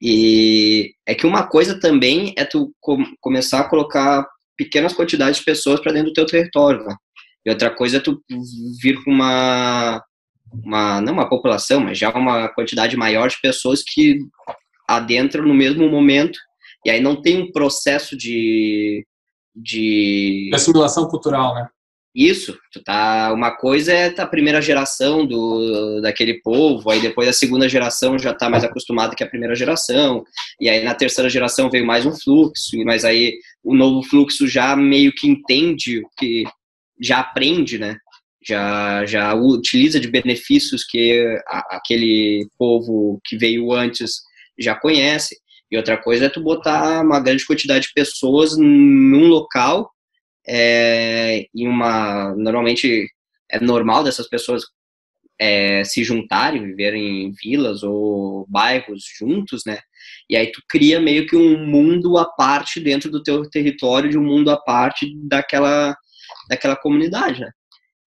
E 0.00 0.94
é 1.06 1.14
que 1.14 1.26
uma 1.26 1.46
coisa 1.46 1.78
também 1.78 2.32
é 2.36 2.44
tu 2.44 2.72
com, 2.80 3.04
começar 3.20 3.60
a 3.60 3.68
colocar 3.68 4.26
pequenas 4.56 4.92
quantidades 4.92 5.38
de 5.38 5.44
pessoas 5.44 5.80
para 5.80 5.92
dentro 5.92 6.10
do 6.10 6.14
teu 6.14 6.26
território, 6.26 6.84
né? 6.84 6.94
E 7.44 7.50
outra 7.50 7.70
coisa 7.70 7.98
é 7.98 8.00
tu 8.00 8.20
vir 8.82 9.02
com 9.02 9.10
uma, 9.10 10.02
uma, 10.52 11.00
não 11.00 11.12
uma 11.12 11.28
população, 11.28 11.80
mas 11.80 11.98
já 11.98 12.10
uma 12.10 12.48
quantidade 12.48 12.96
maior 12.96 13.28
de 13.28 13.40
pessoas 13.40 13.82
que 13.82 14.18
adentram 14.88 15.46
no 15.46 15.54
mesmo 15.54 15.88
momento, 15.88 16.38
e 16.84 16.90
aí 16.90 17.00
não 17.00 17.20
tem 17.20 17.42
um 17.42 17.52
processo 17.52 18.16
de... 18.16 19.06
de 19.54 20.50
assimilação 20.52 21.08
cultural, 21.08 21.54
né? 21.54 21.68
Isso, 22.14 22.58
tu 22.72 22.82
tá, 22.82 23.32
uma 23.32 23.52
coisa 23.52 23.92
é 23.92 24.12
a 24.20 24.26
primeira 24.26 24.60
geração 24.60 25.24
do, 25.24 26.00
daquele 26.00 26.40
povo, 26.42 26.90
aí 26.90 27.00
depois 27.00 27.28
a 27.28 27.32
segunda 27.32 27.68
geração 27.68 28.18
já 28.18 28.34
tá 28.34 28.50
mais 28.50 28.64
acostumada 28.64 29.14
que 29.14 29.22
a 29.22 29.28
primeira 29.28 29.54
geração, 29.54 30.24
e 30.60 30.68
aí 30.68 30.82
na 30.82 30.92
terceira 30.92 31.30
geração 31.30 31.70
veio 31.70 31.86
mais 31.86 32.04
um 32.04 32.12
fluxo, 32.12 32.76
mas 32.84 33.04
aí 33.04 33.38
o 33.62 33.76
novo 33.76 34.02
fluxo 34.02 34.48
já 34.48 34.74
meio 34.74 35.12
que 35.12 35.28
entende, 35.28 36.02
que 36.18 36.42
já 37.00 37.20
aprende, 37.20 37.78
né? 37.78 37.96
Já, 38.44 39.06
já 39.06 39.34
utiliza 39.34 40.00
de 40.00 40.08
benefícios 40.08 40.84
que 40.84 41.22
a, 41.46 41.76
aquele 41.76 42.48
povo 42.58 43.20
que 43.24 43.36
veio 43.36 43.72
antes 43.72 44.22
já 44.58 44.74
conhece. 44.74 45.36
E 45.70 45.76
outra 45.76 45.96
coisa 45.96 46.26
é 46.26 46.28
tu 46.28 46.42
botar 46.42 47.02
uma 47.02 47.20
grande 47.20 47.46
quantidade 47.46 47.86
de 47.86 47.92
pessoas 47.94 48.56
num 48.56 49.28
local 49.28 49.90
é, 50.52 51.46
em 51.54 51.68
uma 51.68 52.34
normalmente 52.34 53.08
é 53.48 53.60
normal 53.60 54.02
dessas 54.02 54.28
pessoas 54.28 54.64
é, 55.40 55.84
se 55.84 56.02
juntarem, 56.02 56.66
viverem 56.66 57.26
em 57.26 57.32
vilas 57.32 57.84
ou 57.84 58.46
bairros 58.48 59.04
juntos, 59.16 59.62
né? 59.64 59.78
E 60.28 60.36
aí 60.36 60.50
tu 60.50 60.60
cria 60.68 61.00
meio 61.00 61.26
que 61.26 61.36
um 61.36 61.64
mundo 61.66 62.18
à 62.18 62.24
parte 62.24 62.80
dentro 62.80 63.10
do 63.10 63.22
teu 63.22 63.48
território, 63.48 64.10
de 64.10 64.18
um 64.18 64.24
mundo 64.24 64.50
à 64.50 64.56
parte 64.56 65.06
daquela 65.28 65.96
daquela 66.48 66.76
comunidade, 66.76 67.40
né? 67.40 67.50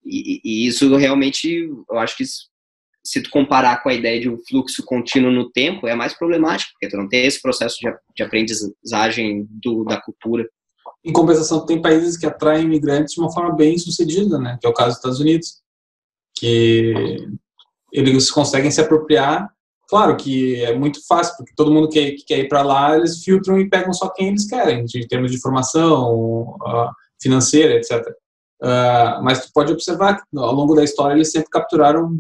E, 0.06 0.42
e 0.44 0.68
isso 0.68 0.94
realmente, 0.98 1.70
eu 1.90 1.98
acho 1.98 2.18
que 2.18 2.26
se 3.06 3.22
tu 3.22 3.30
comparar 3.30 3.82
com 3.82 3.90
a 3.90 3.94
ideia 3.94 4.20
de 4.20 4.30
um 4.30 4.38
fluxo 4.48 4.84
contínuo 4.84 5.32
no 5.32 5.50
tempo, 5.50 5.88
é 5.88 5.96
mais 5.96 6.14
problemático, 6.14 6.72
porque 6.74 6.90
tu 6.90 6.98
não 6.98 7.08
tem 7.08 7.26
esse 7.26 7.42
processo 7.42 7.78
de, 7.80 7.90
de 8.16 8.24
aprendizagem 8.24 9.48
do, 9.50 9.86
da 9.86 10.00
cultura. 10.02 10.46
Em 11.06 11.12
compensação, 11.12 11.66
tem 11.66 11.82
países 11.82 12.18
que 12.18 12.26
atraem 12.26 12.66
imigrantes 12.66 13.14
de 13.14 13.20
uma 13.20 13.32
forma 13.32 13.54
bem 13.56 13.78
sucedida, 13.78 14.38
né? 14.38 14.58
Que 14.60 14.66
é 14.66 14.70
o 14.70 14.74
caso 14.74 14.90
dos 14.90 14.98
Estados 14.98 15.20
Unidos, 15.20 15.62
que 16.38 17.28
eles 17.92 18.32
conseguem 18.32 18.72
se 18.72 18.80
apropriar. 18.80 19.50
Claro 19.90 20.16
que 20.16 20.64
é 20.64 20.76
muito 20.76 21.06
fácil, 21.06 21.36
porque 21.38 21.54
todo 21.56 21.72
mundo 21.72 21.90
que, 21.90 22.14
que 22.14 22.26
quer 22.26 22.40
ir 22.40 22.48
para 22.48 22.64
lá, 22.64 22.96
eles 22.96 23.22
filtram 23.24 23.60
e 23.60 23.70
pegam 23.70 23.94
só 23.94 24.10
quem 24.10 24.30
eles 24.30 24.48
querem, 24.48 24.86
de 24.86 25.08
termos 25.08 25.32
de 25.32 25.42
formação 25.42 26.56
uh, 26.56 26.90
financeira, 27.22 27.76
etc. 27.76 28.02
Uh, 28.62 28.66
ah, 28.66 29.22
mas 29.22 29.46
tu 29.46 29.52
pode 29.54 29.74
observar 29.74 30.16
que 30.16 30.38
ao 30.38 30.54
longo 30.54 30.74
da 30.74 30.86
história 30.86 31.14
eles 31.14 31.32
sempre 31.32 31.50
capturaram, 31.50 32.14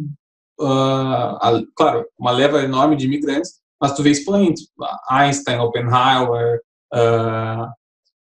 uh, 0.59 1.37
a, 1.39 1.61
claro, 1.73 2.05
uma 2.19 2.31
leva 2.31 2.61
enorme 2.61 2.97
de 2.97 3.05
imigrantes, 3.05 3.53
mas 3.81 3.93
tu 3.93 4.03
vê 4.03 4.11
expoentes, 4.11 4.67
Einstein, 5.09 5.59
Oppenheimer, 5.59 6.61
uh, 6.93 7.71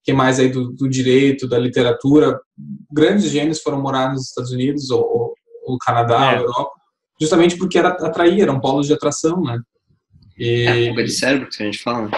que 0.03 0.13
mais 0.13 0.39
aí 0.39 0.49
do, 0.49 0.73
do, 0.73 0.89
direito, 0.89 1.49
da 1.49 1.59
literatura, 1.59 2.41
grandes 2.91 3.31
gênios 3.31 3.61
foram 3.61 3.81
morar 3.81 4.13
nos 4.13 4.29
Estados 4.29 4.51
Unidos 4.51 4.91
ou, 4.91 5.35
ou 5.65 5.79
Canadá, 5.79 6.33
é. 6.33 6.37
ou 6.37 6.47
Europa, 6.47 6.73
justamente 7.21 7.57
porque 7.57 7.79
era 7.79 7.91
atrair, 7.91 8.41
eram 8.41 8.61
polos 8.61 8.87
de 8.87 8.95
atração, 8.95 9.43
né? 9.43 9.61
E... 10.39 10.63
É 10.63 10.87
a 10.87 10.91
fuga 10.91 11.05
de 11.05 11.11
cérebro 11.11 11.49
que 11.49 11.63
a 11.63 11.67
gente 11.67 11.83
fala. 11.83 12.09
Né? 12.09 12.11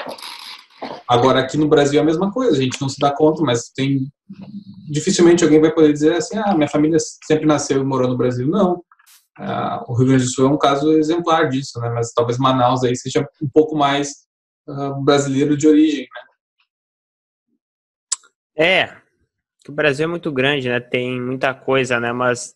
Agora 1.09 1.41
aqui 1.41 1.57
no 1.57 1.69
Brasil 1.69 1.99
é 1.99 2.03
a 2.03 2.07
mesma 2.07 2.31
coisa, 2.31 2.57
a 2.57 2.61
gente 2.61 2.81
não 2.81 2.89
se 2.89 2.99
dá 2.99 3.11
conta, 3.11 3.43
mas 3.43 3.69
tem 3.69 4.07
dificilmente 4.89 5.45
alguém 5.45 5.61
vai 5.61 5.73
poder 5.73 5.93
dizer 5.93 6.15
assim, 6.15 6.37
ah, 6.39 6.55
minha 6.55 6.69
família 6.69 6.99
sempre 7.27 7.47
nasceu 7.47 7.81
e 7.81 7.85
morou 7.85 8.09
no 8.09 8.17
Brasil. 8.17 8.47
Não. 8.47 8.83
Ah, 9.39 9.85
o 9.89 9.95
Rio 9.95 10.09
Grande 10.09 10.25
do 10.25 10.31
Sul 10.31 10.47
é 10.47 10.51
um 10.51 10.59
caso 10.59 10.93
exemplar 10.93 11.49
disso, 11.49 11.81
né? 11.81 11.91
Mas 11.91 12.13
talvez 12.13 12.39
Manaus 12.39 12.85
aí 12.85 12.95
seja 12.97 13.27
um 13.43 13.49
pouco 13.49 13.77
mais 13.77 14.11
uh, 14.69 15.03
brasileiro 15.03 15.57
de 15.57 15.67
origem, 15.67 16.03
né? 16.03 16.32
É, 18.57 18.97
o 19.69 19.73
Brasil 19.73 20.05
é 20.05 20.09
muito 20.09 20.31
grande, 20.31 20.69
né? 20.69 20.81
Tem 20.81 21.21
muita 21.21 21.55
coisa, 21.55 21.99
né? 22.01 22.13
Mas 22.13 22.55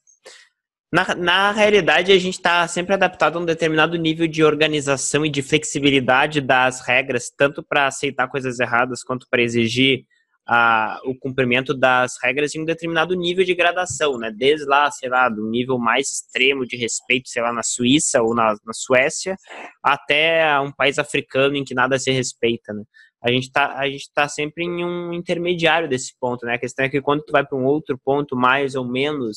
na, 0.92 1.14
na 1.14 1.52
realidade 1.52 2.12
a 2.12 2.18
gente 2.18 2.34
está 2.34 2.66
sempre 2.68 2.94
adaptado 2.94 3.36
a 3.38 3.40
um 3.40 3.44
determinado 3.44 3.96
nível 3.96 4.26
de 4.26 4.44
organização 4.44 5.26
e 5.26 5.30
de 5.30 5.42
flexibilidade 5.42 6.40
das 6.40 6.80
regras, 6.80 7.30
tanto 7.30 7.62
para 7.62 7.86
aceitar 7.86 8.28
coisas 8.28 8.60
erradas 8.60 9.02
quanto 9.02 9.26
para 9.30 9.42
exigir 9.42 10.04
a, 10.46 11.00
o 11.04 11.14
cumprimento 11.18 11.74
das 11.74 12.14
regras 12.22 12.54
em 12.54 12.62
um 12.62 12.64
determinado 12.64 13.16
nível 13.16 13.44
de 13.44 13.54
gradação, 13.54 14.16
né? 14.16 14.30
Desde 14.30 14.64
lá, 14.64 14.90
sei 14.90 15.08
lá, 15.08 15.28
do 15.28 15.50
nível 15.50 15.76
mais 15.78 16.08
extremo 16.10 16.64
de 16.64 16.76
respeito, 16.76 17.28
sei 17.28 17.42
lá, 17.42 17.52
na 17.52 17.64
Suíça 17.64 18.22
ou 18.22 18.34
na, 18.34 18.54
na 18.64 18.72
Suécia, 18.72 19.36
até 19.82 20.58
um 20.60 20.70
país 20.70 20.98
africano 20.98 21.56
em 21.56 21.64
que 21.64 21.74
nada 21.74 21.98
se 21.98 22.12
respeita, 22.12 22.72
né? 22.72 22.84
A 23.26 23.32
gente 23.32 23.44
está 23.44 23.76
a 23.76 23.88
gente 23.88 24.08
tá 24.14 24.28
sempre 24.28 24.64
em 24.64 24.84
um 24.84 25.12
intermediário 25.12 25.88
desse 25.88 26.14
ponto, 26.20 26.46
né? 26.46 26.54
A 26.54 26.58
questão 26.58 26.84
é 26.84 26.88
que 26.88 27.02
quando 27.02 27.24
tu 27.24 27.32
vai 27.32 27.44
para 27.44 27.58
um 27.58 27.64
outro 27.64 27.98
ponto 27.98 28.36
mais 28.36 28.76
ou 28.76 28.86
menos 28.86 29.36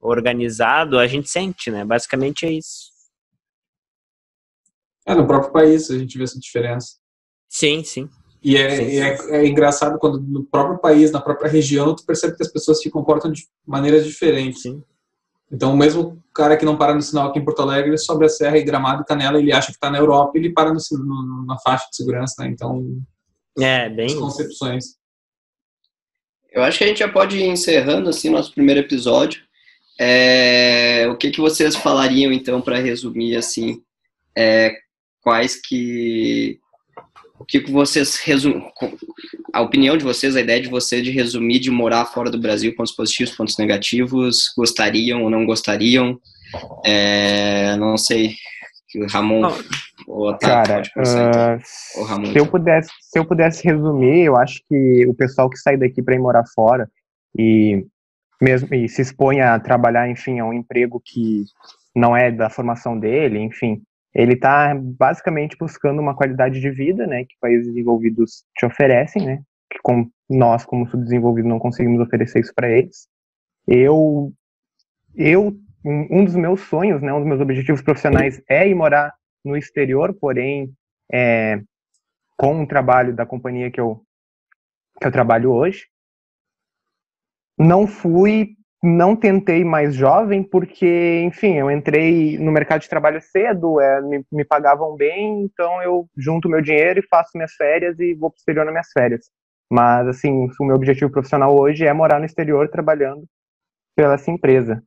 organizado, 0.00 0.98
a 0.98 1.06
gente 1.06 1.30
sente, 1.30 1.70
né? 1.70 1.84
Basicamente 1.84 2.44
é 2.44 2.50
isso. 2.50 2.90
É, 5.06 5.14
no 5.14 5.26
próprio 5.26 5.52
país 5.52 5.88
a 5.90 5.98
gente 5.98 6.18
vê 6.18 6.24
essa 6.24 6.40
diferença. 6.40 6.96
Sim, 7.48 7.84
sim. 7.84 8.08
E 8.42 8.56
é, 8.56 8.70
sim, 8.70 8.90
sim. 8.90 9.00
é, 9.00 9.36
é, 9.36 9.46
engraçado 9.46 9.98
quando 9.98 10.20
no 10.20 10.44
próprio 10.44 10.78
país, 10.78 11.12
na 11.12 11.20
própria 11.20 11.50
região, 11.50 11.94
tu 11.94 12.04
percebe 12.04 12.36
que 12.36 12.42
as 12.42 12.50
pessoas 12.50 12.80
se 12.80 12.90
comportam 12.90 13.30
de 13.30 13.46
maneiras 13.64 14.04
diferentes. 14.04 14.62
Sim. 14.62 14.82
Então, 15.52 15.72
o 15.72 15.76
mesmo 15.76 16.22
cara 16.34 16.56
que 16.56 16.64
não 16.64 16.76
para 16.76 16.94
no 16.94 17.02
sinal 17.02 17.28
aqui 17.28 17.38
em 17.38 17.44
Porto 17.44 17.62
Alegre, 17.62 17.96
sobre 17.98 18.26
a 18.26 18.28
serra 18.28 18.56
e 18.56 18.64
Gramado 18.64 19.02
e 19.02 19.04
Canela, 19.04 19.38
ele 19.38 19.52
acha 19.52 19.66
que 19.66 19.72
está 19.72 19.90
na 19.90 19.98
Europa 19.98 20.32
e 20.34 20.40
ele 20.40 20.52
para 20.52 20.72
no, 20.72 20.78
no, 20.98 21.44
na 21.44 21.58
faixa 21.58 21.86
de 21.90 21.96
segurança, 21.96 22.42
né? 22.42 22.48
Então, 22.48 23.02
é, 23.58 23.88
bem. 23.88 24.18
concepções. 24.18 25.00
Eu 26.52 26.62
acho 26.62 26.78
que 26.78 26.84
a 26.84 26.86
gente 26.86 26.98
já 26.98 27.08
pode 27.08 27.36
ir 27.36 27.46
encerrando 27.46 28.08
assim 28.08 28.28
nosso 28.28 28.52
primeiro 28.52 28.80
episódio. 28.80 29.42
É, 29.98 31.06
o 31.08 31.16
que, 31.16 31.30
que 31.30 31.40
vocês 31.40 31.76
falariam 31.76 32.32
então 32.32 32.60
para 32.60 32.78
resumir 32.78 33.36
assim 33.36 33.82
é, 34.36 34.74
quais 35.22 35.60
que 35.60 36.58
o 37.38 37.44
que, 37.44 37.60
que 37.60 37.70
vocês 37.70 38.16
resumem 38.16 38.66
a 39.52 39.60
opinião 39.60 39.98
de 39.98 40.04
vocês 40.04 40.36
a 40.36 40.40
ideia 40.40 40.60
de 40.60 40.68
vocês 40.68 41.04
de 41.04 41.10
resumir 41.10 41.58
de 41.58 41.70
morar 41.70 42.06
fora 42.06 42.30
do 42.30 42.40
Brasil 42.40 42.74
pontos 42.74 42.94
positivos 42.94 43.34
pontos 43.34 43.58
negativos 43.58 44.50
gostariam 44.56 45.22
ou 45.22 45.28
não 45.28 45.44
gostariam 45.44 46.18
é, 46.82 47.76
não 47.76 47.98
sei 47.98 48.36
Ramon 49.10 49.42
ou 50.10 50.36
Cara, 50.38 50.82
uh, 50.82 51.60
se 51.62 52.38
eu 52.38 52.46
pudesse, 52.46 52.90
se 53.00 53.18
eu 53.18 53.24
pudesse 53.24 53.64
resumir, 53.64 54.24
eu 54.24 54.36
acho 54.36 54.60
que 54.68 55.06
o 55.06 55.14
pessoal 55.14 55.48
que 55.48 55.56
sai 55.56 55.76
daqui 55.76 56.02
para 56.02 56.16
ir 56.16 56.18
morar 56.18 56.44
fora 56.52 56.90
e 57.38 57.86
mesmo 58.40 58.74
e 58.74 58.88
se 58.88 59.02
expõe 59.02 59.40
a 59.40 59.58
trabalhar, 59.60 60.08
enfim, 60.08 60.40
a 60.40 60.44
um 60.44 60.52
emprego 60.52 61.00
que 61.04 61.44
não 61.94 62.16
é 62.16 62.30
da 62.30 62.50
formação 62.50 62.98
dele, 62.98 63.38
enfim, 63.38 63.82
ele 64.12 64.32
está 64.32 64.74
basicamente 64.74 65.56
buscando 65.56 66.00
uma 66.00 66.14
qualidade 66.14 66.60
de 66.60 66.70
vida, 66.70 67.06
né, 67.06 67.24
que 67.24 67.34
países 67.40 67.68
desenvolvidos 67.68 68.44
te 68.56 68.66
oferecem, 68.66 69.24
né, 69.24 69.42
com 69.82 70.10
nós, 70.28 70.64
como 70.64 70.88
subdesenvolvido, 70.88 71.48
não 71.48 71.58
conseguimos 71.58 72.00
oferecer 72.00 72.40
isso 72.40 72.52
para 72.54 72.68
eles. 72.68 73.06
Eu, 73.66 74.32
eu 75.14 75.56
um, 75.84 76.20
um, 76.20 76.24
dos 76.24 76.34
meus 76.34 76.60
sonhos, 76.62 77.00
né, 77.00 77.12
um 77.12 77.18
dos 77.18 77.28
meus 77.28 77.40
objetivos 77.40 77.82
profissionais 77.82 78.42
é 78.48 78.66
ir 78.68 78.74
morar 78.74 79.12
no 79.44 79.56
exterior, 79.56 80.14
porém, 80.14 80.72
é, 81.12 81.60
com 82.36 82.62
o 82.62 82.66
trabalho 82.66 83.14
da 83.14 83.26
companhia 83.26 83.70
que 83.70 83.80
eu, 83.80 84.02
que 85.00 85.06
eu 85.06 85.12
trabalho 85.12 85.52
hoje. 85.52 85.86
Não 87.58 87.86
fui 87.86 88.56
não 88.82 89.14
tentei 89.14 89.62
mais 89.62 89.94
jovem 89.94 90.42
porque, 90.42 91.22
enfim, 91.22 91.58
eu 91.58 91.70
entrei 91.70 92.38
no 92.38 92.50
mercado 92.50 92.80
de 92.80 92.88
trabalho 92.88 93.20
cedo, 93.20 93.78
é, 93.78 94.00
me, 94.00 94.24
me, 94.32 94.44
pagavam 94.44 94.96
bem, 94.96 95.42
então 95.42 95.82
eu 95.82 96.08
junto 96.16 96.48
meu 96.48 96.62
dinheiro 96.62 97.00
e 97.00 97.06
faço 97.06 97.30
minhas 97.34 97.52
férias 97.52 97.98
e 98.00 98.14
vou 98.14 98.30
para 98.30 98.36
o 98.36 98.40
exterior 98.40 98.64
nas 98.64 98.72
minhas 98.72 98.90
férias. 98.90 99.30
Mas, 99.70 100.08
assim, 100.08 100.48
o 100.58 100.64
meu 100.64 100.76
objetivo 100.76 101.12
profissional 101.12 101.54
hoje 101.54 101.86
é 101.86 101.92
morar 101.92 102.18
no 102.18 102.24
exterior 102.24 102.68
trabalhando 102.70 103.24
pela 103.94 104.14
essa 104.14 104.30
empresa. 104.30 104.82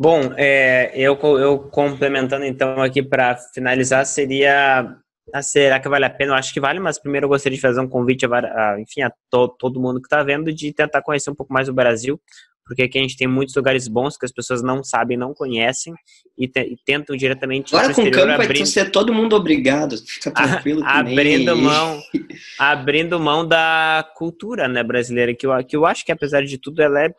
Bom, 0.00 0.32
é, 0.36 0.92
eu, 0.94 1.18
eu 1.38 1.58
complementando 1.58 2.44
então 2.44 2.80
aqui 2.80 3.02
para 3.02 3.36
finalizar, 3.52 4.06
seria 4.06 4.96
ah, 5.34 5.42
será 5.42 5.80
que 5.80 5.88
vale 5.88 6.04
a 6.04 6.10
pena? 6.10 6.32
Eu 6.32 6.36
acho 6.36 6.54
que 6.54 6.60
vale, 6.60 6.78
mas 6.78 7.00
primeiro 7.00 7.24
eu 7.24 7.28
gostaria 7.28 7.56
de 7.56 7.60
fazer 7.60 7.80
um 7.80 7.88
convite 7.88 8.24
a, 8.24 8.28
a 8.74 8.80
enfim, 8.80 9.02
a 9.02 9.10
to, 9.28 9.48
todo 9.58 9.80
mundo 9.80 10.00
que 10.00 10.06
está 10.06 10.22
vendo 10.22 10.52
de 10.52 10.72
tentar 10.72 11.02
conhecer 11.02 11.30
um 11.30 11.34
pouco 11.34 11.52
mais 11.52 11.68
o 11.68 11.72
Brasil, 11.74 12.20
porque 12.68 12.82
aqui 12.82 12.98
a 12.98 13.00
gente 13.00 13.16
tem 13.16 13.26
muitos 13.26 13.54
lugares 13.56 13.88
bons 13.88 14.18
que 14.18 14.26
as 14.26 14.30
pessoas 14.30 14.62
não 14.62 14.84
sabem, 14.84 15.16
não 15.16 15.32
conhecem 15.32 15.94
e, 16.36 16.46
te, 16.46 16.60
e 16.60 16.76
tentam 16.84 17.16
diretamente 17.16 17.74
Agora 17.74 17.94
com 17.94 18.02
o 18.02 18.10
campo 18.10 18.30
abrindo, 18.30 18.58
vai 18.58 18.66
ser 18.66 18.90
todo 18.90 19.12
mundo 19.12 19.34
obrigado, 19.34 19.96
fica 20.06 20.30
tranquilo 20.30 20.84
a, 20.84 20.98
abrindo 20.98 21.56
mão, 21.56 21.98
abrindo 22.60 23.18
mão 23.18 23.48
da 23.48 24.06
cultura, 24.14 24.68
né, 24.68 24.82
brasileira, 24.82 25.34
que 25.34 25.46
eu, 25.46 25.64
que 25.64 25.74
eu 25.74 25.86
acho 25.86 26.04
que 26.04 26.12
apesar 26.12 26.44
de 26.44 26.58
tudo 26.58 26.82
ela 26.82 27.06
é 27.06 27.10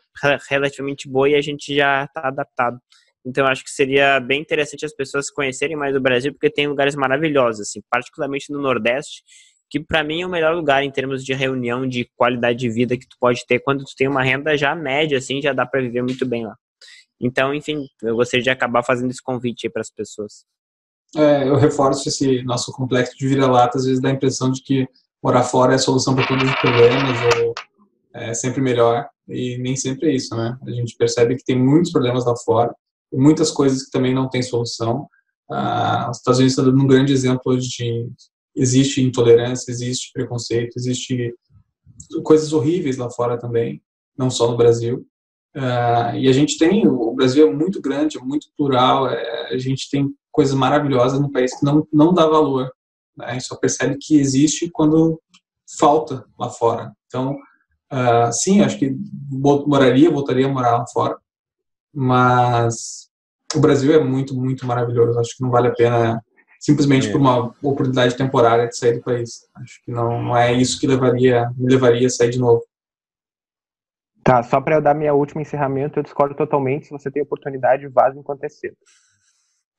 relativamente 0.48 1.08
boa 1.08 1.28
e 1.28 1.34
a 1.34 1.42
gente 1.42 1.74
já 1.74 2.04
está 2.04 2.28
adaptado. 2.28 2.78
Então, 3.26 3.46
acho 3.46 3.62
que 3.62 3.70
seria 3.70 4.18
bem 4.18 4.40
interessante 4.40 4.86
as 4.86 4.94
pessoas 4.94 5.30
conhecerem 5.30 5.76
mais 5.76 5.94
o 5.94 6.00
Brasil, 6.00 6.32
porque 6.32 6.48
tem 6.48 6.66
lugares 6.66 6.94
maravilhosos, 6.94 7.68
assim, 7.68 7.80
particularmente 7.90 8.50
no 8.50 8.58
Nordeste, 8.58 9.22
que 9.70 9.78
para 9.78 10.02
mim 10.02 10.22
é 10.22 10.26
o 10.26 10.30
melhor 10.30 10.54
lugar 10.54 10.82
em 10.82 10.90
termos 10.90 11.24
de 11.24 11.32
reunião, 11.32 11.88
de 11.88 12.10
qualidade 12.16 12.58
de 12.58 12.68
vida 12.68 12.98
que 12.98 13.06
tu 13.06 13.16
pode 13.20 13.46
ter 13.46 13.60
quando 13.60 13.84
tu 13.84 13.94
tem 13.96 14.08
uma 14.08 14.22
renda 14.22 14.56
já 14.56 14.74
média, 14.74 15.16
assim, 15.16 15.40
já 15.40 15.52
dá 15.52 15.64
para 15.64 15.80
viver 15.80 16.02
muito 16.02 16.26
bem 16.26 16.44
lá. 16.44 16.56
Então, 17.20 17.54
enfim, 17.54 17.86
eu 18.02 18.16
gostaria 18.16 18.42
de 18.42 18.50
acabar 18.50 18.82
fazendo 18.82 19.10
esse 19.10 19.22
convite 19.22 19.66
aí 19.66 19.72
para 19.72 19.82
as 19.82 19.90
pessoas. 19.90 20.44
É, 21.16 21.48
eu 21.48 21.54
reforço 21.56 22.08
esse 22.08 22.42
nosso 22.42 22.72
complexo 22.72 23.16
de 23.16 23.28
vira-lata, 23.28 23.78
às 23.78 23.84
vezes 23.84 24.00
dá 24.00 24.08
a 24.08 24.12
impressão 24.12 24.50
de 24.50 24.60
que 24.62 24.88
morar 25.22 25.44
fora 25.44 25.72
é 25.72 25.76
a 25.76 25.78
solução 25.78 26.14
para 26.14 26.26
todos 26.26 26.44
os 26.44 26.54
problemas, 26.56 27.18
ou 27.36 27.54
é 28.14 28.34
sempre 28.34 28.60
melhor, 28.60 29.08
e 29.28 29.56
nem 29.58 29.76
sempre 29.76 30.08
é 30.10 30.14
isso, 30.14 30.34
né? 30.34 30.58
A 30.66 30.70
gente 30.70 30.96
percebe 30.96 31.36
que 31.36 31.44
tem 31.44 31.56
muitos 31.56 31.92
problemas 31.92 32.24
lá 32.24 32.34
fora, 32.44 32.74
muitas 33.12 33.50
coisas 33.50 33.84
que 33.84 33.90
também 33.90 34.14
não 34.14 34.28
têm 34.28 34.42
solução. 34.42 35.06
Ah, 35.48 36.08
os 36.10 36.18
Estados 36.18 36.38
Unidos 36.38 36.56
está 36.56 36.62
dando 36.68 36.82
um 36.82 36.86
grande 36.86 37.12
exemplo 37.12 37.56
de 37.56 38.08
existe 38.60 39.02
intolerância, 39.02 39.70
existe 39.70 40.12
preconceito, 40.12 40.76
existe 40.76 41.34
coisas 42.22 42.52
horríveis 42.52 42.98
lá 42.98 43.10
fora 43.10 43.38
também, 43.38 43.82
não 44.16 44.30
só 44.30 44.50
no 44.50 44.56
Brasil. 44.56 45.06
Uh, 45.56 46.14
e 46.14 46.28
a 46.28 46.32
gente 46.32 46.58
tem, 46.58 46.86
o 46.86 47.14
Brasil 47.14 47.48
é 47.48 47.52
muito 47.52 47.80
grande, 47.80 48.18
é 48.18 48.20
muito 48.20 48.48
plural, 48.56 49.08
é, 49.08 49.48
a 49.54 49.58
gente 49.58 49.88
tem 49.90 50.14
coisas 50.30 50.54
maravilhosas 50.54 51.18
no 51.18 51.32
país 51.32 51.58
que 51.58 51.64
não, 51.64 51.86
não 51.90 52.12
dá 52.12 52.26
valor. 52.26 52.70
Né? 53.16 53.24
A 53.26 53.32
gente 53.32 53.46
só 53.46 53.56
percebe 53.56 53.96
que 53.98 54.20
existe 54.20 54.70
quando 54.70 55.20
falta 55.78 56.24
lá 56.38 56.50
fora. 56.50 56.92
Então, 57.06 57.34
uh, 57.90 58.30
sim, 58.30 58.60
acho 58.60 58.78
que 58.78 58.94
moraria, 59.30 60.10
voltaria 60.10 60.46
a 60.46 60.50
morar 60.50 60.76
lá 60.76 60.86
fora, 60.86 61.16
mas 61.94 63.08
o 63.54 63.58
Brasil 63.58 63.92
é 63.94 64.04
muito, 64.04 64.34
muito 64.34 64.66
maravilhoso. 64.66 65.18
Acho 65.18 65.36
que 65.36 65.42
não 65.42 65.50
vale 65.50 65.68
a 65.68 65.74
pena 65.74 66.22
simplesmente 66.60 67.08
é. 67.08 67.10
por 67.10 67.20
uma 67.20 67.46
oportunidade 67.62 68.16
temporária 68.16 68.68
de 68.68 68.76
sair 68.76 68.98
do 68.98 69.02
país. 69.02 69.48
Acho 69.56 69.82
que 69.82 69.90
não, 69.90 70.22
não 70.22 70.36
é 70.36 70.52
isso 70.52 70.78
que 70.78 70.86
levaria, 70.86 71.50
me 71.56 71.72
levaria 71.72 72.06
a 72.06 72.10
sair 72.10 72.30
de 72.30 72.38
novo. 72.38 72.62
Tá, 74.22 74.42
só 74.42 74.60
para 74.60 74.76
eu 74.76 74.82
dar 74.82 74.94
minha 74.94 75.14
última 75.14 75.40
encerramento, 75.40 75.98
eu 75.98 76.02
discordo 76.02 76.34
totalmente. 76.34 76.86
Se 76.86 76.92
você 76.92 77.10
tem 77.10 77.22
oportunidade, 77.22 77.88
vaza 77.88 78.18
enquanto 78.18 78.44
é 78.44 78.48
cedo. 78.50 78.76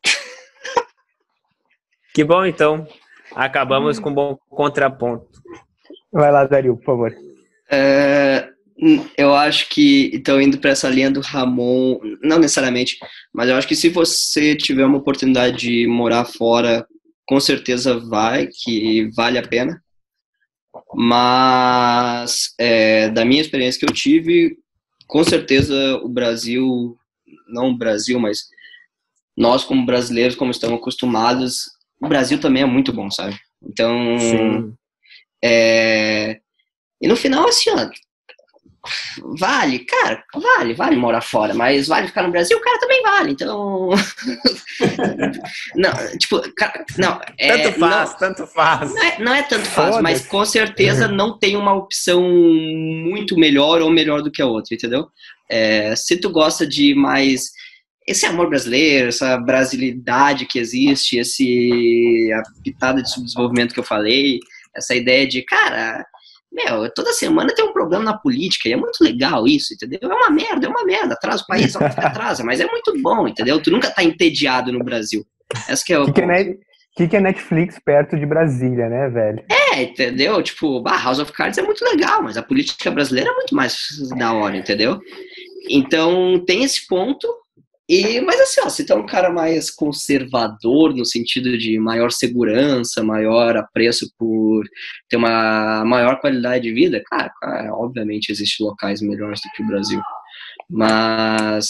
que 2.14 2.24
bom, 2.24 2.44
então. 2.44 2.88
Acabamos 3.36 4.00
com 4.00 4.10
um 4.10 4.14
bom 4.14 4.38
contraponto. 4.50 5.30
Vai 6.12 6.32
lá, 6.32 6.46
Dario, 6.46 6.76
por 6.76 6.84
favor. 6.84 7.16
É, 7.72 8.51
eu 9.18 9.36
acho 9.36 9.70
que 9.70 10.10
estão 10.14 10.42
indo 10.42 10.58
para 10.58 10.72
essa 10.72 10.90
linha 10.90 11.12
do 11.12 11.22
Ramon, 11.22 12.00
não 12.24 12.40
necessariamente, 12.40 12.98
mas 13.34 13.48
eu 13.48 13.56
acho 13.56 13.68
que 13.68 13.76
se 13.76 13.90
você 13.90 14.56
tiver 14.56 14.86
uma 14.86 14.98
oportunidade 14.98 15.58
de 15.58 15.88
morar 15.88 16.26
fora, 16.26 16.86
com 17.28 17.40
certeza 17.40 18.00
vai, 18.00 18.48
que 18.48 19.10
vale 19.16 19.38
a 19.38 19.48
pena. 19.48 19.82
Mas 20.94 22.54
é, 22.60 23.10
da 23.10 23.24
minha 23.24 23.42
experiência 23.42 23.80
que 23.80 23.86
eu 23.86 23.94
tive, 23.94 24.58
com 25.08 25.24
certeza 25.24 25.98
o 25.98 26.10
Brasil, 26.10 26.98
não 27.48 27.70
o 27.70 27.78
Brasil, 27.78 28.20
mas 28.20 28.48
nós 29.38 29.64
como 29.64 29.86
brasileiros, 29.86 30.36
como 30.36 30.52
estamos 30.52 30.80
acostumados, 30.80 31.70
o 32.02 32.08
Brasil 32.08 32.40
também 32.40 32.64
é 32.64 32.66
muito 32.66 32.92
bom, 32.92 33.12
sabe? 33.12 33.38
Então, 33.62 34.74
é, 35.44 36.40
e 37.00 37.08
no 37.08 37.16
final, 37.16 37.48
assim, 37.48 37.70
ó, 37.70 37.88
Vale, 39.40 39.80
cara, 39.80 40.24
vale, 40.34 40.74
vale 40.74 40.96
morar 40.96 41.22
fora, 41.22 41.54
mas 41.54 41.88
vale 41.88 42.08
ficar 42.08 42.24
no 42.24 42.32
Brasil, 42.32 42.58
o 42.58 42.62
cara 42.62 42.80
também 42.80 43.02
vale, 43.04 43.32
então. 43.32 43.90
não, 45.76 46.18
tipo, 46.18 46.42
não. 46.98 47.22
É, 47.38 47.58
tanto 47.58 47.80
faz, 47.80 48.10
não, 48.10 48.18
tanto 48.18 48.48
faz. 48.48 48.94
Não 48.94 49.04
é, 49.04 49.20
não 49.20 49.36
é 49.36 49.44
tanto 49.44 49.68
faz, 49.68 50.02
mas 50.02 50.26
com 50.26 50.44
certeza 50.46 51.08
não 51.08 51.38
tem 51.38 51.56
uma 51.56 51.76
opção 51.76 52.24
muito 52.24 53.38
melhor 53.38 53.82
ou 53.82 53.92
melhor 53.92 54.24
do 54.24 54.32
que 54.32 54.42
a 54.42 54.48
outra, 54.48 54.74
entendeu? 54.74 55.08
É, 55.48 55.96
se 55.96 56.18
tu 56.18 56.32
gosta 56.32 56.66
de 56.66 56.96
mais 56.96 57.52
esse 58.08 58.26
amor 58.26 58.50
brasileiro, 58.50 59.10
essa 59.10 59.38
brasilidade 59.38 60.48
que 60.48 60.58
existe, 60.58 61.18
esse 61.18 62.32
a 62.34 62.42
pitada 62.64 63.02
de 63.02 63.12
subdesenvolvimento 63.12 63.74
que 63.74 63.80
eu 63.80 63.84
falei, 63.84 64.40
essa 64.76 64.96
ideia 64.96 65.28
de, 65.28 65.44
cara, 65.44 66.04
meu, 66.52 66.92
toda 66.94 67.14
semana 67.14 67.54
tem 67.56 67.64
um 67.64 67.72
problema 67.72 68.04
na 68.04 68.18
política 68.18 68.68
e 68.68 68.74
é 68.74 68.76
muito 68.76 69.02
legal 69.02 69.48
isso, 69.48 69.74
entendeu? 69.74 70.00
É 70.04 70.14
uma 70.14 70.30
merda, 70.30 70.68
é 70.68 70.70
uma 70.70 70.84
merda, 70.84 71.14
atrasa 71.14 71.44
o 71.44 71.48
país, 71.48 71.76
atrasa, 71.76 72.44
mas 72.44 72.60
é 72.60 72.66
muito 72.66 72.94
bom, 73.02 73.28
entendeu? 73.28 73.62
Tu 73.62 73.72
nunca 73.72 73.90
tá 73.90 74.04
entediado 74.04 74.72
no 74.72 74.84
Brasil. 74.84 75.26
Essa 75.68 75.84
que 75.86 75.94
é 75.94 76.00
o. 76.00 76.06
Que, 76.06 76.14
que, 76.14 76.22
é, 76.22 76.58
que, 76.96 77.08
que 77.08 77.16
é 77.16 77.22
Netflix 77.22 77.80
perto 77.84 78.18
de 78.18 78.26
Brasília, 78.26 78.90
né, 78.90 79.10
velho? 79.10 79.44
É, 79.50 79.84
entendeu? 79.84 80.42
Tipo, 80.44 80.82
bah, 80.82 81.02
House 81.02 81.20
of 81.20 81.32
Cards 81.32 81.58
é 81.58 81.62
muito 81.62 81.84
legal, 81.86 82.22
mas 82.22 82.38
a 82.38 82.44
política 82.44 82.92
brasileira 82.92 83.30
é 83.30 83.34
muito 83.34 83.56
mais 83.56 83.78
da 84.18 84.34
hora, 84.34 84.58
entendeu? 84.58 85.00
Então 85.70 86.44
tem 86.46 86.64
esse 86.64 86.86
ponto, 86.88 87.28
e, 87.94 88.22
mas 88.22 88.40
assim, 88.40 88.62
ó, 88.64 88.70
se 88.70 88.86
tu 88.86 88.94
é 88.94 88.96
um 88.96 89.06
cara 89.06 89.30
mais 89.30 89.70
conservador, 89.70 90.96
no 90.96 91.06
sentido 91.06 91.58
de 91.58 91.78
maior 91.78 92.10
segurança, 92.10 93.04
maior 93.04 93.58
apreço 93.58 94.10
por 94.18 94.64
ter 95.10 95.18
uma 95.18 95.84
maior 95.84 96.22
qualidade 96.22 96.64
de 96.64 96.74
vida, 96.74 97.04
claro, 97.06 97.30
cara, 97.42 97.76
obviamente 97.76 98.32
existem 98.32 98.66
locais 98.66 99.02
melhores 99.02 99.42
do 99.42 99.52
que 99.54 99.62
o 99.62 99.68
Brasil. 99.68 100.02
Mas 100.70 101.68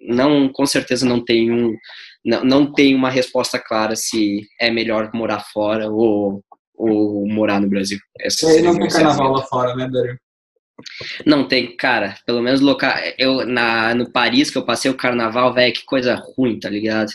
não, 0.00 0.48
com 0.48 0.64
certeza 0.64 1.04
não 1.04 1.22
tem 1.22 1.52
um, 1.52 1.76
não, 2.24 2.42
não 2.42 2.72
tem 2.72 2.94
uma 2.94 3.10
resposta 3.10 3.58
clara 3.58 3.94
se 3.94 4.40
é 4.58 4.70
melhor 4.70 5.10
morar 5.12 5.44
fora 5.52 5.90
ou, 5.90 6.42
ou 6.74 7.28
morar 7.28 7.60
no 7.60 7.68
Brasil. 7.68 7.98
Essa 8.18 8.46
e 8.46 8.56
aí 8.56 8.62
não 8.62 8.78
tem 8.78 8.88
carnaval 8.88 9.32
lá 9.32 9.42
fora, 9.42 9.76
né, 9.76 9.86
Dario? 9.86 10.18
Não 11.24 11.48
tem, 11.48 11.74
cara, 11.76 12.16
pelo 12.26 12.42
menos 12.42 12.60
local. 12.60 12.92
Eu, 13.18 13.46
na, 13.46 13.94
no 13.94 14.10
Paris 14.10 14.50
que 14.50 14.58
eu 14.58 14.64
passei 14.64 14.90
o 14.90 14.96
carnaval, 14.96 15.52
velho, 15.52 15.72
que 15.72 15.84
coisa 15.84 16.14
ruim, 16.14 16.58
tá 16.58 16.68
ligado? 16.68 17.10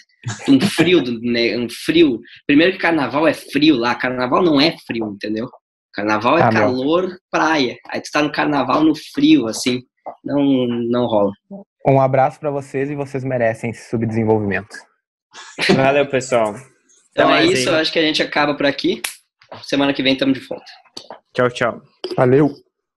Um 0.48 0.60
frio, 0.60 1.02
né, 1.22 1.58
um 1.58 1.68
frio. 1.70 2.20
Primeiro 2.48 2.74
que 2.74 2.80
carnaval 2.80 3.28
é 3.28 3.34
frio 3.34 3.76
lá, 3.76 3.96
carnaval 3.96 4.42
não 4.42 4.60
é 4.60 4.76
frio, 4.86 5.12
entendeu? 5.12 5.48
Carnaval 5.94 6.38
é 6.38 6.44
ah, 6.44 6.50
calor, 6.50 7.08
meu. 7.08 7.18
praia. 7.30 7.78
Aí 7.90 8.02
tu 8.02 8.10
tá 8.12 8.22
no 8.22 8.32
carnaval 8.32 8.84
no 8.84 8.96
frio, 8.96 9.48
assim, 9.48 9.82
não, 10.24 10.44
não 10.68 11.06
rola. 11.06 11.32
Um 11.86 12.00
abraço 12.00 12.40
para 12.40 12.50
vocês 12.50 12.90
e 12.90 12.96
vocês 12.96 13.24
merecem 13.24 13.72
esse 13.72 13.90
subdesenvolvimento. 13.90 14.76
Valeu, 15.76 16.08
pessoal. 16.08 16.56
Então 17.12 17.34
é 17.34 17.46
isso, 17.46 17.70
aí. 17.70 17.76
eu 17.76 17.82
acho 17.82 17.92
que 17.92 18.00
a 18.00 18.04
gente 18.04 18.24
acaba 18.24 18.56
por 18.56 18.66
aqui. 18.66 19.02
Semana 19.64 19.94
que 19.94 20.02
vem 20.02 20.14
estamos 20.14 20.40
de 20.40 20.48
volta. 20.48 20.66
Tchau, 21.34 21.50
tchau. 21.50 21.82
Valeu. 22.16 22.56